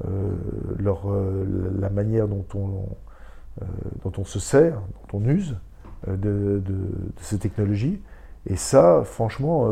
euh, 0.07 0.35
leur, 0.79 1.03
euh, 1.11 1.45
la 1.79 1.91
manière 1.91 2.27
dont 2.27 2.47
on, 2.55 2.87
euh, 3.61 3.67
dont 4.03 4.13
on 4.17 4.25
se 4.25 4.41
sert, 4.41 4.81
dont 5.13 5.19
on 5.19 5.29
use 5.29 5.57
de, 6.09 6.63
ces 7.21 7.39
technologies. 7.39 8.01
Et 8.47 8.57
ça, 8.57 9.03
franchement, 9.05 9.71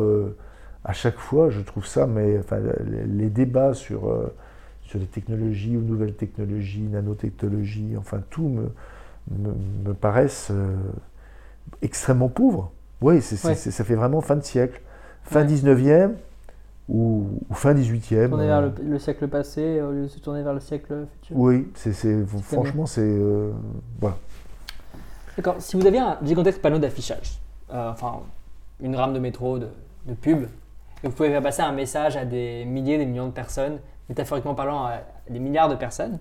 à 0.85 0.93
chaque 0.93 1.19
fois, 1.19 1.51
je 1.51 1.61
trouve 1.61 1.87
ça, 1.87 2.07
mais 2.07 2.39
enfin, 2.39 2.59
les, 3.07 3.29
débats 3.29 3.75
sur, 3.75 4.31
sur 4.83 4.99
les 4.99 5.07
technologies 5.07 5.77
ou 5.77 5.83
nouvelles 5.83 6.15
technologies, 6.15 6.83
nanotechnologies, 6.83 7.97
enfin 7.99 8.23
tout 8.31 8.49
me, 8.49 8.73
me, 9.85 9.93
paraissent 9.93 10.53
extrêmement 11.83 12.29
pauvres. 12.29 12.73
Oui, 13.03 13.21
ça 13.21 13.55
fait 13.55 13.95
vraiment 13.95 14.21
fin 14.21 14.37
de 14.37 14.43
siècle. 14.43 14.81
Fin 15.23 15.45
19e, 15.45 16.13
ou, 16.91 17.41
fin 17.53 17.73
18e. 17.73 18.29
Tourner 18.29 18.47
vers 18.47 18.59
euh, 18.59 18.71
le, 18.83 18.99
siècle 18.99 19.29
passé 19.29 19.81
au 19.81 19.93
lieu 19.93 20.03
de 20.03 20.09
se 20.09 20.19
tourner 20.19 20.43
vers 20.43 20.55
le 20.55 20.61
siècle 20.61 21.07
futur. 21.13 21.37
Oui, 21.37 21.69
c'est, 21.75 21.95
franchement, 22.43 22.87
c'est. 22.87 23.01
Euh, 23.03 23.53
voilà. 24.01 24.17
D'accord. 25.37 25.57
Si 25.61 25.77
vous 25.77 25.87
aviez 25.87 26.01
un 26.01 26.19
gigantesque 26.23 26.61
panneau 26.61 26.79
d'affichage, 26.79 27.41
euh, 27.73 27.91
enfin, 27.93 28.21
une 28.81 28.97
rame 28.97 29.15
de 29.15 29.21
métro, 29.21 29.59
de, 29.59 29.69
de, 30.07 30.15
pub, 30.15 30.47
vous 31.09 31.13
pouvez 31.13 31.31
faire 31.31 31.43
passer 31.43 31.63
un 31.63 31.73
message 31.73 32.17
à 32.17 32.25
des 32.25 32.65
milliers, 32.65 32.99
des 32.99 33.07
millions 33.07 33.27
de 33.27 33.33
personnes, 33.33 33.81
métaphoriquement 34.09 34.55
parlant, 34.55 34.85
à 34.85 35.01
des 35.29 35.39
milliards 35.39 35.69
de 35.69 35.77
personnes, 35.77 36.19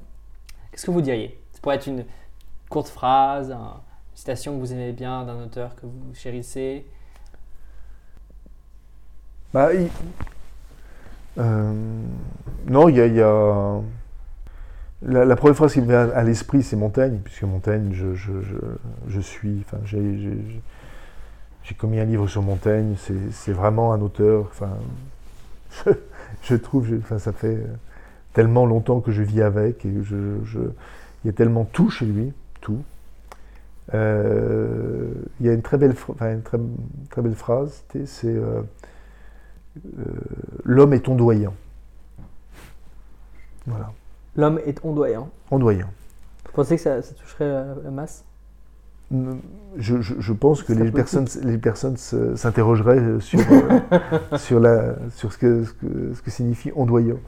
qu'est-ce 0.71 0.85
que 0.85 0.91
vous 0.91 1.01
diriez? 1.01 1.39
Ça 1.51 1.59
pourrait 1.61 1.75
être 1.75 1.87
une 1.87 2.05
courte 2.69 2.87
phrase, 2.87 3.51
une 3.51 4.15
citation 4.15 4.55
que 4.55 4.59
vous 4.59 4.71
aimez 4.71 4.93
bien 4.93 5.25
d'un 5.25 5.43
auteur 5.43 5.75
que 5.75 5.85
vous 5.85 6.13
chérissez. 6.13 6.85
Bah, 9.53 9.69
euh, 11.37 11.73
non, 12.67 12.89
il 12.89 12.97
y 12.97 13.21
a. 13.21 13.81
La, 15.01 15.35
première 15.37 15.55
phrase 15.55 15.73
qui 15.73 15.81
me 15.81 15.87
vient 15.87 16.09
à 16.09 16.23
l'esprit, 16.23 16.61
c'est 16.61 16.75
Montaigne, 16.75 17.19
puisque 17.23 17.43
Montaigne, 17.43 17.91
je, 17.93 18.13
je, 18.15 18.33
je, 19.07 19.19
suis. 19.21 19.63
Enfin, 19.65 19.77
j'ai 19.85 20.37
commis 21.75 21.99
un 21.99 22.05
livre 22.05 22.27
sur 22.27 22.41
Montaigne, 22.41 22.95
c'est 23.31 23.51
vraiment 23.51 23.93
un 23.93 24.01
auteur. 24.01 24.45
Enfin, 24.51 24.71
je, 26.43 26.55
trouve, 26.55 26.87
enfin, 26.99 27.19
ça 27.19 27.33
fait 27.33 27.57
tellement 28.33 28.65
longtemps 28.65 28.99
que 29.01 29.11
je 29.11 29.21
vis 29.21 29.41
avec, 29.41 29.85
et 29.85 29.93
je, 30.03 30.15
il 31.23 31.27
y 31.27 31.29
a 31.29 31.33
tellement 31.33 31.65
tout 31.65 31.89
chez 31.89 32.05
lui, 32.05 32.33
tout. 32.61 32.83
Euh, 33.93 35.11
il 35.39 35.45
y 35.45 35.49
a 35.49 35.53
une 35.53 35.61
très 35.61 35.77
belle, 35.77 35.95
enfin, 36.09 36.33
une 36.33 36.43
très, 36.43 36.59
très 37.09 37.21
belle 37.21 37.35
phrase, 37.35 37.83
c'est 38.05 38.27
euh, 38.27 38.61
euh, 39.77 40.03
l'homme 40.63 40.93
est 40.93 41.07
ondoyant. 41.07 41.53
Voilà. 43.65 43.91
L'homme 44.35 44.59
est 44.65 44.83
ondoyant. 44.83 45.29
Ondoyant. 45.51 45.89
Vous 46.45 46.51
pensez 46.53 46.75
que 46.75 46.81
ça, 46.81 47.01
toucherait 47.01 47.47
la, 47.83 47.91
masse? 47.91 48.23
Je, 49.77 50.33
pense 50.33 50.63
que 50.63 50.73
les 50.73 50.91
personnes, 50.91 51.27
les 51.43 51.57
personnes 51.57 51.97
s'interrogeraient 51.97 53.19
sur, 53.19 53.39
euh, 53.39 53.97
sur, 54.37 54.59
la, 54.59 54.95
sur 55.11 55.33
ce, 55.33 55.37
que, 55.37 55.63
ce, 55.63 56.21
que, 56.21 56.31
signifie 56.31 56.71
ondoyant. 56.75 57.19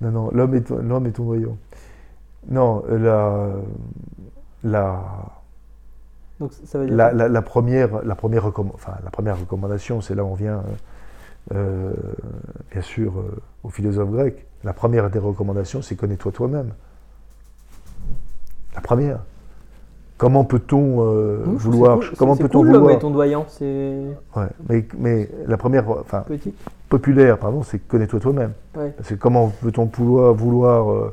Non, 0.00 0.10
non, 0.10 0.30
l'homme 0.32 0.54
est, 0.54 0.70
l'homme 0.70 1.06
est 1.06 1.18
ondoyant. 1.18 1.56
Non, 2.48 2.84
la, 2.88 3.48
la, 4.64 5.02
Donc, 6.40 6.52
ça 6.64 6.78
veut 6.78 6.86
dire 6.86 6.96
la, 6.96 7.12
la, 7.12 7.42
première, 7.42 8.02
la, 8.04 8.14
première 8.14 8.46
enfin, 8.46 8.92
la 9.02 9.10
première 9.10 9.38
recommandation, 9.38 10.00
c'est 10.00 10.14
là 10.14 10.24
où 10.24 10.28
on 10.28 10.34
vient 10.34 10.58
euh, 10.58 10.62
euh, 11.52 11.92
bien 12.72 12.80
sûr, 12.80 13.18
euh, 13.18 13.42
aux 13.62 13.68
philosophes 13.68 14.10
grecs. 14.10 14.46
La 14.62 14.72
première 14.72 15.10
des 15.10 15.18
recommandations, 15.18 15.82
c'est 15.82 15.96
connais-toi 15.96 16.32
toi-même. 16.32 16.72
La 18.74 18.80
première. 18.80 19.20
Comment 20.16 20.44
peut-on 20.44 21.00
euh, 21.00 21.42
vouloir 21.44 21.98
Comment 22.16 22.36
peut-on 22.36 22.60
cool, 22.60 22.72
vouloir 22.72 22.98
ton 22.98 23.10
doyant, 23.10 23.46
c'est. 23.48 23.96
Ouais, 24.36 24.46
mais, 24.68 24.86
mais, 24.96 25.28
la 25.46 25.56
première, 25.56 25.88
enfin, 25.88 26.24
populaire, 26.88 27.38
pardon, 27.38 27.62
c'est 27.62 27.80
connais-toi 27.80 28.20
toi-même. 28.20 28.52
C'est 29.02 29.18
comment 29.18 29.52
peut-on 29.60 29.86
vouloir, 29.86 30.32
vouloir 30.32 31.12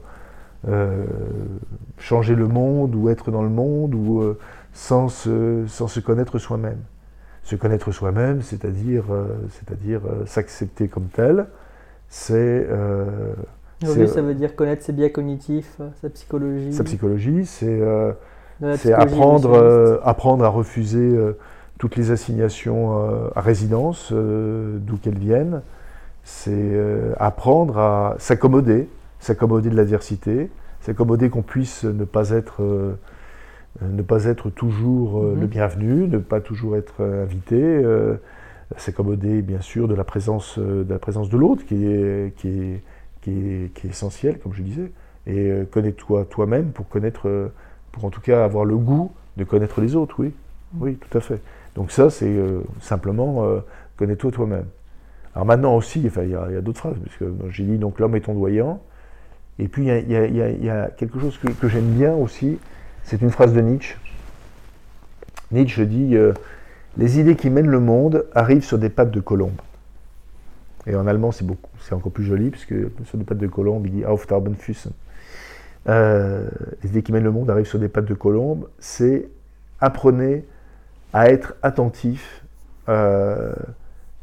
changer 1.98 2.36
le 2.36 2.48
monde 2.48 2.94
ou 2.96 3.10
être 3.10 3.32
dans 3.32 3.44
le 3.44 3.50
monde 3.50 3.96
ou 3.96 4.36
sans 4.74 5.08
sans 5.10 5.88
se 5.88 6.00
connaître 6.00 6.38
soi-même? 6.38 6.78
Se 7.44 7.56
connaître 7.56 7.92
soi-même, 7.92 8.42
c'est-à-dire 8.42 9.06
euh, 9.12 9.26
c'est-à-dire 9.50 10.02
euh, 10.06 10.26
s'accepter 10.26 10.88
comme 10.88 11.08
tel, 11.08 11.48
c'est 12.08 12.36
euh, 12.70 13.34
ça 13.84 14.22
veut 14.22 14.36
dire 14.36 14.56
connaître 14.56 14.84
ses 14.84 14.94
biais 14.94 15.12
cognitifs, 15.12 15.82
sa 16.02 16.10
psychologie. 16.10 16.72
Sa 16.72 16.84
psychologie, 16.84 17.46
c'est 17.48 17.82
apprendre, 18.94 20.00
apprendre 20.04 20.44
à 20.46 20.50
refuser 20.50 21.18
toutes 21.80 21.96
les 21.96 22.12
assignations 22.12 22.94
à 23.36 23.42
résidence, 23.42 24.12
d'où 24.12 24.98
qu'elles 24.98 25.18
viennent. 25.18 25.62
C'est 26.24 26.80
apprendre 27.20 27.78
à 27.78 28.16
s'accommoder, 28.20 28.88
s'accommoder 29.20 29.70
de 29.70 29.76
l'adversité, 29.76 30.50
s'accommoder 30.82 31.30
qu'on 31.30 31.42
puisse 31.42 31.84
ne 31.84 32.06
pas 32.06 32.32
être 32.32 32.62
euh, 33.82 33.86
ne 33.88 34.02
pas 34.02 34.26
être 34.26 34.50
toujours 34.50 35.20
euh, 35.20 35.36
le 35.36 35.42
mhm. 35.42 35.48
bienvenu, 35.48 36.08
ne 36.08 36.18
pas 36.18 36.42
toujours 36.42 36.76
être 36.76 36.96
euh, 37.00 37.24
invité, 37.24 37.84
s'accommoder 38.78 39.42
bien 39.42 39.62
sûr 39.62 39.88
de 39.88 39.96
la 39.96 40.04
présence 40.04 40.58
de, 40.58 40.86
la 40.88 41.00
présence 41.00 41.30
de 41.30 41.38
l'autre 41.38 41.66
qui 41.66 41.86
est, 41.86 42.34
qui, 42.38 42.48
est, 42.48 42.84
qui, 43.22 43.32
est, 43.32 43.74
qui 43.74 43.88
est 43.88 43.90
essentielle, 43.90 44.40
comme 44.40 44.54
je 44.54 44.62
disais. 44.62 44.92
Et 45.28 45.52
connais-toi 45.72 46.26
toi-même 46.30 46.72
pour 46.72 46.88
connaître, 46.88 47.52
pour 47.92 48.06
en 48.06 48.10
tout 48.10 48.22
cas 48.22 48.44
avoir 48.44 48.66
le 48.66 48.78
goût 48.78 49.12
de 49.38 49.44
connaître 49.44 49.82
les 49.82 49.96
autres, 49.96 50.16
oui. 50.20 50.34
Mhm. 50.74 50.82
Oui, 50.82 50.96
tout 50.96 51.18
à 51.18 51.22
fait. 51.22 51.42
Donc 51.76 51.92
ça, 51.92 52.10
c'est 52.10 52.36
simplement 52.82 53.46
connais-toi 53.98 54.32
toi-même. 54.32 54.66
Alors 55.36 55.46
maintenant 55.46 55.76
aussi, 55.76 56.02
il 56.02 56.30
y 56.30 56.36
a, 56.36 56.62
d'autres 56.62 56.80
phrases, 56.80 56.98
parce 57.04 57.16
que 57.16 57.34
j'ai 57.50 57.64
dit 57.64 57.78
donc 57.78 58.00
l'homme 58.00 58.16
est 58.16 58.28
ondoyant. 58.28 58.82
Et 59.60 59.68
puis 59.68 59.88
il 59.88 60.12
y, 60.12 60.70
a, 60.70 60.88
quelque 60.98 61.20
chose 61.20 61.38
que, 61.38 61.48
que 61.50 61.70
j'aime 61.70 61.92
bien 61.92 62.14
aussi, 62.14 62.58
c'est 63.04 63.22
une 63.22 63.30
phrase 63.30 63.54
de 63.54 63.62
Nietzsche. 63.62 63.96
Nietzsche 65.52 65.86
dit 65.86 66.16
euh, 66.16 66.34
Les 66.98 67.20
idées 67.20 67.36
qui 67.36 67.50
mènent 67.50 67.70
le 67.70 67.80
monde 67.80 68.26
arrivent 68.34 68.64
sur 68.64 68.78
des 68.78 68.90
pattes 68.90 69.12
de 69.12 69.20
colombe. 69.20 69.60
Et 70.88 70.96
en 70.96 71.06
allemand, 71.06 71.32
c'est 71.32 71.46
beaucoup, 71.46 71.70
c'est 71.80 71.94
encore 71.94 72.12
plus 72.12 72.24
joli, 72.24 72.50
puisque 72.50 72.74
sur 73.06 73.18
des 73.18 73.24
pattes 73.24 73.38
de 73.38 73.48
colombe, 73.48 73.86
il 73.86 73.92
dit 73.92 74.06
Auf. 74.06 74.26
Euh, 75.90 76.48
les 76.84 76.90
idées 76.90 77.02
qui 77.02 77.12
mènent 77.12 77.24
le 77.24 77.32
monde 77.32 77.50
arrivent 77.50 77.66
sur 77.66 77.80
des 77.80 77.88
pattes 77.88 78.06
de 78.06 78.14
colombe. 78.14 78.68
C'est 78.80 79.30
apprenez 79.80 80.46
à 81.14 81.30
être 81.30 81.56
attentif 81.64 82.44
euh, 82.88 83.54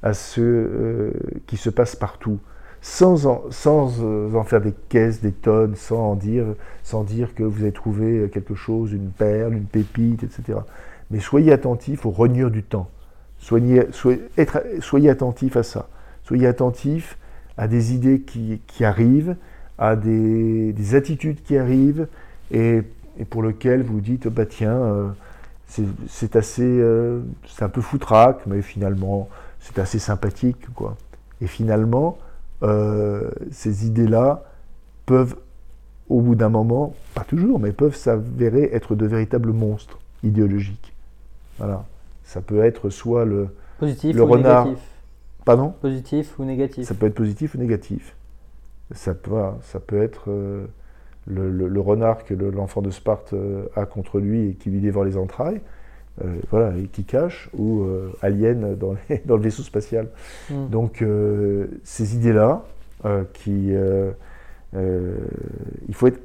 à 0.03 0.15
ce 0.15 1.13
qui 1.47 1.57
se 1.57 1.71
passe 1.71 1.97
partout 1.97 2.39
sans 2.81 3.27
en, 3.27 3.43
sans 3.51 4.03
euh, 4.03 4.33
en, 4.35 4.45
faire 4.45 4.61
des 4.61 4.73
caisses, 4.89 5.21
des 5.21 5.33
tonnes, 5.33 5.75
sans 5.75 6.13
en 6.13 6.15
dire, 6.15 6.47
sans 6.85 7.03
dire 7.03 7.35
que 7.35 7.43
vous 7.43 7.63
avez 7.63 7.73
trouvé 7.73 8.31
quelque 8.33 8.55
chose, 8.55 8.93
une 8.93 9.11
perle, 9.11 9.55
une 9.55 9.65
pépite, 9.65 10.23
etc. 10.23 10.61
Mais 11.11 11.19
soyez 11.19 11.53
attentif 11.53 12.07
aux 12.07 12.11
rognures 12.11 12.53
du 12.53 12.63
temps. 12.63 12.89
Soyez, 13.41 13.81
attentif 15.09 15.57
à 15.57 15.63
ça. 15.65 15.89
Soyez 16.23 16.47
attentif 16.47 17.19
à 17.57 17.67
des 17.67 17.95
idées 17.95 18.21
qui 18.21 18.85
arrivent, 18.85 19.35
à 19.79 19.97
des, 19.97 20.73
des, 20.73 20.95
attitudes 20.95 21.43
qui 21.43 21.57
arrivent 21.57 22.09
et, 22.51 22.83
et, 23.19 23.25
pour 23.25 23.43
lesquelles 23.43 23.83
vous 23.83 24.01
dites, 24.01 24.29
bah 24.29 24.47
tiens, 24.47 24.73
euh, 24.73 25.09
c'est 26.09 26.37
assez, 26.37 26.63
euh, 26.63 27.21
c'est 27.47 27.65
un 27.65 27.69
peu 27.69 27.81
foutraque, 27.81 28.41
mais 28.47 28.63
finalement, 28.63 29.29
c'est 29.61 29.79
assez 29.79 29.99
sympathique, 29.99 30.73
quoi. 30.75 30.97
Et 31.41 31.47
finalement, 31.47 32.19
euh, 32.63 33.31
ces 33.53 33.87
idées-là 33.87 34.43
peuvent, 35.07 35.37
au 36.09 36.21
bout 36.21 36.35
d'un 36.35 36.49
moment, 36.49 36.95
pas 37.15 37.25
toujours, 37.25 37.61
mais 37.61 37.73
peuvent 37.73 37.95
s'avérer 37.95 38.71
être 38.73 38.95
de 38.95 39.07
véritables 39.07 39.53
monstres 39.53 39.99
idéologiques. 40.25 40.93
Voilà. 41.59 41.85
Ça 42.25 42.41
peut 42.41 42.65
être 42.65 42.91
soit 42.91 43.25
le, 43.25 43.49
positif 43.79 44.17
le 44.17 44.23
ou 44.23 44.27
renard. 44.27 44.65
Négatif. 44.67 44.85
Pardon? 45.45 45.75
Positif 45.81 46.39
ou 46.39 46.45
négatif 46.45 46.87
Ça 46.87 46.95
peut 46.95 47.07
être 47.07 47.15
positif 47.15 47.55
ou 47.55 47.59
négatif. 47.59 48.15
Ça 48.93 49.15
peut, 49.15 49.35
ça 49.63 49.81
peut 49.81 50.03
être 50.03 50.31
euh, 50.31 50.67
le, 51.27 51.81
renard 51.81 52.25
que 52.25 52.35
l'enfant 52.35 52.81
de 52.81 52.91
Sparte 52.91 53.35
euh, 53.35 53.67
a 53.77 53.85
contre 53.85 54.19
lui 54.19 54.51
et 54.51 54.55
qui 54.55 54.71
lui 54.71 54.81
dévore 54.81 55.05
les 55.05 55.17
entrailles, 55.17 55.61
voilà, 56.51 56.77
et 56.77 56.89
qui 56.89 57.05
cache, 57.05 57.49
ou 57.57 57.87
Alien 58.23 58.75
dans, 58.75 58.97
dans, 59.25 59.37
le 59.37 59.43
vaisseau 59.43 59.63
spatial. 59.63 60.09
Hmm. 60.51 60.67
Donc 60.69 61.05
ces 61.85 62.17
idées-là, 62.17 62.65
qui, 63.35 63.73
il 64.73 65.95
faut 65.95 66.09
être 66.09 66.21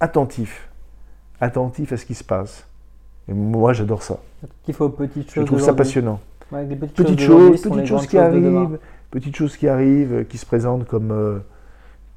attentif, 0.00 0.68
attentif 1.40 1.92
à 1.92 1.96
ce 1.96 2.04
qui 2.04 2.14
se 2.14 2.24
passe. 2.24 2.66
Et 3.28 3.32
moi, 3.32 3.72
j'adore 3.72 4.02
ça. 4.02 4.18
Il 4.68 4.74
faut 4.74 4.88
petites 4.88 5.30
choses. 5.30 5.42
Je 5.42 5.46
trouve 5.46 5.60
ça 5.60 5.74
passionnant. 5.74 6.20
petites, 6.50 7.20
choses, 7.20 7.60
petites 7.60 7.86
choses 7.86 8.06
qui 8.06 8.18
arrivent, 8.18 8.78
petites 9.10 9.36
choses 9.36 9.56
qui 9.56 9.68
arrivent, 9.68 10.24
qui 10.28 10.38
se 10.38 10.46
présentent 10.46 10.86
comme 10.86 11.10
euh, 11.10 11.38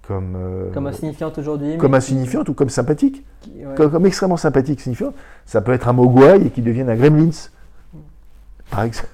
comme 0.09 0.35
euh, 0.35 0.71
comme 0.73 0.87
insignifiantes 0.87 1.37
aujourd'hui. 1.37 1.77
Comme 1.77 1.93
insignifiantes 1.93 2.49
ou 2.49 2.55
comme 2.55 2.69
sympathiques. 2.69 3.23
Comme, 3.75 4.07
extrêmement 4.07 4.37
sympathiques, 4.37 4.81
signifiantes. 4.81 5.13
Ça 5.45 5.61
peut 5.61 5.71
être 5.71 5.87
un 5.87 5.93
mogwai 5.93 6.41
et 6.47 6.49
qui 6.49 6.63
devienne 6.63 6.89
un 6.89 6.95
gremlins. 6.95 7.29
Par 8.71 8.83
exemple. 8.83 9.09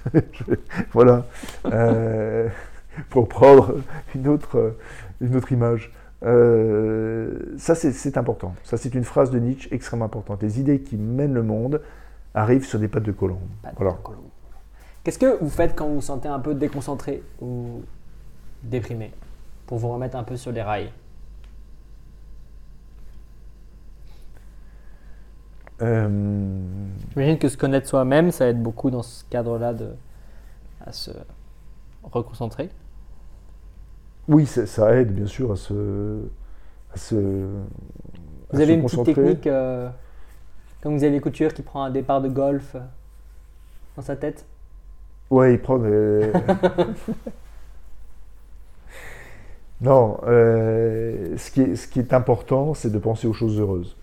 voilà. 0.93 1.25
Euh, 1.65 2.47
pour 3.09 3.27
prendre 3.27 3.75
une 4.15 4.29
autre, 4.29 4.77
une 5.19 5.35
autre 5.35 5.51
image. 5.51 5.91
Euh, 6.23 7.39
ça, 7.57 7.75
c'est 7.75 8.17
important. 8.17 8.55
Ça, 8.63 8.77
c'est 8.77 8.95
une 8.95 9.03
phrase 9.03 9.31
de 9.31 9.39
Nietzsche 9.39 9.67
extrêmement 9.73 10.05
importante. 10.05 10.41
Les 10.43 10.61
idées 10.61 10.79
qui 10.79 10.95
mènent 10.95 11.33
le 11.33 11.43
monde 11.43 11.81
arrivent 12.33 12.65
sur 12.65 12.79
des 12.79 12.87
pattes 12.87 13.03
de 13.03 13.11
colombe. 13.11 13.39
Voilà. 13.75 13.97
Qu'est-ce 15.03 15.19
que 15.19 15.37
vous 15.41 15.49
faites 15.49 15.75
quand 15.75 15.87
vous 15.87 15.95
vous 15.95 16.01
sentez 16.01 16.29
un 16.29 16.39
peu 16.39 16.55
déconcentré 16.55 17.21
ou 17.41 17.81
déprimé? 18.63 19.11
Pour 19.67 19.77
vous 19.77 19.89
remettre 19.89 20.15
un 20.15 20.23
peu 20.23 20.37
sur 20.37 20.51
les 20.51 20.61
rails 20.61 20.91
euh... 25.81 26.59
J'imagine 27.11 27.37
que 27.37 27.49
se 27.49 27.57
connaître 27.57 27.87
soi-même, 27.87 28.31
ça 28.31 28.47
aide 28.47 28.61
beaucoup 28.61 28.89
dans 28.89 29.03
ce 29.03 29.23
cadre-là 29.29 29.73
de, 29.73 29.89
à 30.85 30.91
se 30.91 31.11
reconcentrer. 32.03 32.69
Oui, 34.27 34.45
ça, 34.45 34.95
aide 34.95 35.13
bien 35.13 35.27
sûr 35.27 35.51
à 35.51 35.55
se. 35.55 36.21
À 36.93 36.97
se 36.97 37.15
vous 38.51 38.61
avez 38.61 38.73
une 38.73 38.83
petite 38.83 39.03
technique, 39.03 39.47
euh, 39.47 39.89
comme 40.81 40.97
vous 40.97 41.03
avez 41.03 41.11
les 41.11 41.19
coutures 41.19 41.53
qui 41.53 41.61
prend 41.61 41.83
un 41.83 41.89
départ 41.89 42.21
de 42.21 42.29
golf 42.29 42.75
euh, 42.75 42.79
dans 43.95 44.01
sa 44.01 44.15
tête? 44.15 44.45
Ouais, 45.29 45.55
il 45.55 45.61
prend 45.61 45.77
des. 45.77 46.31
non, 49.81 50.17
euh, 50.25 51.35
ce, 51.37 51.51
qui 51.51 51.61
est, 51.61 51.75
ce 51.75 51.87
qui 51.87 51.99
est 51.99 52.13
important, 52.13 52.73
c'est 52.73 52.91
de 52.91 52.97
penser 52.97 53.27
aux 53.27 53.33
choses 53.33 53.59
heureuses. 53.59 53.95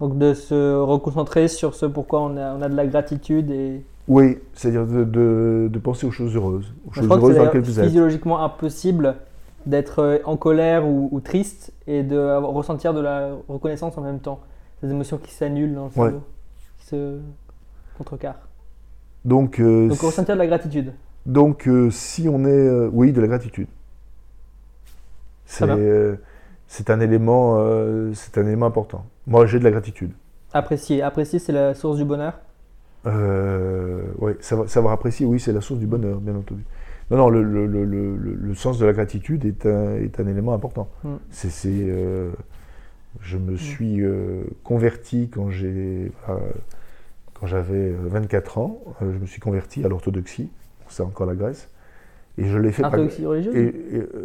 Donc 0.00 0.18
de 0.18 0.34
se 0.34 0.74
reconcentrer 0.74 1.48
sur 1.48 1.74
ce 1.74 1.86
pourquoi 1.86 2.20
on 2.22 2.36
a, 2.36 2.54
on 2.54 2.62
a 2.62 2.68
de 2.68 2.76
la 2.76 2.86
gratitude 2.86 3.50
et. 3.50 3.82
Oui, 4.08 4.38
c'est-à-dire 4.52 4.86
de, 4.86 5.68
de, 5.68 5.78
penser 5.80 6.06
aux 6.06 6.12
choses 6.12 6.36
heureuses, 6.36 6.72
aux 6.86 6.92
choses 6.92 7.10
heureuses 7.10 7.36
dans 7.36 7.44
lesquelles 7.44 7.62
vous 7.62 7.70
êtes. 7.70 7.84
C'est 7.84 7.84
physiologiquement 7.86 8.42
impossible 8.44 9.16
d'être 9.66 10.22
en 10.24 10.36
colère 10.36 10.86
ou, 10.86 11.20
triste 11.24 11.72
et 11.88 12.04
de 12.04 12.36
ressentir 12.36 12.94
de 12.94 13.00
la 13.00 13.30
reconnaissance 13.48 13.98
en 13.98 14.02
même 14.02 14.20
temps. 14.20 14.40
Des 14.82 14.90
émotions 14.90 15.18
qui 15.18 15.32
s'annulent 15.32 15.74
dans 15.74 15.86
le 15.86 15.90
cerveau, 15.90 16.20
qui 16.78 16.86
se 16.86 17.18
contrecarrent. 17.98 18.46
Donc, 19.24 19.58
euh, 19.58 19.88
donc 19.88 19.98
ressentir 19.98 20.36
de 20.36 20.38
la 20.38 20.46
gratitude. 20.46 20.92
Donc 21.24 21.66
euh, 21.66 21.90
si 21.90 22.28
on 22.28 22.44
est... 22.44 22.86
oui, 22.92 23.12
de 23.12 23.20
la 23.20 23.26
gratitude. 23.26 23.66
C'est 25.46 26.90
un, 26.90 27.00
élément, 27.00 27.58
c'est 28.12 28.38
un 28.38 28.46
élément 28.46 28.66
important. 28.66 29.06
Moi, 29.26 29.46
j'ai 29.46 29.58
de 29.58 29.64
la 29.64 29.70
gratitude. 29.70 30.12
Apprécier. 30.52 31.02
Apprécier, 31.02 31.38
c'est 31.38 31.52
la 31.52 31.74
source 31.74 31.96
du 31.96 32.04
bonheur? 32.04 32.34
Euh, 33.06 34.02
oui, 34.18 34.32
savoir, 34.40 34.92
apprécier, 34.92 35.26
oui, 35.26 35.38
c'est 35.38 35.52
la 35.52 35.60
source 35.60 35.78
du 35.78 35.86
bonheur, 35.86 36.18
bien 36.20 36.34
entendu. 36.34 36.64
Non, 37.10 37.18
non, 37.18 37.28
le, 37.28 37.42
le, 37.42 37.66
le, 37.66 38.16
le 38.16 38.54
sens 38.54 38.78
de 38.78 38.86
la 38.86 38.92
gratitude 38.92 39.44
est 39.44 39.64
un, 39.64 39.96
est 39.96 40.18
un 40.18 40.26
élément 40.26 40.54
important. 40.54 40.88
Mm. 41.04 41.14
C'est, 41.30 41.50
euh, 41.66 42.30
je 43.20 43.38
me 43.38 43.52
mm. 43.52 43.58
suis 43.58 44.00
euh, 44.00 44.42
converti 44.64 45.28
quand, 45.32 45.50
j'ai, 45.50 46.10
quand 47.34 47.46
j'avais 47.46 47.92
24 47.92 48.58
ans. 48.58 48.80
je 49.00 49.18
me 49.18 49.26
suis 49.26 49.40
converti 49.40 49.84
à 49.84 49.88
l'orthodoxie, 49.88 50.50
c'est 50.88 51.02
encore 51.02 51.26
la 51.26 51.36
Grèce. 51.36 51.68
Et 52.38 52.44
je 52.44 52.58
l'ai 52.58 52.72
fait 52.72 52.84
Orthodoxie 52.84 53.26
religieuse 53.26 53.54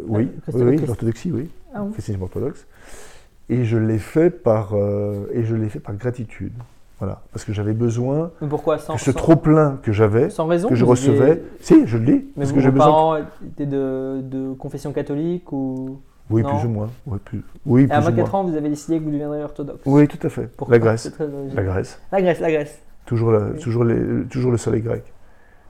Oui, 0.06 0.28
oui, 0.52 0.76
l'orthodoxie, 0.86 1.32
oui. 1.32 1.48
Ah, 1.74 1.82
oui. 1.84 2.16
orthodoxe. 2.20 2.66
Et 3.48 3.64
je 3.64 3.78
l'ai 3.78 3.98
fait 3.98 4.30
par, 4.30 4.74
et 5.32 5.44
je 5.44 5.54
l'ai 5.54 5.68
fait 5.68 5.80
par 5.80 5.94
gratitude. 5.94 6.52
Voilà, 7.02 7.20
parce 7.32 7.44
que 7.44 7.52
j'avais 7.52 7.72
besoin 7.72 8.30
pourquoi 8.48 8.78
sans, 8.78 8.94
que 8.94 9.00
ce 9.00 9.10
trop 9.10 9.34
plein 9.34 9.80
que 9.82 9.90
j'avais, 9.90 10.28
que 10.28 10.76
je 10.76 10.84
recevais. 10.84 11.42
Si, 11.58 11.84
je 11.84 11.98
le 11.98 12.04
dis. 12.04 12.12
Mais 12.12 12.44
parce 12.44 12.52
que 12.52 12.60
vos 12.60 12.70
parents 12.70 13.16
étaient 13.44 13.66
de, 13.66 14.20
de, 14.22 14.52
confession 14.52 14.92
catholique 14.92 15.50
ou 15.50 16.00
Oui, 16.30 16.44
plus 16.44 16.64
ou 16.64 16.68
moins. 16.68 16.90
Ouais, 17.04 17.18
plus... 17.18 17.42
Oui, 17.66 17.88
plus 17.88 17.92
à 17.92 17.98
24 17.98 18.34
ans, 18.36 18.44
vous 18.44 18.54
avez 18.54 18.68
décidé 18.68 19.00
que 19.00 19.02
vous 19.02 19.10
deviendriez 19.10 19.42
orthodoxe. 19.42 19.80
Oui, 19.84 20.06
tout 20.06 20.24
à 20.24 20.28
fait. 20.28 20.48
Pourquoi 20.56 20.76
la 20.76 20.78
Grèce. 20.78 21.12
La 21.56 21.64
Grèce. 21.64 22.00
La 22.12 22.22
Grèce, 22.22 22.38
la 22.38 22.52
Grèce. 22.52 22.78
Toujours, 23.04 23.36
toujours, 23.60 23.82
les, 23.82 24.24
toujours 24.26 24.52
le 24.52 24.58
soleil 24.58 24.82
grec. 24.82 25.02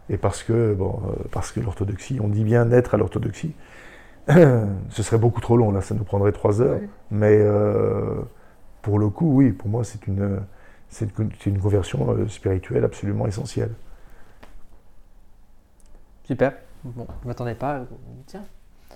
Et 0.09 0.16
parce 0.16 0.43
que, 0.43 0.74
bon, 0.74 1.01
euh, 1.07 1.24
parce 1.31 1.53
que 1.53 1.61
l'orthodoxie, 1.61 2.19
on 2.20 2.29
dit 2.29 2.45
bien 2.45 2.66
naître 2.66 2.95
à 2.95 2.97
l'orthodoxie. 2.99 3.55
Ce 4.29 5.03
serait 5.03 5.19
beaucoup 5.19 5.41
trop 5.41 5.57
long, 5.57 5.73
là, 5.73 5.81
ça 5.81 5.95
nous 5.95 6.05
prendrait 6.05 6.33
trois 6.33 6.61
heures. 6.61 6.81
Mais 7.11 7.39
euh, 7.39 8.23
pour 8.83 8.99
le 8.99 9.09
coup, 9.09 9.37
oui, 9.37 9.53
pour 9.53 9.69
moi, 9.69 9.85
c'est 9.85 10.07
une 10.07 10.41
c'est 10.93 11.09
une, 11.47 11.59
conversion 11.59 12.11
euh, 12.11 12.29
spirituelle 12.29 12.85
absolument 12.85 13.27
essentielle. 13.27 13.73
Super. 16.24 16.53
Bon, 16.85 17.07
je 17.20 17.24
ne 17.24 17.29
m'attendais 17.29 17.55
pas. 17.55 17.81
Tiens. 18.27 18.45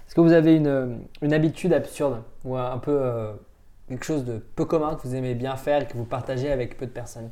Est-ce 0.06 0.14
que 0.14 0.20
vous 0.20 0.32
avez 0.32 0.56
une, 0.56 1.00
une, 1.22 1.32
habitude 1.32 1.72
absurde 1.72 2.22
ou 2.44 2.54
un 2.56 2.78
peu 2.78 2.98
euh, 3.00 3.32
quelque 3.88 4.04
chose 4.04 4.24
de 4.24 4.38
peu 4.38 4.66
commun 4.66 4.94
que 4.94 5.08
vous 5.08 5.14
aimez 5.14 5.34
bien 5.34 5.56
faire 5.56 5.82
et 5.82 5.86
que 5.86 5.96
vous 5.96 6.04
partagez 6.04 6.52
avec 6.52 6.76
peu 6.76 6.84
de 6.84 6.90
personnes? 6.90 7.30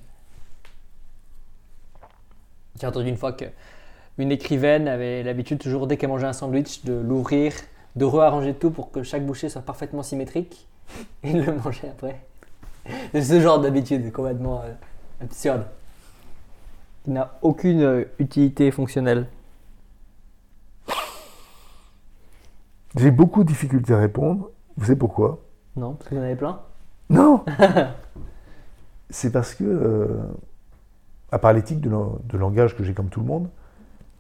J'ai 2.81 2.87
entendu 2.87 3.09
une 3.09 3.17
fois 3.17 3.33
qu'une 3.33 4.33
écrivaine 4.33 4.89
avait 4.89 5.23
l'habitude 5.23 5.59
toujours 5.59 5.87
dès 5.87 5.97
qu'elle 5.97 6.09
mangeait 6.09 6.27
un 6.27 6.33
sandwich 6.33 6.85
de 6.85 6.95
l'ouvrir, 6.95 7.53
de 7.97 8.05
rearranger 8.05 8.55
tout 8.55 8.71
pour 8.71 8.91
que 8.91 9.03
chaque 9.03 9.25
bouchée 9.25 9.49
soit 9.49 9.63
parfaitement 9.63 10.03
symétrique 10.03 10.67
et 11.23 11.33
de 11.33 11.43
le 11.43 11.53
manger 11.55 11.89
après. 11.89 12.21
C'est 13.13 13.23
ce 13.23 13.41
genre 13.41 13.61
d'habitude 13.61 14.13
complètement 14.13 14.63
euh, 14.65 14.73
absurde. 15.23 15.65
Qui 17.05 17.11
n'a 17.11 17.39
aucune 17.43 17.83
euh, 17.83 18.05
utilité 18.19 18.71
fonctionnelle. 18.71 19.27
J'ai 22.97 23.11
beaucoup 23.11 23.43
de 23.43 23.49
difficultés 23.49 23.93
à 23.95 23.99
répondre. 23.99 24.51
Vous 24.77 24.87
savez 24.87 24.99
pourquoi? 24.99 25.41
Non, 25.77 25.95
parce 25.95 26.11
que 26.11 26.15
vous 26.15 26.21
en 26.21 26.25
avez 26.25 26.37
plein? 26.37 26.61
Non 27.11 27.45
C'est 29.11 29.31
parce 29.31 29.55
que, 29.55 29.65
euh, 29.65 30.23
à 31.35 31.39
part 31.41 31.53
l'éthique 31.53 31.81
de, 31.81 32.39
langage 32.39 32.77
que 32.77 32.85
j'ai 32.85 32.95
comme 32.95 33.09
tout 33.09 33.19
le 33.19 33.27
monde, 33.27 33.49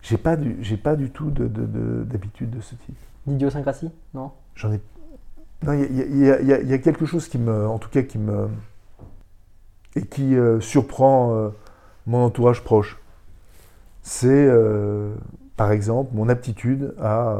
j'ai 0.03 0.17
pas 0.17 0.35
du, 0.37 0.57
j'ai 0.61 0.77
pas 0.77 0.97
du 0.97 1.11
tout 1.11 1.31
d'habitude 1.31 2.51
de, 2.51 2.57
de, 2.57 2.61
ce 2.61 2.75
type. 2.75 2.97
D'idiosyncrasie 3.27 3.91
Non? 4.13 4.33
J'en 4.57 4.73
ai 4.73 4.81
il 5.63 6.69
y, 6.69 6.75
a 6.75 6.79
quelque 6.79 7.07
chose 7.07 7.27
qui 7.29 7.39
me, 7.39 7.67
en 7.67 7.79
tout 7.79 7.89
cas, 7.89 8.03
qui 8.03 8.19
me 8.19 8.49
et 9.97 10.03
qui 10.03 10.37
euh, 10.37 10.61
surprend 10.61 11.35
euh, 11.35 11.49
mon 12.07 12.25
entourage 12.25 12.63
proche. 12.63 13.01
C'est, 14.03 14.29
euh, 14.29 15.15
par 15.57 15.71
exemple, 15.71 16.11
mon 16.13 16.29
aptitude 16.29 16.95
à 17.01 17.39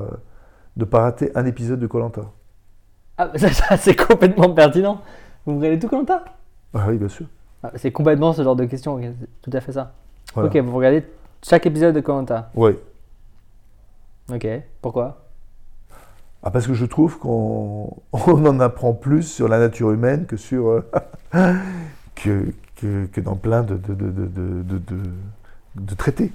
ne 0.77 0.85
pas 0.85 1.01
rater 1.01 1.33
un 1.35 1.45
épisode 1.45 1.81
de 1.81 1.87
Colanta. 1.87 2.23
Ah, 3.19 3.31
ça, 3.37 3.77
c'est 3.77 3.97
complètement 3.97 4.49
pertinent. 4.55 5.03
Vous 5.45 5.57
regardez 5.59 5.79
tout 5.81 5.89
Colanta 5.89 6.25
ah, 6.73 6.87
Oui, 6.89 6.97
bien 6.97 7.09
sûr. 7.09 7.27
Ah, 7.65 7.71
c'est 7.77 7.91
complètement 7.91 8.35
ce 8.35 8.43
genre 8.43 8.57
de 8.57 8.67
question. 8.67 9.01
Tout 9.41 9.51
à 9.55 9.61
fait 9.61 9.73
ça. 9.73 9.93
Ok, 10.37 10.55
vous 10.57 10.77
regardez 10.77 11.03
chaque 11.43 11.65
épisode 11.65 11.95
de 11.95 12.01
Colanta. 12.01 12.51
Oui. 12.55 12.73
Ok. 14.31 14.47
Pourquoi? 14.83 15.23
Ah, 16.43 16.51
parce 16.51 16.67
que 16.67 16.75
je 16.75 16.85
trouve 16.85 17.19
qu'on 17.19 17.89
en 18.13 18.61
apprend 18.61 18.93
plus 18.93 19.23
sur 19.23 19.49
la 19.49 19.59
nature 19.59 19.93
humaine 19.93 20.27
que 20.27 20.37
sur 20.37 20.69
euh, 20.69 20.83
que, 22.15 22.53
que, 22.77 23.21
dans 23.23 23.37
plein 23.37 23.63
de, 23.63 23.77
de, 23.77 23.95
de, 23.95 24.79
de 25.77 25.95
traités. 25.95 26.33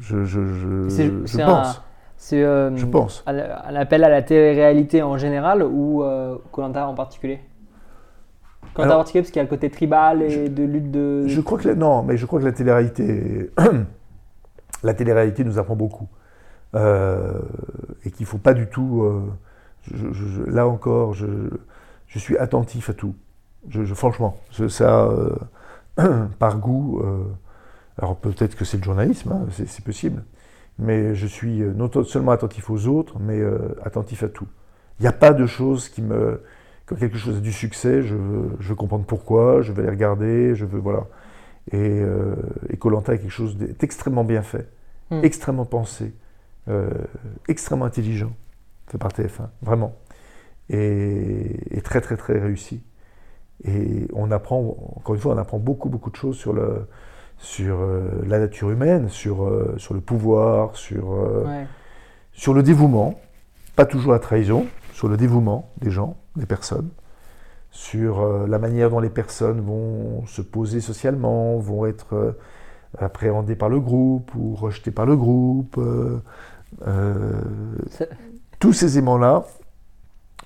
Je, 0.00 0.24
je, 0.24 0.40
je, 0.46 1.26
je 1.26 1.38
pense. 1.38 1.80
C'est 2.16 2.42
euh, 2.42 2.74
je 2.76 2.86
pense. 2.86 3.22
Un 3.26 3.76
appel 3.76 4.02
à 4.02 4.08
la 4.08 4.22
télé-réalité 4.22 5.00
en 5.02 5.16
général 5.16 5.62
ou 5.62 6.02
euh, 6.02 6.38
Colanta 6.50 6.88
en 6.88 6.94
particulier? 6.94 7.38
Colanta 8.74 8.94
en 8.94 8.98
particulier 8.98 9.22
parce 9.22 9.30
qu'il 9.30 9.38
y 9.38 9.40
a 9.40 9.44
le 9.44 9.50
côté 9.50 9.70
tribal 9.70 10.22
et 10.22 10.48
de 10.48 10.64
lutte 10.64 10.90
de. 10.90 11.26
Je 11.26 11.40
crois 11.40 11.58
que 11.58 11.68
non, 11.68 12.02
mais 12.02 12.16
je 12.16 12.26
crois 12.26 12.40
que 12.40 12.44
la 12.44 12.52
télé-réalité, 12.52 13.50
la 14.82 14.94
télé-réalité 14.94 15.44
nous 15.44 15.58
apprend 15.58 15.76
beaucoup 15.76 16.08
et 16.74 18.10
qu'il 18.10 18.24
faut 18.24 18.38
pas 18.38 18.54
du 18.54 18.66
tout 18.66 19.06
là 20.46 20.66
encore, 20.66 21.14
je, 21.14 21.48
suis 22.06 22.36
attentif 22.36 22.90
à 22.90 22.94
tout. 22.94 23.14
franchement, 23.94 24.38
ça, 24.68 25.08
par 26.38 26.58
goût, 26.58 27.02
alors 27.98 28.16
peut-être 28.16 28.56
que 28.56 28.64
c'est 28.64 28.78
le 28.78 28.82
journalisme, 28.82 29.32
hein, 29.32 29.46
c'est 29.50 29.84
possible, 29.84 30.24
mais 30.78 31.14
je 31.14 31.26
suis 31.26 31.60
non 31.60 31.90
seulement 32.04 32.32
attentif 32.32 32.70
aux 32.70 32.86
autres, 32.86 33.18
mais 33.18 33.40
attentif 33.84 34.22
à 34.22 34.28
tout. 34.28 34.46
Il 34.98 35.02
n'y 35.02 35.08
a 35.08 35.12
pas 35.12 35.32
de 35.32 35.46
choses 35.46 35.88
qui 35.88 36.02
me 36.02 36.42
quand 36.86 36.96
quelque 36.96 37.18
chose 37.18 37.36
a 37.36 37.40
du 37.40 37.52
succès, 37.52 38.02
je 38.02 38.14
veux, 38.14 38.56
je 38.60 38.74
comprendre 38.74 39.04
pourquoi, 39.04 39.62
je 39.62 39.72
vais 39.72 39.82
les 39.82 39.90
regarder, 39.90 40.54
je 40.54 40.64
veux, 40.64 40.78
voilà. 40.78 41.06
Et 41.70 42.02
Colanta 42.78 43.12
euh, 43.12 43.14
est 43.14 43.18
quelque 43.18 43.30
chose 43.30 43.56
d'extrêmement 43.56 44.24
bien 44.24 44.42
fait, 44.42 44.68
hmm. 45.10 45.20
extrêmement 45.22 45.64
pensé, 45.64 46.12
euh, 46.68 46.90
extrêmement 47.48 47.84
intelligent, 47.84 48.32
fait 48.88 48.98
par 48.98 49.12
TF1, 49.12 49.48
vraiment. 49.62 49.94
Et, 50.68 51.80
très, 51.84 52.00
très, 52.00 52.16
très 52.16 52.38
réussi. 52.38 52.82
Et 53.64 54.08
on 54.12 54.30
apprend, 54.30 54.76
encore 54.96 55.14
une 55.14 55.20
fois, 55.20 55.34
on 55.34 55.38
apprend 55.38 55.58
beaucoup, 55.58 55.88
beaucoup 55.88 56.10
de 56.10 56.16
choses 56.16 56.36
sur, 56.36 56.52
le, 56.52 56.88
sur 57.38 57.78
euh, 57.80 58.08
la 58.26 58.40
nature 58.40 58.70
humaine, 58.70 59.08
sur, 59.08 59.48
sur 59.76 59.94
le 59.94 60.00
pouvoir, 60.00 60.76
sur, 60.76 61.16
sur 62.32 62.54
le 62.54 62.62
dévouement, 62.62 63.20
pas 63.76 63.84
toujours 63.84 64.12
la 64.12 64.18
trahison, 64.18 64.66
sur 64.94 65.08
le 65.08 65.16
dévouement 65.16 65.70
des 65.80 65.90
gens, 65.90 66.16
des 66.36 66.46
personnes, 66.46 66.88
sur 67.70 68.20
euh, 68.20 68.46
la 68.46 68.58
manière 68.58 68.90
dont 68.90 69.00
les 69.00 69.10
personnes 69.10 69.60
vont 69.60 70.26
se 70.26 70.42
poser 70.42 70.80
socialement, 70.80 71.56
vont 71.58 71.86
être 71.86 72.14
euh, 72.14 72.32
appréhendées 72.98 73.56
par 73.56 73.68
le 73.68 73.80
groupe 73.80 74.34
ou 74.34 74.54
rejetées 74.54 74.90
par 74.90 75.06
le 75.06 75.16
groupe. 75.16 75.78
Euh, 76.86 77.40
tous 78.58 78.72
ces 78.72 78.98
aimants-là, 78.98 79.44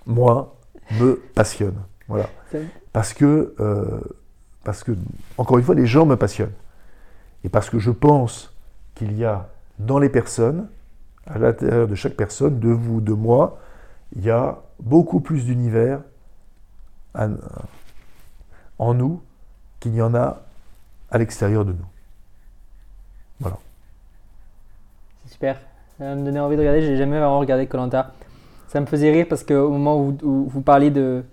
moi, 0.06 0.56
me 1.00 1.16
passionnent. 1.34 1.82
Voilà. 2.08 2.28
Parce 2.92 3.12
que, 3.12 3.54
parce 4.64 4.84
que, 4.84 4.92
encore 5.36 5.58
une 5.58 5.64
fois, 5.64 5.74
les 5.74 5.86
gens 5.86 6.06
me 6.06 6.16
passionnent. 6.16 6.54
Et 7.44 7.48
parce 7.48 7.68
que 7.68 7.78
je 7.78 7.90
pense 7.90 8.54
qu'il 8.94 9.18
y 9.18 9.24
a 9.24 9.48
dans 9.80 9.98
les 9.98 10.08
personnes, 10.08 10.68
à 11.26 11.38
l'intérieur 11.38 11.88
de 11.88 11.94
chaque 11.96 12.14
personne, 12.14 12.60
de 12.60 12.70
vous, 12.70 13.00
de 13.00 13.12
moi, 13.12 13.58
il 14.14 14.24
y 14.24 14.30
a 14.30 14.58
beaucoup 14.80 15.20
plus 15.20 15.44
d'univers 15.44 16.00
en 17.14 18.94
nous 18.94 19.20
qu'il 19.80 19.92
n'y 19.92 20.02
en 20.02 20.14
a 20.14 20.42
à 21.10 21.18
l'extérieur 21.18 21.64
de 21.64 21.72
nous. 21.72 21.86
Voilà. 23.40 23.58
C'est 25.24 25.32
super. 25.32 25.58
Ça 25.98 26.14
me 26.14 26.24
donnait 26.24 26.40
envie 26.40 26.56
de 26.56 26.60
regarder. 26.60 26.82
J'ai 26.82 26.96
jamais 26.96 27.18
vraiment 27.18 27.38
regardé 27.38 27.66
Colanta. 27.66 28.12
Ça 28.68 28.80
me 28.80 28.86
faisait 28.86 29.10
rire 29.10 29.26
parce 29.28 29.44
qu'au 29.44 29.70
moment 29.70 29.98
où, 29.98 30.48
vous 30.48 30.60
parliez 30.60 30.90
de 30.90 31.24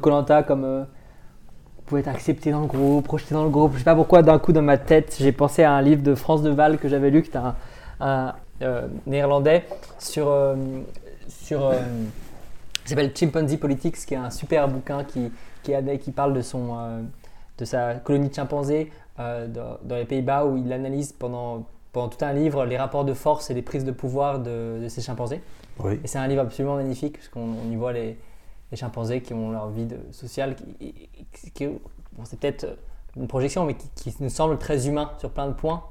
Colanta 0.00 0.42
comme 0.42 0.64
euh, 0.64 0.84
vous 1.82 1.82
pouvez 1.86 2.00
être 2.00 2.08
accepté 2.08 2.50
dans 2.50 2.60
le 2.60 2.66
groupe, 2.66 3.04
projeté 3.04 3.34
dans 3.34 3.44
le 3.44 3.50
groupe, 3.50 3.72
je 3.74 3.78
sais 3.78 3.84
pas 3.84 3.94
pourquoi 3.94 4.22
d'un 4.22 4.38
coup 4.38 4.52
dans 4.52 4.62
ma 4.62 4.78
tête 4.78 5.16
j'ai 5.18 5.32
pensé 5.32 5.62
à 5.64 5.72
un 5.72 5.82
livre 5.82 6.02
de 6.02 6.14
France 6.14 6.42
Deval 6.42 6.78
que 6.78 6.88
j'avais 6.88 7.10
lu 7.10 7.22
qui 7.22 7.28
était 7.28 7.40
un, 8.00 8.34
euh, 8.62 8.86
néerlandais 9.06 9.64
sur 9.98 10.28
euh, 10.28 10.54
sur 11.52 11.72
il 12.84 12.88
s'appelle 12.88 13.12
Chimpanzee 13.14 13.58
Politics, 13.58 13.96
qui 14.06 14.14
est 14.14 14.18
un 14.18 14.30
super 14.30 14.68
bouquin 14.68 15.04
qui, 15.04 15.30
qui, 15.62 15.72
qui 16.00 16.10
parle 16.10 16.34
de, 16.34 16.42
son, 16.42 16.76
euh, 16.76 17.02
de 17.58 17.64
sa 17.64 17.94
colonie 17.94 18.28
de 18.28 18.34
chimpanzés 18.34 18.90
euh, 19.20 19.46
dans, 19.46 19.96
les 19.96 20.04
Pays-Bas, 20.04 20.46
où 20.46 20.56
il 20.56 20.72
analyse 20.72 21.12
pendant, 21.12 21.66
pendant 21.92 22.08
tout 22.08 22.24
un 22.24 22.32
livre 22.32 22.64
les 22.64 22.76
rapports 22.76 23.04
de 23.04 23.14
force 23.14 23.50
et 23.50 23.54
les 23.54 23.62
prises 23.62 23.84
de 23.84 23.92
pouvoir 23.92 24.40
de, 24.40 24.80
de 24.82 24.88
ces 24.88 25.00
chimpanzés. 25.00 25.42
Oui. 25.78 26.00
Et 26.02 26.06
c'est 26.06 26.18
un 26.18 26.26
livre 26.26 26.42
absolument 26.42 26.76
magnifique, 26.76 27.14
puisqu'on 27.14 27.54
y 27.70 27.76
voit 27.76 27.92
les, 27.92 28.18
les, 28.70 28.76
chimpanzés 28.76 29.20
qui 29.20 29.32
ont 29.32 29.52
leur 29.52 29.70
vie 29.70 29.86
de, 29.86 29.98
sociale. 30.10 30.56
Qui, 30.56 31.68
c'est 32.24 32.40
peut-être 32.40 32.66
une 33.16 33.28
projection, 33.28 33.64
mais 33.64 33.74
qui, 33.74 34.14
nous 34.18 34.28
semble 34.28 34.58
très 34.58 34.88
humain 34.88 35.12
sur 35.18 35.30
plein 35.30 35.46
de 35.46 35.54
points. 35.54 35.84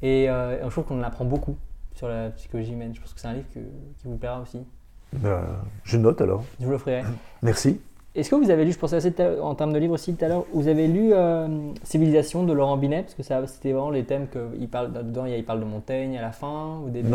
Et, 0.00 0.30
euh, 0.30 0.64
je 0.64 0.70
trouve 0.70 0.84
qu'on 0.84 1.00
en 1.00 1.02
apprend 1.02 1.26
beaucoup 1.26 1.56
sur 1.94 2.08
la 2.08 2.30
psychologie 2.30 2.72
humaine. 2.72 2.94
Je 2.94 3.00
pense 3.00 3.12
que 3.12 3.20
c'est 3.20 3.28
un 3.28 3.34
livre 3.34 3.48
qui 3.52 3.60
vous 4.04 4.16
plaira 4.16 4.40
aussi. 4.40 4.64
Ben, 5.12 5.40
je 5.84 5.96
note 5.96 6.20
alors. 6.20 6.44
Je 6.60 6.66
vous 6.66 6.72
l'offrirai. 6.72 7.02
Merci. 7.42 7.80
Est-ce 8.14 8.30
que 8.30 8.34
vous 8.34 8.50
avez 8.50 8.64
lu, 8.64 8.72
je 8.72 8.78
pensais 8.78 8.96
assez 8.96 9.14
en 9.40 9.54
termes 9.54 9.72
de 9.72 9.78
livres 9.78 9.94
aussi 9.94 10.14
tout 10.14 10.24
à 10.24 10.28
l'heure, 10.28 10.44
vous 10.52 10.66
avez 10.66 10.88
lu 10.88 11.12
euh, 11.12 11.46
Civilisation 11.84 12.42
de 12.42 12.52
Laurent 12.52 12.76
Binet? 12.76 13.02
Parce 13.02 13.14
que 13.14 13.22
c'était 13.22 13.72
vraiment 13.72 13.90
les 13.90 14.04
thèmes 14.04 14.26
qu'il 14.28 14.68
parle 14.68 14.92
dedans. 14.92 15.26
Il 15.26 15.44
parle 15.44 15.60
de 15.60 15.64
Montaigne 15.64 16.18
à 16.18 16.22
la 16.22 16.32
fin. 16.32 16.80
Au 16.84 16.88
début, 16.88 17.14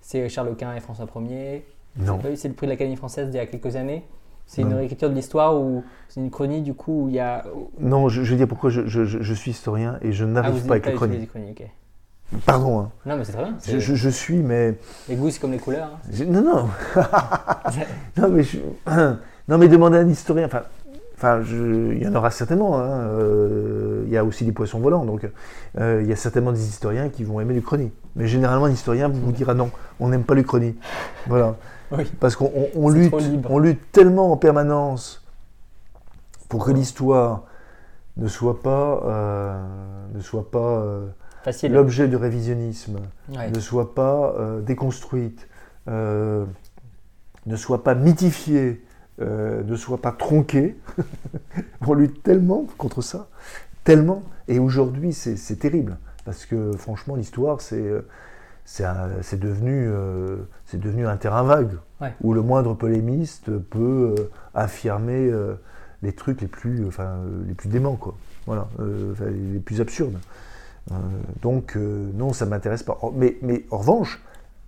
c'est 0.00 0.28
Charles 0.28 0.54
Quint 0.56 0.74
et 0.74 0.80
François 0.80 1.06
Ier. 1.28 1.64
Non. 1.96 2.18
C'est 2.36 2.48
le 2.48 2.54
prix 2.54 2.66
de 2.66 2.72
l'Académie 2.72 2.96
française 2.96 3.30
d'il 3.30 3.36
y 3.36 3.40
a 3.40 3.46
quelques 3.46 3.76
années. 3.76 4.04
C'est 4.46 4.62
une 4.62 4.74
réécriture 4.74 5.08
de 5.08 5.14
l'histoire 5.14 5.58
ou 5.58 5.82
c'est 6.08 6.20
une 6.20 6.30
chronique 6.30 6.64
du 6.64 6.74
coup 6.74 7.04
où 7.04 7.08
il 7.08 7.14
y 7.14 7.20
a. 7.20 7.44
Non, 7.80 8.08
je, 8.08 8.22
je 8.22 8.30
veux 8.30 8.36
dire 8.36 8.48
pourquoi 8.48 8.70
je, 8.70 8.86
je, 8.86 9.34
suis 9.34 9.50
historien 9.50 9.98
et 10.02 10.12
je 10.12 10.24
n'arrive 10.24 10.62
ah, 10.64 10.68
pas 10.68 10.74
avec 10.74 10.86
les 10.86 10.94
chroniques. 10.94 11.30
chroniques 11.30 11.62
Pardon. 12.46 12.80
Hein. 12.80 12.90
Non, 13.06 13.16
mais 13.16 13.24
c'est 13.24 13.32
très 13.32 13.44
bien. 13.44 13.56
Je, 13.66 13.78
je, 13.78 14.08
suis, 14.08 14.38
mais. 14.38 14.74
Les 15.08 15.16
goûts, 15.16 15.30
c'est 15.30 15.40
comme 15.40 15.52
les 15.52 15.58
couleurs. 15.58 15.90
Hein. 15.92 16.24
Non, 16.26 16.42
non. 16.42 16.68
non, 18.16 18.28
mais 18.28 18.42
non, 19.48 19.58
mais 19.58 19.68
demander 19.68 19.98
à 19.98 20.00
un 20.00 20.08
historien. 20.08 20.46
Enfin, 20.46 20.62
enfin 21.16 21.42
il 21.42 22.02
y 22.02 22.08
en 22.08 22.14
aura 22.14 22.30
certainement. 22.30 22.78
Hein, 22.78 22.88
euh, 22.88 24.02
il 24.06 24.12
y 24.12 24.16
a 24.16 24.24
aussi 24.24 24.44
des 24.44 24.52
poissons 24.52 24.80
volants. 24.80 25.04
Donc, 25.04 25.28
euh, 25.78 26.00
il 26.02 26.08
y 26.08 26.12
a 26.12 26.16
certainement 26.16 26.52
des 26.52 26.66
historiens 26.66 27.08
qui 27.08 27.24
vont 27.24 27.40
aimer 27.40 27.54
l'Uchronie. 27.54 27.92
Mais 28.16 28.26
généralement, 28.26 28.66
un 28.66 28.72
historien 28.72 29.08
vous 29.08 29.32
dira 29.32 29.54
non, 29.54 29.70
on 30.00 30.08
n'aime 30.08 30.24
pas 30.24 30.34
l'Uchronie. 30.34 30.76
Voilà. 31.26 31.56
Parce 32.20 32.36
qu'on 32.36 32.88
lutte, 32.88 33.14
on 33.48 33.58
lutte 33.58 33.92
tellement 33.92 34.32
en 34.32 34.38
permanence 34.38 35.22
pour 36.48 36.64
que 36.64 36.70
l'histoire 36.70 37.44
ne 38.16 38.28
soit 38.28 38.62
pas, 38.62 39.02
euh, 39.04 39.62
ne 40.14 40.20
soit 40.20 40.50
pas 40.50 40.82
l'objet 41.68 42.08
du 42.08 42.16
révisionnisme 42.16 42.98
ne 43.28 43.60
soit 43.60 43.94
pas 43.94 44.34
euh, 44.38 44.60
déconstruite, 44.60 45.48
euh, 45.88 46.44
ne 47.46 47.56
soit 47.56 47.82
pas 47.82 47.94
mythifiée, 47.94 48.84
euh, 49.20 49.62
ne 49.62 49.76
soit 49.76 50.00
pas 50.00 50.12
tronquée. 50.12 50.76
On 51.86 51.94
lutte 51.94 52.22
tellement 52.22 52.66
contre 52.78 53.02
ça, 53.02 53.28
tellement. 53.84 54.22
Et 54.48 54.58
aujourd'hui, 54.58 55.12
c'est 55.12 55.56
terrible, 55.56 55.98
parce 56.24 56.46
que 56.46 56.72
franchement, 56.76 57.16
l'histoire, 57.16 57.60
c'est 57.60 57.90
c'est 58.64 59.40
devenu, 59.40 59.90
devenu 60.72 61.06
un 61.06 61.16
terrain 61.16 61.42
vague, 61.42 61.76
où 62.22 62.32
le 62.32 62.42
moindre 62.42 62.74
polémiste 62.74 63.50
peut 63.58 64.14
affirmer 64.54 65.30
les 66.02 66.12
trucs 66.12 66.40
les 66.40 66.46
plus, 66.46 66.86
enfin, 66.86 67.16
les 67.46 67.54
plus 67.54 67.68
déments, 67.68 67.96
quoi. 67.96 68.14
Voilà, 68.46 68.68
les 69.18 69.58
plus 69.58 69.80
absurdes. 69.80 70.18
Euh, 70.90 70.94
donc, 71.40 71.76
euh, 71.76 72.10
non, 72.14 72.32
ça 72.32 72.44
ne 72.44 72.50
m'intéresse 72.50 72.82
pas. 72.82 72.98
Mais, 73.14 73.36
mais 73.42 73.64
en 73.70 73.78
revanche, 73.78 74.22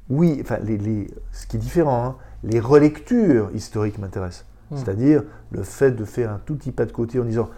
oui, 0.09 0.39
enfin, 0.41 0.59
les, 0.59 1.09
ce 1.33 1.47
qui 1.47 1.57
est 1.57 1.61
différent, 1.61 2.05
hein, 2.05 2.17
les 2.43 2.61
relectures 2.61 3.51
historiques 3.55 3.99
m'intéressent. 3.99 4.47
Hmm. 4.71 4.77
C'est-à-dire 4.77 5.25
le 5.51 5.63
fait 5.63 5.93
de 5.93 6.05
faire 6.05 6.31
un 6.31 6.41
tout 6.45 6.57
petit 6.57 6.73
pas 6.73 6.87
de 6.87 6.93
côté 6.93 7.19
en 7.19 7.25
disant 7.25 7.51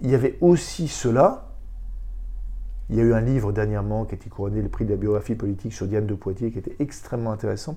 il 0.00 0.10
y 0.10 0.14
avait 0.14 0.38
aussi 0.40 0.88
cela. 0.88 1.46
Il 2.88 2.96
y 2.96 3.00
a 3.00 3.04
eu 3.04 3.12
un 3.12 3.20
livre 3.20 3.52
dernièrement 3.52 4.04
qui 4.04 4.14
a 4.14 4.16
été 4.16 4.28
couronné 4.28 4.62
le 4.62 4.68
prix 4.68 4.84
de 4.84 4.90
la 4.90 4.96
biographie 4.96 5.36
politique 5.36 5.72
sur 5.72 5.86
Diane 5.86 6.06
de 6.06 6.14
Poitiers 6.14 6.50
qui 6.50 6.58
était 6.58 6.74
extrêmement 6.80 7.30
intéressant 7.30 7.76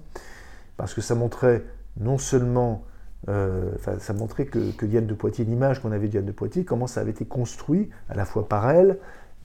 parce 0.75 0.95
que 0.95 1.01
ça 1.01 1.13
montrait 1.13 1.63
non 1.99 2.17
seulement 2.17 2.83
euh, 3.29 3.71
ça 3.99 4.13
montrait 4.13 4.45
que, 4.45 4.71
que, 4.71 4.85
Diane 4.85 5.07
de 5.07 5.13
Poitiers, 5.13 5.45
l'image 5.45 5.81
qu'on 5.81 5.91
avait 5.91 6.07
de 6.07 6.11
Diane 6.11 6.25
de 6.25 6.31
Poitiers, 6.31 6.65
comment 6.65 6.87
ça 6.87 7.01
avait 7.01 7.11
été 7.11 7.25
construit 7.25 7.89
à 8.09 8.15
la 8.15 8.25
fois 8.25 8.49
par 8.49 8.69
elle, 8.69 8.97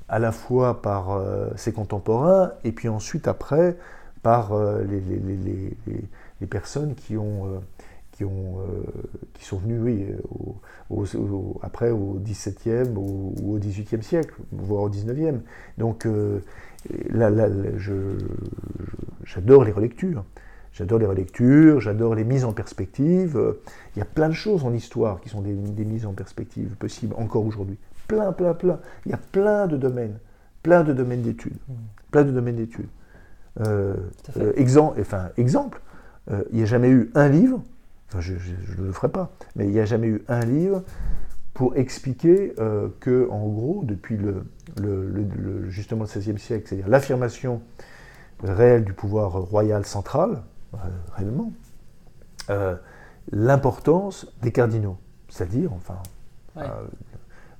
à 0.08 0.18
la 0.18 0.32
fois 0.32 0.80
par 0.80 1.10
euh, 1.10 1.48
ses 1.56 1.72
contemporains 1.72 2.52
et 2.64 2.72
puis 2.72 2.88
ensuite 2.88 3.28
après 3.28 3.76
par 4.22 4.52
euh, 4.52 4.82
les, 4.82 6.46
personnes 6.46 6.94
qui 6.94 7.16
ont, 7.16 7.46
euh, 7.46 7.58
qui, 8.12 8.24
ont, 8.24 8.58
qui 9.34 9.44
sont 9.44 9.58
venues 9.58 9.80
oui, 9.80 10.06
après 11.62 11.90
au 11.90 12.18
XVIIe 12.24 12.90
ou, 12.96 13.34
au 13.46 13.58
XVIIIe 13.58 14.02
siècle, 14.02 14.34
voire 14.50 14.84
au 14.84 14.88
XIXe. 14.88 15.40
Donc 15.76 16.06
là, 17.10 17.30
j'adore 19.24 19.64
les 19.64 19.72
relectures. 19.72 20.24
J'adore 20.72 21.00
les 21.00 21.06
relectures, 21.06 21.80
j'adore 21.80 22.14
les 22.14 22.24
mises 22.24 22.44
en 22.44 22.52
perspective. 22.52 23.56
Il 23.94 23.98
y 23.98 24.02
a 24.02 24.06
plein 24.06 24.28
de 24.28 24.34
choses 24.34 24.64
en 24.64 24.72
histoire 24.72 25.20
qui 25.20 25.28
sont 25.28 25.42
des 25.42 25.84
mises 25.84 26.06
en 26.06 26.12
perspective 26.12 26.76
possibles 26.76 27.14
encore 27.18 27.44
aujourd'hui 27.44 27.78
plein, 28.08 28.32
plein, 28.32 28.54
plein. 28.54 28.80
Il 29.06 29.12
y 29.12 29.14
a 29.14 29.18
plein 29.18 29.66
de 29.68 29.76
domaines, 29.76 30.18
plein 30.62 30.82
de 30.82 30.92
domaines 30.92 31.22
d'études, 31.22 31.58
hmm. 31.68 31.74
plein 32.10 32.24
de 32.24 32.32
domaines 32.32 32.56
d'études. 32.56 32.88
Euh, 33.60 33.94
euh, 34.36 34.52
exemple, 34.56 35.00
enfin, 35.00 35.30
exemple 35.36 35.80
euh, 36.30 36.44
il 36.50 36.58
n'y 36.58 36.62
a 36.62 36.66
jamais 36.66 36.90
eu 36.90 37.10
un 37.14 37.28
livre, 37.28 37.62
enfin, 38.08 38.20
je 38.20 38.34
ne 38.34 38.86
le 38.86 38.92
ferai 38.92 39.08
pas, 39.08 39.32
mais 39.56 39.66
il 39.66 39.70
n'y 39.70 39.80
a 39.80 39.84
jamais 39.84 40.06
eu 40.08 40.22
un 40.28 40.40
livre 40.40 40.82
pour 41.54 41.76
expliquer 41.76 42.54
que, 43.00 43.28
en 43.30 43.48
gros, 43.48 43.80
depuis 43.82 44.16
le, 44.16 44.44
le, 44.80 45.68
justement 45.68 46.04
le 46.04 46.20
XVIe 46.20 46.38
siècle, 46.38 46.68
c'est-à-dire 46.68 46.86
l'affirmation 46.86 47.62
réelle 48.44 48.84
du 48.84 48.92
pouvoir 48.92 49.32
royal 49.32 49.84
central, 49.84 50.42
réellement, 51.16 51.52
l'importance 53.32 54.32
des 54.40 54.52
cardinaux. 54.52 54.98
C'est-à-dire, 55.28 55.72
enfin, 55.72 55.98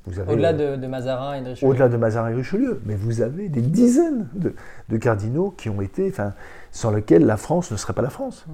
au-delà 0.06 0.52
de, 0.52 0.86
Mazarin 0.86 1.34
et 1.34 1.42
de 1.42 1.48
Richelieu. 1.50 1.70
Au-delà 1.70 1.88
de 1.88 1.96
Mazarin 1.96 2.30
et 2.30 2.34
Richelieu, 2.34 2.80
mais 2.84 2.94
vous 2.94 3.20
avez 3.20 3.48
des 3.48 3.60
dizaines 3.60 4.28
de, 4.34 4.96
cardinaux 4.96 5.54
qui 5.56 5.68
ont 5.68 5.80
été, 5.80 6.08
enfin, 6.08 6.32
sans 6.72 6.90
lesquels 6.90 7.26
la 7.26 7.36
France 7.36 7.70
ne 7.70 7.76
serait 7.76 7.92
pas 7.92 8.02
la 8.02 8.10
France. 8.10 8.46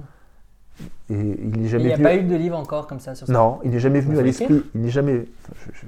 Et 1.09 1.13
il 1.13 1.61
n'est 1.61 1.69
jamais. 1.69 1.83
Il 1.85 1.87
n'y 1.87 1.93
a 1.93 1.97
pas 1.97 2.15
eu 2.15 2.23
de 2.23 2.35
livre 2.35 2.57
encore 2.57 2.87
comme 2.87 2.99
ça 2.99 3.15
sur 3.15 3.27
ça. 3.27 3.31
Non, 3.31 3.59
il 3.63 3.71
n'est 3.71 3.79
jamais 3.79 4.01
venu 4.01 4.19
à 4.19 4.21
l'esprit. 4.21 4.61
Il 4.73 4.81
n'est 4.81 4.89
jamais. 4.89 5.25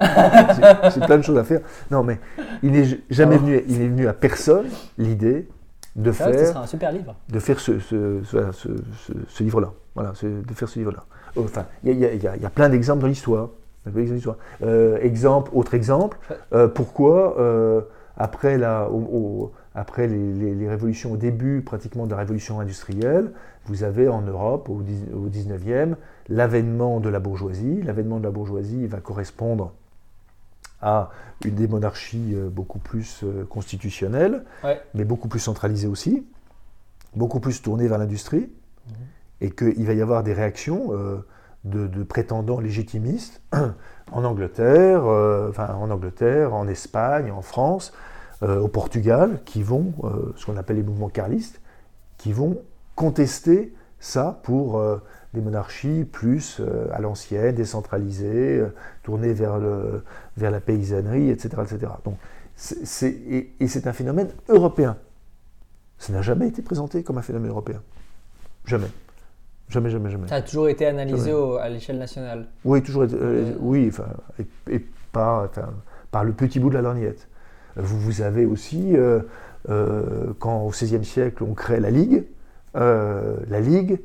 C'est 0.00 1.04
plein 1.04 1.18
de 1.18 1.22
choses 1.22 1.36
à 1.36 1.44
faire. 1.44 1.60
Non, 1.90 2.02
mais 2.02 2.18
il 2.62 2.72
n'est 2.72 2.86
jamais 3.10 3.36
venu. 3.36 3.62
Il 3.68 3.82
est 3.82 3.88
venu 3.88 4.08
à 4.08 4.14
personne 4.14 4.66
l'idée 4.96 5.46
de 5.94 6.10
faire. 6.10 6.32
Ce 6.32 6.46
sera 6.46 6.62
un 6.62 6.66
super 6.66 6.90
livre. 6.90 7.14
De 7.28 7.38
faire 7.38 7.60
ce, 7.60 7.78
ce, 7.80 8.22
ce, 8.24 8.68
ce 9.28 9.42
livre-là. 9.42 9.72
Voilà, 9.94 10.12
de 10.22 10.54
faire 10.54 10.68
ce 10.68 10.78
livre-là. 10.78 11.04
Enfin, 11.36 11.66
il 11.84 11.92
y, 11.92 12.00
y, 12.00 12.46
a 12.46 12.50
plein 12.50 12.68
d'exemples 12.68 13.02
dans 13.02 13.08
l'histoire. 13.08 13.50
Euh, 14.62 14.98
exemple, 15.00 15.50
autre 15.54 15.74
exemple, 15.74 16.18
euh, 16.52 16.68
pourquoi 16.68 17.38
euh, 17.38 17.80
après, 18.16 18.58
la, 18.58 18.88
après 19.74 20.06
les, 20.06 20.68
révolutions, 20.68 21.12
au 21.12 21.16
début 21.16 21.62
pratiquement 21.62 22.06
de 22.06 22.10
la 22.10 22.18
révolution 22.18 22.60
industrielle, 22.60 23.32
vous 23.66 23.84
avez 23.84 24.08
en 24.08 24.22
Europe, 24.22 24.68
au, 24.68 24.82
19e, 24.82 25.94
l'avènement 26.28 27.00
de 27.00 27.08
la 27.08 27.20
bourgeoisie. 27.20 27.82
L'avènement 27.82 28.18
de 28.18 28.24
la 28.24 28.30
bourgeoisie 28.30 28.86
va 28.86 28.98
correspondre 28.98 29.72
à 30.80 31.10
une 31.44 31.54
des 31.54 31.68
monarchies 31.68 32.36
beaucoup 32.50 32.78
plus 32.78 33.24
constitutionnelles, 33.48 34.44
mais 34.94 35.04
beaucoup 35.04 35.28
plus 35.28 35.40
centralisées 35.40 35.88
aussi, 35.88 36.26
beaucoup 37.14 37.40
plus 37.40 37.62
tournées 37.62 37.88
vers 37.88 37.98
l'industrie, 37.98 38.48
mhm. 38.88 38.94
et 39.42 39.50
qu'il 39.50 39.86
va 39.86 39.92
y 39.92 40.02
avoir 40.02 40.22
des 40.22 40.32
réactions 40.32 40.92
de, 41.64 42.02
prétendants 42.02 42.60
légitimistes 42.60 43.42
en 44.12 44.24
Angleterre, 44.24 45.04
euh, 45.06 45.52
en 45.56 45.90
Angleterre, 45.90 46.54
en 46.54 46.68
Espagne, 46.68 47.30
en 47.30 47.42
France, 47.42 47.92
euh, 48.42 48.60
au 48.60 48.68
Portugal, 48.68 49.40
qui 49.44 49.62
vont, 49.62 49.92
euh, 50.04 50.32
ce 50.36 50.46
qu'on 50.46 50.56
appelle 50.56 50.76
les 50.76 50.82
mouvements 50.82 51.08
carlistes, 51.08 51.60
qui 52.16 52.32
vont 52.32 52.62
contester 52.94 53.74
ça 54.00 54.40
pour 54.44 54.80
des 55.34 55.40
monarchies 55.40 56.04
plus 56.04 56.60
à 56.92 57.00
l'ancienne, 57.00 57.54
décentralisées, 57.54 58.64
tournées 59.02 59.32
vers, 59.32 59.58
le, 59.58 60.04
vers 60.36 60.52
la 60.52 60.60
paysannerie, 60.60 61.30
etc. 61.30 61.62
etc. 61.62 61.92
Donc, 62.04 62.16
et, 63.02 63.50
et 63.58 63.68
c'est 63.68 63.86
un 63.88 63.92
phénomène 63.92 64.30
européen. 64.48 64.96
Ça 65.98 66.12
n'a 66.12 66.22
jamais 66.22 66.48
été 66.48 66.62
présenté 66.62 67.02
comme 67.02 67.18
un 67.18 67.22
phénomène 67.22 67.50
européen. 67.50 67.82
Jamais. 68.64 68.88
Jamais, 69.68 69.90
jamais, 69.90 70.10
jamais. 70.10 70.28
Ça 70.28 70.36
a 70.36 70.42
toujours 70.42 70.68
été 70.68 70.86
analysé 70.86 71.32
à 71.60 71.68
l'échelle 71.68 71.98
nationale 71.98 72.46
Oui, 72.64 72.82
toujours 72.82 73.04
euh, 73.12 73.52
oui, 73.60 73.88
enfin, 73.88 74.06
et, 74.70 74.78
par, 75.12 75.48
par 76.10 76.24
le 76.24 76.32
petit 76.32 76.58
bout 76.58 76.70
de 76.70 76.74
la 76.74 76.82
lorgnette. 76.82 77.28
Vous, 77.76 77.98
vous 77.98 78.22
avez 78.22 78.46
aussi, 78.46 78.96
euh, 78.96 79.20
euh, 79.68 80.32
quand 80.38 80.62
au 80.62 80.70
XVIe 80.70 81.04
siècle 81.04 81.44
on 81.44 81.54
crée 81.54 81.80
la 81.80 81.90
Ligue, 81.90 82.24
la 82.74 83.60
Ligue, 83.60 84.00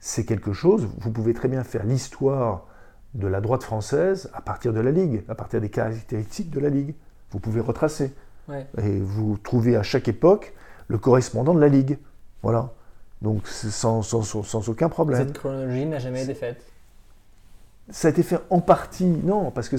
c'est 0.00 0.24
quelque 0.24 0.52
chose, 0.52 0.88
vous 0.98 1.10
pouvez 1.10 1.32
très 1.32 1.48
bien 1.48 1.62
faire 1.64 1.84
l'histoire 1.84 2.66
de 3.14 3.26
la 3.26 3.40
droite 3.40 3.62
française 3.62 4.30
à 4.34 4.40
partir 4.40 4.72
de 4.72 4.80
la 4.80 4.90
Ligue, 4.90 5.22
à 5.28 5.34
partir 5.34 5.60
des 5.60 5.70
caractéristiques 5.70 6.50
de 6.50 6.60
la 6.60 6.68
Ligue. 6.68 6.94
Vous 7.30 7.38
pouvez 7.38 7.60
retracer. 7.60 8.12
Et 8.78 9.00
vous 9.00 9.38
trouvez 9.42 9.76
à 9.76 9.82
chaque 9.82 10.08
époque 10.08 10.54
le 10.88 10.98
correspondant 10.98 11.54
de 11.54 11.60
la 11.60 11.68
Ligue. 11.68 11.98
Voilà. 12.42 12.72
Donc 13.22 13.46
sans, 13.48 14.02
sans, 14.02 14.68
aucun 14.68 14.88
problème. 14.88 15.26
Cette 15.26 15.38
chronologie 15.38 15.86
n'a 15.86 15.98
jamais 15.98 16.22
été 16.22 16.34
faite 16.34 16.62
Ça 17.90 18.08
a 18.08 18.10
été 18.10 18.22
fait 18.22 18.38
en 18.50 18.60
partie, 18.60 19.06
non, 19.06 19.50
parce 19.50 19.68
que 19.68 19.76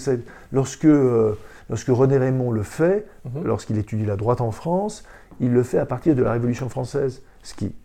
lorsque, 0.51 0.85
euh, 0.85 1.37
lorsque 1.69 1.89
René 1.89 2.17
Raymond 2.17 2.51
le 2.51 2.63
fait, 2.63 3.05
mhm. 3.25 3.43
lorsqu'il 3.43 3.77
étudie 3.77 4.05
la 4.05 4.15
droite 4.15 4.41
en 4.41 4.51
France, 4.51 5.03
il 5.39 5.51
le 5.53 5.63
fait 5.63 5.77
à 5.77 5.85
partir 5.85 6.15
de 6.15 6.23
la 6.23 6.31
Révolution 6.31 6.67
française, 6.67 7.21
ce 7.43 7.53
qui, 7.53 7.75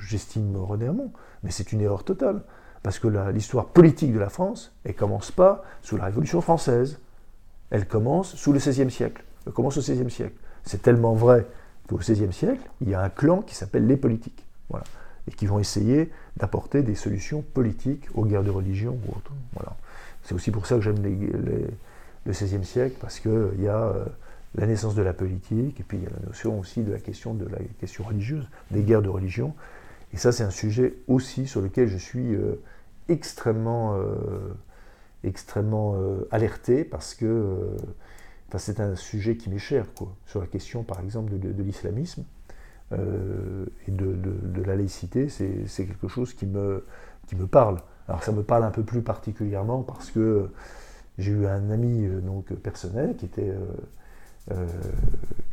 j'estime 0.00 0.56
René 0.56 0.88
Raymond, 0.88 1.12
mais 1.44 1.50
c'est 1.50 1.72
une 1.72 1.80
erreur 1.80 2.02
totale, 2.02 2.42
parce 2.82 2.98
que 2.98 3.08
l'histoire 3.32 3.66
politique 3.66 4.12
de 4.12 4.18
la 4.18 4.28
France, 4.28 4.72
elle 4.84 4.94
commence 4.94 5.30
pas 5.30 5.64
sous 5.82 5.96
la 5.96 6.04
Révolution 6.04 6.40
française, 6.40 6.98
elle 7.70 7.86
commence 7.86 8.34
sous 8.34 8.52
le 8.52 8.58
XVIe 8.58 8.90
siècle, 8.90 9.22
elle 9.46 9.52
commence 9.52 9.76
au 9.76 9.80
XVIe 9.80 10.10
siècle. 10.10 10.34
C'est 10.64 10.82
tellement 10.82 11.14
vrai 11.14 11.46
qu'au 11.88 11.96
XVIe 11.96 12.32
siècle, 12.32 12.68
il 12.80 12.90
y 12.90 12.94
a 12.94 13.00
un 13.00 13.08
clan 13.08 13.42
qui 13.42 13.54
s'appelle 13.54 13.86
les 13.86 13.96
politiques. 13.96 14.44
Et 15.26 15.30
qui 15.32 15.46
vont 15.46 15.58
essayer 15.58 16.10
d'apporter 16.36 16.82
des 16.82 16.94
solutions 16.94 17.42
politiques 17.42 18.06
aux 18.14 18.24
guerres 18.24 18.44
de 18.44 18.50
religion 18.50 18.98
ou 19.06 19.16
autres. 19.16 19.32
Voilà. 19.54 19.76
C'est 20.22 20.34
aussi 20.34 20.50
pour 20.50 20.66
ça 20.66 20.76
que 20.76 20.82
j'aime 20.82 21.02
le 21.02 22.32
XVIe 22.32 22.64
siècle, 22.64 22.96
parce 23.00 23.20
qu'il 23.20 23.60
y 23.60 23.68
a 23.68 23.82
euh, 23.82 24.04
la 24.54 24.66
naissance 24.66 24.94
de 24.94 25.02
la 25.02 25.12
politique, 25.14 25.80
et 25.80 25.82
puis 25.82 25.98
il 25.98 26.04
y 26.04 26.06
a 26.06 26.10
la 26.10 26.26
notion 26.26 26.58
aussi 26.58 26.82
de 26.82 26.92
la 26.92 26.98
question 26.98 27.34
religieuse, 28.04 28.46
des 28.70 28.82
guerres 28.82 29.02
de 29.02 29.08
religion. 29.08 29.54
Et 30.12 30.16
ça, 30.16 30.32
c'est 30.32 30.44
un 30.44 30.50
sujet 30.50 30.94
aussi 31.06 31.46
sur 31.46 31.60
lequel 31.60 31.88
je 31.88 31.96
suis 31.96 32.34
euh, 32.34 32.60
extrêmement, 33.08 33.96
euh, 33.96 34.54
extrêmement 35.24 35.96
alerté, 36.30 36.84
parce 36.84 37.14
que 37.14 37.76
c'est 38.56 38.80
un 38.80 38.96
sujet 38.96 39.36
qui 39.36 39.50
m'est 39.50 39.58
cher, 39.58 39.86
quoi, 39.94 40.14
sur 40.26 40.40
la 40.40 40.46
question, 40.46 40.82
par 40.82 41.00
exemple, 41.00 41.38
de 41.38 41.62
l'islamisme. 41.62 42.24
Euh, 42.92 43.66
et 43.86 43.90
de, 43.90 44.62
la 44.64 44.76
laïcité, 44.76 45.28
c'est 45.28 45.86
quelque 45.86 46.08
chose 46.08 46.32
qui 46.34 46.46
me, 46.46 46.84
qui 47.26 47.36
me 47.36 47.46
parle. 47.46 47.78
Alors 48.08 48.22
ça 48.22 48.32
me 48.32 48.42
parle 48.42 48.64
un 48.64 48.70
peu 48.70 48.82
plus 48.82 49.02
particulièrement 49.02 49.82
parce 49.82 50.10
que 50.10 50.50
j'ai 51.18 51.32
eu 51.32 51.46
un 51.46 51.70
ami 51.70 52.06
euh, 52.06 52.20
donc, 52.20 52.54
personnel 52.54 53.16
qui 53.16 53.26
était, 53.26 53.52
euh, 54.50 54.66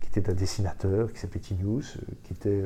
qui 0.02 0.20
était 0.20 0.30
un 0.30 0.34
dessinateur, 0.34 1.12
qui 1.12 1.20
s'appelait 1.20 1.42
Tinius, 1.42 1.98
qui 2.24 2.34
était 2.34 2.64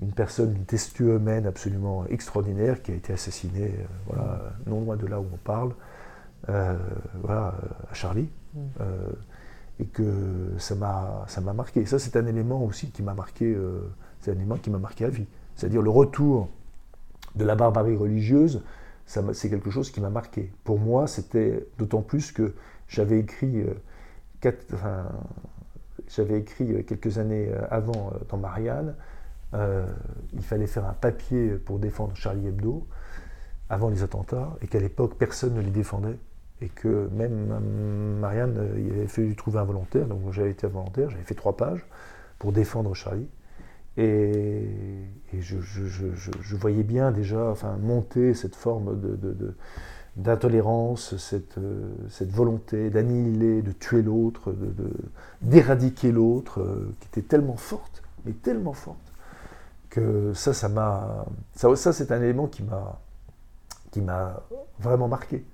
une 0.00 0.12
personne 0.12 0.54
d'une 0.54 0.64
testueux 0.64 1.16
humaine 1.16 1.46
absolument 1.46 2.06
extraordinaire, 2.06 2.82
qui 2.82 2.92
a 2.92 2.94
été 2.94 3.12
assassiné 3.12 3.74
voilà, 4.06 4.52
non 4.66 4.80
loin 4.80 4.96
de 4.96 5.06
là 5.06 5.20
où 5.20 5.26
on 5.32 5.36
parle, 5.36 5.74
voilà, 6.46 7.54
à 7.90 7.94
Charlie. 7.94 8.28
Mm 8.54 8.60
et 9.78 9.86
que 9.86 10.52
ça 10.58 10.74
m'a 10.74 11.52
marqué. 11.52 11.84
ça 11.84 11.98
c'est 11.98 12.16
un 12.16 12.26
élément 12.26 12.62
aussi 12.64 12.90
qui 12.90 13.02
m'a 13.02 13.14
marqué, 13.14 13.44
euh, 13.44 13.80
c'est 14.20 14.30
un 14.30 14.34
élément 14.34 14.56
qui 14.56 14.70
m'a 14.70 14.78
marqué 14.78 15.04
à 15.04 15.08
vie. 15.08 15.26
C'est-à-dire 15.54 15.82
le 15.82 15.90
retour 15.90 16.48
de 17.34 17.44
la 17.44 17.54
barbarie 17.54 17.96
religieuse, 17.96 18.62
c'est 19.06 19.50
quelque 19.50 19.70
chose 19.70 19.90
qui 19.90 20.00
m'a 20.00 20.10
marqué. 20.10 20.50
Pour 20.64 20.80
moi, 20.80 21.06
c'était 21.06 21.66
d'autant 21.78 22.02
plus 22.02 22.32
que 22.32 22.54
j'avais 22.88 23.20
écrit 23.20 23.62
euh, 23.62 23.74
j'avais 26.08 26.38
écrit 26.38 26.72
euh, 26.72 26.82
quelques 26.82 27.18
années 27.18 27.50
avant 27.70 28.12
dans 28.28 28.36
Marianne, 28.36 28.94
il 30.34 30.42
fallait 30.42 30.66
faire 30.66 30.86
un 30.86 30.92
papier 30.92 31.52
pour 31.52 31.78
défendre 31.78 32.14
Charlie 32.14 32.48
Hebdo 32.48 32.86
avant 33.70 33.88
les 33.88 34.02
attentats 34.02 34.54
et 34.60 34.66
qu'à 34.66 34.78
l'époque 34.78 35.14
personne 35.18 35.54
ne 35.54 35.62
les 35.62 35.70
défendait 35.70 36.18
et 36.60 36.68
que 36.68 37.08
même 37.12 38.18
Marianne, 38.20 38.56
euh, 38.58 38.80
il 38.80 38.92
avait 38.92 39.06
fallu 39.06 39.36
trouver 39.36 39.58
un 39.58 39.64
volontaire, 39.64 40.06
donc 40.06 40.20
j'avais 40.32 40.50
été 40.50 40.66
volontaire, 40.66 41.10
j'avais 41.10 41.22
fait 41.22 41.34
trois 41.34 41.56
pages 41.56 41.84
pour 42.38 42.52
défendre 42.52 42.94
Charlie. 42.94 43.28
Et, 43.98 44.68
je, 45.38 46.56
voyais 46.56 46.82
bien 46.82 47.12
déjà 47.12 47.50
enfin, 47.50 47.76
monter 47.78 48.34
cette 48.34 48.54
forme 48.54 49.00
d'intolérance, 50.16 51.16
cette, 51.16 51.56
euh, 51.58 51.94
cette, 52.10 52.30
volonté 52.30 52.90
d'annihiler, 52.90 53.62
de 53.62 53.72
tuer 53.72 54.02
l'autre, 54.02 54.54
d'éradiquer 55.40 56.12
l'autre, 56.12 56.60
euh, 56.60 56.94
qui 57.00 57.08
était 57.08 57.26
tellement 57.26 57.56
forte, 57.56 58.02
mais 58.26 58.32
tellement 58.32 58.74
forte, 58.74 59.12
que 59.88 60.32
ça, 60.34 60.52
ça 60.52 60.68
m'a. 60.68 61.24
Ça, 61.54 61.74
ça 61.76 61.92
c'est 61.92 62.12
un 62.12 62.20
élément 62.20 62.48
qui 62.48 62.62
m'a 62.62 64.42
vraiment 64.78 65.08
marqué. 65.08 65.44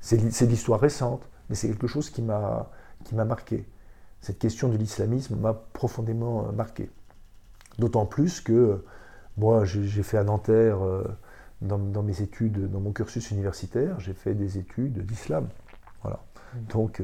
C'est 0.00 0.46
l'histoire 0.46 0.80
récente, 0.80 1.28
mais 1.48 1.56
c'est 1.56 1.68
quelque 1.68 1.86
chose 1.86 2.10
qui 2.10 2.22
m'a 2.22 2.68
marqué. 3.12 3.66
Cette 4.20 4.38
question 4.38 4.68
de 4.68 4.76
l'islamisme 4.76 5.36
m'a 5.36 5.54
profondément 5.54 6.48
euh, 6.48 6.52
marqué. 6.52 6.90
D'autant 7.78 8.06
plus 8.06 8.40
que 8.40 8.52
euh, 8.52 8.84
moi, 9.36 9.64
j'ai 9.64 10.02
fait 10.02 10.18
à 10.18 10.24
Nanterre, 10.24 10.84
euh, 10.84 11.04
dans, 11.62 11.78
mes 12.02 12.22
études, 12.22 12.70
dans 12.70 12.80
mon 12.80 12.92
cursus 12.92 13.30
universitaire, 13.30 14.00
j'ai 14.00 14.14
fait 14.14 14.34
des 14.34 14.58
études 14.58 15.04
d'islam. 15.06 15.48
Voilà. 16.02 16.20
Mmh. 16.54 16.58
Donc, 16.72 17.02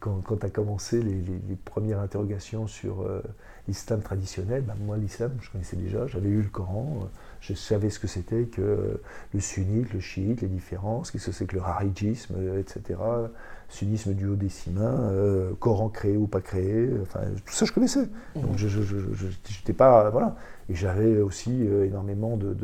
quand, 0.00 0.22
quand 0.22 0.44
a 0.44 0.50
commencé 0.50 1.02
les, 1.02 1.56
premières 1.56 2.00
interrogations 2.00 2.66
sur 2.66 3.06
l'islam 3.66 4.02
traditionnel, 4.02 4.62
ben, 4.62 4.74
moi, 4.80 4.98
l'islam, 4.98 5.32
je 5.40 5.50
connaissais 5.50 5.76
déjà, 5.76 6.06
j'avais 6.06 6.28
eu 6.28 6.42
le 6.42 6.48
Coran, 6.48 7.08
je 7.46 7.52
savais 7.52 7.90
ce 7.90 7.98
que 7.98 8.06
c'était 8.06 8.44
que 8.44 9.00
le 9.34 9.40
sunnite, 9.40 9.92
le 9.92 10.00
chiite, 10.00 10.40
les 10.40 10.48
différences, 10.48 11.10
qu'est-ce 11.10 11.26
que 11.26 11.32
c'est 11.32 11.44
que 11.44 11.56
le 11.56 11.62
haridjisme, 11.62 12.36
etc. 12.58 12.98
Sunnisme 13.68 14.14
du 14.14 14.26
haut 14.26 14.36
des 14.36 14.48
euh, 14.78 15.52
Coran 15.60 15.90
créé 15.90 16.16
ou 16.16 16.26
pas 16.26 16.40
créé, 16.40 16.90
enfin 17.02 17.20
tout 17.44 17.52
ça 17.52 17.66
je 17.66 17.72
connaissais. 17.72 18.08
Donc 18.34 18.56
je 18.56 18.66
n'étais 18.66 19.74
pas 19.74 20.08
voilà. 20.08 20.36
Et 20.70 20.74
j'avais 20.74 21.20
aussi 21.20 21.66
euh, 21.66 21.84
énormément 21.84 22.38
de, 22.38 22.56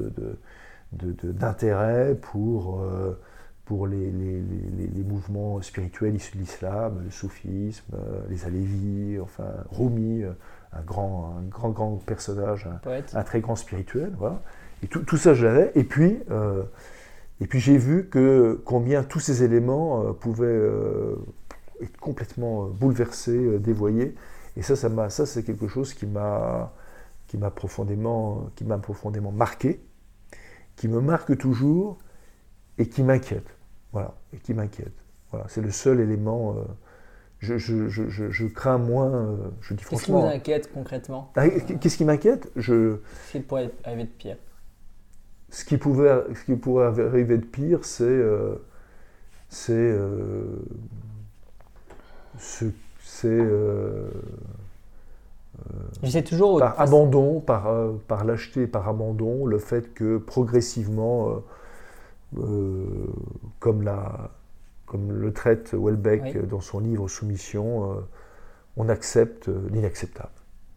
d'intérêt 0.92 2.14
pour, 2.14 2.82
pour 3.66 3.86
les, 3.86 4.10
les, 4.10 4.42
les, 4.94 5.04
mouvements 5.04 5.60
spirituels 5.60 6.16
issus 6.16 6.36
de 6.36 6.40
l'islam, 6.40 7.02
le 7.04 7.10
soufisme, 7.10 7.96
les 8.30 8.46
alévis, 8.46 9.20
enfin 9.20 9.44
Rumi, 9.70 10.24
un 10.72 10.82
grand, 10.82 11.36
un 11.38 11.48
grand, 11.48 11.70
grand 11.70 11.96
personnage, 11.96 12.66
un, 13.12 13.22
très 13.22 13.40
grand 13.40 13.56
spirituel. 13.56 14.12
Voilà. 14.16 14.40
Et 14.82 14.86
tout, 14.86 15.00
tout 15.00 15.16
ça, 15.16 15.34
je 15.34 15.46
l'avais. 15.46 15.72
Et 15.74 15.84
puis, 15.84 16.18
et 17.40 17.46
puis 17.46 17.60
j'ai 17.60 17.76
vu 17.76 18.08
que 18.08 18.60
combien 18.64 19.02
tous 19.02 19.20
ces 19.20 19.42
éléments 19.42 20.12
pouvaient 20.14 20.60
être 21.82 21.96
complètement 21.98 22.64
bouleversés, 22.64 23.58
dévoyés. 23.58 24.14
Et 24.56 24.62
ça, 24.62 24.76
ça, 24.76 25.10
ça 25.10 25.26
c'est 25.26 25.42
quelque 25.42 25.68
chose 25.68 25.94
qui 25.94 26.06
m'a 26.06 26.72
qui 27.30 27.38
m'a 27.38 27.52
profondément, 27.52 28.50
qui 28.56 28.64
m'a 28.64 28.76
profondément 28.78 29.30
marqué, 29.30 29.80
qui 30.74 30.88
me 30.88 31.00
marque 31.00 31.38
toujours 31.38 31.98
et 32.76 32.88
qui 32.88 33.04
m'inquiète. 33.04 33.46
Voilà, 33.92 34.16
et 34.32 34.38
qui 34.38 34.52
m'inquiète. 34.52 34.94
Voilà, 35.30 35.46
c'est 35.48 35.60
le 35.60 35.70
seul 35.70 36.00
élément. 36.00 36.56
Euh, 36.56 36.62
je, 37.38 37.56
je, 37.56 37.88
je, 37.88 38.08
je, 38.08 38.46
crains 38.46 38.78
moins. 38.78 39.12
Euh, 39.12 39.36
je 39.60 39.74
dis 39.74 39.84
Qu'est-ce 39.84 40.06
qui 40.06 40.10
vous 40.10 40.18
inquiète 40.18 40.72
concrètement? 40.74 41.30
Ah, 41.36 41.48
Qu'est-ce 41.48 41.96
qui 41.96 42.04
m'inquiète? 42.04 42.50
Je... 42.56 42.96
Ce 43.28 43.38
qui 43.38 43.40
pourrait 43.40 43.70
arriver 43.84 44.04
de 44.04 44.08
pire. 44.08 44.36
Ce 45.50 45.64
qui, 45.64 45.76
pouvait, 45.78 46.22
ce 46.34 46.44
qui 46.44 46.54
pourrait 46.54 46.86
arriver 46.86 47.36
de 47.36 47.44
pire, 47.44 47.84
c'est. 47.84 48.04
Euh, 48.04 48.54
c'est. 49.48 49.96
c'est 53.02 53.38
J'essaie 56.02 56.22
toujours. 56.22 56.58
Par 56.58 56.80
abandon, 56.80 57.40
par, 57.40 57.66
euh, 57.68 57.92
par 58.08 58.24
lâcheté, 58.24 58.66
par 58.66 58.88
abandon, 58.88 59.46
le 59.46 59.58
fait 59.58 59.92
que 59.94 60.18
progressivement, 60.18 61.30
euh, 61.30 61.34
euh, 62.38 62.84
comme, 63.58 63.82
la, 63.82 64.30
comme 64.86 65.12
le 65.12 65.32
traite 65.32 65.74
Welbeck 65.74 66.46
dans 66.46 66.60
son 66.60 66.80
livre 66.80 67.08
Soumission, 67.08 68.02
on 68.76 68.88
accepte 68.88 69.48
l'inacceptable. 69.70 70.30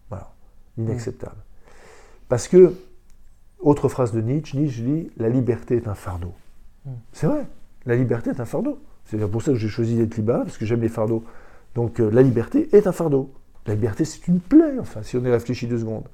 Voilà, 0.10 0.32
l'inacceptable. 0.78 1.42
Parce 2.28 2.48
que, 2.48 2.74
autre 3.64 3.90
phrase 3.90 4.12
de 4.12 4.22
Nietzsche, 4.22 4.58
Nietzsche 4.58 4.82
dit 4.82 5.12
La 5.18 5.30
liberté 5.30 5.76
est 5.76 5.88
un 5.88 5.96
fardeau. 5.96 6.34
Hmm. 6.86 6.92
C'est 7.12 7.28
vrai, 7.28 7.46
la 7.86 7.96
liberté 7.96 8.30
est 8.30 8.40
un 8.40 8.46
fardeau. 8.46 8.80
C'est 9.06 9.18
pour 9.30 9.42
ça 9.42 9.52
que 9.52 9.58
j'ai 9.58 9.68
choisi 9.68 9.96
d'être 9.96 10.16
libéral, 10.16 10.44
parce 10.44 10.58
que 10.58 10.66
j'aime 10.66 10.82
les 10.82 10.90
fardeaux. 10.90 11.24
Donc 11.76 12.00
la 12.00 12.22
liberté 12.22 12.70
est 12.76 12.88
un 12.88 12.92
fardeau. 12.92 13.32
La 13.66 13.76
liberté, 13.76 14.04
c'est 14.06 14.28
une 14.28 14.40
plaie, 14.40 14.78
enfin, 14.80 15.04
si 15.04 15.18
on 15.18 15.24
y 15.24 15.30
réfléchit 15.30 15.68
deux 15.68 15.80
secondes. 15.80 16.08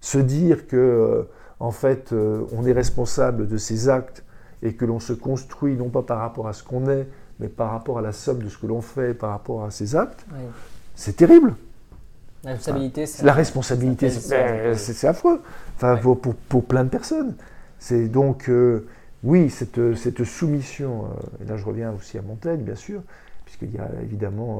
Se 0.00 0.18
dire 0.18 0.66
que, 0.66 0.76
euh, 0.76 1.22
en 1.58 1.72
fait, 1.72 2.12
euh, 2.12 2.44
on 2.52 2.64
est 2.64 2.72
responsable 2.72 3.48
de 3.48 3.56
ses 3.56 3.88
actes 3.88 4.24
et 4.62 4.74
que 4.74 4.84
l'on 4.84 5.00
se 5.00 5.12
construit 5.12 5.76
non 5.76 5.88
pas 5.88 6.02
par 6.02 6.18
rapport 6.18 6.46
à 6.46 6.52
ce 6.52 6.62
qu'on 6.62 6.88
est, 6.88 7.08
mais 7.40 7.48
par 7.48 7.70
rapport 7.70 7.98
à 7.98 8.02
la 8.02 8.12
somme 8.12 8.42
de 8.42 8.48
ce 8.48 8.58
que 8.58 8.66
l'on 8.66 8.80
fait, 8.80 9.12
par 9.14 9.30
rapport 9.30 9.64
à 9.64 9.70
ses 9.70 9.96
actes, 9.96 10.24
c'est 10.94 11.16
terrible. 11.16 11.54
La 12.44 12.52
responsabilité, 12.52 13.06
c'est 13.06 13.24
la 13.24 13.32
responsabilité, 13.32 14.10
c'est 14.10 15.06
affreux. 15.06 15.42
Enfin, 15.76 15.96
pour, 15.96 16.18
pour, 16.18 16.64
plein 16.64 16.84
de 16.84 16.90
personnes. 16.90 17.36
C'est 17.78 18.08
donc 18.08 18.48
euh, 18.48 18.86
oui 19.22 19.50
cette, 19.50 19.94
cette 19.96 20.24
soumission. 20.24 21.06
et 21.42 21.48
là, 21.48 21.56
je 21.56 21.64
reviens 21.64 21.92
aussi 21.92 22.18
à 22.18 22.22
Montaigne, 22.22 22.60
bien 22.60 22.74
sûr, 22.74 23.02
puisqu'il 23.44 23.74
y 23.74 23.78
a 23.78 23.88
évidemment 24.02 24.58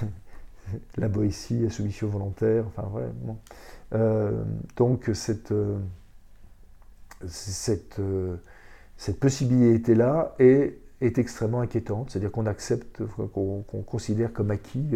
la 0.96 1.08
Boétie, 1.08 1.60
la 1.60 1.70
soumission 1.70 2.08
volontaire, 2.08 2.64
enfin 2.66 2.88
voilà. 2.90 3.08
Euh, 3.94 4.42
donc 4.76 5.10
cette, 5.14 5.52
euh, 5.52 5.78
cette, 7.26 7.98
euh, 7.98 8.36
cette 8.96 9.20
possibilité-là 9.20 10.34
est, 10.38 10.78
est, 11.00 11.18
extrêmement 11.18 11.60
inquiétante, 11.60 12.10
c'est-à-dire 12.10 12.32
qu'on 12.32 12.46
accepte, 12.46 13.02
qu'on 13.32 13.62
considère 13.86 14.32
comme 14.32 14.50
acquis 14.50 14.90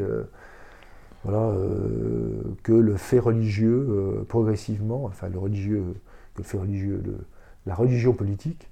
voilà, 1.25 1.55
que 2.63 2.73
le 2.73 2.97
fait 2.97 3.19
religieux, 3.19 4.25
progressivement, 4.29 5.05
enfin 5.05 5.29
le 5.29 5.39
religieux, 5.39 5.95
que 6.35 6.39
le 6.39 6.45
fait 6.45 6.59
religieux, 6.59 7.03
la 7.67 7.75
religion 7.75 8.15
politique, 8.15 8.71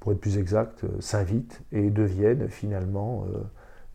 pour 0.00 0.12
être 0.12 0.20
plus 0.20 0.36
exact, 0.36 0.84
s'invite 1.00 1.62
et 1.72 1.90
devienne 1.90 2.48
finalement 2.50 3.26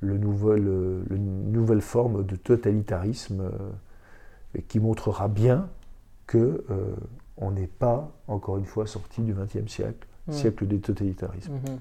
le 0.04 0.18
nouvel, 0.18 0.68
euh, 0.68 1.04
nouvelle 1.18 1.82
forme 1.82 2.26
de 2.26 2.36
totalitarisme 2.36 3.42
euh, 3.42 4.62
qui 4.68 4.80
montrera 4.80 5.28
bien 5.28 5.70
que 6.28 6.64
euh, 6.70 6.94
on 7.38 7.52
n'est 7.52 7.68
pas, 7.68 8.12
encore 8.28 8.58
une 8.58 8.66
fois, 8.66 8.86
sorti 8.86 9.22
du 9.22 9.34
XXe 9.34 9.72
siècle, 9.72 10.08
mmh. 10.28 10.32
siècle 10.34 10.68
des 10.68 10.80
totalitarismes. 10.80 11.54
Mmh. 11.54 11.80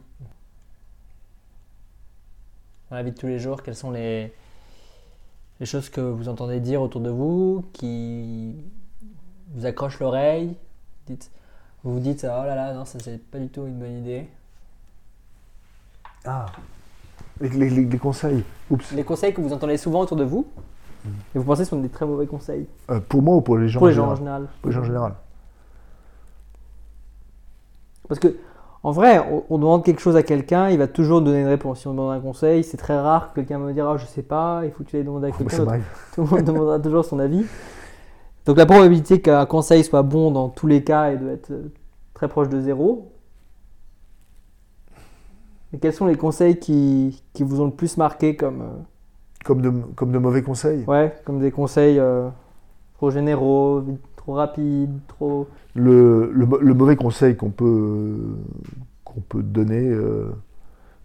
Dans 2.91 2.97
la 2.97 3.03
vie 3.03 3.13
de 3.13 3.17
tous 3.17 3.27
les 3.27 3.39
jours, 3.39 3.63
quelles 3.63 3.75
sont 3.75 3.91
les, 3.91 4.33
les 5.61 5.67
choses 5.67 5.89
que 5.89 6.01
vous 6.01 6.29
entendez 6.29 6.61
dire 6.61 6.83
autour 6.83 7.01
de 7.01 7.11
vous 7.11 7.65
qui 7.73 8.57
vous 9.55 9.67
accrochent 9.67 10.01
l'oreille 10.01 10.57
Vous 11.09 11.95
vous 11.95 12.01
dites, 12.01 12.25
oh 12.25 12.45
là 12.45 12.55
là, 12.55 12.75
non, 12.75 12.85
ça 12.85 12.99
c'est 13.01 13.19
pas 13.19 13.39
du 13.39 13.49
tout 13.49 13.67
une 13.67 13.79
bonne 13.79 13.99
idée. 13.99 14.29
Ah, 16.25 16.47
les, 17.41 17.99
conseils. 17.99 18.45
Les 18.95 19.05
conseils 19.05 19.35
que 19.35 19.41
vous 19.41 19.53
entendez 19.53 19.77
souvent 19.77 20.01
autour 20.01 20.17
de 20.17 20.25
vous 20.25 20.47
et 21.05 21.39
vous 21.39 21.45
pensez 21.45 21.65
sont 21.65 21.81
des 21.81 21.89
très 21.89 22.07
mauvais 22.07 22.27
conseils 22.27 22.67
euh, 22.91 23.01
Pour 23.01 23.23
moi 23.23 23.37
ou 23.37 23.41
pour 23.41 23.59
les 23.59 23.69
gens 23.69 23.81
Pour 23.81 23.89
les 23.89 23.95
gens 23.95 24.09
en 24.09 24.15
général. 24.15 24.49
Pour 24.61 24.71
les 24.71 24.75
gens 24.75 24.83
en 24.83 24.85
général. 24.85 25.15
Parce 28.09 28.21
que, 28.21 28.37
en 28.85 28.91
vrai, 28.91 29.25
on, 29.49 29.59
demande 29.59 29.85
quelque 29.85 30.01
chose 30.01 30.17
à 30.17 30.25
quelqu'un, 30.25 30.69
il 30.71 30.79
va 30.79 30.89
toujours 30.89 31.23
donner 31.23 31.41
une 31.41 31.47
réponse. 31.47 31.81
Si 31.81 31.87
on 31.87 31.93
demande 31.93 32.13
un 32.13 32.21
conseil, 32.21 32.65
c'est 32.65 32.77
très 32.77 32.99
rare 32.99 33.31
que 33.31 33.37
quelqu'un 33.37 33.59
me 33.59 33.73
dise 33.73 33.83
Ah, 33.87 33.97
je 33.97 34.07
sais 34.07 34.23
pas, 34.23 34.63
il 34.65 34.73
faut 34.73 34.83
que 34.83 34.91
tu 34.91 34.97
les 34.97 35.05
demandes 35.05 35.25
à 35.25 35.31
quelqu'un 35.31 35.65
Tout 36.15 36.23
le 36.23 36.27
monde 36.27 36.43
demandera 36.45 36.81
toujours 36.81 37.05
son 37.05 37.21
avis. 37.21 37.45
Donc 38.45 38.57
la 38.57 38.67
probabilité 38.67 39.21
qu'un 39.21 39.47
conseil 39.47 39.85
soit 39.85 40.03
bon 40.03 40.33
dans 40.33 40.49
tous 40.49 40.67
les 40.67 40.83
cas, 40.83 41.11
elle 41.11 41.21
doit 41.21 41.31
être 41.31 41.53
euh, 41.53 41.73
très 42.13 42.27
proche 42.27 42.49
de 42.49 42.61
zéro 42.61 43.13
quels 45.81 45.93
sont 45.93 46.07
les 46.07 46.17
conseils 46.17 46.59
qui, 46.59 47.23
qui, 47.33 47.43
vous 47.43 47.61
ont 47.61 47.67
le 47.67 47.71
plus 47.71 47.97
marqué 47.97 48.37
comme. 48.37 48.63
Euh, 48.63 48.83
comme, 49.45 49.61
de, 49.61 49.71
comme 49.97 50.13
de 50.13 50.19
mauvais 50.19 50.43
conseils 50.43 50.85
Ouais, 50.87 51.13
comme 51.25 51.41
des 51.41 51.51
conseils 51.51 51.99
euh, 51.99 52.29
trop 52.95 53.11
généraux, 53.11 53.83
trop 54.17 54.35
rapides, 54.35 55.01
trop. 55.09 55.49
Le, 55.75 56.31
le, 56.33 56.75
mauvais 56.75 56.97
conseil 56.97 57.37
qu'on 57.37 57.51
peut, 57.51 58.37
qu'on 59.05 59.21
peut 59.21 59.43
donner, 59.43 59.89
euh, 59.89 60.31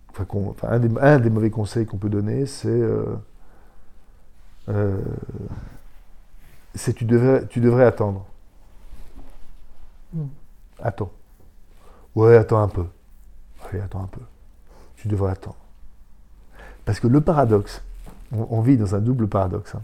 enfin, 0.09 0.25
enfin 0.33 0.67
un, 0.69 0.79
des, 0.79 0.89
un, 0.99 1.19
des, 1.19 1.29
mauvais 1.29 1.49
conseils 1.49 1.85
qu'on 1.85 1.97
peut 1.97 2.09
donner, 2.09 2.45
c'est. 2.45 2.81
tu 6.93 7.05
devrais, 7.05 7.47
tu 7.47 7.61
devrais 7.61 7.85
attendre. 7.85 8.25
Hmm. 10.13 10.25
Attends. 10.79 11.11
Ouais, 12.15 12.35
attends 12.35 12.61
un 12.61 12.67
peu. 12.67 12.85
Allez, 13.69 13.79
attends 13.79 14.03
un 14.03 14.07
peu 14.07 14.21
tu 14.97 15.07
devrais 15.07 15.31
attendre. 15.31 15.55
Parce 16.83 16.99
que 16.99 17.07
le 17.07 17.21
paradoxe, 17.21 17.81
on, 18.31 18.61
vit 18.61 18.77
dans 18.77 18.95
un 18.95 18.99
double 18.99 19.27
paradoxe. 19.27 19.75
Hein. 19.75 19.81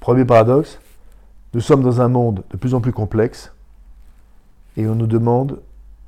Premier 0.00 0.24
paradoxe, 0.24 0.80
nous 1.54 1.60
sommes 1.60 1.82
dans 1.82 2.00
un 2.00 2.08
monde 2.08 2.42
de 2.50 2.56
plus 2.56 2.74
en 2.74 2.80
plus 2.80 2.92
complexe 2.92 3.52
et 4.76 4.86
on 4.86 4.94
nous 4.94 5.06
demande 5.06 5.60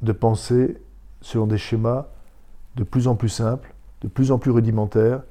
de 0.02 0.12
penser 0.12 0.78
selon 1.20 1.46
des 1.46 1.58
schémas 1.58 2.06
de 2.76 2.84
plus 2.84 3.08
en 3.08 3.14
plus 3.14 3.28
simples, 3.28 3.74
de 4.02 4.08
plus 4.08 4.32
en 4.32 4.38
plus 4.38 4.50
rudimentaires 4.50 5.22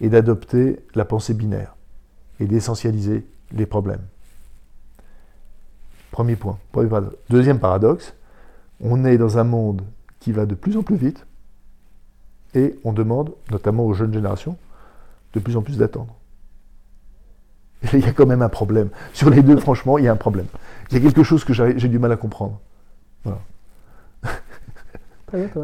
et 0.00 0.08
d'adopter 0.08 0.80
la 0.94 1.04
pensée 1.04 1.34
binaire 1.34 1.74
et 2.40 2.46
d'essentialiser 2.46 3.26
les 3.52 3.66
problèmes. 3.66 4.02
Premier 6.10 6.36
point. 6.36 6.58
Deuxième 7.30 7.58
paradoxe, 7.58 8.14
on 8.80 9.04
est 9.04 9.18
dans 9.18 9.38
un 9.38 9.44
monde 9.44 9.82
qui 10.20 10.32
va 10.32 10.46
de 10.46 10.54
plus 10.54 10.76
en 10.76 10.82
plus 10.82 10.96
vite, 10.96 11.26
et 12.54 12.78
on 12.84 12.92
demande, 12.92 13.34
notamment 13.50 13.84
aux 13.84 13.92
jeunes 13.92 14.12
générations, 14.12 14.56
de 15.34 15.40
plus 15.40 15.56
en 15.56 15.62
plus 15.62 15.78
d'attendre. 15.78 16.14
Il 17.92 18.00
y 18.00 18.04
a 18.04 18.12
quand 18.12 18.26
même 18.26 18.42
un 18.42 18.48
problème. 18.48 18.88
Sur 19.12 19.30
les 19.30 19.42
deux, 19.42 19.56
franchement, 19.58 19.98
il 19.98 20.04
y 20.04 20.08
a 20.08 20.12
un 20.12 20.16
problème. 20.16 20.46
Il 20.90 20.96
y 20.96 21.00
a 21.00 21.00
quelque 21.00 21.22
chose 21.22 21.44
que 21.44 21.52
j'ai 21.52 21.88
du 21.88 21.98
mal 21.98 22.10
à 22.10 22.16
comprendre. 22.16 22.58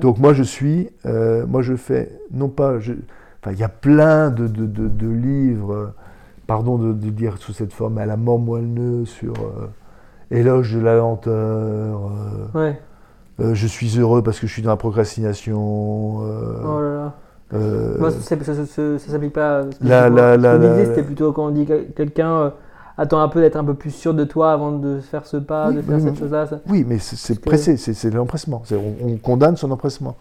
Donc 0.00 0.18
moi 0.18 0.34
je 0.34 0.42
suis, 0.42 0.90
euh, 1.06 1.46
moi 1.46 1.62
je 1.62 1.74
fais, 1.74 2.18
non 2.30 2.48
pas, 2.48 2.76
enfin, 2.76 3.52
il 3.52 3.58
y 3.58 3.62
a 3.62 3.68
plein 3.68 4.30
de, 4.30 4.46
de, 4.46 5.08
livres, 5.08 5.94
pardon 6.46 6.76
de, 6.76 6.92
dire 6.92 7.38
sous 7.38 7.52
cette 7.52 7.72
forme, 7.72 7.98
à 7.98 8.06
la 8.06 8.16
mort 8.16 8.38
moelleux 8.38 9.06
sur 9.06 9.32
euh, 9.34 9.70
éloge 10.30 10.74
de 10.74 10.80
la 10.80 10.96
lenteur. 10.96 12.10
Euh, 12.54 12.58
ouais. 12.58 12.80
Je 13.54 13.66
suis 13.66 13.98
heureux 13.98 14.22
parce 14.22 14.38
que 14.38 14.46
je 14.46 14.52
suis 14.52 14.62
dans 14.62 14.70
la 14.70 14.76
procrastination. 14.76 16.18
Oh 16.18 16.80
là 16.80 16.94
là. 16.94 17.14
Euh, 17.52 17.98
Moi, 17.98 18.10
ça 18.10 18.36
ne 18.36 18.98
s'applique 18.98 19.32
pas. 19.32 19.62
L'idée, 19.80 20.86
c'était 20.86 21.02
plutôt 21.02 21.32
quand 21.32 21.46
on 21.46 21.50
dit 21.50 21.66
quelqu'un 21.94 22.52
attends 22.96 23.20
un 23.20 23.28
peu 23.28 23.40
d'être 23.40 23.56
un 23.56 23.64
peu 23.64 23.74
plus 23.74 23.90
sûr 23.90 24.14
de 24.14 24.24
toi 24.24 24.52
avant 24.52 24.72
de 24.72 25.00
faire 25.00 25.26
ce 25.26 25.36
pas, 25.36 25.72
de 25.72 25.82
faire 25.82 26.00
cette 26.00 26.18
chose-là. 26.18 26.46
Oui, 26.68 26.84
mais 26.86 26.98
c'est 26.98 27.40
pressé, 27.40 27.76
c'est 27.76 28.10
l'empressement. 28.10 28.62
On, 29.02 29.16
condamne 29.16 29.56
son 29.56 29.70
empressement. 29.70 30.16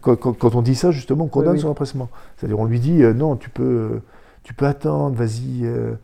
Quand, 0.00 0.54
on 0.54 0.62
dit 0.62 0.74
ça, 0.74 0.90
justement, 0.90 1.24
on 1.24 1.28
condamne 1.28 1.58
son 1.58 1.68
empressement. 1.68 2.08
C'est-à-dire, 2.36 2.58
on 2.58 2.64
lui 2.64 2.80
dit 2.80 3.02
euh, 3.02 3.12
non, 3.12 3.36
tu 3.36 3.50
peux, 3.50 4.00
tu 4.42 4.54
peux 4.54 4.66
attendre, 4.66 5.16
vas-y. 5.16 5.64
Euh, 5.64 5.94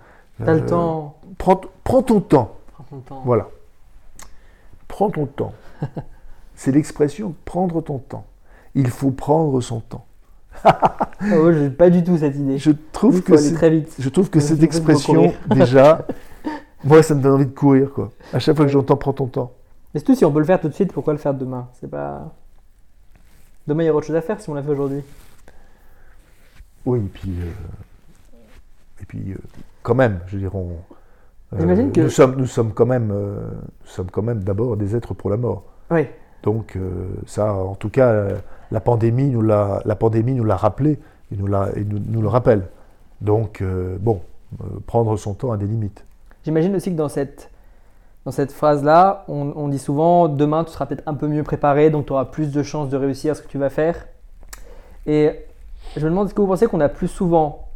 T'as 0.44 0.54
le 0.54 0.64
temps. 0.64 1.16
Prends, 1.38 1.60
prends, 1.84 2.02
ton 2.02 2.20
temps. 2.20 2.56
Prends 2.72 2.84
ton 2.84 3.00
temps. 3.00 3.22
Voilà. 3.24 3.48
Prends 4.88 5.10
ton 5.10 5.26
temps. 5.26 5.52
c'est 6.54 6.72
l'expression 6.72 7.34
prendre 7.44 7.82
ton 7.82 7.98
temps. 7.98 8.24
Il 8.74 8.88
faut 8.88 9.10
prendre 9.10 9.60
son 9.60 9.80
temps. 9.80 10.06
Oh, 10.64 11.52
j'ai 11.52 11.70
pas 11.70 11.90
du 11.90 12.05
tout 12.05 12.18
cette 12.18 12.36
idée. 12.36 12.59
Je 12.59 12.70
trouve 12.93 13.22
que 13.22 13.55
très 13.55 13.70
vite. 13.70 13.94
Je 13.98 14.09
trouve 14.09 14.31
que 14.31 14.40
cette 14.40 14.62
expression 14.62 15.32
déjà, 15.47 16.06
moi 16.85 17.02
ça 17.02 17.14
me 17.14 17.22
donne 17.22 17.35
envie 17.35 17.47
de 17.47 17.55
courir 17.55 17.90
quoi. 17.93 18.10
À 18.32 18.39
chaque 18.39 18.56
fois 18.56 18.66
que 18.66 18.70
j'entends 18.72 18.97
prends 18.97 19.12
ton 19.12 19.27
temps. 19.27 19.52
Mais 19.94 20.01
tout 20.01 20.14
si 20.14 20.24
on 20.24 20.32
peut 20.32 20.39
le 20.39 20.44
faire 20.44 20.60
tout 20.60 20.68
de 20.68 20.74
suite, 20.74 20.93
pourquoi 20.93 21.12
le 21.12 21.18
faire 21.18 21.35
demain? 21.35 21.68
C'est 21.81 21.90
pas 21.90 22.32
demain 23.66 23.85
il 23.85 23.86
y 23.86 23.90
aura 23.90 23.98
autre 23.98 24.06
chose 24.06 24.16
à 24.16 24.22
faire 24.22 24.40
si 24.40 24.48
on 24.51 24.55
l'a 24.55 24.62
fait 24.62 24.70
aujourd'hui. 24.70 25.02
Oui, 26.86 26.98
et 26.98 27.09
puis 27.09 27.31
euh, 27.40 29.02
et 29.02 29.05
puis 29.05 29.32
euh, 29.32 29.36
quand 29.82 29.94
même, 29.94 30.20
je 30.27 30.39
dirais, 30.39 30.59
euh, 31.55 31.90
que... 31.90 32.01
nous 32.01 32.10
sommes 32.10 32.36
nous 32.36 32.47
sommes 32.47 32.72
quand 32.72 32.86
même 32.86 33.09
nous 33.09 33.86
sommes 33.86 34.10
quand 34.10 34.22
même 34.22 34.43
d'abord 34.43 34.77
des 34.77 34.97
êtres 34.97 35.14
pour 35.14 35.31
la 35.31 35.36
mort. 35.36 35.64
Oui. 35.90 36.06
Donc 36.43 36.78
ça, 37.27 37.52
en 37.52 37.74
tout 37.74 37.90
cas 37.90 38.28
la 38.70 38.80
pandémie 38.80 39.28
nous 39.28 39.42
l'a, 39.42 39.82
la 39.84 39.97
pandémie 39.97 40.34
nous 40.34 40.44
l'a 40.44 40.56
rappelé 40.56 40.98
et 41.32 41.36
nous, 41.36 41.47
l'a, 41.47 41.68
et 41.76 41.84
nous, 41.84 42.22
le 42.22 42.28
rappelle. 42.28 42.68
Donc, 43.20 43.60
euh, 43.60 43.97
bon, 44.01 44.20
euh, 44.60 44.64
prendre 44.86 45.16
son 45.16 45.34
temps 45.34 45.52
a 45.52 45.56
des 45.56 45.66
limites. 45.66 46.05
J'imagine 46.44 46.74
aussi 46.74 46.90
que 46.90 46.97
dans 46.97 47.09
cette, 47.09 47.51
dans 48.24 48.30
cette 48.30 48.52
phrase-là, 48.52 49.24
on, 49.28 49.68
dit 49.68 49.78
souvent 49.78 50.28
demain 50.28 50.64
tu 50.64 50.72
seras 50.72 50.86
peut-être 50.86 51.06
un 51.06 51.14
peu 51.14 51.28
mieux 51.28 51.42
préparé, 51.42 51.90
donc 51.90 52.06
tu 52.06 52.12
auras 52.12 52.24
plus 52.26 52.52
de 52.52 52.62
chances 52.62 52.88
de 52.88 52.97
réussir 52.97 53.36
ce 53.36 53.42
que 53.42 53.48
tu 53.48 53.59
vas 53.59 53.70
faire. 53.70 54.06
Et 55.06 55.30
je 55.97 56.05
me 56.05 56.10
demande, 56.10 56.26
est-ce 56.26 56.34
que 56.34 56.40
vous 56.40 56.48
pensez 56.48 56.66
qu'on 56.66 56.80
a 56.80 56.88
plus 56.88 57.09
souvent 57.09 57.68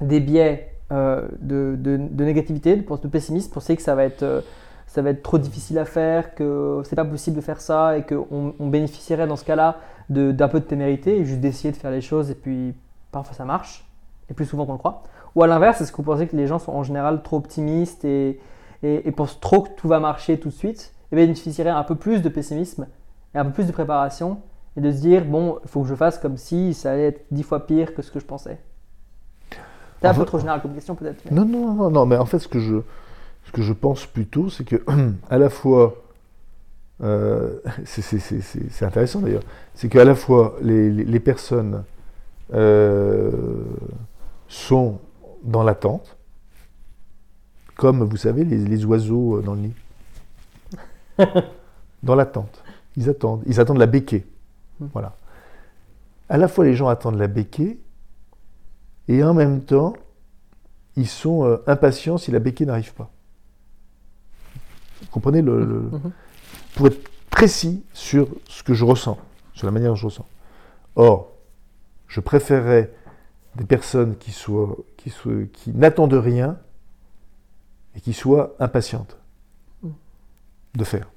des 0.00 0.20
biais 0.20 0.72
euh, 0.92 1.28
de, 1.40 1.76
de, 1.78 2.24
négativité, 2.24 2.76
de, 2.76 2.82
de 2.82 3.08
pessimisme, 3.08 3.52
penser 3.52 3.76
que 3.76 3.82
ça 3.82 3.94
va 3.94 4.04
être 4.04 4.42
ça 4.90 5.02
va 5.02 5.10
être 5.10 5.22
trop 5.22 5.38
difficile 5.38 5.78
à 5.78 5.84
faire, 5.84 6.34
que 6.34 6.82
c'est 6.84 6.96
pas 6.96 7.04
possible 7.04 7.36
de 7.36 7.40
faire 7.40 7.60
ça 7.60 7.96
et 7.96 8.02
qu'on 8.02 8.54
on 8.58 8.66
bénéficierait 8.66 9.28
dans 9.28 9.36
ce 9.36 9.44
cas-là 9.44 9.76
d'un 10.08 10.48
peu 10.48 10.58
de 10.58 10.64
témérité 10.64 11.16
et 11.16 11.24
juste 11.24 11.38
d'essayer 11.38 11.70
de 11.70 11.76
faire 11.76 11.92
les 11.92 12.00
choses 12.00 12.28
et 12.28 12.34
puis 12.34 12.74
parfois 13.12 13.36
ça 13.36 13.44
marche, 13.44 13.88
et 14.28 14.34
plus 14.34 14.46
souvent 14.46 14.66
qu'on 14.66 14.72
le 14.72 14.78
croit. 14.78 15.04
Ou 15.36 15.44
à 15.44 15.46
l'inverse, 15.46 15.80
est-ce 15.80 15.92
que 15.92 15.98
vous 15.98 16.02
pensez 16.02 16.26
que 16.26 16.34
les 16.34 16.48
gens 16.48 16.58
sont 16.58 16.72
en 16.72 16.82
général 16.82 17.22
trop 17.22 17.36
optimistes 17.36 18.04
et, 18.04 18.40
et, 18.82 19.12
pensent 19.12 19.38
trop 19.38 19.62
que 19.62 19.68
tout 19.76 19.86
va 19.86 20.00
marcher 20.00 20.40
tout 20.40 20.48
de 20.48 20.54
suite 20.54 20.92
et 21.12 21.16
bénéficieraient 21.16 21.70
un 21.70 21.84
peu 21.84 21.94
plus 21.94 22.20
de 22.20 22.28
pessimisme 22.28 22.88
et 23.36 23.38
un 23.38 23.44
peu 23.44 23.52
plus 23.52 23.66
de 23.68 23.72
préparation 23.72 24.38
et 24.76 24.80
de 24.80 24.90
se 24.90 24.98
dire 24.98 25.24
bon, 25.24 25.60
il 25.62 25.70
faut 25.70 25.82
que 25.82 25.88
je 25.88 25.94
fasse 25.94 26.18
comme 26.18 26.36
si 26.36 26.74
ça 26.74 26.90
allait 26.90 27.06
être 27.06 27.26
dix 27.30 27.44
fois 27.44 27.64
pire 27.64 27.94
que 27.94 28.02
ce 28.02 28.10
que 28.10 28.18
je 28.18 28.26
pensais? 28.26 28.58
C'est 30.00 30.08
un 30.08 30.14
peu 30.14 30.24
trop 30.24 30.40
général 30.40 30.62
comme 30.62 30.74
question 30.74 30.96
peut-être. 30.96 31.30
Non, 31.30 31.44
non, 31.44 31.74
non, 31.74 31.90
non, 31.90 32.06
mais 32.06 32.16
en 32.16 32.26
fait 32.26 32.40
ce 32.40 32.48
que 32.48 32.58
je, 32.58 32.78
ce 33.44 33.52
que 33.52 33.62
je 33.62 33.72
pense 33.72 34.06
plutôt, 34.06 34.50
c'est 34.50 34.64
que 34.64 34.82
à 35.30 35.38
la 35.38 35.50
fois 35.50 35.96
euh, 37.02 37.58
c'est 37.84 38.84
intéressant 38.84 39.20
d'ailleurs, 39.20 39.42
c'est 39.74 39.88
qu'à 39.88 40.04
la 40.04 40.14
fois 40.14 40.56
les, 40.62 41.20
personnes 41.20 41.84
euh, 42.52 43.30
sont 44.48 44.98
dans 45.42 45.62
l'attente, 45.62 46.16
comme 47.76 48.04
vous 48.04 48.16
savez 48.16 48.44
les, 48.44 48.84
oiseaux 48.84 49.40
dans 49.40 49.54
le 49.54 49.60
nid. 49.60 49.74
dans 52.02 52.14
l'attente. 52.14 52.62
Ils 52.96 53.08
attendent. 53.08 53.42
Ils 53.46 53.60
attendent 53.60 53.78
la 53.78 53.86
béquée. 53.86 54.26
Hmm. 54.80 54.86
Voilà. 54.92 55.16
À 56.28 56.36
la 56.36 56.48
fois 56.48 56.64
les 56.64 56.74
gens 56.74 56.88
attendent 56.88 57.18
la 57.18 57.26
béquée 57.26 57.80
et 59.08 59.24
en 59.24 59.34
même 59.34 59.62
temps 59.62 59.94
ils 60.96 61.08
sont 61.08 61.44
euh, 61.44 61.62
impatients 61.66 62.18
si 62.18 62.30
la 62.30 62.38
béquée 62.38 62.66
n'arrive 62.66 62.92
pas. 62.94 63.10
Vous 65.00 65.08
comprenez 65.10 65.42
le, 65.42 65.88
mhm 65.92 66.12
pour 66.74 66.86
être 66.86 67.10
précis 67.30 67.82
sur 67.92 68.28
ce 68.48 68.62
que 68.62 68.74
je 68.74 68.84
ressens, 68.84 69.18
sur 69.54 69.66
la 69.66 69.72
manière 69.72 69.90
dont 69.90 69.96
je 69.96 70.06
ressens. 70.06 70.26
Or, 70.96 71.32
je 72.08 72.20
préférerais 72.20 72.92
des 73.56 73.64
personnes 73.64 74.16
qui, 74.16 74.32
soient, 74.32 74.76
qui, 74.96 75.10
soient, 75.10 75.44
qui 75.52 75.72
n'attendent 75.72 76.14
rien 76.14 76.58
et 77.94 78.00
qui 78.00 78.12
soient 78.12 78.54
impatientes 78.58 79.16
de 80.74 80.84
faire. 80.84 81.10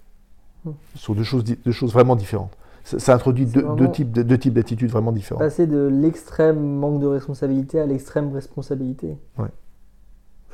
Ce 0.96 1.00
sont 1.00 1.14
deux 1.14 1.24
choses, 1.24 1.44
deux 1.44 1.72
choses 1.72 1.94
vraiment 1.94 2.16
différentes. 2.16 2.56
Ça, 2.84 3.14
introduit 3.14 3.46
deux, 3.46 3.92
types, 3.92 4.12
deux, 4.12 4.38
types 4.38 4.54
d'attitudes 4.54 4.92
vraiment 4.92 5.14
différentes. 5.14 5.42
Passer 5.42 5.68
de 5.68 5.88
l'extrême 5.88 6.60
manque 6.60 7.00
de 7.00 7.08
responsabilité 7.08 7.80
à 7.80 7.86
l'extrême 7.86 8.34
responsabilité. 8.34 9.18
Ouais. 9.38 9.48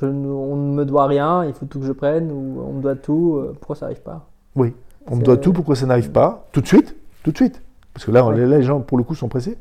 On 0.02 0.56
ne 0.56 0.74
me 0.74 0.84
doit 0.84 1.06
rien, 1.06 1.44
il 1.44 1.52
faut 1.52 1.66
tout 1.66 1.80
que 1.80 1.86
je 1.86 1.92
prenne, 1.92 2.30
ou 2.30 2.62
on 2.66 2.72
me 2.74 2.82
doit 2.82 2.96
tout, 2.96 3.36
euh, 3.36 3.56
pourquoi 3.58 3.76
ça 3.76 3.86
n'arrive 3.86 4.02
pas? 4.02 4.28
Oui, 4.56 4.74
on 5.06 5.16
me 5.16 5.22
doit 5.22 5.36
tout 5.36 5.52
pour 5.52 5.64
que 5.64 5.74
ça 5.74 5.86
n'arrive 5.86 6.10
pas, 6.10 6.46
tout 6.52 6.60
de 6.60 6.66
suite, 6.66 6.96
tout 7.22 7.32
de 7.32 7.36
suite. 7.36 7.62
Parce 7.94 8.06
que 8.06 8.10
là, 8.10 8.30
les 8.32 8.62
gens, 8.62 8.80
pour 8.80 8.98
le 8.98 9.04
coup, 9.04 9.14
sont 9.14 9.28
pressés. 9.28 9.58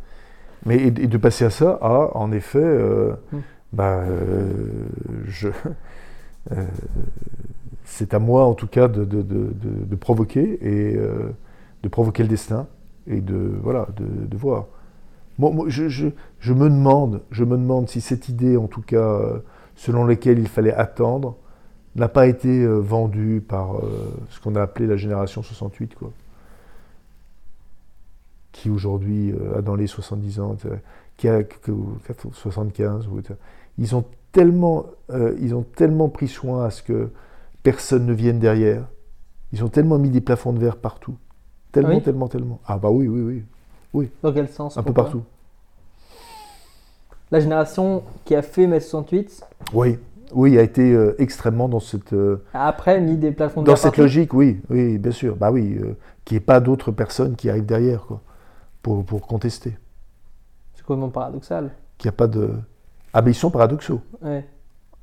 Mais 0.65 0.77
et, 0.77 0.91
de 0.91 1.17
passer 1.17 1.45
à 1.45 1.49
ça, 1.49 1.77
à, 1.81 2.11
en 2.15 2.31
effet, 2.31 2.59
euh, 2.61 3.13
hmm. 3.31 3.39
bah, 3.73 3.99
euh, 3.99 4.51
je, 5.25 5.47
euh, 6.51 6.65
c'est 7.85 8.13
à 8.13 8.19
moi, 8.19 8.45
en 8.45 8.53
tout 8.53 8.67
cas, 8.67 8.87
de, 8.87 9.03
de, 9.05 9.95
provoquer 9.95 10.59
et 10.61 10.97
de 11.83 11.89
provoquer 11.89 12.23
le 12.23 12.29
destin 12.29 12.67
et 13.07 13.21
de, 13.21 13.53
voilà, 13.61 13.87
de, 13.97 14.37
voir. 14.37 14.65
Moi, 15.37 15.65
je, 15.69 15.87
je, 15.87 16.09
je, 16.39 16.53
me 16.53 16.69
demande, 16.69 17.21
je 17.31 17.43
me 17.43 17.57
demande 17.57 17.89
si 17.89 18.01
cette 18.01 18.29
idée, 18.29 18.57
en 18.57 18.67
tout 18.67 18.81
cas, 18.81 19.19
selon 19.79 20.05
laquelle 20.05 20.39
il 20.39 20.49
fallait 20.49 20.73
attendre, 20.73 21.37
n'a 21.95 22.09
pas 22.09 22.27
été 22.27 22.49
euh, 22.49 22.79
vendu 22.79 23.41
par 23.45 23.77
euh, 23.77 24.13
ce 24.29 24.41
qu'on 24.41 24.55
a 24.55 24.61
appelé 24.61 24.85
la 24.85 24.97
génération 24.97 25.41
68, 25.41 25.95
quoi. 25.95 26.11
Qui 28.51 28.69
aujourd'hui 28.69 29.31
euh, 29.31 29.59
a 29.59 29.61
dans 29.61 29.75
les 29.75 29.87
70 29.87 30.39
ans, 30.41 30.57
qui 31.15 31.29
a 31.29 31.39
75. 32.33 33.07
Ils 33.77 33.95
ont 33.95 34.03
tellement, 34.33 34.85
ils 35.39 35.55
ont 35.55 35.63
tellement 35.63 36.09
pris 36.09 36.27
soin 36.27 36.65
à 36.65 36.71
ce 36.71 36.83
que 36.83 37.11
personne 37.63 38.05
ne 38.05 38.13
vienne 38.13 38.39
derrière. 38.39 38.85
Ils 39.53 39.63
ont 39.63 39.69
tellement 39.69 39.97
mis 39.97 40.09
des 40.09 40.21
plafonds 40.21 40.51
de 40.51 40.59
verre 40.59 40.75
partout. 40.75 41.15
Tellement, 41.71 41.99
ah 41.99 42.01
tellement, 42.01 42.27
tellement. 42.27 42.59
Ah 42.65 42.77
bah 42.77 42.89
oui, 42.89 43.07
oui, 43.07 43.21
oui. 43.21 43.43
oui. 43.93 44.11
Dans 44.23 44.33
quel 44.33 44.49
sens? 44.49 44.77
Un 44.77 44.83
peu 44.83 44.93
partout. 44.93 45.23
La 47.31 47.39
génération 47.39 48.03
qui 48.25 48.35
a 48.35 48.41
fait 48.41 48.67
mai 48.67 48.79
68 48.79 49.45
Oui. 49.73 49.97
Oui, 50.31 50.59
a 50.59 50.61
été 50.61 50.93
euh, 50.93 51.15
extrêmement 51.17 51.67
dans 51.67 51.79
cette. 51.79 52.13
Euh, 52.13 52.43
Après, 52.53 53.01
mis 53.01 53.17
des 53.17 53.31
plafonds 53.31 53.63
Dans 53.63 53.75
cette 53.75 53.97
logique, 53.97 54.33
oui, 54.33 54.61
oui, 54.69 54.99
bien 54.99 55.11
sûr. 55.11 55.35
Bah 55.35 55.51
oui, 55.51 55.75
euh, 55.79 55.95
qu'il 56.23 56.35
n'y 56.35 56.37
ait 56.37 56.45
pas 56.45 56.59
d'autres 56.59 56.91
personnes 56.91 57.35
qui 57.35 57.49
arrivent 57.49 57.65
derrière, 57.65 58.03
quoi, 58.05 58.21
pour, 58.83 59.03
pour 59.03 59.25
contester. 59.25 59.75
C'est 60.75 60.85
complètement 60.85 61.09
paradoxal. 61.09 61.71
Qu'il 61.97 62.09
n'y 62.09 62.13
a 62.13 62.17
pas 62.17 62.27
de. 62.27 62.51
Ah, 63.11 63.23
mais 63.23 63.31
ils 63.31 63.35
sont 63.35 63.49
paradoxaux. 63.49 64.01
Ouais. 64.21 64.45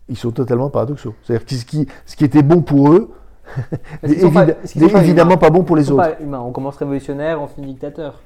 Ils 0.08 0.16
sont 0.16 0.30
totalement 0.30 0.70
paradoxaux. 0.70 1.14
C'est-à-dire 1.24 1.44
que 1.44 1.54
ce 1.54 1.64
qui, 1.64 1.88
ce 2.04 2.14
qui 2.14 2.24
était 2.24 2.42
bon 2.44 2.62
pour 2.62 2.92
eux, 2.92 3.12
n'est 4.04 4.12
évidemment 4.14 5.36
pas, 5.36 5.50
bon 5.50 5.64
pour 5.64 5.74
les 5.74 5.90
autres. 5.90 6.02
Pas 6.02 6.20
humains. 6.22 6.40
On 6.40 6.52
commence 6.52 6.76
révolutionnaire, 6.76 7.42
on 7.42 7.48
finit 7.48 7.66
dictateur. 7.72 8.22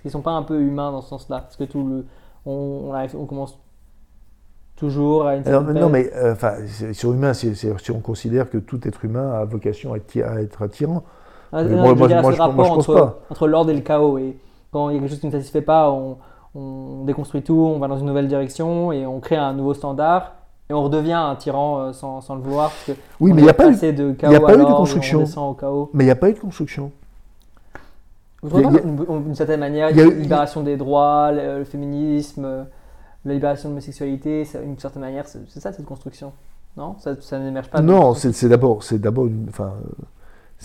Qu'ils 0.00 0.10
ne 0.10 0.12
sont 0.12 0.20
pas 0.20 0.32
un 0.32 0.42
peu 0.42 0.60
humains 0.60 0.92
dans 0.92 1.00
ce 1.00 1.08
sens-là 1.08 1.40
Parce 1.40 1.56
que 1.56 1.64
tout 1.64 1.84
le. 1.84 2.06
On, 2.46 2.92
on, 2.92 3.18
on 3.18 3.26
commence 3.26 3.58
Toujours 4.76 5.26
à 5.26 5.36
une 5.36 5.44
Non, 5.44 5.88
mais 5.88 6.10
euh, 6.16 6.32
enfin, 6.32 6.54
sur 6.92 7.12
humain, 7.12 7.32
si, 7.32 7.54
on 7.94 8.00
considère 8.00 8.50
que 8.50 8.58
tout 8.58 8.80
être 8.88 9.04
humain 9.04 9.32
a 9.32 9.44
vocation 9.44 9.92
à 9.92 9.98
être, 9.98 10.16
à 10.16 10.40
être 10.40 10.66
tyran. 10.66 11.04
Ah, 11.52 11.62
moi, 11.62 11.94
moi, 11.94 12.08
moi, 12.08 12.32
je, 12.32 12.38
rapport 12.38 12.72
entre, 12.72 12.94
pas. 12.94 13.20
entre 13.30 13.46
l'ordre 13.46 13.70
et 13.70 13.74
le 13.74 13.82
chaos. 13.82 14.18
Et 14.18 14.36
quand 14.72 14.90
il 14.90 14.94
y 14.94 14.98
a 14.98 15.00
quelque 15.00 15.10
chose 15.10 15.20
qui 15.20 15.26
ne 15.26 15.32
satisfait 15.32 15.62
pas, 15.62 15.92
on, 15.92 16.16
on, 16.56 17.04
déconstruit 17.04 17.42
tout, 17.42 17.54
on 17.54 17.78
va 17.78 17.86
dans 17.86 17.98
une 17.98 18.06
nouvelle 18.06 18.26
direction 18.26 18.90
et 18.90 19.06
on 19.06 19.20
crée 19.20 19.36
un 19.36 19.52
nouveau 19.52 19.74
standard. 19.74 20.32
Et 20.68 20.72
on 20.72 20.82
redevient 20.82 21.12
un 21.12 21.36
tyran 21.36 21.78
euh, 21.78 21.92
sans, 21.92 22.20
sans, 22.20 22.34
le 22.34 22.40
vouloir. 22.40 22.70
Parce 22.70 22.84
que 22.84 22.92
oui, 23.20 23.32
mais 23.32 23.42
il 23.42 23.44
n'y 23.44 23.50
a 23.50 23.54
pas 23.54 23.68
eu 23.68 23.76
de, 23.92 24.12
chaos 24.12 24.34
a 24.34 24.40
pas 24.40 24.54
eu 24.54 24.58
de 24.58 24.64
construction. 24.64 25.24
Mais 25.94 26.02
il 26.02 26.06
n'y 26.06 26.10
a 26.10 26.16
pas 26.16 26.30
eu 26.30 26.32
de 26.32 26.40
construction. 26.40 26.90
Vous 28.44 29.20
d'une 29.20 29.34
certaine 29.34 29.60
manière, 29.60 29.90
il 29.90 29.96
y 29.96 30.00
a, 30.00 30.04
une 30.04 30.20
libération 30.20 30.62
des 30.62 30.76
droits, 30.76 31.32
le 31.32 31.64
féminisme 31.64 32.66
la 33.24 33.34
libération 33.34 33.68
de 33.68 33.74
l'homosexualité, 33.74 34.46
d'une 34.62 34.78
certaine 34.78 35.02
manière, 35.02 35.26
c'est 35.26 35.60
ça 35.60 35.72
cette 35.72 35.84
construction 35.84 36.32
Non? 36.76 36.96
Ça, 36.98 37.16
ça 37.20 37.38
n'émerge 37.38 37.70
pas 37.70 37.80
Non, 37.80 38.14
c'est 38.14 38.48
d'abord 38.48 38.82
une, 39.26 39.46
enfin, 39.48 39.74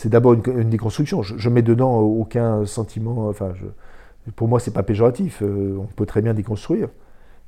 d'abord 0.05 0.33
une, 0.33 0.69
déconstruction. 0.69 1.21
Je, 1.21 1.37
je, 1.37 1.49
mets 1.49 1.61
dedans 1.61 1.99
aucun 1.99 2.65
sentiment. 2.65 3.29
Enfin, 3.29 3.53
je, 3.55 4.31
pour 4.31 4.47
moi, 4.47 4.59
c'est 4.59 4.73
pas 4.73 4.83
péjoratif. 4.83 5.41
Euh, 5.41 5.77
on 5.79 5.85
peut 5.85 6.05
très 6.05 6.21
bien 6.21 6.33
déconstruire, 6.33 6.89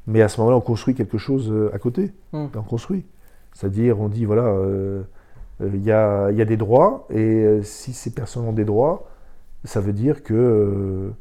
mais 0.07 0.21
à 0.21 0.29
ce 0.29 0.39
moment-là, 0.39 0.57
on 0.57 0.61
construit 0.61 0.95
quelque 0.95 1.17
chose 1.17 1.51
euh, 1.51 1.71
à 1.73 1.79
côté. 1.79 2.13
Hmm. 2.31 2.47
On 2.55 2.61
construit. 2.61 3.03
C'est-à-dire, 3.53 3.99
on 3.99 4.07
dit, 4.07 4.23
voilà, 4.23 4.55
il 5.59 5.83
y 5.83 5.91
a, 5.91 6.31
y, 6.31 6.41
a, 6.41 6.45
des 6.45 6.55
droits, 6.55 7.05
et 7.09 7.59
si 7.63 7.91
ces 7.91 8.11
personnes 8.11 8.45
ont 8.45 8.53
des 8.53 8.63
droits, 8.63 9.10
ça 9.63 9.81
veut 9.81 9.93
dire 9.93 10.23
que 10.23 11.11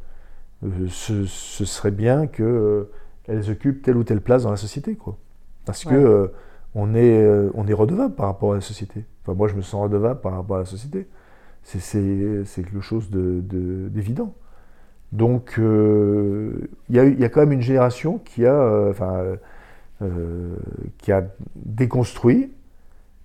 ce, 0.89 1.25
ce, 1.27 1.65
serait 1.65 1.91
bien 1.91 2.27
qu'elles 2.27 3.51
occupent 3.51 3.83
telle 3.83 3.97
ou 3.97 4.05
telle 4.05 4.21
place 4.21 4.43
dans 4.43 4.51
la 4.51 4.57
société, 4.57 4.95
quoi. 4.95 5.17
Parce 5.65 5.85
que 5.85 6.33
on 6.75 6.95
est, 6.95 7.29
on 7.55 7.67
est 7.67 7.73
redevable 7.73 8.15
par 8.15 8.27
rapport 8.27 8.53
à 8.53 8.55
la 8.57 8.61
société. 8.61 9.05
Enfin, 9.23 9.35
moi, 9.35 9.49
je 9.49 9.55
me 9.55 9.63
sens 9.63 9.83
redevable 9.83 10.21
par 10.21 10.33
rapport 10.33 10.57
à 10.57 10.61
la 10.61 10.65
société. 10.65 11.07
C'est 11.63 12.45
quelque 12.55 12.81
chose 12.81 13.11
d'évident. 13.11 14.35
De, 15.13 15.19
Donc, 15.19 15.55
il 15.59 16.97
y, 16.97 17.21
y, 17.21 17.25
a 17.25 17.29
quand 17.29 17.41
même 17.41 17.53
une 17.53 17.63
génération 17.63 18.19
qui 18.19 18.47
a, 18.47 18.89
enfin, 18.89 19.37
euh, 20.03 20.57
qui 20.97 21.13
a 21.13 21.27
déconstruit, 21.57 22.51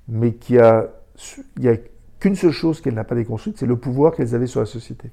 mais 0.09 0.33
qui 0.33 0.59
a, 0.59 0.89
n'y 1.57 1.69
a 1.69 1.77
qu'une 2.25 2.35
seule 2.35 2.51
chose 2.51 2.81
qu'elle 2.81 2.95
n'a 2.95 3.03
pas 3.03 3.13
déconstruite, 3.13 3.59
c'est 3.59 3.67
le 3.67 3.75
pouvoir 3.75 4.15
qu'elles 4.15 4.33
avaient 4.33 4.47
sur 4.47 4.59
la 4.59 4.65
société. 4.65 5.11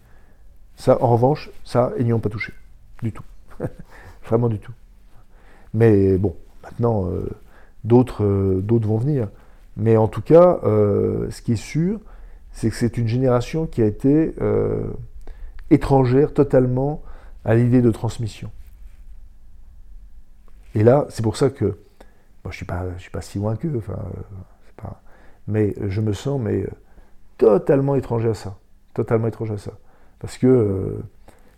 Ça, 0.76 0.96
en 1.02 1.08
revanche, 1.08 1.50
ça, 1.62 1.92
ils 1.98 2.06
n'y 2.06 2.14
ont 2.14 2.20
pas 2.20 2.30
touché. 2.30 2.54
Du 3.02 3.12
tout. 3.12 3.22
Vraiment 4.24 4.48
du 4.48 4.58
tout. 4.58 4.72
Mais 5.74 6.16
bon, 6.16 6.34
maintenant, 6.62 7.10
euh, 7.10 7.28
d'autres 7.84 8.24
euh, 8.24 8.62
d'autres 8.62 8.88
vont 8.88 8.96
venir. 8.96 9.28
Mais 9.76 9.98
en 9.98 10.08
tout 10.08 10.22
cas, 10.22 10.60
ce 10.62 11.42
qui 11.42 11.52
est 11.52 11.56
sûr, 11.56 12.00
c'est 12.52 12.70
que 12.70 12.76
c'est 12.76 12.96
une 12.96 13.08
génération 13.08 13.66
qui 13.66 13.82
a 13.82 13.86
été 13.86 14.34
étrangère 15.70 16.32
totalement 16.32 17.02
à 17.44 17.54
l'idée 17.54 17.80
de 17.80 17.90
transmission. 17.90 18.50
Et 20.74 20.82
là, 20.82 21.06
c'est 21.08 21.22
pour 21.22 21.36
ça 21.36 21.48
que 21.48 21.64
moi, 21.64 21.74
je 22.44 22.48
ne 22.48 22.52
suis, 22.52 22.66
pas, 22.66 22.84
je 22.96 23.02
suis 23.02 23.10
pas 23.10 23.22
si 23.22 23.38
loin 23.38 23.56
qu'eux, 23.56 23.72
enfin, 23.76 23.98
mais 25.46 25.74
je 25.88 26.00
me 26.02 26.12
sens 26.12 26.38
mais, 26.38 26.66
totalement 27.38 27.94
étranger 27.94 28.28
à 28.28 28.34
ça. 28.34 28.58
Totalement 28.94 29.28
étranger 29.28 29.54
à 29.54 29.58
ça. 29.58 29.72
Parce 30.18 30.38
que 30.38 30.46
euh, 30.46 31.02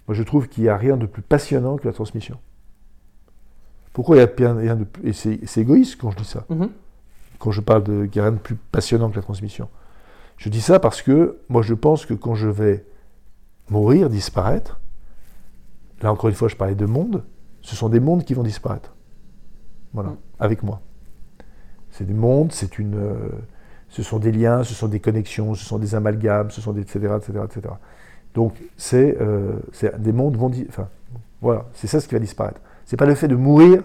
moi, 0.06 0.14
je 0.14 0.22
trouve 0.22 0.48
qu'il 0.48 0.64
n'y 0.64 0.68
a 0.68 0.76
rien 0.76 0.96
de 0.96 1.06
plus 1.06 1.22
passionnant 1.22 1.76
que 1.76 1.86
la 1.86 1.92
transmission. 1.92 2.38
Pourquoi 3.92 4.16
il 4.16 4.18
n'y 4.18 4.44
a 4.44 4.52
rien 4.55 4.76
de 4.76 4.84
plus. 4.84 5.09
Et 5.09 5.12
c'est 5.12 5.60
égoïste 5.60 6.01
quand 6.01 6.10
je 6.10 6.16
dis 6.16 6.24
ça. 6.24 6.44
Mm-hmm. 6.51 6.68
Quand 7.38 7.51
je 7.52 7.60
parle 7.60 7.84
de 7.84 8.06
qu'il 8.06 8.20
n'y 8.20 8.26
a 8.26 8.30
rien 8.30 8.36
de 8.36 8.42
plus 8.42 8.56
passionnant 8.56 9.10
que 9.10 9.16
la 9.16 9.22
transmission. 9.22 9.68
Je 10.36 10.48
dis 10.48 10.60
ça 10.60 10.80
parce 10.80 11.01
que 11.01 11.38
moi, 11.48 11.62
je 11.62 11.74
pense 11.74 12.05
que 12.06 12.14
quand 12.14 12.34
je 12.34 12.48
vais 12.48 12.84
mourir, 13.70 14.10
disparaître, 14.10 14.80
là 16.02 16.12
encore 16.12 16.28
une 16.28 16.34
fois, 16.34 16.48
je 16.48 16.56
parlais 16.56 16.74
de 16.74 16.86
monde, 16.86 17.24
ce 17.62 17.76
sont 17.76 17.88
des 17.88 18.01
mondes 18.01 18.24
qui 18.24 18.34
vont 18.34 18.42
disparaître. 18.42 18.94
Voilà, 19.92 20.10
mm. 20.10 20.16
avec 20.40 20.62
moi. 20.62 20.80
C'est 21.90 22.05
des 22.05 22.14
mondes, 22.14 22.51
c'est 22.51 22.78
une, 22.80 22.96
euh, 22.96 23.28
ce 23.95 24.03
sont 24.03 24.19
des 24.19 24.33
liens, 24.33 24.65
ce 24.65 24.75
sont 24.75 24.89
des 24.89 24.99
connexions, 24.99 25.55
ce 25.55 25.65
sont 25.65 25.79
des 25.79 25.95
amalgames, 25.95 26.51
ce 26.51 26.61
sont 26.61 26.73
des 26.73 26.81
etc. 26.81 27.12
etc., 27.16 27.39
etc. 27.45 27.75
Donc 28.35 28.55
c'est 28.77 29.16
euh, 29.21 29.53
des 29.99 30.12
mondes 30.12 30.37
vont 30.37 30.51
enfin 30.69 30.89
voilà, 31.41 31.66
c'est 31.75 31.87
ça 31.87 32.01
ce 32.01 32.09
qui 32.09 32.15
va 32.15 32.19
disparaître. 32.19 32.61
C'est 32.87 32.97
pas 32.97 33.07
le 33.07 33.15
fait 33.15 33.29
de 33.29 33.37
mourir 33.37 33.85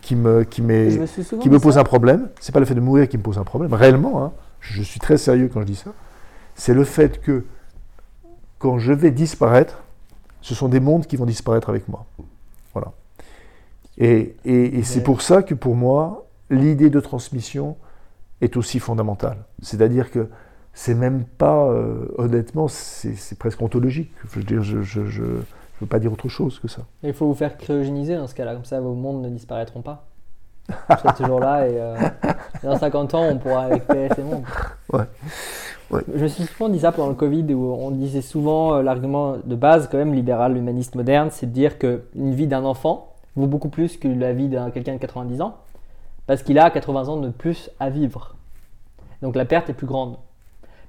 qui 0.00 0.14
me 0.14 0.44
qui, 0.44 0.62
qui 0.62 1.50
me 1.50 1.58
pose 1.58 1.76
un 1.76 1.82
problème. 1.82 2.28
C'est 2.38 2.52
pas 2.52 2.60
le 2.60 2.66
fait 2.66 2.76
de 2.76 2.80
mourir 2.80 3.08
qui 3.08 3.18
me 3.18 3.22
pose 3.24 3.36
un 3.36 3.42
problème. 3.42 3.74
Réellement, 3.74 4.22
hein, 4.22 4.32
je 4.60 4.80
suis 4.80 5.00
très 5.00 5.18
sérieux 5.18 5.50
quand 5.52 5.60
je 5.62 5.66
dis 5.66 5.74
ça. 5.74 5.90
C'est 6.54 6.74
le 6.74 6.84
fait 6.84 7.20
que 7.20 7.44
quand 8.60 8.78
je 8.78 8.92
vais 8.92 9.10
disparaître, 9.10 9.82
ce 10.40 10.54
sont 10.54 10.68
des 10.68 10.78
mondes 10.78 11.06
qui 11.06 11.16
vont 11.16 11.26
disparaître 11.26 11.68
avec 11.68 11.88
moi. 11.88 12.06
Voilà. 12.74 12.92
Et, 13.98 14.36
c'est 14.84 15.02
pour 15.02 15.20
ça 15.20 15.42
que 15.42 15.54
pour 15.54 15.74
moi, 15.74 16.28
l'idée 16.48 16.90
de 16.90 17.00
transmission 17.00 17.76
est 18.40 18.56
aussi 18.56 18.78
fondamentale. 18.78 19.38
C'est-à-dire 19.62 20.10
que 20.10 20.28
c'est 20.72 20.94
même 20.94 21.24
pas, 21.24 21.66
euh, 21.66 22.06
honnêtement, 22.18 22.68
c'est 22.68 23.38
presque 23.38 23.60
ontologique. 23.60 24.12
Je 24.30 24.38
veux 24.38 24.44
dire, 24.44 24.62
je, 24.62 24.82
je, 24.82 25.22
veux 25.80 25.86
pas 25.88 25.98
dire 25.98 26.12
autre 26.12 26.28
chose 26.28 26.58
que 26.60 26.68
ça. 26.68 26.82
Il 27.02 27.12
faut 27.12 27.26
vous 27.26 27.34
faire 27.34 27.56
cryogéniser 27.56 28.16
dans 28.16 28.26
ce 28.26 28.34
cas-là, 28.34 28.54
comme 28.54 28.64
ça 28.64 28.80
vos 28.80 28.94
mondes 28.94 29.22
ne 29.22 29.28
disparaîtront 29.28 29.82
pas. 29.82 30.06
Vous 30.68 30.96
serez 30.96 31.14
toujours 31.14 31.40
là 31.40 31.66
et 31.66 31.80
euh, 31.80 31.96
dans 32.62 32.76
50 32.76 33.14
ans, 33.14 33.24
on 33.24 33.38
pourra 33.38 33.66
récupérer 33.66 34.08
ces 34.14 34.22
mondes. 34.22 34.44
Ouais. 34.92 36.02
Je 36.14 36.22
me 36.22 36.28
suis 36.28 36.44
souvent 36.44 36.68
dit 36.68 36.80
ça 36.80 36.92
pendant 36.92 37.08
le 37.08 37.14
Covid 37.14 37.54
où 37.54 37.72
on 37.72 37.90
disait 37.90 38.20
souvent 38.20 38.74
euh, 38.74 38.82
l'argument 38.82 39.36
de 39.42 39.56
base, 39.56 39.88
quand 39.90 39.96
même, 39.96 40.12
libéral, 40.12 40.56
humaniste, 40.56 40.94
moderne, 40.94 41.30
c'est 41.32 41.46
de 41.46 41.52
dire 41.52 41.78
qu'une 41.78 42.34
vie 42.34 42.46
d'un 42.46 42.64
enfant, 42.64 43.14
vaut 43.36 43.46
beaucoup 43.46 43.70
plus 43.70 43.96
que 43.96 44.08
la 44.08 44.32
vie 44.32 44.48
d'un 44.48 44.70
quelqu'un 44.70 44.94
de 44.94 44.98
90 44.98 45.40
ans, 45.40 45.56
parce 46.28 46.42
qu'il 46.42 46.58
a 46.58 46.70
80 46.70 47.08
ans 47.08 47.16
de 47.16 47.30
plus 47.30 47.70
à 47.80 47.88
vivre. 47.88 48.36
Donc 49.22 49.34
la 49.34 49.46
perte 49.46 49.70
est 49.70 49.72
plus 49.72 49.86
grande. 49.86 50.18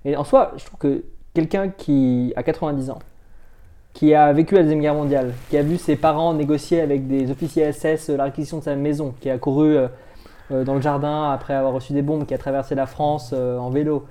Et 0.03 0.17
en 0.17 0.25
soi, 0.25 0.51
je 0.57 0.65
trouve 0.65 0.77
que 0.77 1.05
quelqu'un 1.33 1.69
qui 1.69 2.33
a 2.35 2.43
90 2.43 2.89
ans, 2.89 2.99
qui 3.93 4.13
a 4.13 4.33
vécu 4.33 4.55
la 4.55 4.63
Deuxième 4.63 4.81
Guerre 4.81 4.95
mondiale, 4.95 5.33
qui 5.49 5.57
a 5.57 5.63
vu 5.63 5.77
ses 5.77 5.95
parents 5.95 6.33
négocier 6.33 6.81
avec 6.81 7.07
des 7.07 7.31
officiers 7.31 7.71
SS 7.71 8.09
la 8.09 8.25
réquisition 8.25 8.59
de 8.59 8.63
sa 8.63 8.75
maison, 8.75 9.15
qui 9.21 9.29
a 9.29 9.37
couru 9.37 9.77
euh, 9.77 9.87
euh, 10.51 10.65
dans 10.65 10.75
le 10.75 10.81
jardin 10.81 11.31
après 11.31 11.53
avoir 11.53 11.71
reçu 11.71 11.93
des 11.93 12.01
bombes, 12.01 12.25
qui 12.25 12.33
a 12.33 12.37
traversé 12.37 12.75
la 12.75 12.85
France 12.85 13.31
euh, 13.33 13.57
en 13.57 13.69
vélo, 13.69 14.05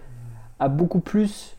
a 0.58 0.68
beaucoup 0.68 1.00
plus. 1.00 1.58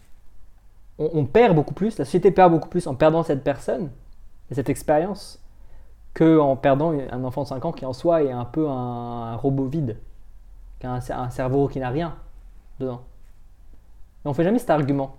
On, 0.98 1.12
on, 1.14 1.26
perd 1.26 1.56
beaucoup 1.56 1.76
plus, 1.76 1.96
la 2.00 2.06
société 2.06 2.32
perd 2.32 2.52
beaucoup 2.52 2.70
plus 2.70 2.88
en 2.88 2.96
perdant 2.96 3.22
cette 3.22 3.44
personne 3.44 3.92
et 4.50 4.56
cette 4.56 4.70
expérience 4.70 5.39
qu'en 6.14 6.56
perdant 6.56 6.94
un 7.12 7.24
enfant 7.24 7.44
de 7.44 7.48
5 7.48 7.66
ans 7.66 7.72
qui 7.72 7.86
en 7.86 7.94
soi 7.94 8.24
est 8.24 8.32
un 8.32 8.46
peu 8.46 8.68
un, 8.68 9.36
robot 9.36 9.66
vide, 9.66 9.98
qui 10.80 10.88
a 10.88 10.94
un, 10.94 11.30
cerveau 11.30 11.68
qui 11.68 11.80
n'a 11.80 11.90
rien 11.90 12.16
dedans. 12.80 13.02
Et 14.26 14.28
on 14.28 14.34
fait 14.34 14.44
jamais 14.44 14.60
cet 14.60 14.70
argument. 14.70 15.16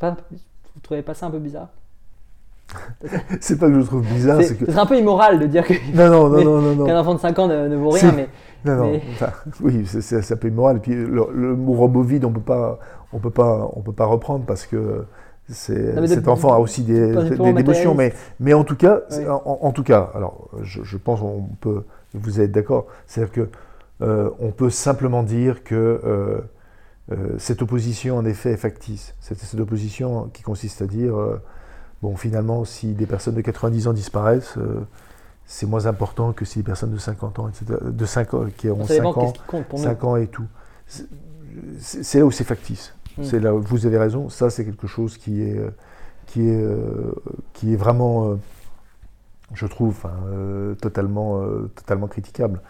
Vous 0.00 0.80
trouvez 0.82 1.02
pas 1.02 1.14
ça 1.14 1.26
un 1.26 1.30
peu 1.30 1.38
bizarre? 1.38 1.68
C'est 3.40 3.58
pas 3.58 3.68
que 3.68 3.80
je 3.80 3.86
trouve 3.86 4.02
bizarre, 4.02 4.42
c'est 4.42 4.58
que. 4.58 4.70
C'est 4.70 4.78
un 4.78 4.84
peu 4.84 4.98
immoral 4.98 5.38
de 5.38 5.46
dire 5.46 5.66
que. 5.66 5.72
Non, 5.94 6.28
non, 6.28 6.28
non, 6.44 6.60
non, 6.60 6.74
non, 6.74 6.84
Qu'un 6.84 6.98
enfant 6.98 7.14
de 7.14 7.20
5 7.20 7.38
ans 7.38 7.48
ne, 7.48 7.74
vaut 7.76 7.90
rien, 7.90 8.12
mais. 8.12 8.28
Non, 8.64 8.76
non. 8.76 9.00
oui, 9.62 9.86
c'est 9.86 10.32
un 10.32 10.36
peu 10.36 10.48
immoral. 10.48 10.76
Et 10.76 10.80
puis 10.80 10.94
le, 10.94 11.56
mot 11.56 11.72
robot 11.72 12.02
vide, 12.02 12.26
on 12.26 12.32
peut 12.32 12.40
pas, 12.40 12.78
on 13.12 13.18
peut 13.18 13.30
pas, 13.30 13.70
on 13.72 13.80
peut 13.80 13.92
pas 13.92 14.04
reprendre 14.04 14.44
parce 14.44 14.66
que 14.66 15.06
cet 15.50 16.28
enfant 16.28 16.52
a 16.52 16.58
aussi 16.58 16.82
des, 16.82 17.12
émotions, 17.32 17.94
mais, 17.94 18.12
mais 18.40 18.54
en 18.54 18.64
tout 18.64 18.76
cas, 18.76 19.00
en, 19.44 19.72
tout 19.72 19.82
cas, 19.82 20.10
alors 20.14 20.50
je, 20.62 20.96
pense 20.96 21.20
on 21.22 21.48
peut, 21.60 21.84
vous 22.14 22.40
êtes 22.40 22.52
d'accord, 22.52 22.86
c'est-à-dire 23.06 23.32
que 23.32 23.48
euh, 24.00 24.30
on 24.38 24.52
peut 24.52 24.70
simplement 24.70 25.22
dire 25.22 25.64
que 25.64 25.74
euh, 25.74 26.40
euh, 27.10 27.34
cette 27.38 27.62
opposition 27.62 28.16
en 28.16 28.24
effet 28.24 28.52
est 28.52 28.58
factice. 28.58 29.14
Cette, 29.20 29.38
cette 29.38 29.58
opposition 29.58 30.30
qui 30.32 30.42
consiste 30.42 30.82
à 30.82 30.86
dire, 30.86 31.14
bon 32.02 32.16
finalement, 32.16 32.64
si 32.64 32.92
des 32.92 33.06
personnes 33.06 33.34
de 33.34 33.40
90 33.40 33.88
ans 33.88 33.92
disparaissent, 33.92 34.56
c'est 35.46 35.66
moins 35.66 35.86
important 35.86 36.32
que 36.32 36.44
si 36.44 36.58
des 36.58 36.64
personnes 36.64 36.92
de 36.92 36.98
50 36.98 37.38
ans, 37.38 37.48
etc., 37.48 37.78
de 37.82 38.04
5 38.04 38.34
ans, 38.34 38.46
qui 38.56 38.68
ont 38.68 38.84
5 38.84 39.16
ans, 39.16 39.32
5 39.74 40.04
ans 40.04 40.16
et 40.16 40.26
tout. 40.26 40.46
C'est 41.80 42.18
là 42.18 42.26
où 42.26 42.30
c'est 42.30 42.44
factice. 42.44 42.94
Mm. 43.18 43.24
C'est 43.24 43.40
là, 43.40 43.52
vous 43.52 43.86
avez 43.86 43.98
raison, 43.98 44.28
ça 44.28 44.50
c'est 44.50 44.64
quelque 44.64 44.86
chose 44.86 45.16
qui 45.16 45.42
est, 45.42 45.58
euh, 45.58 45.70
qui 46.26 46.48
est, 46.48 46.62
euh, 46.62 47.12
qui 47.52 47.72
est 47.72 47.76
vraiment, 47.76 48.30
euh, 48.30 48.34
je 49.54 49.66
trouve, 49.66 50.02
totalement, 50.80 51.42
totalement 51.74 52.06
critiquable. 52.06 52.60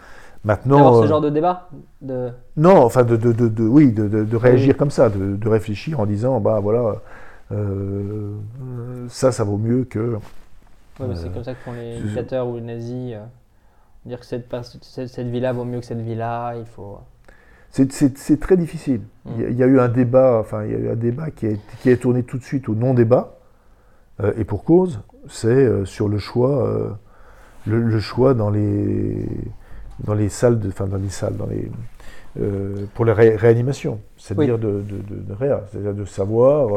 Maintenant, 0.45 1.01
ce 1.01 1.07
genre 1.07 1.19
de 1.19 1.29
débat 1.29 1.69
de... 2.01 2.29
Non, 2.55 2.77
enfin, 2.77 3.03
de, 3.03 3.17
de, 3.17 3.33
de, 3.33 3.63
oui, 3.63 3.91
de, 3.91 4.35
réagir 4.37 4.77
comme 4.77 4.89
ça, 4.89 5.09
de, 5.09 5.47
réfléchir 5.49 5.99
en 5.99 6.05
disant, 6.05 6.39
bah 6.39 6.61
voilà, 6.61 6.95
ça, 9.09 9.33
ça 9.33 9.43
vaut 9.43 9.57
mieux 9.57 9.83
que. 9.83 10.17
c'est 10.97 11.33
comme 11.33 11.43
ça 11.43 11.53
que 11.53 11.59
font 11.59 11.73
les 11.73 11.99
dictateurs 11.99 12.47
ou 12.47 12.55
les 12.55 12.61
nazis. 12.61 13.17
dire 14.05 14.19
que 14.21 14.25
cette, 14.25 14.47
cette, 14.81 15.07
cette 15.07 15.27
vie-là 15.27 15.51
vaut 15.51 15.65
mieux 15.65 15.81
que 15.81 15.85
cette 15.85 16.01
vie-là, 16.01 16.55
il 16.55 16.65
faut. 16.65 16.99
C'est 17.71 18.39
très 18.39 18.57
difficile. 18.57 19.01
Mm. 19.25 19.31
Il, 19.49 19.57
y 19.57 19.63
a, 19.63 19.67
eu 19.67 19.79
un 19.79 19.87
débat, 19.87 20.39
enfin, 20.39 20.65
il 20.65 20.71
y 20.71 20.75
a 20.75 20.77
eu 20.77 20.89
un 20.89 20.95
débat 20.95 21.31
qui, 21.31 21.47
qui 21.81 21.89
est 21.89 21.97
tourné 21.97 22.23
tout 22.23 22.37
de 22.37 22.43
suite 22.43 22.67
au 22.69 22.75
non-débat, 22.75 23.37
euh, 24.21 24.33
et 24.37 24.43
pour 24.43 24.63
cause, 24.63 25.01
c'est 25.27 25.47
euh, 25.47 25.85
sur 25.85 26.09
le 26.09 26.17
choix, 26.17 26.67
euh, 26.67 26.89
le, 27.67 27.99
choix 27.99 28.33
dans 28.33 28.49
les, 28.49 29.25
dans 30.03 30.13
les 30.13 30.29
salles, 30.29 30.59
de, 30.59 30.69
enfin 30.69 30.87
dans 30.87 30.97
les 30.97 31.09
salles, 31.09 31.37
dans 31.37 31.47
les, 31.47 31.69
pour 32.93 33.05
la 33.05 33.13
réanimation, 33.13 33.99
c'est-à-dire 34.17 34.59
de, 34.59 34.81
de, 34.81 34.97
de, 34.97 35.35
c'est-à-dire 35.71 35.93
de 35.93 36.05
savoir 36.05 36.69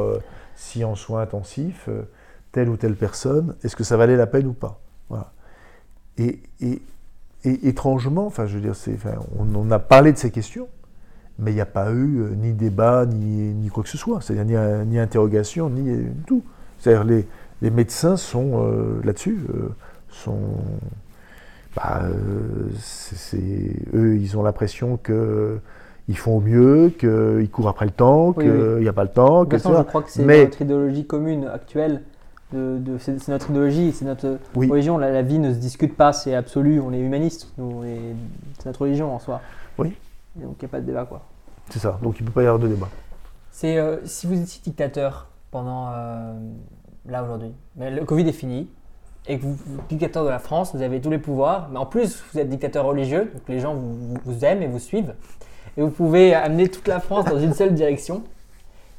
si 0.57 0.83
en 0.83 0.97
soins 0.97 1.21
intensifs, 1.21 1.89
telle 2.51 2.69
ou 2.69 2.77
telle 2.77 2.97
personne, 2.97 3.55
est-ce 3.63 3.77
que 3.77 3.85
ça 3.85 3.97
valait 3.97 4.17
la 4.17 4.27
peine 4.27 4.47
ou 4.47 4.55
pas. 4.55 4.81
Voilà. 5.09 5.33
Et, 6.19 6.41
et, 6.61 6.83
et 7.45 7.69
étrangement, 7.69 8.27
enfin, 8.27 8.47
je 8.47 8.59
veux 8.59 8.61
dire, 8.61 8.75
on, 9.39 9.71
a 9.71 9.79
parlé 9.79 10.13
de 10.13 10.19
ces 10.19 10.31
questions, 10.31 10.69
mais 11.39 11.51
il 11.53 11.55
n'y 11.55 11.61
a 11.61 11.67
pas 11.67 11.91
eu 11.93 12.21
euh, 12.21 12.35
ni 12.37 12.53
débat, 12.53 13.07
ni, 13.07 13.53
ni, 13.55 13.69
quoi 13.69 13.83
que 13.83 13.89
ce 13.89 13.99
soit, 13.99 14.21
c'est-à-dire 14.21 14.61
ni, 14.85 14.91
ni, 14.91 14.99
interrogation, 14.99 15.71
ni 15.71 16.05
tout. 16.27 16.43
C'est-à-dire 16.79 17.05
les, 17.05 17.27
les 17.63 17.71
médecins 17.71 18.17
sont 18.17 18.63
euh, 18.65 19.01
là-dessus, 19.05 19.39
euh, 19.55 19.69
sont, 20.11 20.39
bah, 21.77 22.03
c'est, 22.79 23.77
eux, 23.95 24.17
ils 24.17 24.37
ont 24.37 24.43
l'impression 24.43 24.99
que 25.03 25.59
ils 26.09 26.19
font 26.19 26.37
au 26.39 26.41
mieux, 26.41 26.93
qu'ils 26.99 27.49
courent 27.51 27.69
après 27.69 27.85
le 27.87 27.93
temps, 27.93 28.35
Oui, 28.37 28.45
qu'il 28.45 28.81
n'y 28.83 28.89
a 28.89 28.93
pas 28.93 29.05
le 29.05 29.11
temps. 29.11 29.45
De 29.45 29.51
toute 29.51 29.63
façon, 29.63 29.77
je 29.79 29.83
crois 29.85 30.03
que 30.03 30.11
c'est 30.11 30.25
Mais- 30.25 30.45
notre 30.45 30.61
idéologie 30.61 31.07
commune 31.07 31.47
actuelle. 31.47 32.03
De, 32.53 32.77
de- 32.79 32.99
c'est 32.99 33.19
c'est 33.19 33.33
notre 33.33 33.49
idéologie, 33.49 33.93
c'est 33.93 34.05
notre 34.05 34.37
Oui. 34.55 34.69
religion. 34.69 34.99
La, 34.99 35.11
la 35.11 35.23
vie 35.23 35.39
ne 35.39 35.51
se 35.55 35.59
discute 35.59 35.97
pas, 35.97 36.13
c'est 36.13 36.35
absolu. 36.35 36.81
On 36.81 36.93
est 36.93 37.01
humaniste, 37.01 37.51
nous, 37.57 37.65
on 37.79 37.85
est- 37.85 38.15
c'est 38.59 38.67
notre 38.67 38.83
religion 38.83 39.15
en 39.15 39.19
soi. 39.21 39.41
Oui. 39.79 39.95
Et 40.39 40.43
donc 40.45 40.57
il 40.61 40.65
n'y 40.65 40.67
a 40.67 40.69
pas 40.71 40.81
de 40.81 40.87
débat 40.87 41.05
quoi. 41.05 41.23
C'est 41.71 41.79
ça. 41.79 41.99
Donc 42.03 42.19
il 42.19 42.23
ne 42.23 42.29
peut 42.29 42.35
pas 42.35 42.43
y 42.43 42.47
avoir 42.47 42.59
de 42.61 42.69
débat. 42.69 42.89
C'est 43.51 43.77
euh, 43.79 44.05
si 44.07 44.27
vous 44.27 44.41
étiez 44.41 44.61
dictateur 44.63 45.29
pendant 45.51 45.89
euh, 45.93 46.35
là 47.07 47.23
aujourd'hui, 47.23 47.53
mais 47.77 47.91
le 47.91 48.05
Covid 48.05 48.27
est 48.29 48.33
fini 48.33 48.69
et 49.27 49.39
que 49.39 49.43
vous, 49.43 49.55
vous 49.55 49.79
êtes 49.79 49.87
dictateur 49.89 50.25
de 50.25 50.31
la 50.31 50.39
France, 50.39 50.75
vous 50.75 50.83
avez 50.83 51.01
tous 51.01 51.11
les 51.11 51.19
pouvoirs, 51.19 51.69
mais 51.71 51.79
en 51.79 51.87
plus 51.87 52.23
vous 52.33 52.39
êtes 52.41 52.49
dictateur 52.49 52.85
religieux, 52.87 53.31
donc 53.33 53.43
les 53.49 53.61
gens 53.61 53.75
vous, 53.75 53.95
vous- 53.95 54.17
vous 54.25 54.45
aiment 54.45 54.63
et 54.63 54.67
vous 54.67 54.79
suivent, 54.81 55.15
et 55.77 55.83
vous 55.83 55.91
pouvez 55.91 56.35
amener 56.35 56.69
toute 56.69 56.89
la 56.89 56.99
France 56.99 57.27
dans 57.27 57.39
une 57.39 57.53
seule 57.53 57.75
direction, 57.75 58.25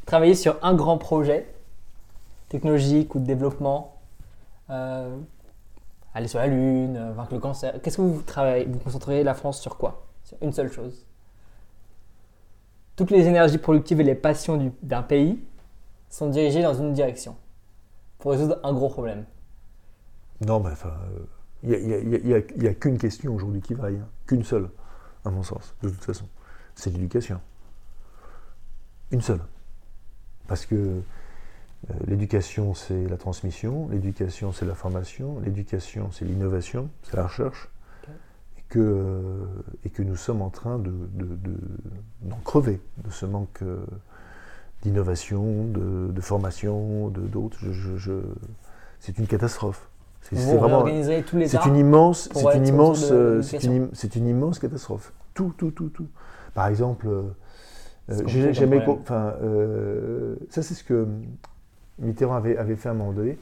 travailler 0.06 0.36
sur 0.36 0.56
un 0.62 0.76
grand 0.76 0.98
projet 0.98 1.48
technologique 2.50 3.16
ou 3.16 3.20
de 3.20 3.26
développement, 3.26 3.96
euh, 4.70 5.18
aller 6.14 6.28
sur 6.28 6.40
la 6.40 6.48
lune, 6.48 7.12
vaincre 7.16 7.34
le 7.34 7.40
cancer. 7.40 7.82
Qu'est-ce 7.82 7.98
que 7.98 8.02
vous 8.04 8.22
travaillez 8.22 8.66
Vous 8.66 8.80
concentrez 8.80 9.24
la 9.24 9.34
France 9.34 9.60
sur 9.60 9.78
quoi? 9.78 10.06
Sur 10.24 10.38
une 10.42 10.54
seule 10.54 10.72
chose. 10.72 11.06
Toutes 12.96 13.12
les 13.12 13.26
énergies 13.28 13.58
productives 13.58 14.00
et 14.02 14.04
les 14.04 14.16
passions 14.16 14.58
du- 14.58 14.72
d'un 14.84 15.02
pays 15.02 15.40
sont 16.10 16.30
dirigées 16.30 16.62
dans 16.62 16.76
une 16.76 16.94
direction 16.94 17.36
pour 18.20 18.32
résoudre 18.32 18.60
un 18.64 18.74
gros 18.74 18.90
problème. 18.90 19.26
Non, 20.46 20.60
mais 20.60 20.72
il 21.64 22.24
n'y 22.56 22.64
y 22.64 22.68
a 22.68 22.74
qu'une 22.74 22.98
question 22.98 23.34
aujourd'hui 23.34 23.62
qui 23.62 23.74
vaille, 23.74 23.98
hein. 23.98 24.08
qu'une 24.28 24.44
seule, 24.44 24.70
à 25.26 25.30
mon 25.32 25.44
sens, 25.44 25.76
de 25.82 25.90
toute 25.90 26.04
façon. 26.04 26.26
C'est 26.76 26.90
l'éducation. 26.92 27.40
Une 29.12 29.22
seule. 29.22 29.42
Parce 30.48 30.66
que 30.66 30.76
euh, 30.76 31.02
l'éducation, 32.08 32.74
c'est 32.74 33.08
la 33.08 33.18
transmission, 33.18 33.88
l'éducation, 33.90 34.52
c'est 34.52 34.66
la 34.66 34.76
formation, 34.76 35.40
l'éducation, 35.40 36.12
c'est 36.12 36.26
l'innovation, 36.26 36.90
c'est 37.04 37.16
la 37.16 37.24
recherche. 37.28 37.70
Ok. 38.74 38.80
Et, 38.80 38.80
que, 38.80 38.80
euh, 38.80 39.46
et 39.86 39.90
que 39.90 40.02
nous 40.04 40.16
sommes 40.16 40.42
en 40.42 40.50
train 40.50 40.80
de, 40.80 40.92
de- 40.92 41.26
de- 41.26 41.58
d'en 42.22 42.38
crever, 42.44 42.82
de 43.04 43.12
ce 43.12 43.26
manque 43.26 43.62
euh, 43.62 43.86
d'innovation, 44.82 45.66
de, 45.66 46.12
de 46.12 46.22
formation, 46.22 47.10
de, 47.10 47.22
d'autres. 47.22 47.58
Je- 47.62 47.72
je- 47.72 47.98
je- 47.98 48.22
c'est 49.00 49.18
une 49.20 49.28
catastrophe. 49.28 49.88
C'est, 50.22 50.36
vraiment. 50.58 50.84
une 51.66 51.76
immense, 51.78 52.30
c'est 53.44 53.64
une 53.64 53.90
c'est 53.94 54.16
une, 54.16 54.28
une 54.28 54.52
catastrophe. 54.60 55.12
Tout, 55.34 55.54
tout, 55.58 55.72
tout, 55.72 55.90
tout. 55.90 56.08
Par 56.54 56.68
exemple, 56.68 57.08
j'ai 58.26 58.54
jamais, 58.54 58.78
enfin, 59.02 59.34
euh, 59.42 60.36
ça 60.50 60.62
c'est 60.62 60.74
ce 60.76 60.84
que 60.84 61.08
Mitterrand 62.00 62.36
avait, 62.36 62.58
avait 62.58 62.76
fait 62.76 62.90
à 62.90 62.92
un 62.92 62.96
moment 62.96 63.12
donné. 63.14 63.38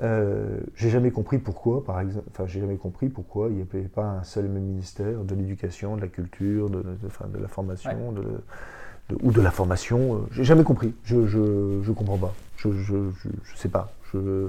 Euh, 0.00 0.58
j'ai 0.74 0.90
jamais 0.90 1.10
compris 1.12 1.38
pourquoi, 1.38 1.84
par 1.84 2.00
exemple, 2.00 2.26
enfin, 2.30 2.46
j'ai 2.46 2.60
jamais 2.60 2.76
compris 2.76 3.08
pourquoi 3.08 3.48
il 3.48 3.56
n'y 3.56 3.62
avait 3.62 3.82
pas 3.82 4.04
un 4.04 4.24
seul 4.24 4.46
même 4.48 4.64
ministère 4.64 5.20
de 5.22 5.34
l'éducation, 5.34 5.96
de 5.96 6.00
la 6.00 6.08
culture, 6.08 6.68
de, 6.68 6.82
de- 6.82 6.96
enfin, 7.06 7.26
de 7.32 7.38
la 7.38 7.46
formation, 7.48 8.10
de, 8.12 8.22
de- 8.22 9.18
ou 9.22 9.30
de 9.30 9.40
la 9.40 9.52
formation. 9.52 10.14
euh, 10.16 10.18
J'ai 10.32 10.42
jamais 10.44 10.64
compris. 10.64 10.94
Je, 11.04 11.26
je, 11.26 11.80
je 11.82 11.92
comprends 11.92 12.18
pas. 12.18 12.34
Je, 12.56 12.72
je, 12.72 12.96
je, 13.20 13.56
sais 13.56 13.68
pas. 13.68 13.92
Je, 14.12 14.48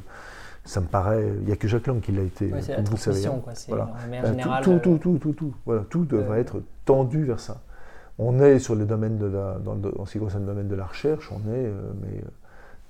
ça 0.63 0.81
me 0.81 0.87
paraît. 0.87 1.27
Il 1.41 1.45
n'y 1.45 1.51
a 1.51 1.55
que 1.57 1.67
Jacques 1.67 1.85
Lang 1.85 2.01
qui 2.01 2.11
l'a 2.11 2.23
été. 2.23 2.51
Ouais, 2.51 2.61
c'est 2.63 2.75
la 2.75 2.81
vous 2.81 2.97
savez, 2.97 3.27
hein. 3.27 3.39
quoi. 3.43 3.53
Voilà. 3.67 3.93
Ben, 4.09 4.25
générale. 4.25 4.63
tout, 4.63 4.71
euh, 4.71 4.79
tout, 4.79 4.97
tout, 4.97 5.17
tout, 5.19 5.33
tout, 5.33 5.53
Voilà, 5.67 5.83
tout 5.89 6.05
devrait 6.05 6.39
être 6.39 6.61
tendu 6.85 7.23
vers 7.23 7.39
ça. 7.39 7.61
On 8.17 8.39
est 8.41 8.57
sur 8.57 8.73
le 8.75 8.85
domaine 8.85 9.17
de 9.19 9.25
la, 9.27 9.59
dans 9.63 9.75
le- 9.75 9.99
en 9.99 10.05
ce 10.07 10.13
qui 10.13 10.19
concerne 10.19 10.41
le 10.43 10.47
domaine 10.47 10.69
de 10.69 10.75
la 10.75 10.85
recherche, 10.85 11.31
on 11.31 11.37
est 11.53 11.71
mais, 12.01 12.23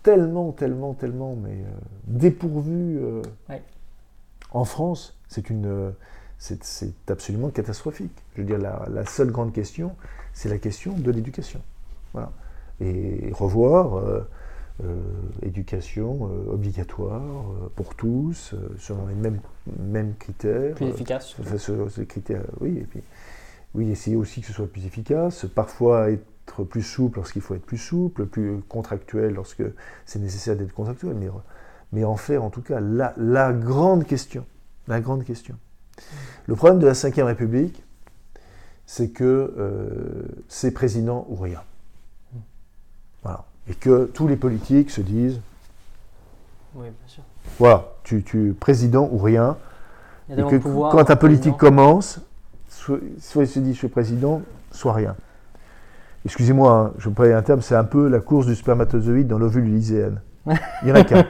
tellement, 0.06 0.52
tellement, 0.52 0.94
tellement, 0.94 1.36
mais 1.36 1.56
euh, 1.56 1.72
dépourvu. 2.06 2.98
euh, 3.00 3.22
Ouais. 3.50 3.62
En 4.52 4.64
France, 4.64 5.18
c'est 5.28 5.50
une, 5.50 5.66
euh, 5.66 5.92
c'est, 6.38 6.94
absolument 7.10 7.50
catastrophique. 7.50 8.14
Je 8.36 8.42
veux 8.42 8.48
dire, 8.48 8.60
la, 8.60 8.88
la 8.90 9.06
seule 9.06 9.32
grande 9.32 9.52
question, 9.52 9.96
c'est 10.32 10.48
la 10.48 10.60
question 10.60 10.94
de 10.94 11.10
l'éducation. 11.12 11.60
Voilà. 12.14 12.32
Et 12.80 13.32
revoir 13.34 13.98
euh, 13.98 14.22
éducation 15.42 16.30
obligatoire 16.52 17.24
pour 17.76 17.96
tous, 17.96 18.54
selon 18.78 19.08
les 19.08 19.16
mêmes, 19.16 19.40
mêmes 19.80 20.14
critères. 20.20 20.76
plus 20.76 20.88
efficace. 20.88 21.36
Enfin, 21.40 21.58
ce, 21.58 21.90
ce 21.90 22.02
critère, 22.02 22.44
oui, 22.60 22.78
et 22.78 22.84
puis 22.84 23.02
oui, 23.74 23.90
essayer 23.90 24.16
aussi 24.16 24.42
que 24.42 24.48
ce 24.48 24.54
soit 24.54 24.68
plus 24.68 24.86
efficace, 24.86 25.46
parfois 25.56 26.12
être 26.12 26.26
plus 26.64 26.84
souple 26.84 27.18
lorsqu'il 27.18 27.42
faut 27.42 27.56
être 27.56 27.66
plus 27.66 27.78
souple, 27.78 28.26
plus 28.26 28.62
contractuel 28.70 29.34
lorsque 29.34 29.64
c'est 30.06 30.20
nécessaire 30.20 30.56
d'être 30.56 30.74
contractuel, 30.74 31.16
mais, 31.16 31.28
mais 31.92 32.04
en 32.04 32.16
faire 32.16 32.44
en 32.44 32.50
tout 32.50 32.62
cas 32.62 32.80
la, 32.80 33.14
la 33.18 33.52
grande 33.52 34.06
question, 34.06 34.46
la 34.88 35.02
grande 35.02 35.24
question. 35.24 35.56
Le 36.48 36.56
problème 36.56 36.80
de 36.80 36.86
la 36.86 36.94
Ve 36.94 37.26
République, 37.26 37.84
c'est 38.86 39.10
que 39.10 39.54
euh, 39.58 40.24
c'est 40.48 40.72
président 40.72 41.26
ou 41.30 41.36
rien. 41.36 41.62
Voilà. 43.24 43.46
Et 43.68 43.74
que 43.74 44.06
tous 44.06 44.28
les 44.28 44.36
politiques 44.36 44.92
se 44.92 45.02
disent, 45.02 45.40
Oui, 46.76 46.86
bien 46.86 47.08
sûr. 47.08 47.24
voilà, 47.58 47.94
tu, 48.04 48.24
tu 48.24 48.56
président 48.60 49.10
ou 49.12 49.18
rien, 49.18 49.58
et 50.30 50.36
que 50.36 50.58
pouvoir 50.58 50.92
quand 50.92 51.06
ta 51.06 51.16
politique 51.16 51.58
président. 51.58 51.76
commence, 51.76 52.20
soit, 52.70 53.00
soit 53.20 53.44
il 53.44 53.48
se 53.48 53.60
dit 53.60 53.74
je 53.74 53.80
suis 53.80 53.88
président, 53.88 54.42
soit 54.72 54.94
rien. 54.94 55.16
Excusez-moi, 56.26 56.72
hein, 56.72 56.94
je 56.98 57.10
me 57.10 57.36
un 57.36 57.42
terme, 57.44 57.62
c'est 57.62 57.76
un 57.76 57.84
peu 57.84 58.08
la 58.08 58.20
course 58.20 58.48
du 58.48 58.56
spermatozoïde 58.56 59.28
dans 59.28 59.38
l'ovule 59.38 59.66
lyséenne. 59.66 60.20
Il 60.48 60.86
n'y 60.86 60.92
en 60.92 60.96
a 60.96 61.04
qu'un. 61.04 61.24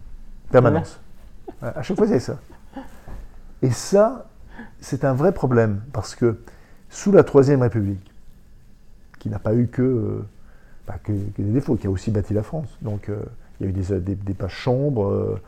Permanence. 0.50 0.98
À 1.60 1.82
chaque 1.82 1.98
fois, 1.98 2.06
c'est 2.06 2.20
ça. 2.20 2.38
Et 3.60 3.70
ça, 3.70 4.26
c'est 4.80 5.04
un 5.04 5.12
vrai 5.12 5.32
problème, 5.32 5.82
parce 5.92 6.14
que 6.14 6.38
sous 6.88 7.12
la 7.12 7.24
Troisième 7.24 7.60
République, 7.60 8.10
qui 9.18 9.28
n'a 9.28 9.38
pas 9.38 9.54
eu 9.54 9.66
que, 9.66 9.82
euh, 9.82 10.24
bah, 10.86 10.94
que, 11.02 11.12
que 11.12 11.42
des 11.42 11.52
défauts, 11.52 11.76
qui 11.76 11.86
a 11.86 11.90
aussi 11.90 12.10
bâti 12.10 12.32
la 12.32 12.42
France, 12.42 12.78
donc 12.80 13.10
euh, 13.10 13.18
il 13.60 13.64
y 13.64 13.66
a 13.66 13.70
eu 13.70 13.72
des, 13.72 14.00
des, 14.00 14.14
des 14.14 14.34
pages 14.34 14.62
sombres, 14.64 15.08
euh, 15.08 15.40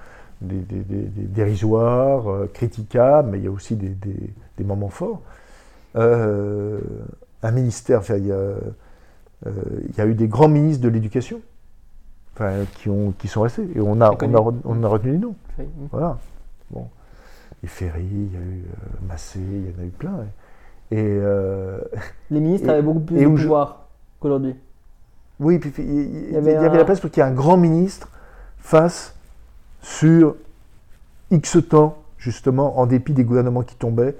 des, 0.43 0.59
des- 0.59 0.83
dérisoires, 0.85 2.47
critiquables, 2.53 3.31
mais 3.31 3.39
il 3.39 3.45
y 3.45 3.49
a 3.49 3.51
aussi 3.51 3.77
des, 3.77 3.95
moments 4.65 4.89
forts. 4.89 5.23
Un 5.95 7.51
ministère, 7.53 8.03
il 8.11 8.27
y, 8.27 8.33
a, 8.33 8.37
il 9.47 9.97
y 9.97 10.01
a 10.01 10.07
eu 10.07 10.15
des 10.15 10.29
grands 10.29 10.49
ministres 10.49 10.83
de 10.85 10.89
l'éducation 10.89 11.41
enfin, 12.35 12.65
qui, 12.77 12.89
ont, 12.89 13.13
qui 13.19 13.29
sont 13.29 13.43
restés, 13.43 13.69
et 13.75 13.81
on 13.81 14.01
a, 14.01 14.11
on, 14.11 14.35
a, 14.35 14.39
re- 14.41 14.55
on 14.65 14.83
a 14.85 14.89
retenu 14.89 15.13
les 15.13 15.19
noms. 15.19 15.35
Oui. 15.59 15.65
Voilà. 15.91 16.19
Bon. 16.71 16.89
Et 17.63 17.67
Ferry, 17.67 18.05
il 18.11 18.33
y 18.33 18.37
a 18.37 18.41
eu 18.41 18.63
euh, 18.65 19.07
Massé, 19.09 19.39
il 19.41 19.71
y 19.71 19.75
en 19.79 19.83
a 19.83 19.87
eu 19.87 19.91
plein. 19.91 20.17
Et, 20.91 20.97
euh, 20.99 21.79
Les 22.31 22.41
ministres 22.41 22.69
Et- 22.69 22.73
avaient 22.73 22.83
beaucoup 22.83 23.01
plus 23.01 23.17
de 23.17 23.37
je- 23.37 23.43
pouvoir 23.43 23.87
qu'aujourd'hui. 24.21 24.55
oui, 25.39 25.59
puis 25.59 25.73
il, 25.79 25.85
il- 25.85 26.25
il 26.29 26.33
y 26.33 26.37
avait 26.37 26.55
avait, 26.57 26.69
un- 26.69 26.79
la 26.79 26.85
place 26.85 27.01
pour 27.01 27.11
qu'il 27.11 27.23
y 27.23 27.27
ait 27.27 27.29
un 27.29 27.35
grand 27.35 27.57
ministre 27.57 28.09
face 28.59 29.15
sur 29.83 30.37
X 31.31 31.59
temps, 31.69 31.97
justement, 32.19 32.79
en 32.79 32.87
dépit 32.87 33.13
des 33.15 33.25
gouvernements 33.25 33.63
qui 33.63 33.75
tombaient. 33.77 34.17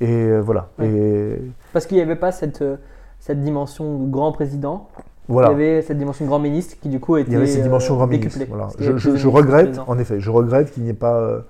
Et 0.00 0.08
euh, 0.12 0.40
voilà. 0.40 0.68
Et 0.82 1.36
Parce 1.72 1.86
qu'il 1.86 1.96
n'y 1.96 2.02
avait 2.02 2.16
pas 2.16 2.32
cette, 2.32 2.62
euh, 2.62 2.76
cette 3.20 3.40
dimension 3.42 4.06
grand 4.06 4.32
président. 4.32 4.88
voilà. 5.28 5.48
Il 5.48 5.52
y 5.52 5.54
avait 5.54 5.82
cette 5.82 5.98
dimension 5.98 6.24
grand 6.26 6.38
ministre 6.40 6.76
qui, 6.80 6.88
du 6.88 6.98
coup, 7.00 7.16
était 7.16 7.30
Il 7.30 7.34
y 7.34 7.36
avait 7.36 7.46
cette 7.46 7.62
dimension 7.62 7.94
euh, 7.94 7.98
grand 7.98 8.06
décuplée. 8.08 8.46
ministre. 8.46 8.74
Voilà. 8.78 9.16
Je, 9.16 9.28
regrette, 9.28 9.78
en 9.86 9.98
effet, 9.98 10.18
je 10.20 10.30
regrette 10.30 10.72
qu'il 10.72 10.82
n'y 10.82 10.88
ait 10.90 10.94
pas, 10.94 11.14
euh, 11.16 11.40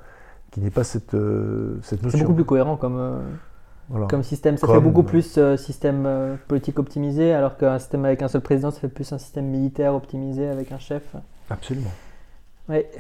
qu'il 0.51 0.63
n'y 0.63 0.67
ait 0.69 0.73
pas 0.73 0.85
cette, 0.85 1.15
euh, 1.15 1.79
cette 1.83 2.01
C'est 2.01 2.05
notion. 2.05 2.19
beaucoup 2.21 2.35
plus 2.35 2.45
cohérent 2.45 2.77
comme, 2.77 2.97
euh, 2.99 3.19
Voilà. 3.89 4.07
comme 4.09 4.23
système. 4.23 4.57
Ça 4.57 4.67
Comme- 4.67 4.77
fait 4.77 4.83
beaucoup 4.83 5.03
plus 5.05 5.39
euh, 5.39 5.57
système 5.57 6.05
euh, 6.07 6.35
politique 6.49 6.79
optimisé, 6.79 7.33
alors 7.33 7.57
qu'un 7.57 7.79
système 7.79 8.05
avec 8.05 8.21
un 8.23 8.29
seul 8.29 8.41
président, 8.41 8.71
ça 8.71 8.81
fait 8.81 8.89
plus 8.89 9.11
un 9.13 9.19
système 9.19 9.47
militaire 9.47 9.95
optimisé 9.95 10.47
avec 10.49 10.73
un 10.73 10.79
chef. 10.79 11.03
Absolument. 11.49 11.91
Ouais. 12.69 12.91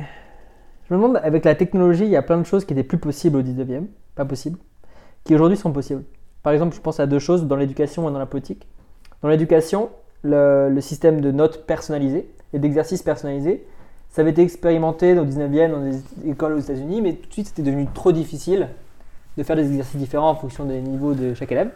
Je 0.88 0.94
me 0.94 1.01
demande, 1.01 1.20
avec 1.22 1.44
la 1.44 1.55
technologie, 1.55 2.05
il 2.05 2.10
y 2.10 2.16
a 2.16 2.22
plein 2.22 2.38
de 2.38 2.44
choses 2.44 2.64
qui 2.64 2.72
étaient 2.72 2.82
plus 2.82 2.98
possibles 2.98 3.36
au 3.36 3.42
19e, 3.42 3.84
pas 4.16 4.24
possibles, 4.24 4.59
qui 5.24 5.34
aujourd'hui 5.34 5.56
sont 5.56 5.70
possibles. 5.72 6.02
Par 6.42 6.52
exemple, 6.52 6.74
je 6.74 6.80
pense 6.80 7.00
à 7.00 7.06
deux 7.06 7.18
choses 7.18 7.46
dans 7.46 7.56
l'éducation 7.56 8.08
et 8.08 8.12
dans 8.12 8.18
la 8.18 8.26
politique. 8.26 8.66
Dans 9.22 9.28
l'éducation, 9.28 9.90
le, 10.22 10.68
le 10.70 10.80
système 10.80 11.20
de 11.20 11.30
notes 11.30 11.66
personnalisées 11.66 12.30
et 12.52 12.58
d'exercices 12.58 13.02
personnalisés, 13.02 13.66
ça 14.10 14.22
avait 14.22 14.32
été 14.32 14.42
expérimenté 14.42 15.16
au 15.18 15.24
19e 15.24 15.70
dans 15.70 15.80
des 15.80 16.02
écoles 16.28 16.54
aux 16.54 16.58
États-Unis, 16.58 17.00
mais 17.00 17.14
tout 17.14 17.28
de 17.28 17.32
suite 17.32 17.46
c'était 17.48 17.62
devenu 17.62 17.86
trop 17.94 18.10
difficile 18.10 18.68
de 19.36 19.42
faire 19.42 19.56
des 19.56 19.66
exercices 19.66 19.96
différents 19.96 20.30
en 20.30 20.34
fonction 20.34 20.64
des 20.64 20.80
niveaux 20.80 21.14
de 21.14 21.34
chaque 21.34 21.52
élève. 21.52 21.70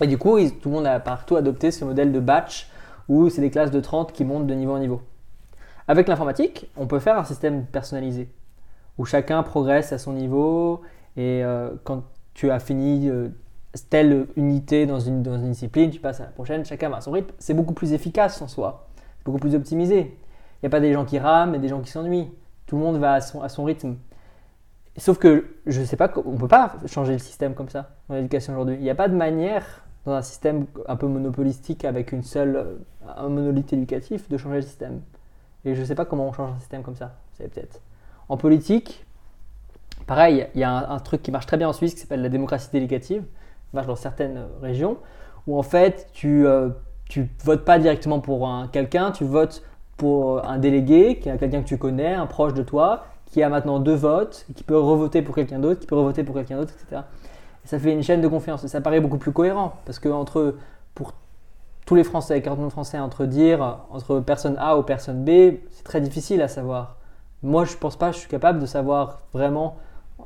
Et 0.00 0.06
du 0.06 0.18
coup, 0.18 0.38
tout 0.60 0.68
le 0.68 0.74
monde 0.74 0.86
a 0.86 1.00
partout 1.00 1.36
adopté 1.36 1.70
ce 1.70 1.84
modèle 1.84 2.12
de 2.12 2.20
batch 2.20 2.68
où 3.08 3.30
c'est 3.30 3.40
des 3.40 3.50
classes 3.50 3.70
de 3.70 3.80
30 3.80 4.12
qui 4.12 4.24
montent 4.24 4.46
de 4.46 4.54
niveau 4.54 4.72
en 4.72 4.78
niveau. 4.78 5.00
Avec 5.88 6.06
l'informatique, 6.08 6.70
on 6.76 6.86
peut 6.86 6.98
faire 6.98 7.18
un 7.18 7.24
système 7.24 7.64
personnalisé 7.64 8.28
où 8.98 9.04
chacun 9.04 9.42
progresse 9.42 9.92
à 9.92 9.98
son 9.98 10.12
niveau 10.12 10.82
et 11.16 11.42
euh, 11.42 11.70
quand 11.84 12.04
tu 12.34 12.50
as 12.50 12.58
fini 12.58 13.08
euh, 13.08 13.28
telle 13.90 14.26
unité 14.36 14.86
dans 14.86 15.00
une, 15.00 15.22
discipline, 15.22 15.90
tu 15.90 16.00
passes 16.00 16.20
à 16.20 16.24
la 16.24 16.30
prochaine, 16.30 16.64
chacun 16.64 16.88
va 16.88 16.98
à 16.98 17.00
son 17.00 17.12
rythme. 17.12 17.32
C'est 17.38 17.54
beaucoup 17.54 17.74
plus 17.74 17.92
efficace 17.92 18.42
en 18.42 18.48
soi, 18.48 18.88
beaucoup 19.24 19.38
plus 19.38 19.54
optimisé. 19.54 19.98
Il 20.00 20.64
n'y 20.64 20.66
a 20.66 20.70
pas 20.70 20.80
des 20.80 20.92
gens 20.92 21.04
qui 21.04 21.18
rament 21.18 21.54
et 21.54 21.58
des 21.58 21.68
gens 21.68 21.80
qui 21.80 21.90
s'ennuient. 21.90 22.30
Tout 22.66 22.76
le 22.76 22.82
monde 22.82 22.96
va 22.98 23.14
à 23.14 23.20
son, 23.20 23.42
à 23.42 23.48
son 23.48 23.64
rythme. 23.64 23.96
Sauf 24.98 25.18
que 25.18 25.46
je 25.66 25.80
ne 25.80 25.86
sais 25.86 25.96
pas, 25.96 26.12
on 26.24 26.32
ne 26.32 26.38
peut 26.38 26.48
pas 26.48 26.74
changer 26.86 27.14
le 27.14 27.18
système 27.18 27.54
comme 27.54 27.70
ça 27.70 27.90
dans 28.08 28.14
l'éducation 28.14 28.52
aujourd'hui. 28.52 28.76
Il 28.76 28.82
n'y 28.82 28.90
a 28.90 28.94
pas 28.94 29.08
de 29.08 29.16
manière 29.16 29.82
dans 30.04 30.12
un 30.12 30.22
système 30.22 30.66
un 30.86 30.96
peu 30.96 31.06
monopolistique 31.06 31.84
avec 31.84 32.12
une 32.12 32.22
seule, 32.22 32.78
un 33.16 33.28
monolithe 33.28 33.72
éducatif 33.72 34.28
de 34.28 34.36
changer 34.36 34.56
le 34.56 34.62
système. 34.62 35.00
Et 35.64 35.74
je 35.74 35.80
ne 35.80 35.86
sais 35.86 35.94
pas 35.94 36.04
comment 36.04 36.28
on 36.28 36.32
change 36.32 36.50
un 36.50 36.58
système 36.58 36.82
comme 36.82 36.96
ça. 36.96 37.14
C'est 37.34 37.48
peut-être. 37.48 37.80
En 38.28 38.36
politique, 38.36 39.06
pareil, 40.06 40.48
il 40.54 40.60
y 40.60 40.64
a 40.64 40.90
un, 40.90 40.98
truc 40.98 41.22
qui 41.22 41.30
marche 41.30 41.46
très 41.46 41.56
bien 41.56 41.68
en 41.68 41.72
Suisse 41.72 41.94
qui 41.94 42.00
s'appelle 42.00 42.22
la 42.22 42.28
démocratie 42.28 42.68
délégative, 42.72 43.24
dans 43.72 43.96
certaines 43.96 44.46
régions, 44.60 44.98
où 45.46 45.58
en 45.58 45.62
fait 45.62 46.08
tu, 46.12 46.46
euh, 46.46 46.68
tu 47.08 47.28
votes 47.44 47.64
pas 47.64 47.78
directement 47.78 48.20
pour 48.20 48.48
quelqu'un, 48.72 49.10
tu 49.10 49.24
votes 49.24 49.62
pour 49.96 50.44
un 50.46 50.58
délégué, 50.58 51.18
qui 51.18 51.28
est 51.28 51.38
quelqu'un 51.38 51.62
que 51.62 51.68
tu 51.68 51.78
connais, 51.78 52.14
un 52.14 52.26
proche 52.26 52.54
de 52.54 52.62
toi, 52.62 53.04
qui 53.26 53.42
a 53.42 53.48
maintenant 53.48 53.78
deux 53.78 53.94
votes, 53.94 54.46
qui 54.54 54.62
peut 54.62 54.78
revoter 54.78 55.22
pour 55.22 55.34
quelqu'un 55.34 55.58
d'autre, 55.58 55.80
qui 55.80 55.86
peut 55.86 55.96
revoter 55.96 56.22
pour 56.22 56.34
quelqu'un 56.34 56.56
d'autre, 56.56 56.74
etc. 56.74 57.02
Et 57.64 57.68
ça 57.68 57.78
fait 57.78 57.92
une 57.92 58.02
chaîne 58.02 58.20
de 58.20 58.28
confiance. 58.28 58.62
Et 58.64 58.68
ça 58.68 58.80
paraît 58.80 59.00
beaucoup 59.00 59.16
plus 59.16 59.32
cohérent. 59.32 59.74
Parce 59.86 59.98
que 59.98 60.08
entre, 60.08 60.56
pour 60.94 61.14
tous 61.86 61.94
les 61.94 62.04
Français, 62.04 62.42
40 62.42 62.58
millions 62.58 62.68
de 62.68 62.72
Français, 62.72 62.98
entre 62.98 63.24
dire 63.24 63.78
entre 63.90 64.20
personne 64.20 64.56
A 64.58 64.76
ou 64.76 64.82
personne 64.82 65.24
B, 65.24 65.58
c'est 65.70 65.84
très 65.84 66.00
difficile 66.00 66.42
à 66.42 66.48
savoir. 66.48 66.96
Moi, 67.42 67.64
je 67.64 67.72
ne 67.72 67.78
pense 67.78 67.96
pas 67.96 68.12
je 68.12 68.18
suis 68.18 68.28
capable 68.28 68.58
de 68.58 68.66
savoir 68.66 69.22
vraiment, 69.32 69.76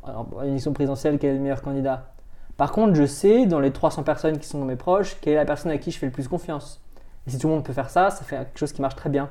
en 0.02 0.42
élection 0.42 0.72
présidentielle, 0.72 1.18
quel 1.18 1.30
est 1.30 1.34
le 1.34 1.40
meilleur 1.40 1.62
candidat. 1.62 2.08
Par 2.56 2.72
contre, 2.72 2.94
je 2.94 3.04
sais, 3.04 3.46
dans 3.46 3.60
les 3.60 3.70
300 3.70 4.02
personnes 4.02 4.38
qui 4.38 4.48
sont 4.48 4.64
mes 4.64 4.76
proches, 4.76 5.16
quelle 5.20 5.34
est 5.34 5.36
la 5.36 5.44
personne 5.44 5.70
à 5.70 5.78
qui 5.78 5.90
je 5.90 5.98
fais 5.98 6.06
le 6.06 6.12
plus 6.12 6.28
confiance. 6.28 6.80
Et 7.26 7.30
si 7.30 7.38
tout 7.38 7.48
le 7.48 7.54
monde 7.54 7.64
peut 7.64 7.72
faire 7.72 7.90
ça, 7.90 8.10
ça 8.10 8.24
fait 8.24 8.36
quelque 8.36 8.58
chose 8.58 8.72
qui 8.72 8.80
marche 8.80 8.96
très 8.96 9.10
bien. 9.10 9.28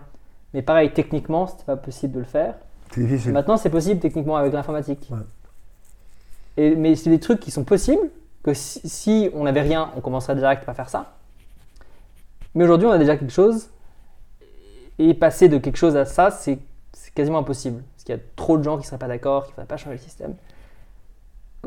Mais 0.54 0.62
pareil, 0.62 0.92
techniquement, 0.94 1.48
c'était 1.48 1.64
pas 1.64 1.76
possible 1.76 2.14
de 2.14 2.20
le 2.20 2.26
faire. 2.26 2.56
C'est 2.92 3.02
difficile. 3.02 3.32
Maintenant, 3.32 3.58
c'est 3.58 3.70
possible 3.70 4.00
techniquement 4.00 4.38
avec 4.38 4.54
l'informatique. 4.54 5.10
Et, 6.58 6.76
mais 6.76 6.96
c'est 6.96 7.10
des 7.10 7.20
trucs 7.20 7.40
qui 7.40 7.52
sont 7.52 7.64
possibles, 7.64 8.10
que 8.44 8.54
si, 8.54 9.30
on 9.34 9.44
n'avait 9.44 9.62
rien, 9.62 9.92
on 9.98 10.02
commencerait 10.02 10.36
direct 10.36 10.68
à 10.70 10.74
faire 10.74 10.90
ça. 10.90 11.14
Mais 12.54 12.64
aujourd'hui, 12.64 12.88
on 12.88 12.92
a 12.92 12.98
déjà 12.98 13.18
quelque 13.18 13.34
chose. 13.34 13.70
Et 14.98 15.14
passer 15.14 15.50
de 15.50 15.58
quelque 15.58 15.78
chose 15.78 15.98
à 15.98 16.06
ça, 16.06 16.32
c'est 16.32 16.60
quasiment 17.16 17.40
impossible. 17.40 17.84
Parce 17.94 18.04
qu'il 18.04 18.16
y 18.16 18.18
a 18.18 18.22
trop 18.36 18.58
de 18.58 18.64
gens 18.64 18.76
qui 18.78 18.84
ne 18.84 18.86
seraient 18.86 18.98
pas 18.98 19.08
d'accord, 19.08 19.44
qui 19.44 19.50
ne 19.50 19.56
voudraient 19.56 19.68
pas 19.68 19.78
changer 19.78 19.98
le 19.98 20.02
système. 20.02 20.36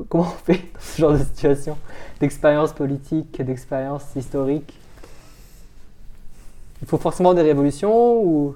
Comment 0.09 0.25
on 0.25 0.53
fait 0.53 0.61
dans 0.75 0.81
ce 0.81 1.01
genre 1.01 1.13
de 1.13 1.19
situation 1.19 1.79
D'expérience 2.21 2.73
politique, 2.73 3.41
d'expérience 3.43 4.05
historique? 4.17 4.79
Il 6.83 6.89
faut 6.89 6.99
forcément 6.99 7.35
des 7.35 7.43
révolutions 7.43 8.23
ou? 8.23 8.55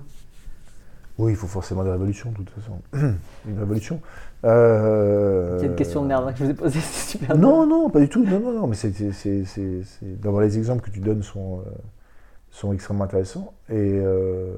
Oui, 1.18 1.32
il 1.32 1.36
faut 1.36 1.46
forcément 1.46 1.84
des 1.84 1.90
révolutions, 1.90 2.30
de 2.30 2.36
toute 2.36 2.50
façon. 2.50 2.80
Une 3.48 3.58
révolution. 3.58 4.00
Euh... 4.44 5.60
Une 5.60 5.74
question 5.74 6.02
de 6.02 6.08
merde 6.08 6.26
hein, 6.26 6.32
que 6.32 6.38
je 6.38 6.44
vous 6.44 6.50
ai 6.50 6.54
posée, 6.54 6.80
c'est 6.82 7.18
super. 7.18 7.36
Non, 7.36 7.66
non, 7.66 7.90
pas 7.90 8.00
du 8.00 8.08
tout. 8.08 8.24
Non, 8.24 8.40
non, 8.40 8.52
non, 8.52 8.66
mais 8.66 8.76
c'est, 8.76 8.92
D'abord, 10.02 10.40
les 10.40 10.58
exemples 10.58 10.82
que 10.82 10.90
tu 10.90 11.00
donnes 11.00 11.22
sont, 11.22 11.60
euh, 11.60 11.70
sont 12.50 12.72
extrêmement 12.72 13.04
intéressants. 13.04 13.52
Et. 13.68 13.74
Euh, 13.74 14.56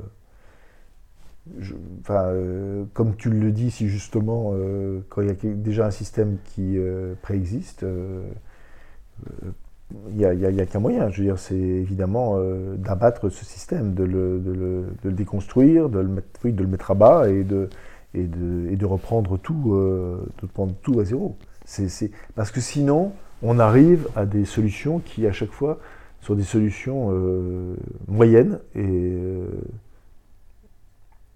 euh, 2.10 2.84
comme 2.94 3.16
tu 3.16 3.30
le 3.30 3.52
dis 3.52 3.70
si 3.70 3.88
justement, 3.88 4.54
quand 5.08 5.22
il 5.22 5.28
y 5.28 5.30
a 5.30 5.54
déjà 5.54 5.86
un 5.86 5.90
système 5.90 6.38
qui 6.44 6.78
préexiste, 7.22 7.84
il 10.10 10.16
n'y 10.16 10.60
a, 10.60 10.66
qu'un 10.66 10.80
moyen. 10.80 11.10
Je 11.10 11.22
veux 11.22 11.36
c'est 11.36 11.54
évidemment 11.54 12.34
euh, 12.36 12.76
d'abattre 12.76 13.28
ce 13.28 13.44
système, 13.44 13.94
de 13.94 14.04
le, 14.04 15.12
déconstruire, 15.12 15.88
de 15.88 16.00
le, 16.00 16.66
mettre, 16.66 16.90
à 16.90 16.94
bas 16.94 17.28
et 17.28 17.44
de, 17.44 18.84
reprendre 18.84 19.38
tout, 19.38 19.74
euh, 19.74 20.18
à 20.98 21.04
zéro. 21.04 21.36
Parce 22.34 22.50
que 22.50 22.60
sinon, 22.60 23.12
on 23.42 23.58
arrive 23.58 24.08
à 24.16 24.26
des 24.26 24.44
solutions 24.44 25.00
qui, 25.00 25.26
à 25.26 25.32
chaque 25.32 25.52
fois, 25.52 25.78
sont 26.20 26.34
des 26.34 26.42
solutions 26.42 27.10
euh, 27.12 27.76
moyennes. 28.08 28.58
Et, 28.74 29.16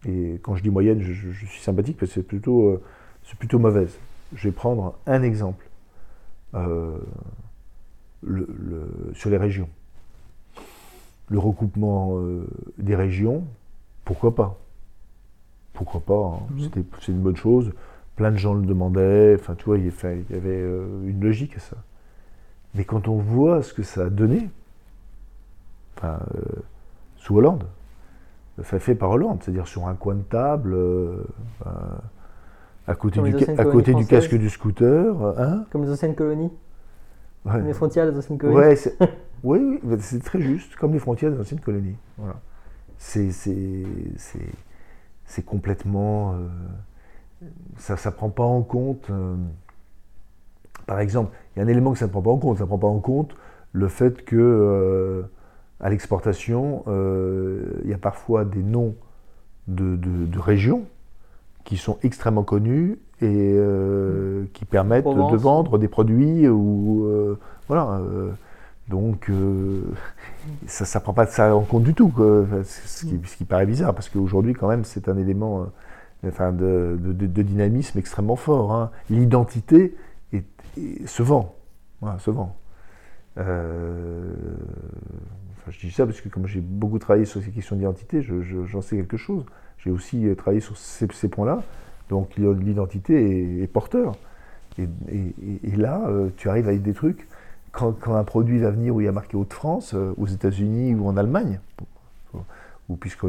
et 0.09 0.41
quand 0.43 0.57
je 0.57 0.63
dis 0.63 0.71
moyenne, 0.71 1.01
je, 1.01 1.47
suis 1.47 1.61
sympathique 1.61 1.99
parce 1.99 2.11
que 2.11 2.21
c'est 2.21 2.27
plutôt, 2.27 2.81
c'est 3.25 3.39
plutôt 3.39 3.59
mauvaise. 3.59 3.99
Je 4.35 4.49
vais 4.49 4.53
prendre 4.53 4.99
un 5.07 5.23
exemple 5.23 5.69
sur 9.15 9.31
les 9.31 9.37
régions. 9.37 9.69
Le 11.31 11.39
recoupement 11.39 12.19
euh, 12.19 12.47
des 12.79 12.97
régions, 12.97 13.45
pourquoi 14.05 14.35
pas? 14.35 14.59
Pourquoi 15.75 16.01
pas 16.01 16.15
hein? 16.15 16.47
mhm. 16.51 16.85
C'est 17.01 17.13
une 17.13 17.21
bonne 17.21 17.37
chose. 17.37 17.73
Plein 18.17 18.31
de 18.31 18.37
gens 18.37 18.55
le 18.55 18.65
demandaient. 18.65 19.37
Enfin, 19.39 19.55
tu 19.55 19.67
vois, 19.67 19.79
il 19.79 19.85
y 19.85 19.89
avait 20.35 20.49
euh, 20.49 21.07
une 21.07 21.21
logique 21.21 21.57
à 21.57 21.61
ça. 21.61 21.77
Mais 22.75 22.85
quand 22.85 23.09
on 23.09 23.17
voit 23.17 23.63
ce 23.63 23.75
que 23.75 23.83
ça 23.83 24.07
a 24.07 24.11
donné, 24.11 24.49
euh, 26.03 26.17
sous 27.17 27.37
Hollande, 27.37 27.65
fait 28.63 28.95
par 28.95 29.11
Hollande, 29.11 29.39
c'est-à-dire 29.43 29.67
sur 29.67 29.87
un 29.89 29.95
coin 29.95 30.15
de 30.15 30.23
table, 30.23 30.77
à 32.87 32.95
côté, 32.95 33.21
du, 33.21 33.35
à 33.59 33.65
côté 33.65 33.95
du 33.95 34.07
casque 34.07 34.35
du 34.35 34.49
scooter. 34.49 35.15
Hein 35.39 35.65
Comme 35.71 35.85
les 35.85 35.91
anciennes 35.91 36.15
colonies 36.15 36.51
les 37.65 37.73
frontières 37.73 38.11
des 38.11 38.17
anciennes 38.17 38.39
colonies. 38.39 38.77
oui, 39.43 39.81
oui 39.83 39.97
c'est 40.01 40.23
très 40.23 40.41
juste, 40.41 40.77
comme 40.77 40.93
les 40.93 40.99
frontières 40.99 41.31
des 41.31 41.41
anciennes 41.41 41.61
colonies. 41.61 41.97
Voilà. 42.17 42.37
C'est 42.99 43.31
complètement. 45.45 46.35
Euh, 46.35 47.47
ça 47.77 47.95
ne 47.95 48.11
prend 48.11 48.31
pas 48.31 48.45
en 48.45 48.63
compte. 48.63 49.09
Euh, 49.11 49.37
par 50.87 51.01
exemple, 51.01 51.33
il 51.55 51.59
y 51.59 51.63
a 51.63 51.65
un 51.65 51.69
élément 51.69 51.93
que 51.93 51.99
ça 51.99 52.07
ne 52.07 52.11
prend 52.11 52.23
pas 52.23 52.31
en 52.31 52.39
compte. 52.39 52.59
Ça 52.59 52.65
ne 52.65 52.69
prend 52.69 52.79
pas 52.79 52.89
en 52.89 53.01
compte 53.01 53.35
le 53.73 53.89
fait 53.89 54.25
que 54.25 54.37
euh, 54.37 55.23
à 55.81 55.91
l'exportation, 55.91 56.85
il 57.85 57.91
y 57.91 57.95
a 57.95 57.99
parfois 57.99 58.45
des 58.45 58.63
noms 58.63 58.95
de, 59.69 59.97
de 59.97 60.39
régions 60.39 60.85
qui 61.69 61.77
sont 61.77 61.99
extrêmement 62.03 62.45
connus 62.45 62.99
et 63.21 63.27
euh, 63.57 64.45
qui 64.55 64.65
permettent 64.65 65.05
de 65.05 65.37
vendre 65.37 65.77
des 65.77 65.89
produits 65.89 66.49
ou 66.49 67.05
euh, 67.05 67.39
voilà. 67.67 68.01
Euh, 68.01 68.31
donc 68.89 69.31
ça 70.67 70.99
ne 70.99 71.03
prend 71.03 71.13
pas 71.13 71.27
ça 71.27 71.55
en 71.55 71.61
compte 71.61 71.83
du 71.83 71.93
tout, 71.93 72.11
Ce, 72.65 73.05
qui, 73.05 73.45
paraît 73.45 73.67
bizarre 73.67 73.95
parce 73.95 74.09
qu'aujourd'hui 74.09 74.55
quand 74.55 74.67
même 74.67 74.85
c'est 74.85 75.11
un 75.11 75.19
élément 75.19 75.67
enfin, 76.27 76.53
de, 76.53 76.97
dynamisme 77.43 77.99
extrêmement 77.99 78.37
fort. 78.37 78.73
Hein. 78.73 78.91
L'identité 79.11 79.95
se 81.05 81.23
vend, 81.23 81.55
se 82.19 82.31
vend. 82.31 82.57
Je 85.71 85.81
dis 85.81 85.91
ça 85.91 86.07
parce 86.07 86.21
que 86.21 86.29
comme 86.29 86.47
j'ai 86.47 86.61
beaucoup 86.61 86.99
travaillé 86.99 87.25
sur 87.25 87.43
ces 87.43 87.51
questions 87.51 87.77
d'identité, 87.77 88.23
j'en 88.23 88.81
sais 88.81 88.97
quelque 88.97 89.17
chose. 89.17 89.45
J'ai 89.79 89.91
aussi 89.91 90.27
travaillé 90.37 90.61
sur 90.61 90.77
ces 90.77 91.29
points-là. 91.29 91.63
Donc 92.09 92.37
l'identité 92.37 93.63
est, 93.63 93.67
porteur. 93.67 94.17
Et, 94.79 95.77
là, 95.77 96.05
euh, 96.07 96.29
tu 96.37 96.49
arrives 96.49 96.69
avec 96.69 96.83
des 96.83 96.95
trucs. 96.95 97.27
Quand, 97.73 97.95
un 98.09 98.25
produit 98.25 98.59
va 98.59 98.71
venir 98.71 98.95
où 98.95 99.01
il 99.01 99.05
y 99.05 99.09
a 99.09 99.13
marqué 99.13 99.37
Haute-France, 99.37 99.93
euh, 99.95 100.15
aux 100.17 100.27
États-Unis 100.27 100.95
ou 100.95 101.07
en 101.07 101.17
Allemagne, 101.17 101.61
ou 102.89 102.97
puisque 102.97 103.25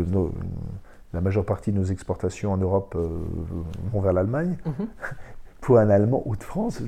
la 1.14 1.22
majeure 1.22 1.46
partie 1.46 1.72
de 1.72 1.78
nos 1.78 1.86
exportations 1.86 2.54
en 2.54 2.58
Europe 2.58 2.96
euh, 2.96 3.08
vont 3.92 4.02
vers 4.02 4.14
l'Allemagne, 4.14 4.58
mhm. 4.66 4.88
pour 5.62 5.80
un 5.80 5.90
Allemand 5.90 6.24
Haute-France, 6.26 6.82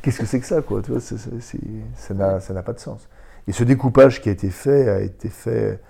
Qu'est-ce 0.00 0.20
que 0.20 0.26
c'est 0.26 0.38
que 0.38 0.46
ça, 0.46 0.62
quoi? 0.62 0.80
Tu 0.80 0.92
vois, 0.92 1.00
Ça 1.00 2.54
n'a 2.54 2.62
pas 2.62 2.72
de 2.72 2.78
sens. 2.78 3.08
Et 3.48 3.52
ce 3.52 3.64
découpage 3.64 4.20
qui 4.20 4.28
a 4.28 4.32
été 4.32 4.50
fait 4.50 4.88
a 4.88 5.00
été 5.00 5.28
fait 5.28 5.80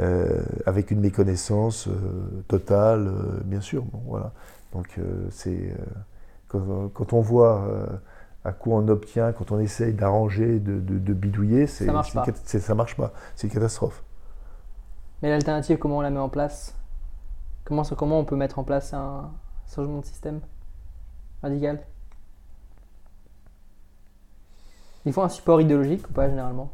euh, 0.00 0.42
avec 0.64 0.90
une 0.90 1.00
méconnaissance 1.00 1.86
euh, 1.88 2.44
totale, 2.48 3.08
euh, 3.08 3.40
bien 3.44 3.60
sûr. 3.60 3.84
Bon, 3.84 4.00
voilà. 4.06 4.32
Donc 4.72 4.98
c'est 5.28 5.76
quand, 6.48 7.12
on 7.12 7.20
voit 7.20 7.68
à 8.42 8.52
quoi 8.52 8.76
on 8.76 8.88
obtient, 8.88 9.32
quand 9.32 9.52
on 9.52 9.58
essaye 9.58 9.92
d'arranger, 9.92 10.60
de, 10.60 11.12
bidouiller, 11.12 11.66
c'est, 11.66 11.84
ça 11.84 11.92
marche 11.92 12.14
pas. 12.14 12.24
ça 12.46 12.74
marche 12.74 12.96
pas. 12.96 13.12
C'est 13.36 13.48
une 13.48 13.52
catastrophe. 13.52 14.02
Mais 15.20 15.28
l'alternative, 15.28 15.76
comment 15.76 15.98
on 15.98 16.00
la 16.00 16.08
met 16.08 16.20
en 16.20 16.30
place? 16.30 16.74
Comment, 17.64 17.82
comment 17.82 18.18
on 18.18 18.24
peut 18.24 18.36
mettre 18.36 18.58
en 18.58 18.64
place 18.64 18.94
un 18.94 19.30
changement 19.74 20.00
de 20.00 20.06
système 20.06 20.40
radical? 21.42 21.82
Il 25.04 25.12
faut 25.12 25.22
un 25.22 25.28
support 25.28 25.60
idéologique 25.60 26.08
ou 26.08 26.12
pas 26.14 26.30
généralement? 26.30 26.70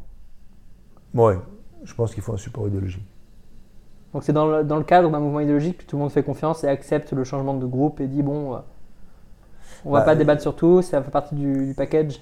Ouais, 1.13 1.37
je 1.83 1.93
pense 1.93 2.13
qu'il 2.13 2.23
faut 2.23 2.33
un 2.33 2.37
support 2.37 2.67
idéologique. 2.67 3.05
Donc 4.13 4.23
c'est 4.23 4.33
dans 4.33 4.47
le, 4.47 4.63
dans 4.63 4.77
le, 4.77 4.83
cadre 4.83 5.09
d'un 5.09 5.19
mouvement 5.19 5.39
idéologique 5.39 5.79
que 5.79 5.83
tout 5.83 5.95
le 5.95 6.01
monde 6.01 6.11
fait 6.11 6.23
confiance 6.23 6.63
et 6.63 6.67
accepte 6.67 7.13
le 7.13 7.23
changement 7.23 7.53
de 7.53 7.65
groupe 7.65 7.99
et 7.99 8.07
dit 8.07 8.23
bon, 8.23 8.55
euh, 8.55 8.59
on 9.85 9.91
va 9.91 9.99
bah, 9.99 10.05
pas 10.05 10.15
débattre 10.15 10.41
sur 10.41 10.55
tout, 10.55 10.81
ça 10.81 11.01
fait 11.03 11.11
partie 11.11 11.35
du, 11.35 11.73
package. 11.77 12.19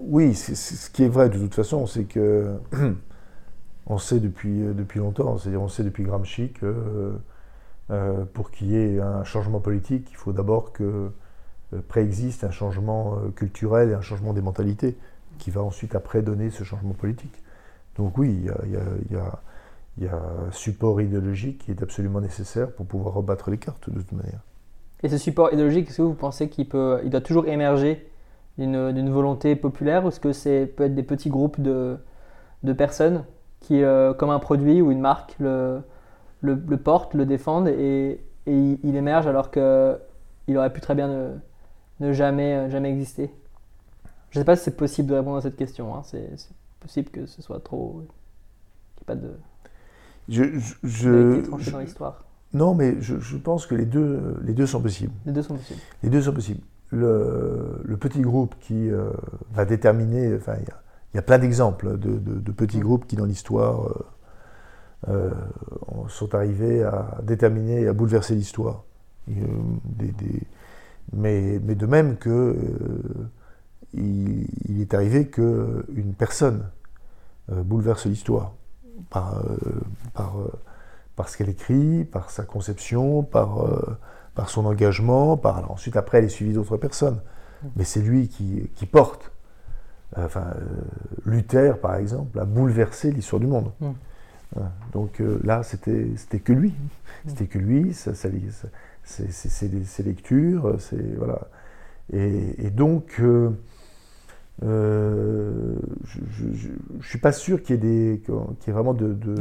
oui, 0.00 0.34
ce 0.34 0.90
qui 0.90 1.04
est 1.04 1.08
vrai 1.08 1.28
de 1.28 1.38
toute 1.38 1.54
façon, 1.54 1.86
c'est 1.86 2.04
que 2.04 2.56
on 3.86 3.98
sait 3.98 4.18
depuis, 4.18 4.62
depuis 4.74 4.98
longtemps, 4.98 5.38
c'est-à-dire 5.38 5.62
on 5.62 5.68
sait 5.68 5.84
depuis 5.84 6.02
Gramsci 6.02 6.50
que 6.50 7.14
euh, 7.90 8.24
pour 8.32 8.50
qu'il 8.50 8.70
y 8.70 8.76
ait 8.76 9.00
un 9.00 9.24
changement 9.24 9.60
politique, 9.60 10.08
il 10.10 10.16
faut 10.16 10.32
d'abord 10.32 10.72
que 10.72 11.10
euh, 11.74 11.80
préexiste 11.86 12.44
un 12.44 12.50
changement 12.50 13.16
euh, 13.16 13.30
culturel 13.30 13.90
et 13.90 13.94
un 13.94 14.00
changement 14.00 14.32
des 14.32 14.40
mentalités 14.40 14.96
qui 15.38 15.50
va 15.50 15.62
ensuite 15.62 15.94
après 15.94 16.22
donner 16.22 16.50
ce 16.50 16.64
changement 16.64 16.94
politique. 16.94 17.42
Donc 17.96 18.18
oui, 18.18 18.36
il 18.36 19.12
y 19.12 20.06
a, 20.06 20.14
un 20.14 20.50
support 20.50 21.00
idéologique 21.00 21.64
qui 21.64 21.70
est 21.70 21.82
absolument 21.82 22.20
nécessaire 22.20 22.72
pour 22.72 22.86
pouvoir 22.86 23.14
rebattre 23.14 23.50
les 23.50 23.58
cartes 23.58 23.88
de 23.90 24.00
toute 24.00 24.12
manière. 24.12 24.40
Et 25.02 25.08
ce 25.08 25.18
support 25.18 25.52
idéologique, 25.52 25.88
est-ce 25.88 25.98
que 25.98 26.02
vous 26.02 26.14
pensez 26.14 26.48
qu'il 26.48 26.68
peut, 26.68 27.00
il 27.04 27.10
doit 27.10 27.20
toujours 27.20 27.46
émerger 27.46 28.10
d'une 28.58 29.10
volonté 29.10 29.56
populaire 29.56 30.04
ou 30.04 30.08
est-ce 30.08 30.20
que 30.20 30.32
c'est 30.32 30.66
peut 30.66 30.84
être 30.84 30.94
des 30.94 31.02
petits 31.02 31.28
groupes 31.28 31.60
de, 31.60 31.98
personnes 32.76 33.24
qui, 33.60 33.82
comme 34.18 34.30
un 34.30 34.38
produit 34.38 34.80
ou 34.80 34.90
une 34.90 35.00
marque, 35.00 35.36
le, 35.38 35.82
le, 36.40 36.54
le 36.66 36.76
portent, 36.76 37.14
le 37.14 37.26
défendent 37.26 37.68
et, 37.68 38.20
il, 38.46 38.96
émerge 38.96 39.26
alors 39.26 39.50
qu'il 39.50 40.56
aurait 40.56 40.72
pu 40.72 40.80
très 40.80 40.94
bien 40.94 41.08
ne, 42.00 42.12
jamais, 42.12 42.68
jamais 42.70 42.90
exister? 42.90 43.30
Je 44.30 44.38
ne 44.38 44.42
sais 44.42 44.44
pas 44.44 44.56
si 44.56 44.64
c'est 44.64 44.76
possible 44.76 45.08
de 45.08 45.14
répondre 45.14 45.36
à 45.36 45.40
cette 45.40 45.56
question. 45.56 45.94
Hein. 45.94 46.02
Possible 46.84 47.10
que 47.10 47.26
ce 47.26 47.42
soit 47.42 47.60
trop. 47.60 48.02
qu'il 48.96 49.00
n'y 49.00 49.02
ait 49.02 49.06
pas 49.06 49.16
de. 49.16 49.32
Je. 50.28 50.58
je, 50.82 51.70
dans 51.70 51.78
l'histoire. 51.78 52.24
Non, 52.52 52.74
mais 52.74 53.00
je, 53.00 53.18
je, 53.18 53.36
pense 53.36 53.66
que 53.66 53.74
les 53.74 53.86
deux, 53.86 54.36
les 54.44 54.54
deux 54.54 54.66
sont 54.66 54.80
possibles. 54.80 55.12
Les 55.26 55.32
deux 55.32 55.42
sont 55.42 55.56
possibles. 55.56 55.80
Les 56.04 56.10
deux 56.10 56.22
sont 56.22 56.32
possibles. 56.32 56.60
Le, 56.90 57.80
le 57.82 57.96
petit 57.96 58.20
groupe 58.20 58.54
qui 58.60 58.90
euh, 58.90 59.10
va 59.52 59.64
déterminer. 59.64 60.36
Enfin, 60.36 60.54
il 60.60 60.68
y, 61.14 61.16
y, 61.16 61.18
a 61.18 61.22
plein 61.22 61.38
d'exemples 61.38 61.98
de, 61.98 62.18
de, 62.18 62.38
de, 62.38 62.52
petits 62.52 62.78
mm. 62.78 62.82
groupes 62.82 63.06
qui, 63.06 63.16
dans 63.16 63.24
l'histoire, 63.24 63.88
euh, 63.88 64.06
euh, 65.08 65.30
sont 66.08 66.34
arrivés 66.34 66.84
à 66.84 67.18
déterminer 67.22 67.82
et 67.82 67.88
à 67.88 67.92
bouleverser 67.92 68.36
l'histoire. 68.36 68.84
Mais, 71.12 71.58
mais, 71.58 71.74
de 71.74 71.86
même 71.86 72.16
que 72.16 72.56
euh, 73.96 74.44
il, 74.68 74.80
est 74.80 74.94
arrivé 74.94 75.28
qu'une 75.28 76.14
personne 76.16 76.64
bouleverse 77.48 78.06
l'histoire 78.06 78.52
par, 79.10 79.42
par, 80.14 80.34
par, 81.14 81.28
ce 81.28 81.36
qu'elle 81.36 81.50
écrit, 81.50 82.04
par 82.04 82.30
sa 82.30 82.44
conception, 82.44 83.22
par, 83.22 83.66
par 84.34 84.48
son 84.48 84.64
engagement, 84.64 85.36
par, 85.36 85.70
ensuite 85.70 85.96
après 85.96 86.18
elle 86.18 86.24
est 86.24 86.30
suivie 86.30 86.54
d'autres 86.54 86.78
personnes. 86.78 87.20
Mais 87.76 87.84
c'est 87.84 88.00
lui 88.00 88.28
qui, 88.28 88.70
qui 88.76 88.86
porte. 88.86 89.30
Enfin, 90.16 90.54
Luther, 91.26 91.78
par 91.80 91.96
exemple, 91.96 92.38
a 92.38 92.44
bouleversé 92.44 93.10
l'histoire 93.10 93.40
du 93.40 93.46
monde. 93.46 93.72
Mmh. 93.80 93.92
Donc 94.92 95.20
euh, 95.20 95.40
là, 95.44 95.62
c'était 95.62 96.40
que 96.40 96.52
lui. 96.52 96.74
C'était 97.26 97.46
que 97.46 97.58
lui, 97.58 97.94
ça, 97.94 98.14
ça, 98.14 98.28
ses 99.04 100.02
lectures, 100.02 100.76
voilà. 101.16 101.40
Et, 102.12 102.70
donc, 102.70 103.16
euh, 103.20 103.50
euh, 104.62 105.74
je 106.04 106.68
ne 106.96 107.02
suis 107.02 107.18
pas 107.18 107.32
sûr 107.32 107.62
qu'il 107.62 107.76
y 107.76 108.20
qu 108.20 108.30
ait 108.32 108.72
vraiment 108.72 108.94
de, 108.94 109.12
de, 109.12 109.34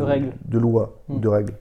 de, 0.46 0.60
lois 0.60 1.02
ou 1.08 1.20
de 1.20 1.28
hmm. 1.28 1.32
règles. 1.32 1.54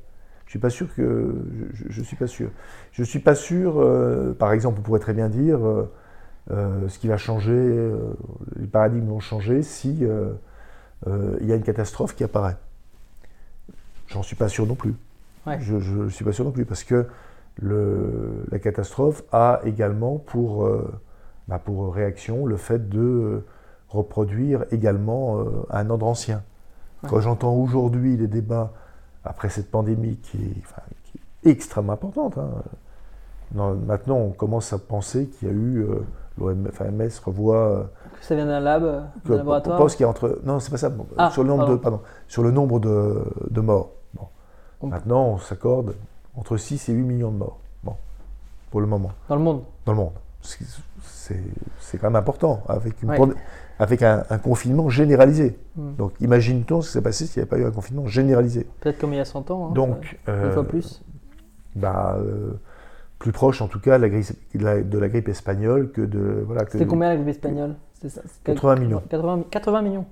Je 0.47 0.51
suis 0.51 0.59
pas 0.59 0.71
sûr 0.71 0.93
que. 0.95 1.35
Je 1.73 2.01
ne 2.01 2.05
suis 2.05 2.17
pas 2.17 2.27
sûr. 2.27 2.51
Je 2.93 3.03
suis 3.03 3.21
pas 3.21 3.35
sûr, 3.35 3.75
par 4.39 4.53
exemple, 4.53 4.81
on 4.81 4.83
pourrait 4.83 5.01
très 5.01 5.15
bien 5.15 5.29
dire 5.29 5.61
ce 6.51 6.99
qui 6.99 7.09
va 7.09 7.17
changer, 7.17 7.91
les 8.57 8.67
paradigmes 8.67 9.09
vont 9.09 9.21
changer 9.21 9.63
si 9.63 10.05
il 11.07 11.47
y 11.47 11.53
a 11.53 11.55
une 11.55 11.63
catastrophe 11.63 12.15
qui 12.15 12.25
apparaît. 12.25 12.57
J'en 14.09 14.23
suis 14.23 14.37
pas 14.37 14.49
sûr 14.49 14.67
non 14.67 14.75
plus. 14.75 14.95
Je 15.47 15.75
ne 15.75 16.09
suis 16.09 16.25
pas 16.25 16.33
sûr 16.33 16.45
non 16.45 16.53
plus 16.53 16.65
parce 16.65 16.85
que 16.85 17.07
le, 17.61 18.45
la 18.51 18.59
catastrophe 18.59 19.23
a 19.33 19.61
également 19.65 20.19
pour, 20.19 20.67
euh, 20.67 20.91
bah 21.49 21.59
pour 21.59 21.93
réaction 21.95 22.47
le 22.47 22.57
fait 22.57 22.89
de 22.89 23.45
reproduire 23.89 24.65
également 24.71 25.39
euh, 25.39 25.67
un 25.71 25.91
ordre 25.91 26.07
ancien. 26.07 26.43
Quand 27.09 27.21
j'entends 27.21 27.55
aujourd'hui 27.55 28.17
les 28.17 28.29
débats 28.29 28.73
après 29.25 29.49
cette 29.49 29.71
pandémie 29.71 30.19
qui 30.19 30.37
est, 30.37 30.63
enfin, 30.63 30.83
qui 31.05 31.19
est 31.19 31.51
extrêmement 31.51 31.95
importante, 31.95 32.39
hein, 32.39 33.75
maintenant 33.87 34.19
on 34.19 34.31
commence 34.31 34.73
à 34.73 34.79
penser 34.79 35.27
qu'il 35.27 35.49
y 35.49 35.51
a 35.51 35.55
eu, 35.55 35.79
euh, 35.79 36.05
l'OMS 36.39 37.11
revoit... 37.25 37.91
que 38.21 38.25
ça 38.25 38.37
vient 38.37 38.47
d'un 38.47 38.61
lab, 38.61 39.05
d'un 39.25 39.37
laboratoire 39.37 39.77
On 39.77 39.83
pense 39.83 39.97
qu'il 39.97 40.05
y 40.05 40.07
a 40.07 40.11
entre... 40.11 40.41
Non, 40.45 40.61
c'est 40.61 40.71
pas 40.71 40.77
ça. 40.77 40.93
Ah, 41.19 41.31
sur, 41.31 41.43
le 41.43 41.49
nombre 41.49 41.69
de, 41.69 41.77
pardon, 41.77 42.01
sur 42.29 42.45
le 42.45 42.53
nombre 42.53 42.79
de, 42.79 43.25
de 43.51 43.61
morts. 43.61 43.91
Maintenant, 44.83 45.27
on 45.27 45.39
s'accorde 45.39 45.95
entre 46.37 46.57
6 46.57 46.89
et 46.89 46.93
8 46.93 47.03
millions 47.03 47.31
de 47.31 47.37
morts. 47.37 47.59
Bon, 47.85 47.97
pour 48.71 48.81
le 48.81 48.87
moment. 48.87 49.13
Dans 49.29 49.37
le 49.37 49.43
monde 49.43 49.63
Dans 49.85 49.93
le 49.93 49.99
monde. 49.99 50.13
C'est 50.43 51.99
quand 51.99 52.09
même 52.09 52.17
important, 52.17 52.63
avec, 52.69 53.01
une, 53.03 53.15
avec 53.79 54.03
un, 54.03 54.23
confinement 54.43 54.89
généralisé. 54.89 55.59
Hmm. 55.77 55.95
Donc, 55.97 56.13
imagine-t-on 56.21 56.83
ce 56.83 56.89
qui 56.89 56.93
s'est 56.95 57.03
passé 57.03 57.27
s'il 57.27 57.41
n'y 57.41 57.49
avait 57.49 57.51
pas 57.51 57.59
eu 57.59 57.67
un 57.67 57.71
confinement 57.71 58.07
généralisé. 58.07 58.67
Peut-être 58.81 58.99
comme 58.99 59.13
il 59.13 59.17
y 59.17 59.21
a 59.21 59.25
100 59.25 59.51
ans. 59.51 59.69
Hein, 59.69 59.73
Donc, 59.73 60.19
une 60.27 60.51
fois 60.51 60.63
euh, 60.63 60.65
plus 60.65 61.03
bah, 61.75 62.17
euh, 62.19 62.53
plus 63.19 63.33
proche 63.33 63.63
en 63.63 63.69
tout 63.69 63.81
cas 63.81 63.99
de 63.99 64.03
la, 64.03 64.09
grippe, 64.09 64.37
de 64.55 64.99
la 64.99 65.09
grippe 65.09 65.29
espagnole 65.29 65.91
que 65.93 66.03
de. 66.03 66.43
Voilà, 66.47 66.65
C'était 66.69 66.87
combien 66.87 67.09
la 67.09 67.17
grippe 67.17 67.29
espagnole? 67.29 67.77
Ça, 68.07 68.21
80 68.45 68.77
millions. 68.77 69.03
80, 69.09 69.45
80 69.51 69.83
millions 69.83 70.07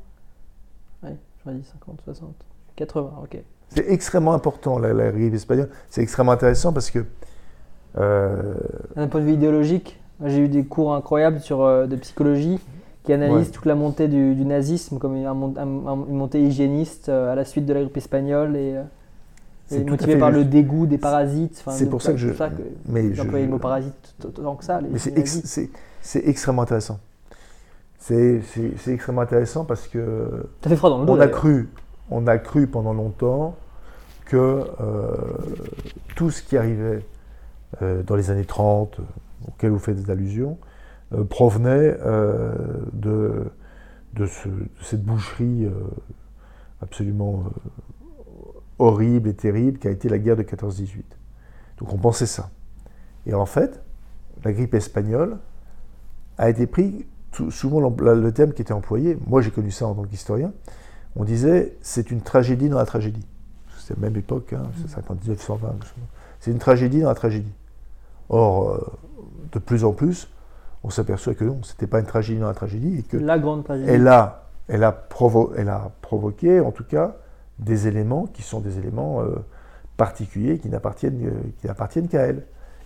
Oui, 1.02 1.10
j'aurais 1.42 1.56
dit 1.56 1.64
50, 1.64 2.00
60. 2.04 2.34
80, 2.76 3.12
ok. 3.22 3.38
C'est 3.68 3.90
extrêmement 3.90 4.32
important, 4.32 4.78
la, 4.78 4.92
la 4.92 5.10
grippe 5.10 5.34
espagnole. 5.34 5.70
C'est 5.88 6.02
extrêmement 6.02 6.32
intéressant 6.32 6.72
parce 6.72 6.90
que. 6.90 7.04
Euh... 7.98 8.54
D'un 8.94 9.08
point 9.08 9.20
de 9.20 9.26
vue 9.26 9.32
idéologique, 9.32 9.99
j'ai 10.24 10.40
eu 10.40 10.48
des 10.48 10.64
cours 10.64 10.94
incroyables 10.94 11.40
sur, 11.40 11.62
euh, 11.62 11.86
de 11.86 11.96
psychologie 11.96 12.58
qui 13.04 13.12
analysent 13.12 13.50
toute 13.50 13.66
la 13.66 13.74
montée 13.74 14.08
du, 14.08 14.44
nazisme 14.44 14.98
comme 14.98 15.16
une, 15.16 15.26
montée 15.28 16.42
hygiéniste 16.42 17.08
euh, 17.08 17.32
à 17.32 17.34
la 17.34 17.44
suite 17.44 17.66
de 17.66 17.72
la 17.72 17.80
grippe 17.80 17.96
espagnole 17.96 18.56
et, 18.56 18.76
euh, 19.72 19.84
motivé 19.86 20.16
par 20.16 20.30
le 20.30 20.44
dégoût 20.44 20.86
des 20.86 20.98
parasites. 20.98 21.64
c'est 21.70 21.88
pour 21.88 22.02
ça 22.02 22.12
que 22.12 22.18
je. 22.18 22.32
Ça 22.32 22.50
que 22.50 22.62
mais 22.86 23.14
je, 23.14 23.22
le 23.22 23.46
mot 23.46 23.58
parasite 23.58 24.16
tant 24.34 24.56
que 24.56 24.64
ça. 24.64 24.80
mais 24.80 24.98
c'est 24.98 26.26
extrêmement 26.26 26.62
intéressant. 26.62 26.98
C'est 27.98 28.42
extrêmement 28.88 29.22
intéressant 29.22 29.64
parce 29.64 29.86
que. 29.86 30.48
Ça 30.62 30.70
fait 30.70 30.76
froid 30.76 30.90
dans 30.90 31.00
le 31.00 31.06
dos. 31.06 31.12
On 31.14 31.20
a 31.20 31.28
cru, 31.28 31.68
on 32.10 32.26
a 32.26 32.38
cru 32.38 32.66
pendant 32.66 32.92
longtemps 32.92 33.54
que 34.30 34.64
euh, 34.80 35.16
tout 36.14 36.30
ce 36.30 36.42
qui 36.42 36.56
arrivait 36.56 37.04
euh, 37.82 38.02
dans 38.04 38.14
les 38.14 38.30
années 38.30 38.44
30, 38.44 38.98
auquel 39.46 39.70
vous 39.70 39.78
faites 39.78 39.96
des 39.96 40.10
allusions, 40.10 40.58
euh, 41.12 41.24
provenait 41.24 41.96
de, 42.92 43.44
de, 44.14 44.28
cette 44.82 45.02
boucherie 45.02 45.68
absolument 46.80 47.44
horrible 48.78 49.28
et 49.28 49.34
terrible 49.34 49.78
qui 49.78 49.88
a 49.88 49.90
été 49.90 50.08
la 50.08 50.18
guerre 50.18 50.36
de 50.36 50.42
14-18. 50.42 51.02
Donc 51.78 51.92
on 51.92 51.98
pensait 51.98 52.26
ça. 52.26 52.50
Et 53.26 53.34
en 53.34 53.46
fait, 53.46 53.82
la 54.44 54.52
grippe 54.52 54.74
espagnole 54.74 55.38
a 56.38 56.48
été 56.48 56.66
pris, 56.66 57.06
souvent 57.50 57.80
le 57.80 58.32
thème 58.32 58.52
qui 58.52 58.62
était 58.62 58.72
employé, 58.72 59.18
moi 59.26 59.42
j'ai 59.42 59.50
connu 59.50 59.70
ça 59.70 59.86
en 59.86 59.94
tant 59.94 60.04
qu'historien, 60.04 60.52
on 61.16 61.24
disait 61.24 61.76
c'est 61.82 62.10
une 62.10 62.22
tragédie 62.22 62.68
dans 62.68 62.78
la 62.78 62.86
tragédie. 62.86 63.26
C'est 63.78 63.94
la 63.94 64.00
même 64.00 64.16
époque, 64.16 64.52
hein, 64.52 64.62
c'est 64.80 64.88
59, 64.88 65.40
120. 65.40 65.68
C'est 66.38 66.50
une 66.50 66.58
tragédie 66.58 67.00
dans 67.00 67.08
la 67.08 67.14
tragédie. 67.14 67.52
Or, 68.28 68.70
euh, 68.70 68.92
de 69.52 69.58
plus 69.58 69.84
en 69.84 69.92
plus, 69.92 70.28
on 70.82 70.90
s'aperçoit 70.90 71.34
que 71.34 71.44
non, 71.44 71.62
c'était 71.62 71.86
pas 71.86 72.00
une 72.00 72.06
tragédie 72.06 72.40
dans 72.40 72.48
la 72.48 72.54
tragédie 72.54 72.98
et 72.98 73.02
que 73.02 73.16
la 73.16 73.38
grande 73.38 73.64
tragédie. 73.64 73.90
Elle 73.90 74.08
a, 74.08 74.48
elle 74.68 74.84
a, 74.84 75.06
elle 75.56 75.68
a 75.68 75.92
provoqué, 76.00 76.60
en 76.60 76.70
tout 76.70 76.84
cas, 76.84 77.16
des 77.58 77.86
éléments 77.88 78.26
qui 78.26 78.42
sont 78.42 78.60
des 78.60 78.78
éléments 78.78 79.20
euh, 79.22 79.34
particuliers 79.96 80.58
qui 80.58 80.68
n'appartiennent, 80.68 81.26
euh, 81.26 81.50
qui 81.60 81.66
n'appartiennent 81.66 82.08
qu'à 82.08 82.22
elle. 82.22 82.44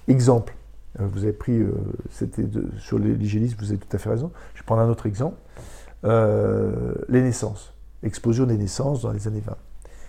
Exemple, 0.08 0.54
vous 0.98 1.24
avez 1.24 1.32
pris, 1.32 1.60
c'était 2.10 2.44
sur 2.78 2.98
l'hygiénisme, 3.00 3.56
vous 3.58 3.70
avez 3.70 3.78
tout 3.78 3.96
à 3.96 3.98
fait 3.98 4.10
raison. 4.10 4.30
Je 4.54 4.60
vais 4.60 4.66
prendre 4.66 4.82
un 4.82 4.88
autre 4.88 5.06
exemple. 5.06 5.36
les 6.04 7.22
naissances 7.22 7.74
explosion 8.04 8.46
des 8.46 8.56
naissances 8.56 9.02
dans 9.02 9.12
les 9.12 9.26
années 9.26 9.42
20. 9.44 9.56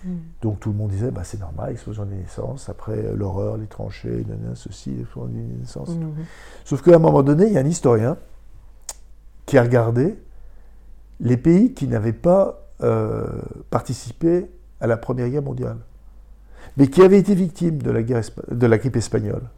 Hmm. 0.04 0.16
Donc 0.42 0.60
tout 0.60 0.70
le 0.70 0.76
monde 0.76 0.90
disait, 0.90 1.10
bah, 1.10 1.22
c'est 1.24 1.40
normal, 1.40 1.70
explosion 1.72 2.04
des 2.04 2.16
naissances, 2.16 2.68
après 2.68 2.96
euh, 2.96 3.14
l'horreur, 3.14 3.56
les 3.56 3.66
tranchées, 3.66 4.24
ceci, 4.54 5.00
explosion 5.00 5.32
des 5.32 5.40
naissances. 5.40 5.90
Hmm. 5.90 6.12
Sauf 6.64 6.82
qu'à 6.82 6.96
un 6.96 6.98
moment 6.98 7.22
donné, 7.22 7.46
il 7.46 7.52
y 7.52 7.58
a 7.58 7.60
un 7.60 7.66
historien 7.66 8.16
qui 9.46 9.58
a 9.58 9.62
regardé 9.62 10.18
les 11.20 11.36
pays 11.36 11.72
qui 11.72 11.86
n'avaient 11.86 12.12
pas 12.12 12.66
euh, 12.82 13.26
participé 13.70 14.50
à 14.80 14.86
la 14.86 14.96
Première 14.96 15.28
Guerre 15.28 15.42
mondiale, 15.42 15.78
mais 16.76 16.88
qui 16.88 17.02
avaient 17.02 17.18
été 17.18 17.34
victimes 17.34 17.80
de 17.80 17.90
la, 17.90 18.02
guerre, 18.02 18.22
de 18.50 18.66
la 18.66 18.78
grippe 18.78 18.96
espagnole. 18.96 19.48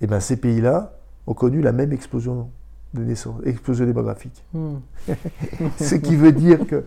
Et 0.00 0.06
bien 0.06 0.20
ces 0.20 0.36
pays-là 0.36 0.92
ont 1.26 1.34
connu 1.34 1.62
la 1.62 1.72
même 1.72 1.92
explosion 1.92 2.50
de 2.94 3.02
naissance, 3.02 3.34
explosion 3.44 3.84
démographique. 3.84 4.44
Hmm. 4.52 4.76
Ce 5.78 5.96
qui 5.96 6.16
veut 6.16 6.32
dire 6.32 6.66
que 6.66 6.84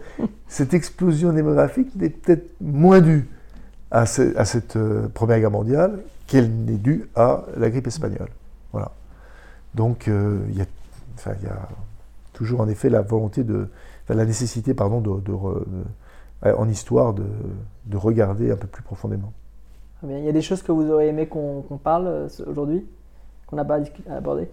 cette 0.48 0.74
explosion 0.74 1.34
démographique 1.34 1.96
n'est 1.96 2.10
peut-être 2.10 2.50
moins 2.62 3.02
due 3.02 3.28
à, 3.92 4.06
cette 4.06 4.76
euh, 4.76 5.08
Première 5.14 5.40
Guerre 5.40 5.52
mondiale 5.52 6.00
qu'elle 6.26 6.50
n'est 6.50 6.78
due 6.78 7.10
à 7.16 7.44
la 7.58 7.70
grippe 7.70 7.88
espagnole. 7.88 8.30
Voilà. 8.72 8.92
Donc 9.76 10.08
euh, 10.08 10.40
il 10.50 10.58
y, 10.58 10.62
a 10.62 10.66
toujours 12.34 12.62
en 12.62 12.68
effet 12.68 12.90
la 12.90 13.02
volonté 13.02 13.44
de, 13.44 13.68
la 14.10 14.26
nécessité, 14.26 14.74
pardon, 14.74 15.02
de, 15.02 15.32
en 16.44 16.70
histoire 16.70 17.14
de, 17.14 17.26
regarder 17.96 18.52
un 18.52 18.56
peu 18.56 18.68
plus 18.68 18.84
profondément. 18.84 19.34
Il 20.04 20.24
y 20.24 20.30
a 20.30 20.32
des 20.32 20.42
choses 20.42 20.62
que 20.62 20.72
vous 20.72 20.92
auriez 20.92 21.10
aimé 21.10 21.28
qu'on 21.28 21.64
parle 21.84 22.08
euh, 22.08 22.28
aujourd'hui, 22.46 22.86
qu'on 23.48 23.56
n'a 23.56 23.66
pas 23.66 23.80
abordé 24.10 24.48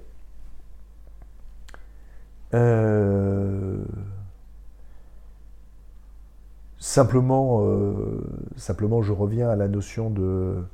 euh, 2.55 3.85
simplement, 6.79 7.61
euh, 7.63 8.21
simplement, 8.57 9.03
je 9.03 9.13
reviens 9.13 9.51
à 9.51 9.57
la 9.57 9.69
notion 9.69 10.11
de, 10.11 10.65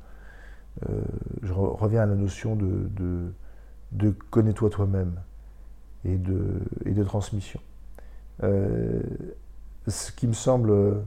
je 1.43 1.53
reviens 1.53 2.03
à 2.03 2.05
la 2.05 2.15
notion 2.15 2.55
de, 2.55 2.89
de, 3.91 4.11
connais-toi 4.29 4.69
toi-même 4.69 5.13
et 6.05 6.17
de, 6.17 6.61
et 6.85 6.91
de 6.91 7.03
transmission. 7.03 7.59
ce 8.41 10.11
qui 10.15 10.27
me 10.27 10.33
semble 10.33 11.03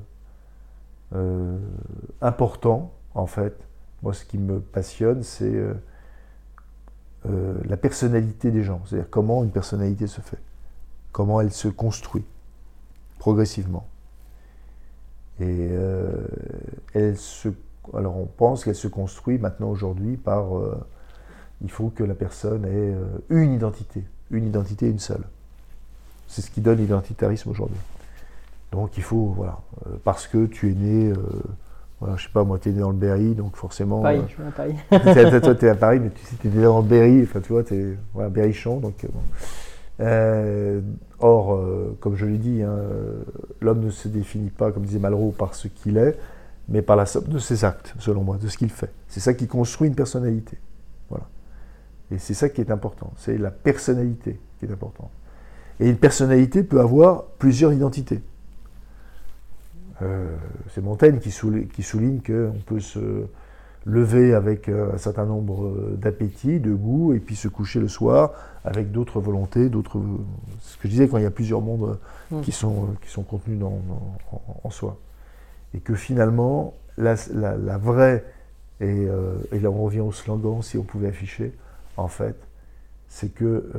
important, 2.21 2.93
en 3.15 3.27
fait, 3.27 3.57
moi, 4.05 4.13
ce 4.13 4.27
qui 4.27 4.37
me 4.37 4.61
passionne, 4.61 5.23
c'est 5.23 5.47
euh, 5.47 5.73
euh, 7.27 7.55
la 7.65 7.79
personnalité 7.79 8.51
des 8.51 8.63
gens. 8.63 8.83
C'est-à-dire 8.85 9.09
comment 9.09 9.43
une 9.43 9.51
personnalité 9.51 10.07
se 10.07 10.21
fait, 10.21 10.39
comment 11.15 11.41
elle 11.41 11.53
se 11.53 11.69
construit 11.69 12.25
progressivement. 13.19 13.87
Et 15.41 15.45
euh, 15.47 16.27
elle 16.93 17.17
se, 17.17 17.49
alors 17.95 18.19
on 18.19 18.27
pense 18.27 18.65
qu'elle 18.65 18.75
se 18.75 18.89
construit 18.89 19.39
maintenant 19.39 19.71
aujourd'hui 19.71 20.17
par 20.17 20.47
il 21.63 21.71
faut 21.71 21.89
que 21.89 22.05
la 22.05 22.15
personne 22.15 22.65
ait 22.67 22.95
une 23.31 23.55
identité, 23.55 24.05
une 24.31 24.47
identité 24.47 24.91
une 24.91 24.99
seule. 24.99 25.25
C'est 26.27 26.43
ce 26.43 26.51
qui 26.51 26.61
donne 26.61 26.79
l'identitarisme 26.79 27.49
aujourd'hui. 27.49 27.81
Donc 28.73 28.97
il 28.97 29.03
faut, 29.05 29.33
voilà, 29.37 29.61
parce 30.03 30.27
que 30.27 30.47
tu 30.47 30.73
es 30.73 30.75
né 30.75 31.13
voilà, 32.05 32.17
je 32.17 32.25
sais 32.25 32.33
pas, 32.33 32.45
moi, 32.45 32.59
tu 32.59 32.69
es 32.69 32.73
né 32.73 32.81
dans 32.81 32.91
le 32.91 32.97
Berry, 32.97 33.35
donc 33.35 33.57
forcément. 33.57 34.03
Paris, 34.03 34.19
euh, 34.19 34.23
je 34.29 34.35
suis 34.35 34.43
à 34.43 34.51
Paris. 34.51 34.75
toi, 35.41 35.55
tu 35.55 35.65
es 35.65 35.69
à 35.69 35.75
Paris, 35.75 36.01
mais 36.01 36.11
tu 36.11 36.25
sais, 36.25 36.37
es 36.45 36.49
né 36.49 36.63
dans 36.63 36.81
le 36.81 36.87
Berry, 36.87 37.23
enfin, 37.23 37.41
tu 37.41 37.53
vois, 37.53 37.63
tu 37.63 37.75
es 37.75 37.99
voilà, 38.13 38.29
Berrichon. 38.29 38.79
Donc, 38.79 39.05
euh, 39.05 39.09
euh, 40.01 40.81
or, 41.21 41.61
comme 42.01 42.17
je 42.17 42.27
l'ai 42.27 42.39
dit, 42.39 42.63
hein, 42.63 42.79
l'homme 43.61 43.81
ne 43.81 43.91
se 43.91 44.09
définit 44.09 44.51
pas, 44.51 44.73
comme 44.73 44.85
disait 44.85 44.99
Malraux, 44.99 45.31
par 45.31 45.55
ce 45.55 45.69
qu'il 45.69 45.97
est, 45.97 46.19
mais 46.69 46.83
par 46.83 46.97
la 46.97 47.07
somme 47.07 47.29
de 47.29 47.39
ses 47.39 47.65
actes, 47.65 47.95
selon 47.99 48.25
moi, 48.25 48.37
de 48.37 48.49
ce 48.49 48.57
qu'il 48.57 48.71
fait. 48.71 48.91
C'est 49.09 49.21
ça 49.21 49.35
qui 49.35 49.47
construit 49.47 49.89
une 49.89 49.95
personnalité. 49.95 50.59
Voilà. 51.09 51.27
Et 52.11 52.19
c'est 52.19 52.35
ça 52.35 52.49
qui 52.49 52.61
est 52.61 52.71
important. 52.71 53.13
C'est 53.17 53.39
la 53.39 53.51
personnalité 53.51 54.39
qui 54.59 54.67
est 54.67 54.73
importante. 54.73 55.11
Et 55.81 55.89
une 55.89 55.97
personnalité 55.97 56.63
peut 56.63 56.81
avoir 56.81 57.25
plusieurs 57.39 57.73
identités. 57.73 58.23
Euh, 60.03 60.37
c'est 60.75 60.81
Montaigne 60.81 61.19
qui 61.19 61.31
souligne 61.83 62.21
qu'on 62.21 62.59
peut 62.67 62.81
se 62.81 63.27
lever 63.87 64.35
avec 64.35 64.69
euh, 64.69 64.95
un 64.95 64.99
certain 64.99 65.27
nombre 65.27 65.67
euh, 65.67 65.97
d'appétits, 65.99 66.61
de 66.61 66.73
goûts, 66.73 67.13
et 67.13 67.21
puis 67.21 67.37
se 67.37 67.49
coucher 67.49 67.81
le 67.81 67.89
soir 67.89 68.33
avec 68.65 68.93
d'autres 68.93 69.21
volontés, 69.21 69.69
d'autres. 69.69 70.01
Ce 70.61 70.77
que 70.77 70.85
je 70.85 70.89
disais 70.89 71.09
quand 71.09 71.19
il 71.19 71.25
y 71.25 71.27
a 71.27 71.31
plusieurs 71.31 71.61
mondes 71.61 71.99
mm. 72.31 72.41
qui, 72.41 72.53
sont, 72.53 72.89
qui 73.03 73.11
sont 73.11 73.23
contenus 73.23 73.59
dans, 73.59 73.81
en, 74.63 74.71
soi. 74.71 74.97
Et 75.75 75.81
que 75.81 75.95
finalement, 75.95 76.75
la, 76.97 77.15
vraie, 77.77 78.25
et, 78.81 79.07
là 79.07 79.71
on 79.71 79.83
revient 79.85 80.01
au 80.01 80.13
slogan, 80.13 80.63
si 80.63 80.79
on 80.79 80.85
pouvait 80.85 81.09
afficher, 81.09 81.53
en 81.97 82.09
fait, 82.09 82.37
c'est 83.09 83.35
que 83.35 83.71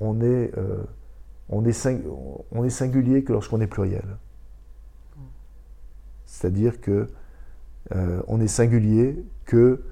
on, 0.00 0.20
est, 0.20 0.52
on, 1.48 1.64
est 1.64 1.88
on 2.52 2.64
est 2.64 2.70
singulier 2.70 3.24
que 3.24 3.32
lorsqu'on 3.32 3.60
est 3.60 3.66
pluriel. 3.66 4.04
C'est-à-dire 6.26 6.80
que 6.80 7.08
euh, 7.94 8.20
on 8.28 8.40
est 8.40 8.48
singulier 8.48 9.22
que 9.44 9.82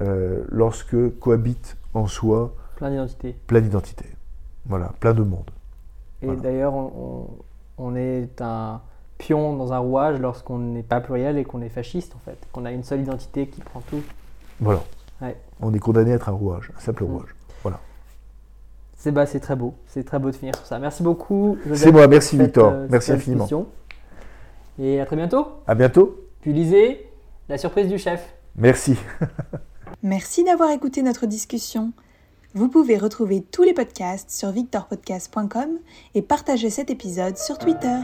euh, 0.00 0.44
lorsque 0.48 1.18
cohabite 1.18 1.76
en 1.94 2.06
soi 2.06 2.54
plein 2.76 2.90
d'identités. 2.90 3.36
Plein 3.46 3.60
d'identités. 3.60 4.06
Voilà, 4.66 4.92
plein 5.00 5.14
de 5.14 5.22
monde. 5.22 5.50
Et 6.22 6.28
d'ailleurs, 6.36 6.74
on, 7.78 7.96
est 7.96 8.40
un 8.40 8.80
pion 9.18 9.56
dans 9.56 9.72
un 9.72 9.78
rouage 9.78 10.20
lorsqu'on 10.20 10.58
n'est 10.58 10.82
pas 10.82 11.00
pluriel 11.00 11.38
et 11.38 11.44
qu'on 11.44 11.62
est 11.62 11.68
fasciste 11.68 12.14
en 12.14 12.18
fait, 12.24 12.38
qu'on 12.52 12.64
a 12.64 12.72
une 12.72 12.84
seule 12.84 13.00
identité 13.00 13.46
qui 13.46 13.60
prend 13.60 13.80
tout. 13.80 14.02
Voilà. 14.60 14.82
On 15.60 15.74
est 15.74 15.78
condamné 15.78 16.12
à 16.12 16.16
être 16.16 16.28
un 16.28 16.32
rouage, 16.32 16.70
un 16.76 16.80
simple 16.80 17.04
mm. 17.04 17.06
rouage. 17.06 17.34
Voilà. 17.62 17.80
C'est 18.96 19.10
bah, 19.10 19.26
très 19.26 19.56
beau, 19.56 19.74
c'est 19.86 20.04
très 20.04 20.18
beau 20.18 20.30
de 20.30 20.36
finir 20.36 20.54
sur 20.54 20.66
ça. 20.66 20.78
Merci 20.78 21.02
beaucoup. 21.02 21.56
C'est 21.74 21.92
moi, 21.92 22.06
merci 22.06 22.36
Victor, 22.36 22.72
euh, 22.72 22.86
merci 22.90 23.12
infiniment. 23.12 23.48
Et 24.78 25.00
à 25.00 25.06
très 25.06 25.16
bientôt. 25.16 25.48
À 25.66 25.74
bientôt. 25.74 26.24
Puis 26.40 26.52
lisez 26.52 27.07
La 27.48 27.58
surprise 27.58 27.88
du 27.88 27.98
chef. 27.98 28.34
Merci. 28.56 28.96
Merci 30.02 30.44
d'avoir 30.44 30.70
écouté 30.70 31.02
notre 31.02 31.26
discussion. 31.26 31.92
Vous 32.54 32.68
pouvez 32.68 32.96
retrouver 32.96 33.42
tous 33.42 33.62
les 33.62 33.74
podcasts 33.74 34.30
sur 34.30 34.50
victorpodcast.com 34.50 35.78
et 36.14 36.22
partager 36.22 36.70
cet 36.70 36.90
épisode 36.90 37.36
sur 37.36 37.58
Twitter. 37.58 37.98